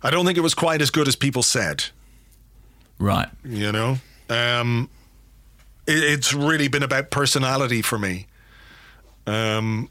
I 0.03 0.10
don't 0.10 0.26
think 0.26 0.38
it 0.38 0.41
was 0.41 0.53
quite 0.56 0.81
as 0.81 0.89
good 0.89 1.07
as 1.07 1.15
people 1.15 1.43
said. 1.43 1.85
Right. 2.99 3.30
you 3.43 3.72
know 3.72 3.98
um 4.30 4.88
it, 5.88 6.03
it's 6.03 6.34
really 6.35 6.68
been 6.68 6.84
about 6.84 7.10
personality 7.10 7.81
for 7.81 7.98
me 7.98 8.27
um 9.26 9.89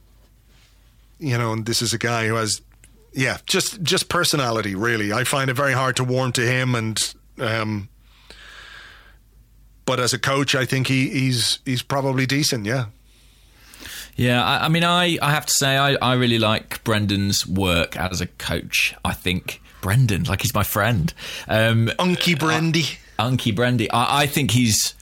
you 1.19 1.37
know 1.37 1.53
and 1.53 1.67
this 1.67 1.83
is 1.83 1.93
a 1.93 1.99
guy 1.99 2.29
who 2.29 2.35
has 2.37 2.63
yeah 3.13 3.39
just 3.47 3.83
just 3.83 4.09
personality 4.09 4.75
really 4.75 5.13
i 5.13 5.25
find 5.25 5.51
it 5.51 5.55
very 5.55 5.73
hard 5.73 5.97
to 5.97 6.05
warm 6.05 6.33
to 6.33 6.43
him 6.43 6.75
and 6.75 7.15
um 7.39 7.89
but 9.87 9.99
as 9.99 10.13
a 10.13 10.19
coach 10.19 10.55
i 10.55 10.65
think 10.65 10.87
he, 10.87 11.09
he's 11.09 11.59
he's 11.65 11.83
probably 11.83 12.27
decent 12.27 12.67
yeah 12.67 12.87
Yeah, 14.17 14.45
I, 14.45 14.67
I 14.67 14.69
mean, 14.69 14.85
I, 14.85 15.17
I 15.23 15.31
have 15.31 15.47
to 15.47 15.53
say, 15.57 15.79
I, 15.79 15.95
I 16.03 16.15
really 16.15 16.39
like 16.39 16.85
Brendan's 16.85 17.47
work 17.47 17.97
as 17.97 18.21
a 18.21 18.27
coach. 18.27 18.95
I 19.03 19.15
think 19.15 19.63
Brendan, 19.81 20.25
like 20.25 20.43
he's 20.43 20.53
my 20.55 20.63
friend. 20.65 21.15
Um, 21.49 21.89
unky 21.99 22.39
brandy 22.39 22.85
Unky 23.19 23.55
Brandy. 23.55 23.91
I, 23.91 24.23
I 24.23 24.27
think 24.27 24.51
he's, 24.51 24.95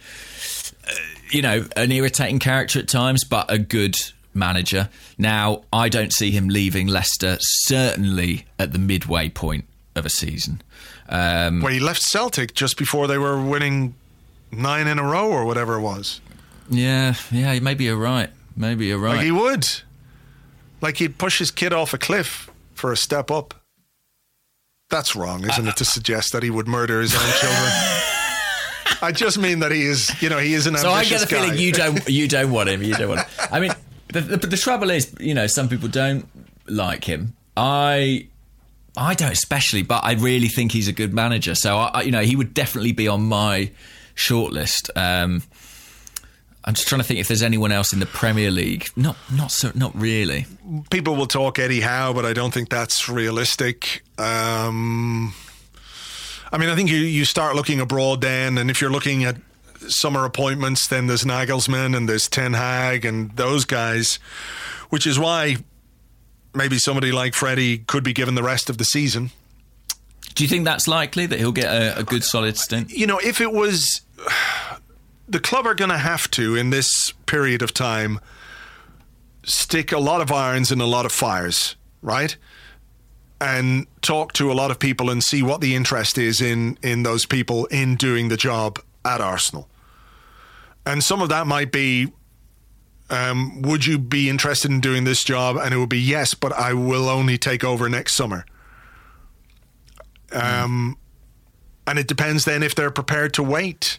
uh, 0.86 0.92
you 1.30 1.42
know, 1.42 1.66
an 1.76 1.90
irritating 1.90 2.38
character 2.38 2.78
at 2.78 2.88
times, 2.88 3.24
but 3.24 3.50
a 3.50 3.58
good 3.58 3.96
manager. 4.34 4.88
Now, 5.16 5.62
I 5.72 5.88
don't 5.88 6.12
see 6.12 6.30
him 6.30 6.48
leaving 6.48 6.86
Leicester, 6.86 7.38
certainly 7.40 8.46
at 8.58 8.72
the 8.72 8.78
midway 8.78 9.28
point 9.28 9.64
of 9.94 10.06
a 10.06 10.10
season. 10.10 10.62
Um, 11.08 11.62
well 11.62 11.72
he 11.72 11.80
left 11.80 12.02
celtic 12.02 12.54
just 12.54 12.76
before 12.76 13.06
they 13.06 13.18
were 13.18 13.42
winning 13.42 13.94
nine 14.52 14.86
in 14.86 14.98
a 14.98 15.04
row 15.04 15.28
or 15.30 15.44
whatever 15.44 15.76
it 15.76 15.80
was 15.80 16.20
yeah, 16.70 17.14
yeah, 17.30 17.58
maybe 17.60 17.84
you're 17.84 17.96
right. 17.96 18.30
Maybe 18.56 18.86
you're 18.86 18.98
right. 18.98 19.16
Like 19.16 19.24
he 19.24 19.32
would. 19.32 19.66
Like 20.80 20.98
he'd 20.98 21.18
push 21.18 21.38
his 21.38 21.50
kid 21.50 21.72
off 21.72 21.94
a 21.94 21.98
cliff 21.98 22.50
for 22.74 22.92
a 22.92 22.96
step 22.96 23.30
up. 23.30 23.54
That's 24.90 25.14
wrong, 25.14 25.44
isn't 25.44 25.66
it, 25.66 25.76
to 25.76 25.84
suggest 25.84 26.32
that 26.32 26.42
he 26.42 26.50
would 26.50 26.66
murder 26.66 27.00
his 27.00 27.14
own 27.14 27.32
children? 27.40 27.70
I 29.02 29.12
just 29.12 29.38
mean 29.38 29.58
that 29.60 29.70
he 29.70 29.82
is, 29.82 30.10
you 30.22 30.30
know, 30.30 30.38
he 30.38 30.54
is 30.54 30.66
an 30.66 30.76
So 30.76 30.90
I 30.90 31.04
get 31.04 31.20
the 31.20 31.26
feeling 31.26 31.58
you 31.58 31.72
don't 31.72 32.08
you 32.08 32.26
don't 32.26 32.50
want 32.50 32.68
him. 32.68 32.82
You 32.82 32.94
don't 32.94 33.08
want 33.08 33.20
him. 33.20 33.48
I 33.52 33.60
mean, 33.60 33.72
the, 34.12 34.20
the, 34.20 34.36
the 34.46 34.56
trouble 34.56 34.90
is, 34.90 35.14
you 35.20 35.34
know, 35.34 35.46
some 35.46 35.68
people 35.68 35.88
don't 35.88 36.28
like 36.66 37.04
him. 37.04 37.34
I 37.56 38.28
I 38.96 39.14
don't 39.14 39.32
especially, 39.32 39.82
but 39.82 40.04
I 40.04 40.12
really 40.14 40.48
think 40.48 40.72
he's 40.72 40.88
a 40.88 40.92
good 40.92 41.12
manager. 41.14 41.54
So 41.54 41.76
I, 41.76 42.02
you 42.02 42.10
know, 42.10 42.22
he 42.22 42.36
would 42.36 42.54
definitely 42.54 42.92
be 42.92 43.08
on 43.08 43.22
my 43.22 43.70
shortlist. 44.16 44.90
Um, 44.96 45.42
I'm 46.64 46.74
just 46.74 46.88
trying 46.88 47.00
to 47.00 47.06
think 47.06 47.20
if 47.20 47.28
there's 47.28 47.42
anyone 47.42 47.72
else 47.72 47.92
in 47.92 48.00
the 48.00 48.06
Premier 48.06 48.50
League. 48.50 48.86
Not 48.96 49.16
not 49.32 49.52
so 49.52 49.70
not 49.74 49.94
really. 49.94 50.46
People 50.90 51.16
will 51.16 51.26
talk 51.26 51.58
Howe, 51.58 52.12
but 52.12 52.24
I 52.24 52.32
don't 52.32 52.52
think 52.52 52.68
that's 52.68 53.08
realistic. 53.08 54.02
Um, 54.18 55.32
I 56.52 56.58
mean, 56.58 56.68
I 56.68 56.76
think 56.76 56.90
you, 56.90 56.98
you 56.98 57.24
start 57.24 57.54
looking 57.56 57.80
abroad 57.80 58.20
then, 58.20 58.58
and 58.58 58.70
if 58.70 58.80
you're 58.80 58.90
looking 58.90 59.24
at 59.24 59.36
summer 59.88 60.24
appointments, 60.24 60.88
then 60.88 61.06
there's 61.06 61.24
Nagelsmann 61.24 61.96
and 61.96 62.08
there's 62.08 62.28
Ten 62.28 62.54
Hag 62.54 63.04
and 63.04 63.30
those 63.36 63.64
guys, 63.64 64.18
which 64.90 65.06
is 65.06 65.18
why 65.18 65.56
maybe 66.54 66.78
somebody 66.78 67.12
like 67.12 67.34
Freddie 67.34 67.78
could 67.78 68.04
be 68.04 68.12
given 68.12 68.34
the 68.34 68.42
rest 68.42 68.68
of 68.68 68.78
the 68.78 68.84
season. 68.84 69.30
Do 70.34 70.44
you 70.44 70.48
think 70.48 70.64
that's 70.64 70.86
likely 70.86 71.26
that 71.26 71.38
he'll 71.38 71.52
get 71.52 71.72
a, 71.72 71.98
a 71.98 72.04
good 72.04 72.24
solid 72.24 72.56
stint? 72.56 72.90
you 72.90 73.06
know, 73.06 73.18
if 73.18 73.40
it 73.40 73.52
was 73.52 74.02
the 75.28 75.40
club 75.40 75.66
are 75.66 75.74
going 75.74 75.90
to 75.90 75.98
have 75.98 76.30
to 76.32 76.56
in 76.56 76.70
this 76.70 77.12
period 77.26 77.62
of 77.62 77.74
time 77.74 78.20
stick 79.44 79.92
a 79.92 79.98
lot 79.98 80.20
of 80.20 80.30
irons 80.30 80.70
in 80.70 80.80
a 80.80 80.86
lot 80.86 81.06
of 81.06 81.12
fires, 81.12 81.76
right? 82.02 82.36
And 83.40 83.86
talk 84.02 84.32
to 84.34 84.50
a 84.50 84.54
lot 84.54 84.70
of 84.70 84.78
people 84.78 85.10
and 85.10 85.22
see 85.22 85.42
what 85.42 85.60
the 85.60 85.74
interest 85.74 86.18
is 86.18 86.40
in 86.40 86.78
in 86.82 87.02
those 87.02 87.24
people 87.24 87.66
in 87.66 87.96
doing 87.96 88.28
the 88.28 88.36
job 88.36 88.80
at 89.08 89.20
Arsenal. 89.20 89.68
And 90.84 91.02
some 91.02 91.20
of 91.20 91.28
that 91.28 91.46
might 91.46 91.72
be 91.72 92.12
um, 93.10 93.62
would 93.62 93.86
you 93.86 93.98
be 93.98 94.28
interested 94.28 94.70
in 94.70 94.80
doing 94.80 95.04
this 95.04 95.24
job? 95.24 95.56
And 95.56 95.72
it 95.72 95.78
would 95.78 95.88
be 95.88 96.00
yes, 96.00 96.34
but 96.34 96.52
I 96.52 96.74
will 96.74 97.08
only 97.08 97.38
take 97.38 97.64
over 97.64 97.88
next 97.88 98.14
summer. 98.14 98.44
Um, 100.32 100.98
and 101.86 101.98
it 101.98 102.06
depends 102.06 102.44
then 102.44 102.62
if 102.62 102.74
they're 102.74 102.90
prepared 102.90 103.32
to 103.34 103.42
wait 103.42 103.98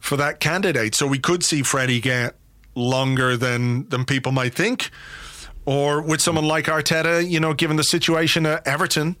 for 0.00 0.16
that 0.18 0.38
candidate. 0.38 0.94
So 0.94 1.06
we 1.06 1.18
could 1.18 1.42
see 1.42 1.62
Freddie 1.62 2.00
get 2.00 2.36
longer 2.74 3.36
than 3.36 3.88
than 3.88 4.04
people 4.04 4.32
might 4.32 4.54
think, 4.54 4.90
or 5.64 6.02
with 6.02 6.20
someone 6.20 6.44
like 6.44 6.66
Arteta, 6.66 7.26
you 7.28 7.40
know, 7.40 7.54
given 7.54 7.76
the 7.76 7.84
situation 7.84 8.44
at 8.44 8.66
Everton, 8.66 9.16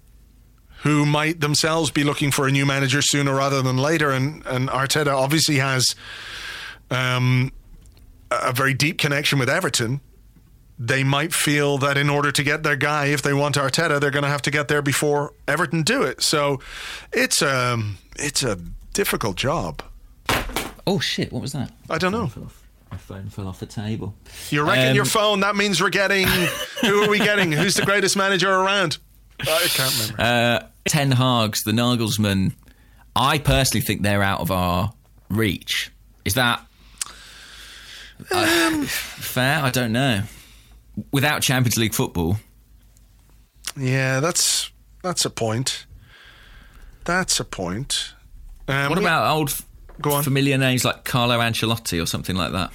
who 0.82 1.06
might 1.06 1.40
themselves 1.40 1.90
be 1.90 2.04
looking 2.04 2.30
for 2.30 2.46
a 2.46 2.50
new 2.50 2.66
manager 2.66 3.02
sooner 3.02 3.34
rather 3.34 3.62
than 3.62 3.76
later, 3.76 4.10
and 4.10 4.44
and 4.46 4.68
Arteta 4.68 5.14
obviously 5.14 5.56
has 5.56 5.94
um, 6.90 7.52
a 8.30 8.48
a 8.48 8.52
very 8.52 8.74
deep 8.74 8.98
connection 8.98 9.38
with 9.38 9.48
Everton. 9.48 10.00
They 10.78 11.04
might 11.04 11.32
feel 11.32 11.78
that 11.78 11.96
in 11.96 12.08
order 12.10 12.32
to 12.32 12.42
get 12.42 12.62
their 12.64 12.76
guy, 12.76 13.06
if 13.06 13.22
they 13.22 13.32
want 13.34 13.54
Arteta, 13.56 14.00
they're 14.00 14.10
going 14.10 14.24
to 14.24 14.28
have 14.30 14.42
to 14.42 14.50
get 14.50 14.66
there 14.68 14.82
before 14.82 15.32
Everton 15.46 15.82
do 15.82 16.02
it. 16.02 16.22
So 16.22 16.60
it's 17.12 17.42
um 17.42 17.98
it's 18.16 18.42
a 18.42 18.56
difficult 18.92 19.36
job. 19.36 19.82
Oh 20.86 20.98
shit! 20.98 21.32
What 21.32 21.42
was 21.42 21.52
that? 21.52 21.70
I 21.88 21.98
don't 21.98 22.10
know. 22.12 22.30
My 22.90 22.96
phone 22.98 23.28
fell 23.28 23.46
off 23.48 23.60
the 23.60 23.66
table. 23.66 24.14
You're 24.50 24.64
wrecking 24.66 24.88
Um, 24.90 24.96
your 24.96 25.04
phone. 25.04 25.40
That 25.40 25.54
means 25.56 25.80
we're 25.80 25.90
getting. 25.90 26.26
who 26.80 27.04
are 27.04 27.08
we 27.08 27.18
getting? 27.18 27.52
Who's 27.52 27.74
the 27.74 27.84
greatest 27.86 28.16
manager 28.16 28.50
around? 28.50 28.98
I 29.40 29.66
can't 29.68 29.94
remember. 30.16 30.22
Uh, 30.22 30.66
Ten 30.86 31.12
Hag's, 31.12 31.62
the 31.62 31.72
Nagelsmann. 31.72 32.54
I 33.14 33.38
personally 33.38 33.84
think 33.84 34.02
they're 34.02 34.22
out 34.22 34.40
of 34.40 34.50
our 34.50 34.92
reach. 35.28 35.90
Is 36.24 36.34
that 36.34 36.64
uh, 38.30 38.82
fair? 38.84 39.62
I 39.62 39.70
don't 39.70 39.92
know. 39.92 40.22
Without 41.10 41.42
Champions 41.42 41.78
League 41.78 41.94
football, 41.94 42.36
yeah, 43.76 44.20
that's 44.20 44.70
that's 45.02 45.24
a 45.24 45.30
point. 45.30 45.86
That's 47.04 47.40
a 47.40 47.44
point. 47.44 48.12
Um, 48.68 48.90
what 48.90 48.98
about 48.98 49.34
old 49.34 49.54
Go 50.00 50.12
on. 50.12 50.22
familiar 50.22 50.58
names 50.58 50.84
like 50.84 51.04
Carlo 51.04 51.38
Ancelotti 51.38 52.00
or 52.00 52.06
something 52.06 52.36
like 52.36 52.52
that? 52.52 52.72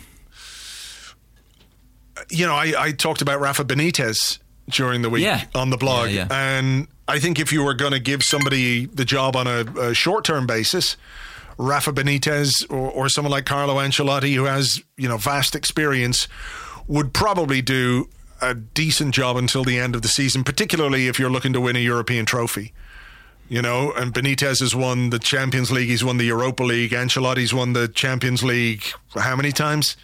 you 2.30 2.46
know? 2.46 2.56
I, 2.56 2.74
I 2.78 2.92
talked 2.92 3.22
about 3.22 3.40
Rafa 3.40 3.64
Benitez 3.64 4.40
during 4.70 5.02
the 5.02 5.10
week 5.10 5.24
Yeah. 5.24 5.44
on 5.56 5.70
the 5.70 5.78
blog, 5.78 6.10
Yeah, 6.10 6.28
yeah. 6.30 6.58
and 6.58 6.88
I 7.08 7.20
think 7.20 7.40
if 7.40 7.52
you 7.54 7.64
were 7.64 7.74
going 7.74 7.94
to 7.94 8.00
give 8.00 8.22
somebody 8.24 8.86
the 8.86 9.06
job 9.06 9.36
on 9.36 9.48
a, 9.48 9.62
a 9.80 9.94
short-term 9.94 10.46
basis, 10.46 10.98
Rafa 11.58 11.92
Benitez 11.94 12.66
or, 12.70 12.92
or 12.92 13.10
someone 13.10 13.32
like 13.32 13.46
Carlo 13.46 13.76
Ancelotti, 13.76 14.36
who 14.36 14.44
has 14.44 14.82
you 14.98 15.08
know 15.08 15.18
vast 15.18 15.56
experience, 15.56 16.28
would 16.88 17.14
probably 17.14 17.62
do 17.62 18.10
a 18.42 18.54
decent 18.54 19.16
job 19.16 19.36
until 19.38 19.64
the 19.64 19.80
end 19.80 19.96
of 19.96 20.02
the 20.04 20.08
season, 20.08 20.44
particularly 20.44 21.08
if 21.08 21.18
you're 21.20 21.30
looking 21.32 21.54
to 21.54 21.62
win 21.62 21.76
a 21.76 21.80
European 21.80 22.26
trophy. 22.26 22.74
You 23.50 23.62
know, 23.62 23.94
and 23.94 24.14
Benitez 24.14 24.60
has 24.60 24.76
won 24.76 25.10
the 25.10 25.20
Champions 25.20 25.72
League. 25.72 25.88
He's 25.88 26.04
won 26.04 26.18
the 26.18 26.26
Europa 26.26 26.64
League. 26.64 26.92
Ancelotti's 26.92 27.54
won 27.54 27.72
the 27.72 27.88
Champions 27.88 28.44
League 28.44 28.84
how 29.16 29.38
many 29.38 29.54
times? 29.54 29.96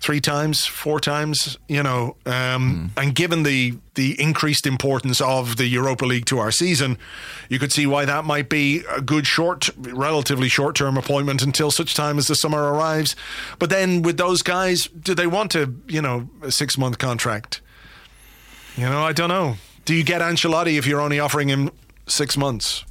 Three 0.00 0.20
times, 0.20 0.64
four 0.64 0.98
times. 0.98 1.58
You 1.68 1.82
know, 1.82 2.16
um, 2.24 2.90
and 2.96 3.14
given 3.14 3.42
the 3.42 3.74
the 3.94 4.18
increased 4.20 4.66
importance 4.66 5.20
of 5.20 5.56
the 5.56 5.66
Europa 5.66 6.06
League 6.06 6.24
to 6.26 6.38
our 6.38 6.50
season, 6.50 6.96
you 7.50 7.58
could 7.58 7.70
see 7.70 7.86
why 7.86 8.06
that 8.06 8.24
might 8.24 8.48
be 8.48 8.82
a 8.90 9.02
good 9.02 9.26
short, 9.26 9.68
relatively 9.76 10.48
short 10.48 10.74
term 10.74 10.96
appointment 10.96 11.42
until 11.42 11.70
such 11.70 11.94
time 11.94 12.16
as 12.16 12.28
the 12.28 12.34
summer 12.34 12.72
arrives. 12.72 13.14
But 13.58 13.68
then 13.68 14.00
with 14.00 14.16
those 14.16 14.40
guys, 14.40 14.86
do 14.86 15.14
they 15.14 15.26
want 15.26 15.54
a 15.54 15.70
you 15.86 16.00
know 16.00 16.30
a 16.42 16.50
six 16.50 16.78
month 16.78 16.96
contract? 16.96 17.60
You 18.76 18.84
know, 18.84 19.02
I 19.02 19.12
don't 19.12 19.28
know. 19.28 19.56
Do 19.84 19.94
you 19.94 20.02
get 20.04 20.22
Ancelotti 20.22 20.78
if 20.78 20.86
you're 20.86 21.00
only 21.00 21.20
offering 21.20 21.48
him 21.48 21.70
six 22.06 22.36
months? 22.38 22.84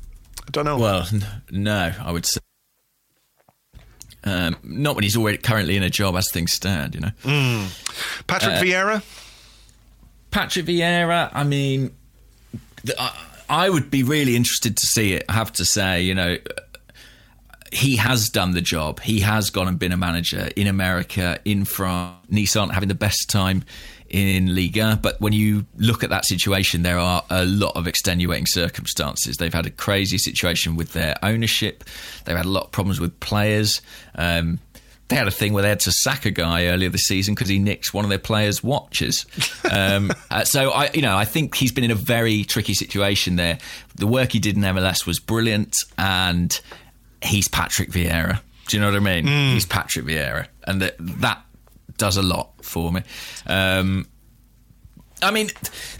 I 0.48 0.52
don't 0.52 0.66
know. 0.66 0.78
Well, 0.78 1.08
n- 1.12 1.26
no, 1.50 1.94
I 2.00 2.12
would 2.12 2.26
say. 2.26 2.40
Um, 4.24 4.58
not 4.64 4.96
when 4.96 5.04
he's 5.04 5.16
already 5.16 5.38
currently 5.38 5.78
in 5.78 5.84
a 5.84 5.90
job 5.90 6.16
as 6.16 6.30
things 6.32 6.52
stand, 6.52 6.94
you 6.94 7.02
know. 7.02 7.12
Patrick 8.28 8.56
uh, 8.56 8.62
Vieira. 8.62 9.04
Patrick 10.32 10.66
Vieira, 10.66 11.30
I 11.34 11.44
mean, 11.44 11.92
the, 12.84 13.02
I, 13.02 13.26
I 13.50 13.70
would 13.70 13.90
be 13.90 14.04
really 14.04 14.36
interested 14.36 14.78
to 14.78 14.86
see 14.86 15.14
it. 15.14 15.24
I 15.30 15.34
have 15.34 15.54
to 15.54 15.66
say, 15.66 16.02
you 16.02 16.14
know, 16.14 16.38
he 17.72 17.96
has 17.98 18.30
done 18.30 18.52
the 18.52 18.62
job. 18.62 19.00
He 19.00 19.22
has 19.22 19.50
gone 19.50 19.68
and 19.68 19.80
been 19.80 19.92
a 19.92 19.98
manager 19.98 20.50
in 20.56 20.68
America, 20.68 21.40
in 21.46 21.66
France. 21.66 22.16
Nissan 22.30 22.72
having 22.72 22.90
the 22.90 22.96
best 22.96 23.30
time 23.30 23.64
in 24.10 24.56
Liga, 24.56 25.00
but 25.02 25.20
when 25.22 25.34
you 25.34 25.66
look 25.78 26.04
at 26.04 26.10
that 26.10 26.26
situation, 26.26 26.84
there 26.84 26.98
are 26.98 27.24
a 27.30 27.46
lot 27.46 27.76
of 27.76 27.88
extenuating 27.88 28.46
circumstances. 28.48 29.38
They've 29.38 29.54
had 29.54 29.66
a 29.66 29.72
crazy 29.72 30.18
situation 30.18 30.76
with 30.76 30.94
their 30.94 31.16
ownership. 31.24 31.84
They've 32.26 32.38
had 32.38 32.46
a 32.46 32.50
lot 32.50 32.66
of 32.66 32.72
problems 32.72 33.00
with 33.00 33.20
players. 33.20 33.82
Um, 34.16 34.60
they 35.10 35.16
had 35.16 35.28
a 35.28 35.32
thing 35.32 35.54
where 35.54 35.64
they 35.64 35.70
had 35.70 35.80
to 35.82 35.92
sack 35.92 36.26
a 36.26 36.32
guy 36.32 36.68
earlier 36.68 36.90
this 36.90 37.08
season 37.08 37.34
because 37.34 37.50
he 37.50 37.58
nicked 37.58 37.94
one 37.94 38.06
of 38.06 38.10
their 38.10 38.20
players' 38.20 38.64
watches. 38.64 39.26
Um, 39.70 40.12
uh, 40.32 40.44
so 40.44 40.70
I, 40.70 40.92
you 40.94 41.02
know, 41.02 41.18
I 41.18 41.26
think 41.26 41.56
he's 41.56 41.72
been 41.72 41.84
in 41.84 41.92
a 41.92 41.96
very 41.96 42.44
tricky 42.44 42.76
situation 42.76 43.36
there. 43.36 43.58
The 43.96 44.08
work 44.08 44.32
he 44.32 44.40
did 44.40 44.56
in 44.56 44.62
MLS 44.62 45.08
was 45.08 45.20
brilliant, 45.20 45.76
and 45.98 46.60
he's 47.24 47.48
Patrick 47.48 47.90
Vieira. 47.90 48.40
Do 48.68 48.78
you 48.78 48.82
know 48.82 48.92
what 48.92 48.98
I 48.98 49.00
mean? 49.00 49.26
He's 49.54 49.66
Patrick 49.66 50.06
Vieira, 50.06 50.48
and 50.66 50.82
that 50.84 50.96
that 51.00 51.44
does 52.00 52.18
a 52.18 52.24
lot 52.24 52.66
for 52.66 52.92
me. 52.92 53.02
Um, 53.46 54.08
I 55.22 55.32
mean, 55.32 55.50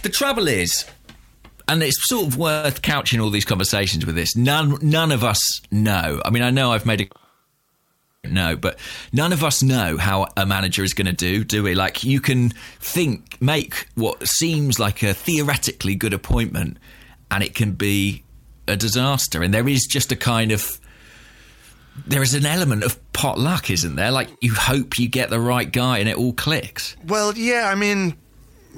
the 0.02 0.10
trouble 0.10 0.48
is, 0.48 0.86
and 1.68 1.84
it's 1.84 1.98
sort 2.08 2.28
of 2.28 2.38
worth 2.38 2.82
couching 2.82 3.20
all 3.20 3.30
these 3.30 3.46
conversations 3.46 4.06
with 4.06 4.16
this. 4.16 4.36
None, 4.36 4.78
none 4.82 5.12
of 5.12 5.24
us 5.24 5.62
know. 5.70 6.22
I 6.26 6.32
mean, 6.32 6.42
I 6.42 6.50
know 6.50 6.72
I've 6.72 6.86
made 6.86 7.02
a 7.02 7.08
no, 8.26 8.58
but 8.58 8.78
none 9.14 9.32
of 9.32 9.44
us 9.46 9.64
know 9.64 9.98
how 9.98 10.28
a 10.36 10.46
manager 10.46 10.84
is 10.84 10.94
going 10.94 11.08
to 11.08 11.14
do, 11.14 11.44
do 11.46 11.64
we? 11.64 11.74
Like, 11.74 12.04
you 12.04 12.20
can 12.20 12.50
think, 12.80 13.42
make 13.42 13.88
what 13.96 14.28
seems 14.28 14.78
like 14.78 15.04
a 15.04 15.14
theoretically 15.14 15.96
good 15.96 16.14
appointment, 16.14 16.78
and 17.32 17.44
it 17.44 17.56
can 17.56 17.72
be 17.72 18.24
a 18.68 18.76
disaster. 18.76 19.42
And 19.42 19.54
there 19.54 19.70
is 19.70 19.88
just 19.90 20.12
a 20.12 20.18
kind 20.18 20.52
of 20.52 20.80
there 22.08 22.22
is 22.22 22.34
an 22.34 22.46
element 22.46 22.84
of 22.84 22.98
pot 23.14 23.38
luck, 23.40 23.70
isn't 23.70 23.96
there? 23.96 24.12
Like 24.12 24.30
you 24.42 24.54
hope 24.54 24.98
you 25.00 25.08
get 25.08 25.30
the 25.30 25.40
right 25.40 25.72
guy 25.72 26.00
and 26.00 26.10
it 26.10 26.18
all 26.18 26.34
clicks. 26.34 26.96
Well, 27.08 27.38
yeah, 27.38 27.70
I 27.72 27.76
mean, 27.76 28.16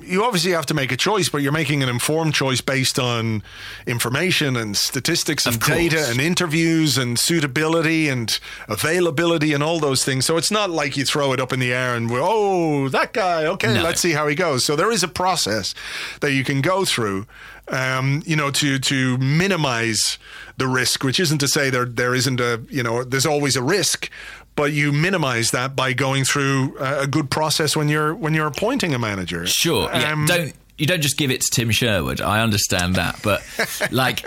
you 0.01 0.23
obviously 0.23 0.51
have 0.51 0.65
to 0.67 0.73
make 0.73 0.91
a 0.91 0.97
choice, 0.97 1.29
but 1.29 1.39
you're 1.43 1.51
making 1.51 1.83
an 1.83 1.89
informed 1.89 2.33
choice 2.33 2.59
based 2.61 2.97
on 2.97 3.43
information 3.85 4.55
and 4.55 4.75
statistics 4.75 5.45
and 5.45 5.59
data 5.59 6.05
and 6.09 6.19
interviews 6.19 6.97
and 6.97 7.19
suitability 7.19 8.09
and 8.09 8.39
availability 8.67 9.53
and 9.53 9.61
all 9.61 9.79
those 9.79 10.03
things. 10.03 10.25
So 10.25 10.37
it's 10.37 10.49
not 10.51 10.69
like 10.71 10.97
you 10.97 11.05
throw 11.05 11.33
it 11.33 11.39
up 11.39 11.53
in 11.53 11.59
the 11.59 11.71
air 11.73 11.93
and 11.95 12.09
we're, 12.09 12.21
oh, 12.23 12.89
that 12.89 13.13
guy, 13.13 13.45
okay, 13.45 13.73
No. 13.75 13.83
let's 13.83 14.01
see 14.01 14.13
how 14.13 14.27
he 14.27 14.33
goes. 14.35 14.65
So 14.65 14.75
there 14.75 14.91
is 14.91 15.03
a 15.03 15.07
process 15.07 15.75
that 16.21 16.31
you 16.33 16.43
can 16.43 16.61
go 16.61 16.83
through. 16.85 17.27
Um, 17.67 18.21
you 18.25 18.35
know, 18.35 18.51
to 18.51 18.79
to 18.79 19.17
minimize 19.19 20.17
the 20.61 20.67
risk, 20.67 21.03
which 21.03 21.19
isn't 21.19 21.39
to 21.39 21.47
say 21.47 21.71
there 21.71 21.85
there 21.85 22.13
isn't 22.13 22.39
a 22.39 22.61
you 22.69 22.83
know 22.83 23.03
there's 23.03 23.25
always 23.25 23.55
a 23.55 23.63
risk, 23.63 24.09
but 24.55 24.71
you 24.71 24.91
minimize 24.91 25.49
that 25.51 25.75
by 25.75 25.91
going 25.91 26.23
through 26.23 26.77
a 26.79 27.07
good 27.07 27.31
process 27.31 27.75
when 27.75 27.89
you're 27.89 28.13
when 28.13 28.35
you're 28.35 28.45
appointing 28.45 28.93
a 28.93 28.99
manager. 28.99 29.45
Sure, 29.47 29.89
yeah. 29.91 30.11
Um, 30.11 30.25
don't 30.27 30.53
you 30.77 30.85
don't 30.85 31.01
just 31.01 31.17
give 31.17 31.31
it 31.31 31.41
to 31.41 31.47
Tim 31.51 31.71
Sherwood. 31.71 32.21
I 32.21 32.41
understand 32.41 32.95
that, 32.95 33.19
but 33.23 33.41
like, 33.91 34.23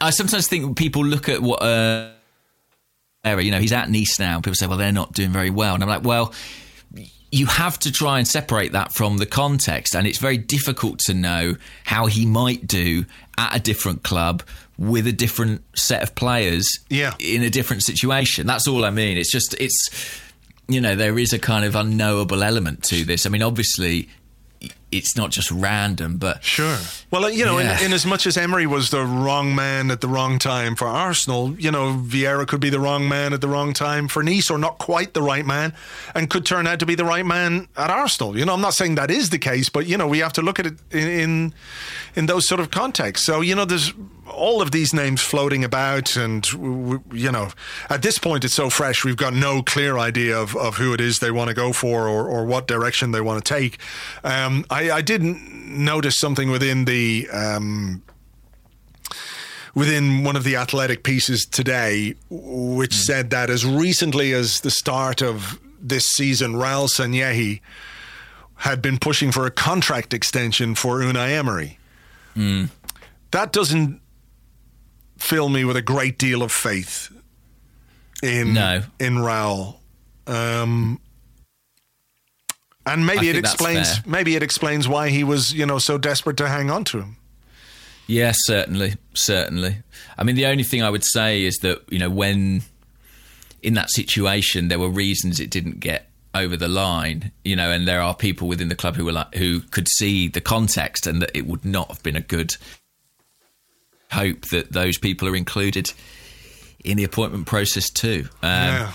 I 0.00 0.10
sometimes 0.10 0.46
think 0.46 0.76
people 0.76 1.04
look 1.04 1.30
at 1.30 1.40
what 1.40 1.62
uh, 1.62 2.10
area. 3.24 3.44
You 3.46 3.50
know, 3.50 3.60
he's 3.60 3.72
at 3.72 3.88
Nice 3.88 4.18
now. 4.18 4.36
People 4.40 4.56
say, 4.56 4.66
well, 4.66 4.78
they're 4.78 4.92
not 4.92 5.14
doing 5.14 5.30
very 5.30 5.50
well, 5.50 5.74
and 5.74 5.82
I'm 5.82 5.88
like, 5.88 6.04
well. 6.04 6.34
You 7.32 7.46
have 7.46 7.78
to 7.80 7.92
try 7.92 8.18
and 8.18 8.26
separate 8.26 8.72
that 8.72 8.92
from 8.92 9.18
the 9.18 9.26
context, 9.26 9.96
and 9.96 10.06
it's 10.06 10.16
very 10.16 10.38
difficult 10.38 11.00
to 11.00 11.12
know 11.12 11.56
how 11.84 12.06
he 12.06 12.24
might 12.24 12.68
do 12.68 13.04
at 13.36 13.56
a 13.56 13.60
different 13.60 14.04
club 14.04 14.44
with 14.78 15.06
a 15.06 15.12
different 15.12 15.62
set 15.74 16.02
of 16.02 16.14
players 16.14 16.66
Yeah. 16.90 17.14
in 17.18 17.42
a 17.42 17.50
different 17.50 17.82
situation. 17.82 18.46
That's 18.46 18.68
all 18.68 18.84
I 18.84 18.90
mean. 18.90 19.16
It's 19.16 19.30
just 19.32 19.54
it's 19.58 19.88
you 20.68 20.80
know 20.80 20.94
there 20.96 21.18
is 21.18 21.32
a 21.32 21.38
kind 21.38 21.64
of 21.64 21.74
unknowable 21.74 22.42
element 22.42 22.82
to 22.84 23.04
this. 23.04 23.24
I 23.26 23.28
mean, 23.30 23.42
obviously 23.42 24.08
it's 24.92 25.16
not 25.16 25.30
just 25.30 25.50
random, 25.50 26.16
but 26.16 26.42
Sure. 26.44 26.78
Well, 27.10 27.28
you 27.30 27.44
know, 27.44 27.58
Yeah. 27.58 27.78
in, 27.80 27.86
in 27.86 27.92
as 27.92 28.06
much 28.06 28.26
as 28.26 28.36
Emery 28.36 28.66
was 28.66 28.90
the 28.90 29.04
wrong 29.04 29.54
man 29.54 29.90
at 29.90 30.00
the 30.00 30.08
wrong 30.08 30.38
time 30.38 30.76
for 30.76 30.86
Arsenal, 30.86 31.54
you 31.58 31.70
know, 31.70 31.94
Vieira 32.06 32.46
could 32.46 32.60
be 32.60 32.70
the 32.70 32.78
wrong 32.80 33.08
man 33.08 33.32
at 33.32 33.40
the 33.40 33.48
wrong 33.48 33.72
time 33.74 34.06
for 34.08 34.22
Nice, 34.22 34.48
or 34.48 34.58
not 34.58 34.78
quite 34.78 35.12
the 35.12 35.22
right 35.22 35.44
man, 35.44 35.74
and 36.14 36.30
could 36.30 36.46
turn 36.46 36.66
out 36.66 36.78
to 36.78 36.86
be 36.86 36.94
the 36.94 37.04
right 37.04 37.26
man 37.26 37.66
at 37.76 37.90
Arsenal. 37.90 38.38
You 38.38 38.44
know, 38.44 38.54
I'm 38.54 38.60
not 38.60 38.74
saying 38.74 38.94
that 38.94 39.10
is 39.10 39.30
the 39.30 39.38
case, 39.38 39.68
but 39.68 39.86
you 39.86 39.96
know, 39.98 40.06
we 40.06 40.20
have 40.20 40.32
to 40.34 40.42
look 40.42 40.58
at 40.58 40.66
it 40.66 40.74
in 40.92 41.08
in, 41.08 41.54
in 42.14 42.26
those 42.26 42.46
sort 42.48 42.60
of 42.60 42.70
contexts. 42.70 43.26
So, 43.26 43.40
you 43.40 43.54
know, 43.56 43.64
there's 43.64 43.92
all 44.30 44.60
of 44.62 44.70
these 44.70 44.92
names 44.92 45.20
floating 45.22 45.64
about, 45.64 46.16
and 46.16 46.42
w- 46.42 46.98
w- 46.98 47.02
you 47.12 47.32
know, 47.32 47.50
at 47.88 48.02
this 48.02 48.18
point, 48.18 48.44
it's 48.44 48.54
so 48.54 48.70
fresh. 48.70 49.04
We've 49.04 49.16
got 49.16 49.34
no 49.34 49.62
clear 49.62 49.98
idea 49.98 50.38
of, 50.38 50.56
of 50.56 50.76
who 50.76 50.92
it 50.92 51.00
is 51.00 51.18
they 51.18 51.30
want 51.30 51.48
to 51.48 51.54
go 51.54 51.72
for, 51.72 52.08
or, 52.08 52.26
or 52.28 52.44
what 52.44 52.66
direction 52.66 53.12
they 53.12 53.20
want 53.20 53.44
to 53.44 53.54
take. 53.54 53.78
Um, 54.24 54.64
I, 54.70 54.90
I 54.90 55.00
didn't 55.02 55.40
notice 55.84 56.18
something 56.18 56.50
within 56.50 56.84
the. 56.84 57.28
Um, 57.32 58.02
Within 59.74 60.24
one 60.24 60.36
of 60.36 60.44
the 60.44 60.56
athletic 60.56 61.02
pieces 61.02 61.44
today, 61.44 62.14
which 62.30 62.94
said 62.94 63.28
that 63.28 63.50
as 63.50 63.66
recently 63.66 64.32
as 64.32 64.62
the 64.62 64.70
start 64.70 65.20
of 65.20 65.60
this 65.78 66.06
season, 66.06 66.54
Raul 66.54 66.88
Sanllehi 66.88 67.60
had 68.54 68.80
been 68.80 68.96
pushing 68.98 69.30
for 69.30 69.44
a 69.44 69.50
contract 69.50 70.14
extension 70.14 70.74
for 70.76 71.00
Unai 71.00 71.32
Emery. 71.32 71.78
That 73.32 73.52
doesn't 73.52 74.00
fill 75.18 75.48
me 75.48 75.64
with 75.64 75.76
a 75.76 75.82
great 75.82 76.18
deal 76.18 76.42
of 76.42 76.52
faith 76.52 77.10
in 78.22 78.54
No. 78.54 78.82
in 78.98 79.14
Raul. 79.16 79.76
Um, 80.26 81.00
and 82.84 83.06
maybe 83.06 83.28
it 83.28 83.36
explains 83.36 84.04
maybe 84.06 84.36
it 84.36 84.42
explains 84.42 84.88
why 84.88 85.08
he 85.10 85.24
was 85.24 85.52
you 85.52 85.66
know 85.66 85.78
so 85.78 85.98
desperate 85.98 86.36
to 86.38 86.48
hang 86.48 86.70
on 86.70 86.84
to 86.84 86.98
him. 87.00 87.16
Yeah, 88.08 88.32
certainly, 88.34 88.94
certainly. 89.14 89.78
I 90.16 90.22
mean, 90.22 90.36
the 90.36 90.46
only 90.46 90.62
thing 90.62 90.80
I 90.82 90.90
would 90.90 91.04
say 91.04 91.42
is 91.42 91.56
that 91.62 91.82
you 91.90 91.98
know 91.98 92.10
when 92.10 92.62
in 93.62 93.74
that 93.74 93.90
situation 93.90 94.68
there 94.68 94.78
were 94.78 94.88
reasons 94.88 95.40
it 95.40 95.50
didn't 95.50 95.80
get 95.80 96.08
over 96.34 96.56
the 96.56 96.68
line, 96.68 97.32
you 97.44 97.56
know, 97.56 97.70
and 97.70 97.88
there 97.88 98.00
are 98.00 98.14
people 98.14 98.46
within 98.46 98.68
the 98.68 98.74
club 98.76 98.94
who 98.94 99.04
were 99.04 99.12
like 99.12 99.34
who 99.34 99.60
could 99.60 99.88
see 99.88 100.28
the 100.28 100.40
context 100.40 101.06
and 101.06 101.20
that 101.22 101.30
it 101.34 101.46
would 101.46 101.64
not 101.64 101.88
have 101.88 102.02
been 102.02 102.16
a 102.16 102.20
good 102.20 102.56
hope 104.10 104.42
that 104.46 104.72
those 104.72 104.98
people 104.98 105.28
are 105.28 105.36
included 105.36 105.92
in 106.84 106.96
the 106.96 107.04
appointment 107.04 107.46
process 107.46 107.90
too. 107.90 108.28
Um, 108.42 108.50
Yeah. 108.50 108.92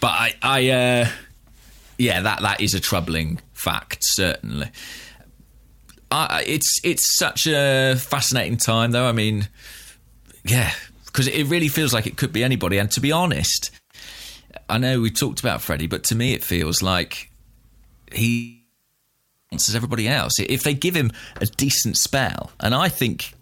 But 0.00 0.10
I, 0.10 0.34
I 0.42 0.70
uh, 0.70 1.08
yeah, 1.98 2.20
that 2.20 2.42
that 2.42 2.60
is 2.60 2.74
a 2.74 2.80
troubling 2.80 3.40
fact, 3.52 3.98
certainly. 4.02 4.70
I, 6.10 6.44
it's 6.46 6.80
it's 6.84 7.18
such 7.18 7.46
a 7.46 7.96
fascinating 7.96 8.56
time, 8.56 8.92
though. 8.92 9.06
I 9.06 9.12
mean, 9.12 9.48
yeah, 10.44 10.72
because 11.06 11.26
it 11.26 11.44
really 11.44 11.68
feels 11.68 11.92
like 11.92 12.06
it 12.06 12.16
could 12.16 12.32
be 12.32 12.44
anybody. 12.44 12.78
And 12.78 12.90
to 12.92 13.00
be 13.00 13.12
honest, 13.12 13.70
I 14.68 14.78
know 14.78 15.00
we 15.00 15.10
talked 15.10 15.40
about 15.40 15.62
Freddie, 15.62 15.86
but 15.86 16.04
to 16.04 16.14
me, 16.14 16.34
it 16.34 16.44
feels 16.44 16.82
like 16.82 17.30
he 18.12 18.64
as 19.52 19.74
everybody 19.74 20.08
else. 20.08 20.38
If 20.38 20.62
they 20.62 20.74
give 20.74 20.94
him 20.94 21.12
a 21.36 21.46
decent 21.46 21.96
spell, 21.96 22.52
and 22.60 22.74
I 22.74 22.88
think 22.88 23.32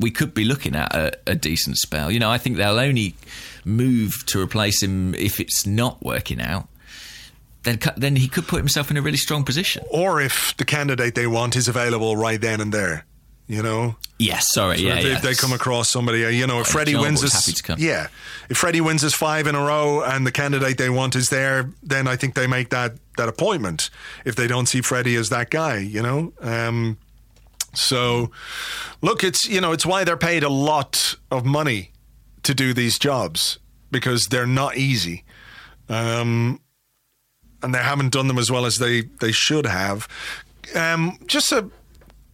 we 0.00 0.10
could 0.10 0.34
be 0.34 0.44
looking 0.44 0.74
at 0.74 0.94
a, 0.94 1.12
a 1.26 1.34
decent 1.34 1.76
spell. 1.76 2.10
You 2.10 2.18
know, 2.18 2.30
I 2.30 2.38
think 2.38 2.56
they'll 2.56 2.78
only 2.78 3.14
move 3.64 4.24
to 4.26 4.40
replace 4.40 4.82
him 4.82 5.14
if 5.14 5.38
it's 5.38 5.66
not 5.66 6.02
working 6.02 6.40
out. 6.40 6.68
Then, 7.62 7.78
then 7.96 8.16
he 8.16 8.26
could 8.26 8.48
put 8.48 8.56
himself 8.56 8.90
in 8.90 8.96
a 8.96 9.02
really 9.02 9.18
strong 9.18 9.44
position. 9.44 9.84
Or 9.90 10.20
if 10.20 10.56
the 10.56 10.64
candidate 10.64 11.14
they 11.14 11.26
want 11.26 11.56
is 11.56 11.68
available 11.68 12.16
right 12.16 12.40
then 12.40 12.60
and 12.60 12.72
there 12.72 13.04
you 13.50 13.64
know. 13.64 13.96
Yes, 14.20 14.46
sorry, 14.52 14.78
so 14.78 14.84
yeah, 14.84 14.98
if, 14.98 15.04
yeah. 15.04 15.12
if 15.16 15.22
they 15.22 15.34
come 15.34 15.52
across 15.52 15.90
somebody, 15.90 16.24
uh, 16.24 16.28
you 16.28 16.46
know, 16.46 16.60
if 16.60 16.68
Freddie 16.68 16.94
wins 16.94 17.20
his, 17.20 17.62
yeah, 17.78 18.06
if 18.48 18.56
Freddie 18.56 18.80
wins 18.80 19.02
his 19.02 19.12
five 19.12 19.48
in 19.48 19.56
a 19.56 19.60
row 19.60 20.04
and 20.04 20.24
the 20.24 20.30
candidate 20.30 20.78
they 20.78 20.88
want 20.88 21.16
is 21.16 21.30
there, 21.30 21.68
then 21.82 22.06
I 22.06 22.14
think 22.14 22.34
they 22.34 22.46
make 22.46 22.70
that 22.70 22.92
that 23.16 23.28
appointment. 23.28 23.90
If 24.24 24.36
they 24.36 24.46
don't 24.46 24.66
see 24.66 24.82
Freddie 24.82 25.16
as 25.16 25.30
that 25.30 25.50
guy, 25.50 25.78
you 25.78 26.00
know. 26.00 26.32
Um, 26.40 26.98
so, 27.72 28.30
look, 29.02 29.22
it's 29.22 29.48
you 29.48 29.60
know, 29.60 29.72
it's 29.72 29.86
why 29.86 30.04
they're 30.04 30.16
paid 30.16 30.42
a 30.42 30.48
lot 30.48 31.14
of 31.30 31.44
money 31.44 31.92
to 32.42 32.54
do 32.54 32.72
these 32.74 32.98
jobs 32.98 33.58
because 33.90 34.26
they're 34.26 34.46
not 34.46 34.76
easy. 34.76 35.24
Um, 35.88 36.60
and 37.62 37.74
they 37.74 37.78
haven't 37.78 38.12
done 38.12 38.28
them 38.28 38.38
as 38.38 38.50
well 38.50 38.64
as 38.64 38.78
they, 38.78 39.02
they 39.20 39.32
should 39.32 39.66
have. 39.66 40.08
Um, 40.74 41.18
just 41.26 41.52
a 41.52 41.68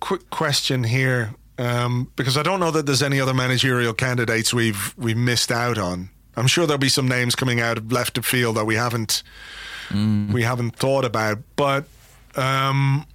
quick 0.00 0.28
question 0.30 0.84
here, 0.84 1.34
um, 1.58 2.12
because 2.16 2.36
I 2.36 2.42
don't 2.42 2.60
know 2.60 2.70
that 2.70 2.86
there's 2.86 3.02
any 3.02 3.20
other 3.20 3.34
managerial 3.34 3.94
candidates 3.94 4.52
we've 4.52 4.94
we've 4.96 5.16
missed 5.16 5.50
out 5.50 5.78
on. 5.78 6.10
I'm 6.36 6.46
sure 6.46 6.66
there'll 6.66 6.78
be 6.78 6.90
some 6.90 7.08
names 7.08 7.34
coming 7.34 7.60
out 7.60 7.78
of 7.78 7.90
left 7.90 8.18
of 8.18 8.26
field 8.26 8.56
that 8.56 8.66
we 8.66 8.74
haven't 8.74 9.22
mm. 9.88 10.30
we 10.32 10.42
haven't 10.42 10.76
thought 10.76 11.04
about. 11.04 11.38
But 11.56 11.86
um, 12.34 13.06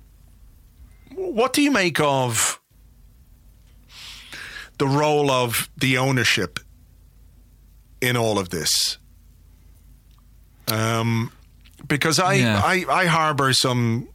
what 1.30 1.54
do 1.54 1.62
you 1.62 1.72
make 1.72 2.00
of 2.00 2.60
the 4.78 4.88
role 4.88 5.30
of 5.30 5.70
the 5.78 5.98
ownership 5.98 6.60
in 8.02 8.18
all 8.18 8.40
of 8.40 8.50
this? 8.50 8.98
Um, 10.68 11.32
because 11.88 12.20
I, 12.20 12.34
yeah. 12.34 12.62
I 12.64 12.86
I 12.90 13.06
harbor 13.06 13.54
some 13.54 14.08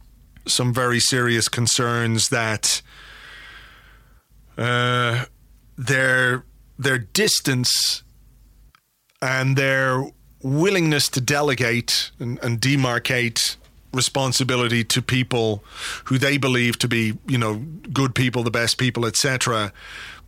some 0.47 0.73
very 0.73 0.99
serious 0.99 1.47
concerns 1.47 2.29
that 2.29 2.81
uh, 4.57 5.25
their 5.77 6.43
their 6.79 6.97
distance 6.97 8.03
and 9.21 9.55
their 9.55 10.03
willingness 10.43 11.07
to 11.09 11.21
delegate 11.21 12.11
and, 12.19 12.39
and 12.43 12.61
demarcate 12.61 13.57
responsibility 13.97 14.85
to 14.85 15.01
people 15.01 15.63
who 16.05 16.17
they 16.17 16.37
believe 16.37 16.79
to 16.79 16.87
be, 16.87 17.17
you 17.27 17.37
know, 17.37 17.55
good 17.91 18.15
people, 18.15 18.43
the 18.43 18.51
best 18.51 18.77
people, 18.77 19.05
etc., 19.05 19.73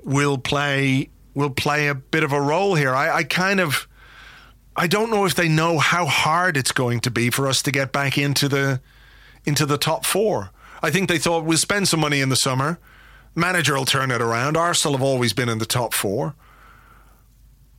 will 0.03 0.37
play 0.37 1.09
will 1.33 1.49
play 1.49 1.87
a 1.87 1.95
bit 1.95 2.23
of 2.23 2.33
a 2.33 2.41
role 2.41 2.75
here. 2.75 2.93
I, 2.93 3.17
I 3.17 3.23
kind 3.23 3.61
of 3.61 3.87
I 4.75 4.87
don't 4.87 5.09
know 5.09 5.25
if 5.25 5.35
they 5.35 5.47
know 5.47 5.77
how 5.77 6.05
hard 6.05 6.57
it's 6.57 6.71
going 6.71 6.99
to 7.01 7.11
be 7.11 7.29
for 7.29 7.47
us 7.47 7.61
to 7.63 7.71
get 7.71 7.91
back 7.91 8.17
into 8.17 8.49
the 8.49 8.81
into 9.45 9.65
the 9.65 9.77
top 9.77 10.05
four. 10.05 10.51
I 10.81 10.91
think 10.91 11.09
they 11.09 11.17
thought 11.17 11.45
we'll 11.45 11.57
spend 11.57 11.87
some 11.87 11.99
money 11.99 12.21
in 12.21 12.29
the 12.29 12.35
summer. 12.35 12.79
Manager 13.35 13.75
will 13.75 13.85
turn 13.85 14.11
it 14.11 14.21
around. 14.21 14.57
Arsenal 14.57 14.97
have 14.97 15.03
always 15.03 15.33
been 15.33 15.49
in 15.49 15.59
the 15.59 15.65
top 15.65 15.93
four. 15.93 16.35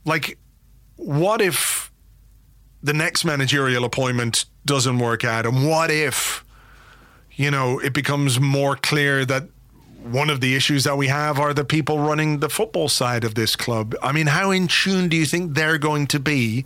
Like, 0.05 0.37
what 0.95 1.41
if 1.41 1.91
the 2.81 2.93
next 2.93 3.25
managerial 3.25 3.83
appointment 3.83 4.45
doesn't 4.65 4.99
work 4.99 5.23
out? 5.23 5.45
And 5.45 5.67
what 5.67 5.91
if, 5.91 6.45
you 7.31 7.51
know, 7.51 7.79
it 7.79 7.93
becomes 7.93 8.39
more 8.39 8.75
clear 8.75 9.25
that 9.25 9.43
one 10.03 10.29
of 10.29 10.41
the 10.41 10.55
issues 10.55 10.83
that 10.83 10.97
we 10.97 11.07
have 11.07 11.39
are 11.39 11.53
the 11.53 11.63
people 11.63 11.99
running 11.99 12.39
the 12.39 12.49
football 12.49 12.89
side 12.89 13.23
of 13.23 13.35
this 13.35 13.55
club? 13.55 13.95
I 14.01 14.11
mean, 14.11 14.27
how 14.27 14.51
in 14.51 14.67
tune 14.67 15.09
do 15.09 15.17
you 15.17 15.25
think 15.25 15.53
they're 15.53 15.77
going 15.77 16.07
to 16.07 16.19
be 16.19 16.65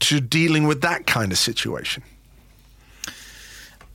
to 0.00 0.20
dealing 0.20 0.66
with 0.66 0.80
that 0.82 1.06
kind 1.06 1.32
of 1.32 1.38
situation? 1.38 2.02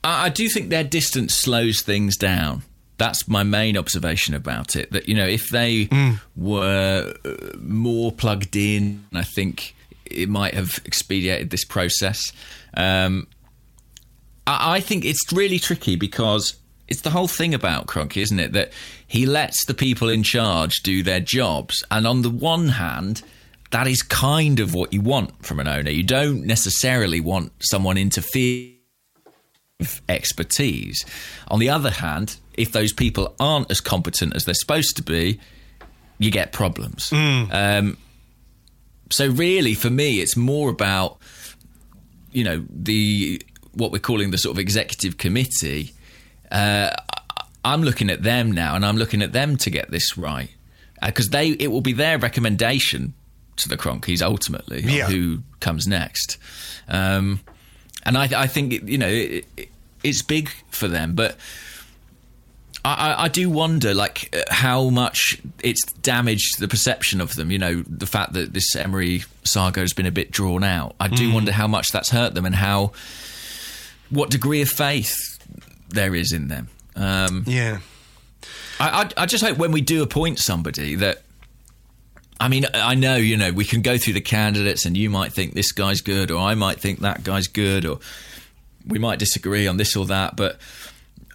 I 0.04 0.28
do 0.28 0.48
think 0.48 0.68
their 0.68 0.84
distance 0.84 1.34
slows 1.34 1.80
things 1.80 2.16
down. 2.16 2.62
That's 2.98 3.26
my 3.26 3.42
main 3.42 3.76
observation 3.76 4.34
about 4.34 4.76
it. 4.76 4.92
That 4.92 5.08
you 5.08 5.14
know, 5.14 5.26
if 5.26 5.48
they 5.48 5.86
mm. 5.86 6.20
were 6.36 7.14
uh, 7.24 7.58
more 7.58 8.12
plugged 8.12 8.54
in, 8.54 9.06
I 9.14 9.24
think 9.24 9.73
it 10.14 10.28
might 10.28 10.54
have 10.54 10.80
expedited 10.84 11.50
this 11.50 11.64
process. 11.64 12.32
Um, 12.76 13.26
I, 14.46 14.76
I 14.76 14.80
think 14.80 15.04
it's 15.04 15.20
really 15.32 15.58
tricky 15.58 15.96
because 15.96 16.56
it's 16.88 17.00
the 17.02 17.10
whole 17.10 17.28
thing 17.28 17.54
about 17.54 17.86
Kroenke, 17.86 18.22
isn't 18.22 18.38
it? 18.38 18.52
That 18.52 18.72
he 19.06 19.26
lets 19.26 19.64
the 19.66 19.74
people 19.74 20.08
in 20.08 20.22
charge 20.22 20.82
do 20.82 21.02
their 21.02 21.20
jobs, 21.20 21.84
and 21.90 22.06
on 22.06 22.22
the 22.22 22.30
one 22.30 22.68
hand, 22.68 23.22
that 23.70 23.86
is 23.86 24.02
kind 24.02 24.60
of 24.60 24.74
what 24.74 24.92
you 24.92 25.00
want 25.00 25.44
from 25.44 25.60
an 25.60 25.66
owner. 25.66 25.90
You 25.90 26.04
don't 26.04 26.44
necessarily 26.44 27.20
want 27.20 27.52
someone 27.60 27.98
interfering 27.98 28.74
expertise. 30.08 31.04
On 31.48 31.58
the 31.58 31.70
other 31.70 31.90
hand, 31.90 32.36
if 32.54 32.72
those 32.72 32.92
people 32.92 33.34
aren't 33.40 33.70
as 33.70 33.80
competent 33.80 34.36
as 34.36 34.44
they're 34.44 34.54
supposed 34.54 34.96
to 34.96 35.02
be, 35.02 35.40
you 36.18 36.30
get 36.30 36.52
problems. 36.52 37.10
Mm. 37.10 37.52
Um, 37.52 37.98
so 39.10 39.28
really, 39.28 39.74
for 39.74 39.90
me, 39.90 40.20
it's 40.20 40.36
more 40.36 40.70
about 40.70 41.18
you 42.32 42.44
know 42.44 42.64
the 42.68 43.40
what 43.72 43.92
we're 43.92 43.98
calling 43.98 44.30
the 44.30 44.38
sort 44.38 44.54
of 44.54 44.58
executive 44.58 45.18
committee. 45.18 45.92
Uh, 46.50 46.90
I'm 47.64 47.82
looking 47.82 48.10
at 48.10 48.22
them 48.22 48.52
now, 48.52 48.74
and 48.76 48.84
I'm 48.84 48.96
looking 48.96 49.22
at 49.22 49.32
them 49.32 49.56
to 49.58 49.70
get 49.70 49.90
this 49.90 50.16
right 50.18 50.50
because 51.04 51.28
uh, 51.28 51.38
they 51.38 51.48
it 51.50 51.68
will 51.68 51.80
be 51.80 51.92
their 51.92 52.18
recommendation 52.18 53.14
to 53.56 53.68
the 53.68 53.76
Kroenkes 53.76 54.22
ultimately 54.22 54.82
yeah. 54.82 55.06
who 55.06 55.40
comes 55.60 55.86
next. 55.86 56.38
Um, 56.88 57.40
and 58.04 58.18
I, 58.18 58.42
I 58.42 58.46
think 58.46 58.88
you 58.88 58.98
know 58.98 59.08
it, 59.08 59.46
it, 59.56 59.68
it's 60.02 60.22
big 60.22 60.50
for 60.70 60.88
them, 60.88 61.14
but. 61.14 61.36
I, 62.84 63.24
I, 63.24 63.28
do 63.28 63.48
wonder, 63.48 63.94
like, 63.94 64.34
how 64.50 64.90
much 64.90 65.40
it's 65.62 65.82
damaged 65.92 66.58
the 66.58 66.68
perception 66.68 67.22
of 67.22 67.34
them. 67.34 67.50
You 67.50 67.58
know, 67.58 67.82
the 67.88 68.06
fact 68.06 68.34
that 68.34 68.52
this 68.52 68.76
Emery 68.76 69.24
saga 69.42 69.80
has 69.80 69.94
been 69.94 70.04
a 70.04 70.10
bit 70.10 70.30
drawn 70.30 70.62
out. 70.62 70.94
I 71.00 71.08
do 71.08 71.30
mm. 71.30 71.34
wonder 71.34 71.52
how 71.52 71.66
much 71.66 71.88
that's 71.92 72.10
hurt 72.10 72.34
them 72.34 72.44
and 72.44 72.54
how, 72.54 72.92
what 74.10 74.28
degree 74.28 74.60
of 74.60 74.68
faith 74.68 75.16
there 75.88 76.14
is 76.14 76.32
in 76.32 76.48
them. 76.48 76.68
Um, 76.94 77.44
yeah, 77.46 77.78
I, 78.78 79.02
I, 79.02 79.22
I 79.22 79.26
just 79.26 79.42
hope 79.42 79.56
when 79.56 79.72
we 79.72 79.80
do 79.80 80.02
appoint 80.02 80.38
somebody 80.38 80.94
that 80.96 81.22
I 82.40 82.48
mean, 82.48 82.66
I 82.74 82.94
know, 82.94 83.16
you 83.16 83.36
know, 83.36 83.52
we 83.52 83.64
can 83.64 83.80
go 83.80 83.96
through 83.96 84.14
the 84.14 84.20
candidates 84.20 84.84
and 84.84 84.96
you 84.96 85.08
might 85.08 85.32
think 85.32 85.54
this 85.54 85.72
guy's 85.72 86.00
good 86.00 86.30
or 86.30 86.40
I 86.40 86.54
might 86.54 86.80
think 86.80 87.00
that 87.00 87.22
guy's 87.22 87.46
good 87.46 87.86
or 87.86 88.00
we 88.86 88.98
might 88.98 89.18
disagree 89.18 89.66
on 89.66 89.76
this 89.76 89.96
or 89.96 90.04
that, 90.06 90.36
but 90.36 90.58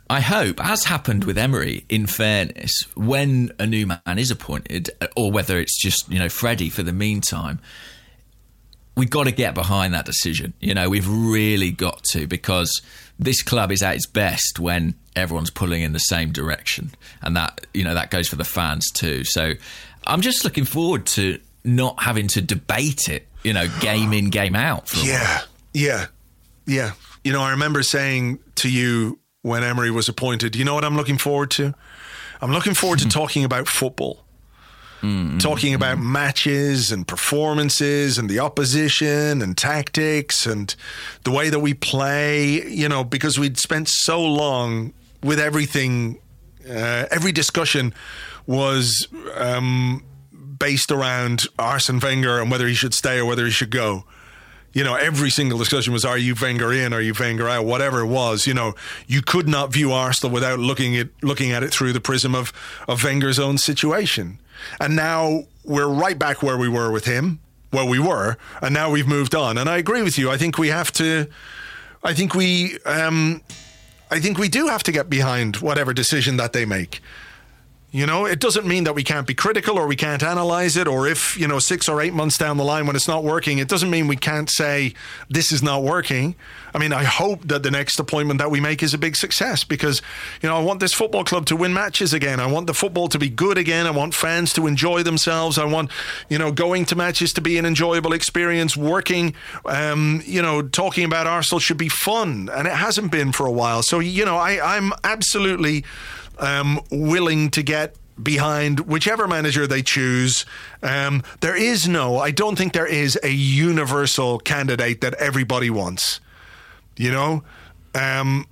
I 0.09 0.21
hope, 0.21 0.63
as 0.65 0.85
happened 0.85 1.25
with 1.25 1.37
Emery, 1.37 1.85
in 1.87 2.07
fairness, 2.07 2.83
when 2.95 3.51
a 3.59 3.67
new 3.67 3.85
man 3.85 4.17
is 4.17 4.31
appointed, 4.31 4.89
or 5.15 5.31
whether 5.31 5.59
it's 5.59 5.79
just, 5.79 6.09
you 6.11 6.17
know, 6.17 6.29
Freddie 6.29 6.69
for 6.69 6.81
the 6.81 6.93
meantime, 6.93 7.59
we've 8.95 9.09
got 9.09 9.25
to 9.25 9.31
get 9.31 9.53
behind 9.53 9.93
that 9.93 10.05
decision. 10.05 10.53
You 10.59 10.73
know, 10.73 10.89
we've 10.89 11.07
really 11.07 11.69
got 11.71 12.03
to 12.11 12.25
because 12.25 12.81
this 13.19 13.43
club 13.43 13.71
is 13.71 13.83
at 13.83 13.95
its 13.95 14.07
best 14.07 14.59
when 14.59 14.95
everyone's 15.15 15.51
pulling 15.51 15.83
in 15.83 15.93
the 15.93 15.99
same 15.99 16.31
direction. 16.31 16.91
And 17.21 17.37
that, 17.37 17.67
you 17.73 17.83
know, 17.83 17.93
that 17.93 18.09
goes 18.09 18.27
for 18.27 18.35
the 18.35 18.43
fans 18.43 18.89
too. 18.91 19.23
So 19.25 19.53
I'm 20.07 20.21
just 20.21 20.43
looking 20.43 20.65
forward 20.65 21.05
to 21.07 21.39
not 21.63 22.01
having 22.01 22.27
to 22.29 22.41
debate 22.41 23.09
it, 23.09 23.27
you 23.43 23.53
know, 23.53 23.67
game 23.79 24.11
in, 24.13 24.31
game 24.31 24.55
out. 24.55 24.91
yeah. 25.03 25.41
Yeah. 25.73 26.07
Yeah. 26.65 26.93
You 27.23 27.31
know, 27.31 27.41
I 27.41 27.51
remember 27.51 27.83
saying 27.83 28.39
to 28.55 28.71
you 28.71 29.19
when 29.41 29.63
Emery 29.63 29.91
was 29.91 30.09
appointed, 30.09 30.55
you 30.55 30.65
know 30.65 30.73
what 30.73 30.83
I'm 30.83 30.95
looking 30.95 31.17
forward 31.17 31.51
to? 31.51 31.73
I'm 32.41 32.51
looking 32.51 32.73
forward 32.73 32.99
to 32.99 33.05
hmm. 33.05 33.09
talking 33.09 33.43
about 33.43 33.67
football. 33.67 34.23
Mm-hmm. 35.01 35.37
Talking 35.37 35.73
about 35.73 35.97
mm-hmm. 35.97 36.11
matches 36.11 36.91
and 36.91 37.07
performances 37.07 38.17
and 38.17 38.29
the 38.29 38.39
opposition 38.39 39.41
and 39.41 39.57
tactics 39.57 40.45
and 40.45 40.75
the 41.23 41.31
way 41.31 41.49
that 41.49 41.59
we 41.59 41.73
play, 41.73 42.67
you 42.67 42.89
know, 42.89 43.05
because 43.05 43.39
we'd 43.39 43.57
spent 43.57 43.87
so 43.87 44.21
long 44.21 44.93
with 45.23 45.39
everything, 45.39 46.19
uh, 46.69 47.05
every 47.11 47.31
discussion 47.31 47.93
was 48.45 49.07
um, 49.35 50.03
based 50.59 50.91
around 50.91 51.43
Arsene 51.57 52.01
Wenger 52.01 52.41
and 52.41 52.51
whether 52.51 52.67
he 52.67 52.73
should 52.73 52.93
stay 52.93 53.19
or 53.19 53.25
whether 53.25 53.45
he 53.45 53.51
should 53.51 53.71
go. 53.71 54.03
You 54.73 54.83
know, 54.83 54.95
every 54.95 55.29
single 55.29 55.57
discussion 55.57 55.93
was, 55.93 56.05
are 56.05 56.17
you 56.17 56.35
Wenger 56.39 56.71
in? 56.71 56.93
Are 56.93 57.01
you 57.01 57.13
Wenger 57.19 57.47
out? 57.47 57.65
Whatever 57.65 58.01
it 58.01 58.07
was, 58.07 58.45
you 58.45 58.53
know, 58.53 58.75
you 59.07 59.21
could 59.21 59.47
not 59.47 59.73
view 59.73 59.91
Arsenal 59.91 60.31
without 60.31 60.59
looking 60.59 60.95
at 60.95 61.07
looking 61.23 61.51
at 61.51 61.63
it 61.63 61.71
through 61.71 61.93
the 61.93 61.99
prism 61.99 62.35
of, 62.35 62.53
of 62.87 63.03
Wenger's 63.03 63.39
own 63.39 63.57
situation. 63.57 64.39
And 64.79 64.95
now 64.95 65.45
we're 65.63 65.87
right 65.87 66.17
back 66.17 66.43
where 66.43 66.57
we 66.57 66.67
were 66.67 66.91
with 66.91 67.05
him, 67.05 67.39
where 67.71 67.85
we 67.85 67.99
were, 67.99 68.37
and 68.61 68.73
now 68.73 68.91
we've 68.91 69.07
moved 69.07 69.33
on. 69.33 69.57
And 69.57 69.69
I 69.69 69.77
agree 69.77 70.03
with 70.03 70.17
you. 70.17 70.29
I 70.29 70.37
think 70.37 70.57
we 70.57 70.67
have 70.67 70.91
to. 70.93 71.27
I 72.03 72.13
think 72.13 72.35
we. 72.35 72.77
Um, 72.85 73.41
I 74.11 74.19
think 74.19 74.39
we 74.39 74.49
do 74.49 74.67
have 74.67 74.81
to 74.83 74.91
get 74.91 75.09
behind 75.09 75.57
whatever 75.57 75.93
decision 75.93 76.37
that 76.37 76.51
they 76.51 76.65
make. 76.65 77.01
You 77.91 78.05
know, 78.05 78.25
it 78.25 78.39
doesn't 78.39 78.67
mean 78.67 78.83
that 78.83 78.93
we 78.93 79.03
can't 79.03 79.25
be 79.25 79.33
critical 79.33 79.75
or 79.75 79.87
we 79.87 79.95
can't 79.95 80.21
analyze 80.21 80.77
it, 80.77 80.87
or 80.87 81.07
if, 81.07 81.35
you 81.39 81.47
know, 81.47 81.57
six 81.57 81.89
or 81.89 82.01
eight 82.01 82.13
months 82.13 82.37
down 82.37 82.57
the 82.57 82.63
line 82.63 82.85
when 82.85 82.95
it's 82.95 83.07
not 83.07 83.23
working, 83.23 83.57
it 83.57 83.67
doesn't 83.67 83.89
mean 83.89 84.07
we 84.07 84.15
can't 84.15 84.47
say 84.47 84.93
this 85.27 85.51
is 85.51 85.63
not 85.63 85.81
working. 85.81 86.35
I 86.71 86.77
mean, 86.77 86.93
I 86.93 87.03
hope 87.03 87.47
that 87.47 87.63
the 87.63 87.71
next 87.71 87.99
appointment 87.99 88.37
that 88.37 88.51
we 88.51 88.59
make 88.59 88.83
is 88.83 88.93
a 88.93 88.99
big 88.99 89.15
success 89.15 89.63
because, 89.63 90.03
you 90.39 90.47
know, 90.47 90.55
I 90.55 90.61
want 90.61 90.81
this 90.81 90.93
football 90.93 91.23
club 91.23 91.47
to 91.47 91.55
win 91.55 91.73
matches 91.73 92.13
again. 92.13 92.39
I 92.39 92.45
want 92.45 92.67
the 92.67 92.75
football 92.75 93.07
to 93.07 93.17
be 93.17 93.27
good 93.27 93.57
again. 93.57 93.87
I 93.87 93.91
want 93.91 94.13
fans 94.13 94.53
to 94.53 94.67
enjoy 94.67 95.01
themselves. 95.01 95.57
I 95.57 95.65
want, 95.65 95.89
you 96.29 96.37
know, 96.37 96.51
going 96.51 96.85
to 96.85 96.95
matches 96.95 97.33
to 97.33 97.41
be 97.41 97.57
an 97.57 97.65
enjoyable 97.65 98.13
experience. 98.13 98.77
Working, 98.77 99.33
um, 99.65 100.21
you 100.25 100.43
know, 100.43 100.61
talking 100.61 101.05
about 101.05 101.25
Arsenal 101.25 101.59
should 101.59 101.77
be 101.77 101.89
fun. 101.89 102.49
And 102.53 102.67
it 102.67 102.73
hasn't 102.73 103.11
been 103.11 103.31
for 103.31 103.47
a 103.47 103.51
while. 103.51 103.81
So, 103.81 103.97
you 103.97 104.25
know, 104.25 104.37
I, 104.37 104.77
I'm 104.77 104.93
absolutely 105.03 105.85
um, 106.39 106.79
willing 106.91 107.49
to 107.51 107.63
get 107.63 107.95
behind 108.21 108.81
whichever 108.81 109.27
manager 109.27 109.65
they 109.65 109.81
choose. 109.81 110.45
Um, 110.83 111.23
there 111.39 111.55
is 111.55 111.87
no, 111.87 112.17
I 112.17 112.31
don't 112.31 112.57
think 112.57 112.73
there 112.73 112.85
is 112.85 113.17
a 113.23 113.29
universal 113.29 114.39
candidate 114.39 115.01
that 115.01 115.13
everybody 115.15 115.69
wants, 115.69 116.19
you 116.97 117.11
know? 117.11 117.43
Um, 117.95 118.45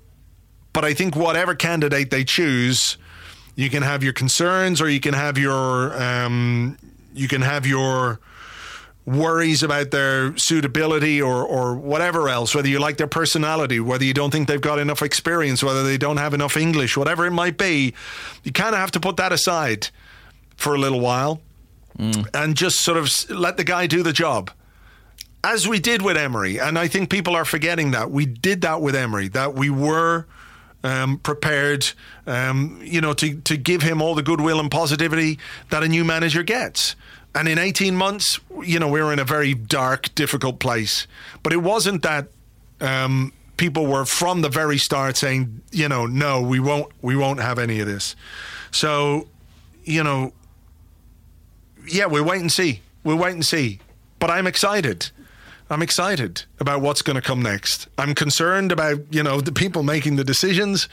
but 0.74 0.86
I 0.86 0.94
think 0.94 1.16
whatever 1.16 1.56
candidate 1.56 2.12
they 2.12 2.24
choose, 2.24 2.98
you 3.56 3.70
can 3.70 3.84
have 3.84 4.04
your 4.04 4.14
concerns 4.14 4.82
or 4.82 4.90
you 4.90 5.00
can 5.00 5.14
have 5.14 5.38
your, 5.38 6.02
um, 6.02 6.78
you 7.14 7.28
can 7.28 7.42
have 7.42 7.66
your, 7.66 8.20
worries 9.08 9.64
about 9.64 9.90
their 9.90 10.36
suitability 10.36 11.22
or, 11.22 11.42
or 11.44 11.76
whatever 11.76 12.28
else, 12.28 12.54
whether 12.54 12.68
you 12.68 12.78
like 12.78 12.98
their 12.98 13.08
personality, 13.08 13.80
whether 13.80 14.04
you 14.04 14.14
don't 14.14 14.32
think 14.32 14.50
they've 14.50 14.60
got 14.60 14.80
enough 14.80 15.02
experience, 15.02 15.64
whether 15.64 15.82
they 15.82 15.98
don't 15.98 16.18
have 16.18 16.34
enough 16.34 16.58
English, 16.58 16.98
whatever 16.98 17.26
it 17.26 17.32
might 17.32 17.58
be, 17.58 17.94
you 18.44 18.52
kind 18.52 18.76
of 18.76 18.82
have 18.82 18.92
to 18.92 19.00
put 19.00 19.16
that 19.16 19.32
aside 19.32 19.88
for 20.58 20.76
a 20.76 20.78
little 20.78 21.00
while 21.00 21.40
mm. 21.98 22.28
and 22.34 22.58
just 22.58 22.82
sort 22.82 22.98
of 22.98 23.10
let 23.30 23.56
the 23.56 23.64
guy 23.64 23.88
do 23.88 24.04
the 24.04 24.12
job. 24.12 24.52
As 25.42 25.66
we 25.70 25.80
did 25.80 26.02
with 26.02 26.18
Emery, 26.18 26.60
and 26.60 26.78
I 26.78 26.90
think 26.90 27.10
people 27.10 27.34
are 27.34 27.46
forgetting 27.46 27.92
that 27.92 28.12
we 28.12 28.26
did 28.26 28.62
that 28.62 28.82
with 28.82 28.94
Emery, 28.96 29.30
that 29.30 29.54
we 29.54 29.70
were 29.70 30.26
um, 30.84 31.20
prepared, 31.20 31.90
um, 32.26 32.82
you 32.84 33.00
know, 33.00 33.14
to 33.14 33.40
to 33.42 33.56
give 33.56 33.82
him 33.82 34.02
all 34.02 34.16
the 34.16 34.24
goodwill 34.24 34.60
and 34.60 34.70
positivity 34.70 35.40
that 35.70 35.84
a 35.84 35.88
new 35.88 36.04
manager 36.04 36.44
gets. 36.44 36.96
And 37.38 37.48
in 37.48 37.60
18 37.60 37.96
months, 37.96 38.40
you 38.64 38.80
know, 38.80 38.88
we 38.88 39.00
were 39.00 39.14
in 39.14 39.20
a 39.20 39.24
very 39.24 39.54
dark, 39.54 40.14
difficult 40.16 40.58
place. 40.58 41.06
But 41.44 41.54
it 41.54 41.58
wasn't 41.58 42.02
that 42.02 42.30
um, 42.82 43.32
people 43.58 43.86
were 43.86 44.06
from 44.06 44.42
the 44.42 44.50
very 44.50 44.80
start 44.80 45.18
saying, 45.18 45.62
you 45.72 45.88
know, 45.88 46.08
no, 46.08 46.42
we 46.42 46.60
won't, 46.60 46.92
we 47.04 47.16
won't 47.16 47.40
have 47.40 47.60
any 47.60 47.80
of 47.80 47.86
this. 47.86 48.16
So, 48.72 49.28
you 49.84 50.04
know, 50.04 50.34
yeah, 51.88 52.08
we'll 52.08 52.26
wait 52.26 52.42
and 52.42 52.52
see. 52.52 52.82
We'll 53.04 53.20
wait 53.20 53.34
and 53.34 53.46
see. 53.46 53.82
But 54.18 54.32
I'm 54.32 54.48
excited. 54.48 55.12
I'm 55.70 55.82
excited 55.82 56.44
about 56.60 56.82
what's 56.82 57.02
going 57.02 57.16
to 57.16 57.22
come 57.22 57.42
next. 57.42 57.88
I'm 57.98 58.16
concerned 58.16 58.72
about, 58.72 59.00
you 59.14 59.22
know, 59.22 59.42
the 59.42 59.52
people 59.52 59.84
making 59.84 60.16
the 60.16 60.24
decisions, 60.24 60.88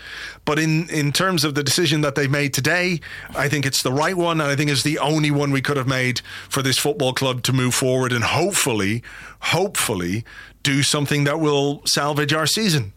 but 0.44 0.58
in 0.58 0.88
in 0.90 1.12
terms 1.12 1.44
of 1.44 1.54
the 1.54 1.62
decision 1.62 2.00
that 2.00 2.16
they've 2.16 2.30
made 2.30 2.52
today, 2.52 3.00
I 3.36 3.48
think 3.48 3.66
it's 3.66 3.82
the 3.82 3.92
right 3.92 4.16
one 4.16 4.40
and 4.40 4.50
I 4.50 4.56
think 4.56 4.70
it's 4.70 4.82
the 4.82 4.98
only 4.98 5.30
one 5.30 5.52
we 5.52 5.62
could 5.62 5.76
have 5.76 5.86
made 5.86 6.20
for 6.48 6.60
this 6.60 6.76
football 6.76 7.12
club 7.12 7.42
to 7.44 7.52
move 7.52 7.74
forward 7.74 8.12
and 8.12 8.24
hopefully, 8.24 9.02
hopefully 9.40 10.24
do 10.64 10.82
something 10.82 11.24
that 11.24 11.38
will 11.38 11.82
salvage 11.86 12.32
our 12.32 12.46
season. 12.46 12.92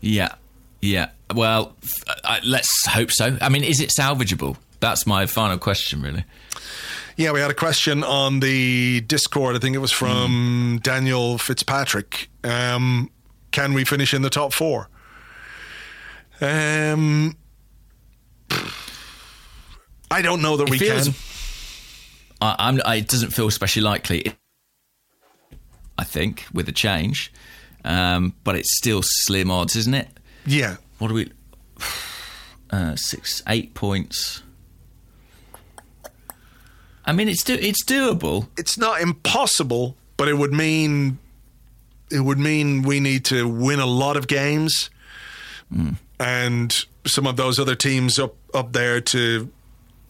Yeah. 0.00 0.34
Yeah. 0.82 1.10
Well, 1.34 1.74
uh, 2.24 2.40
let's 2.44 2.86
hope 2.86 3.10
so. 3.10 3.38
I 3.40 3.48
mean, 3.48 3.64
is 3.64 3.80
it 3.80 3.90
salvageable? 3.98 4.56
That's 4.80 5.06
my 5.06 5.26
final 5.26 5.56
question 5.56 6.02
really. 6.02 6.24
Yeah, 7.16 7.32
we 7.32 7.40
had 7.40 7.50
a 7.50 7.54
question 7.54 8.04
on 8.04 8.40
the 8.40 9.00
Discord. 9.00 9.56
I 9.56 9.58
think 9.58 9.74
it 9.74 9.78
was 9.78 9.90
from 9.90 10.78
mm. 10.78 10.82
Daniel 10.82 11.38
Fitzpatrick. 11.38 12.28
Um, 12.44 13.10
can 13.52 13.72
we 13.72 13.84
finish 13.84 14.12
in 14.12 14.20
the 14.20 14.28
top 14.28 14.52
four? 14.52 14.90
Um, 16.42 17.34
I 20.10 20.20
don't 20.20 20.42
know 20.42 20.58
that 20.58 20.64
it 20.64 20.70
we 20.70 20.78
feels, 20.78 21.04
can. 21.04 21.14
I, 22.42 22.68
am 22.68 22.80
it 22.80 23.08
doesn't 23.08 23.30
feel 23.30 23.48
especially 23.48 23.82
likely. 23.82 24.34
I 25.96 26.04
think 26.04 26.44
with 26.52 26.68
a 26.68 26.72
change, 26.72 27.32
um, 27.82 28.34
but 28.44 28.56
it's 28.56 28.76
still 28.76 29.00
slim 29.02 29.50
odds, 29.50 29.74
isn't 29.74 29.94
it? 29.94 30.08
Yeah. 30.44 30.76
What 30.98 31.08
do 31.08 31.14
we? 31.14 31.32
Uh, 32.68 32.96
six, 32.96 33.44
eight 33.46 33.74
points. 33.74 34.42
I 37.06 37.12
mean, 37.12 37.28
it's 37.28 37.44
do- 37.44 37.54
it's 37.54 37.84
doable. 37.84 38.48
It's 38.56 38.76
not 38.76 39.00
impossible, 39.00 39.96
but 40.16 40.28
it 40.28 40.34
would 40.34 40.52
mean 40.52 41.18
it 42.10 42.20
would 42.20 42.38
mean 42.38 42.82
we 42.82 43.00
need 43.00 43.24
to 43.26 43.48
win 43.48 43.80
a 43.80 43.86
lot 43.86 44.16
of 44.16 44.26
games, 44.26 44.90
mm. 45.72 45.96
and 46.18 46.84
some 47.06 47.26
of 47.26 47.36
those 47.36 47.58
other 47.58 47.74
teams 47.74 48.18
up 48.18 48.34
up 48.52 48.72
there 48.72 49.00
to 49.00 49.50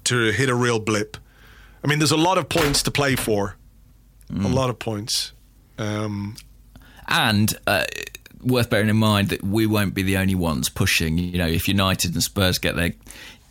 to 0.04 0.30
hit 0.32 0.48
a 0.48 0.54
real 0.54 0.78
blip. 0.78 1.16
I 1.84 1.88
mean, 1.88 1.98
there's 1.98 2.12
a 2.12 2.16
lot 2.16 2.38
of 2.38 2.48
points 2.48 2.82
to 2.84 2.90
play 2.90 3.16
for, 3.16 3.56
mm. 4.32 4.44
a 4.44 4.48
lot 4.48 4.70
of 4.70 4.78
points, 4.78 5.32
um, 5.78 6.36
and. 7.08 7.52
Uh, 7.66 7.84
worth 8.42 8.70
bearing 8.70 8.88
in 8.88 8.96
mind 8.96 9.30
that 9.30 9.42
we 9.42 9.66
won't 9.66 9.92
be 9.92 10.02
the 10.02 10.16
only 10.16 10.34
ones 10.34 10.68
pushing. 10.68 11.18
You 11.18 11.38
know, 11.38 11.48
if 11.48 11.66
United 11.66 12.14
and 12.14 12.22
Spurs 12.22 12.58
get 12.58 12.76
their 12.76 12.92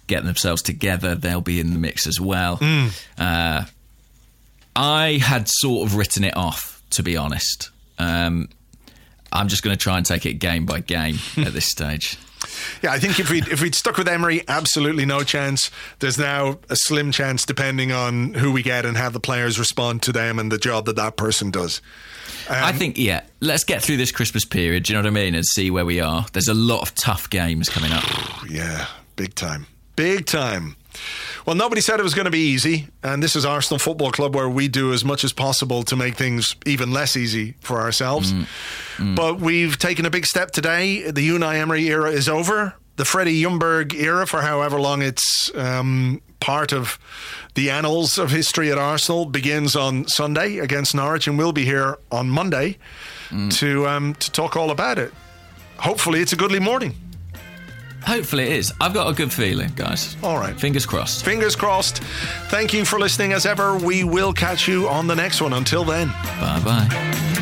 get 0.08 0.24
themselves 0.24 0.62
together, 0.62 1.16
they'll 1.16 1.42
be 1.42 1.60
in 1.60 1.72
the 1.72 1.80
mix 1.80 2.08
as 2.08 2.20
well. 2.20 2.58
Mm. 2.58 2.92
Uh, 3.18 3.66
I 4.76 5.20
had 5.22 5.48
sort 5.48 5.88
of 5.88 5.96
written 5.96 6.24
it 6.24 6.36
off, 6.36 6.82
to 6.92 7.04
be 7.04 7.16
honest. 7.16 7.70
Um, 7.98 8.50
I'm 9.32 9.48
just 9.48 9.64
going 9.64 9.76
to 9.76 9.82
try 9.82 9.98
and 9.98 10.06
take 10.06 10.26
it 10.26 10.34
game 10.34 10.66
by 10.66 10.82
game 10.82 11.18
at 11.38 11.54
this 11.54 11.66
stage. 11.66 12.18
Yeah, 12.82 12.92
I 12.92 13.00
think 13.00 13.20
if 13.20 13.32
we 13.32 13.42
if 13.42 13.62
we'd 13.62 13.74
stuck 13.74 13.98
with 13.98 14.08
Emery, 14.08 14.44
absolutely 14.48 15.06
no 15.06 15.24
chance. 15.24 15.72
There's 16.00 16.18
now 16.18 16.60
a 16.70 16.76
slim 16.76 17.12
chance, 17.12 17.46
depending 17.46 17.92
on 17.92 18.36
who 18.36 18.52
we 18.52 18.62
get 18.62 18.86
and 18.86 18.96
how 18.96 19.10
the 19.10 19.20
players 19.20 19.58
respond 19.58 20.04
to 20.04 20.12
them 20.12 20.38
and 20.38 20.52
the 20.52 20.58
job 20.58 20.86
that 20.86 20.96
that 20.96 21.18
person 21.18 21.50
does. 21.50 21.82
Um, 22.48 22.64
I 22.64 22.72
think 22.72 22.98
yeah, 22.98 23.22
let's 23.40 23.64
get 23.64 23.82
through 23.82 23.98
this 23.98 24.12
Christmas 24.12 24.46
period. 24.46 24.84
Do 24.84 24.94
you 24.94 24.98
know 24.98 25.04
what 25.04 25.20
I 25.20 25.24
mean? 25.24 25.36
And 25.36 25.46
see 25.46 25.72
where 25.72 25.86
we 25.86 26.00
are. 26.00 26.26
There's 26.34 26.48
a 26.48 26.54
lot 26.54 26.82
of 26.82 26.94
tough 26.96 27.30
games 27.30 27.70
coming 27.70 27.92
up. 27.92 28.04
Yeah, 28.48 28.86
big 29.16 29.34
time. 29.34 29.66
Big 29.96 30.26
time. 30.26 30.76
Well, 31.46 31.56
nobody 31.56 31.82
said 31.82 32.00
it 32.00 32.04
was 32.04 32.16
going 32.16 32.26
to 32.26 32.32
be 32.32 32.40
easy, 32.40 32.88
and 33.04 33.22
this 33.22 33.36
is 33.36 33.46
Arsenal 33.46 33.80
Football 33.80 34.12
Club 34.12 34.34
where 34.34 34.50
we 34.50 34.68
do 34.68 34.94
as 34.94 35.06
much 35.06 35.24
as 35.24 35.32
possible 35.32 35.84
to 35.84 35.96
make 35.96 36.16
things 36.16 36.56
even 36.66 36.92
less 36.92 37.16
easy 37.16 37.56
for 37.60 37.80
ourselves. 37.80 38.34
Mm, 38.34 38.48
mm. 38.98 39.16
But 39.16 39.40
we've 39.40 39.78
taken 39.78 40.06
a 40.06 40.10
big 40.10 40.26
step 40.26 40.52
today. 40.52 41.12
The 41.12 41.30
Unai 41.30 41.56
Emery 41.58 41.86
era 41.86 42.12
is 42.12 42.28
over. 42.28 42.74
The 42.96 43.06
Freddie 43.06 43.44
Ljungberg 43.44 43.94
era, 43.94 44.26
for 44.26 44.42
however 44.42 44.80
long 44.80 45.02
it's 45.02 45.52
um, 45.54 46.22
part 46.40 46.74
of 46.74 46.98
the 47.54 47.70
annals 47.70 48.18
of 48.18 48.32
history 48.32 48.72
at 48.72 48.78
Arsenal, 48.78 49.26
begins 49.26 49.76
on 49.76 50.08
Sunday 50.08 50.58
against 50.58 50.96
Norwich, 50.96 51.28
and 51.28 51.38
we'll 51.38 51.52
be 51.52 51.66
here 51.66 51.98
on 52.12 52.30
Monday 52.30 52.78
mm. 53.30 53.54
to 53.60 53.88
um, 53.88 54.16
to 54.16 54.32
talk 54.32 54.56
all 54.56 54.72
about 54.72 54.98
it. 54.98 55.14
Hopefully, 55.78 56.22
it's 56.22 56.34
a 56.34 56.38
goodly 56.38 56.60
morning. 56.60 56.96
Hopefully 58.06 58.44
it 58.44 58.52
is. 58.54 58.74
I've 58.80 58.94
got 58.94 59.10
a 59.10 59.14
good 59.14 59.34
feeling, 59.34 59.72
guys. 59.76 60.16
All 60.24 60.38
right. 60.38 60.60
Fingers 60.60 60.86
crossed. 60.86 61.26
Fingers 61.26 61.56
crossed. 61.56 62.04
Thank 62.50 62.74
you 62.74 62.86
for 62.86 63.00
listening 63.00 63.34
as 63.34 63.46
ever. 63.46 63.78
We 63.78 64.04
will 64.04 64.34
catch 64.34 64.68
you 64.68 64.88
on 64.88 65.08
the 65.08 65.16
next 65.16 65.42
one. 65.42 65.54
Until 65.54 65.84
then. 65.84 66.10
Bye 66.40 66.62
bye. 66.64 67.42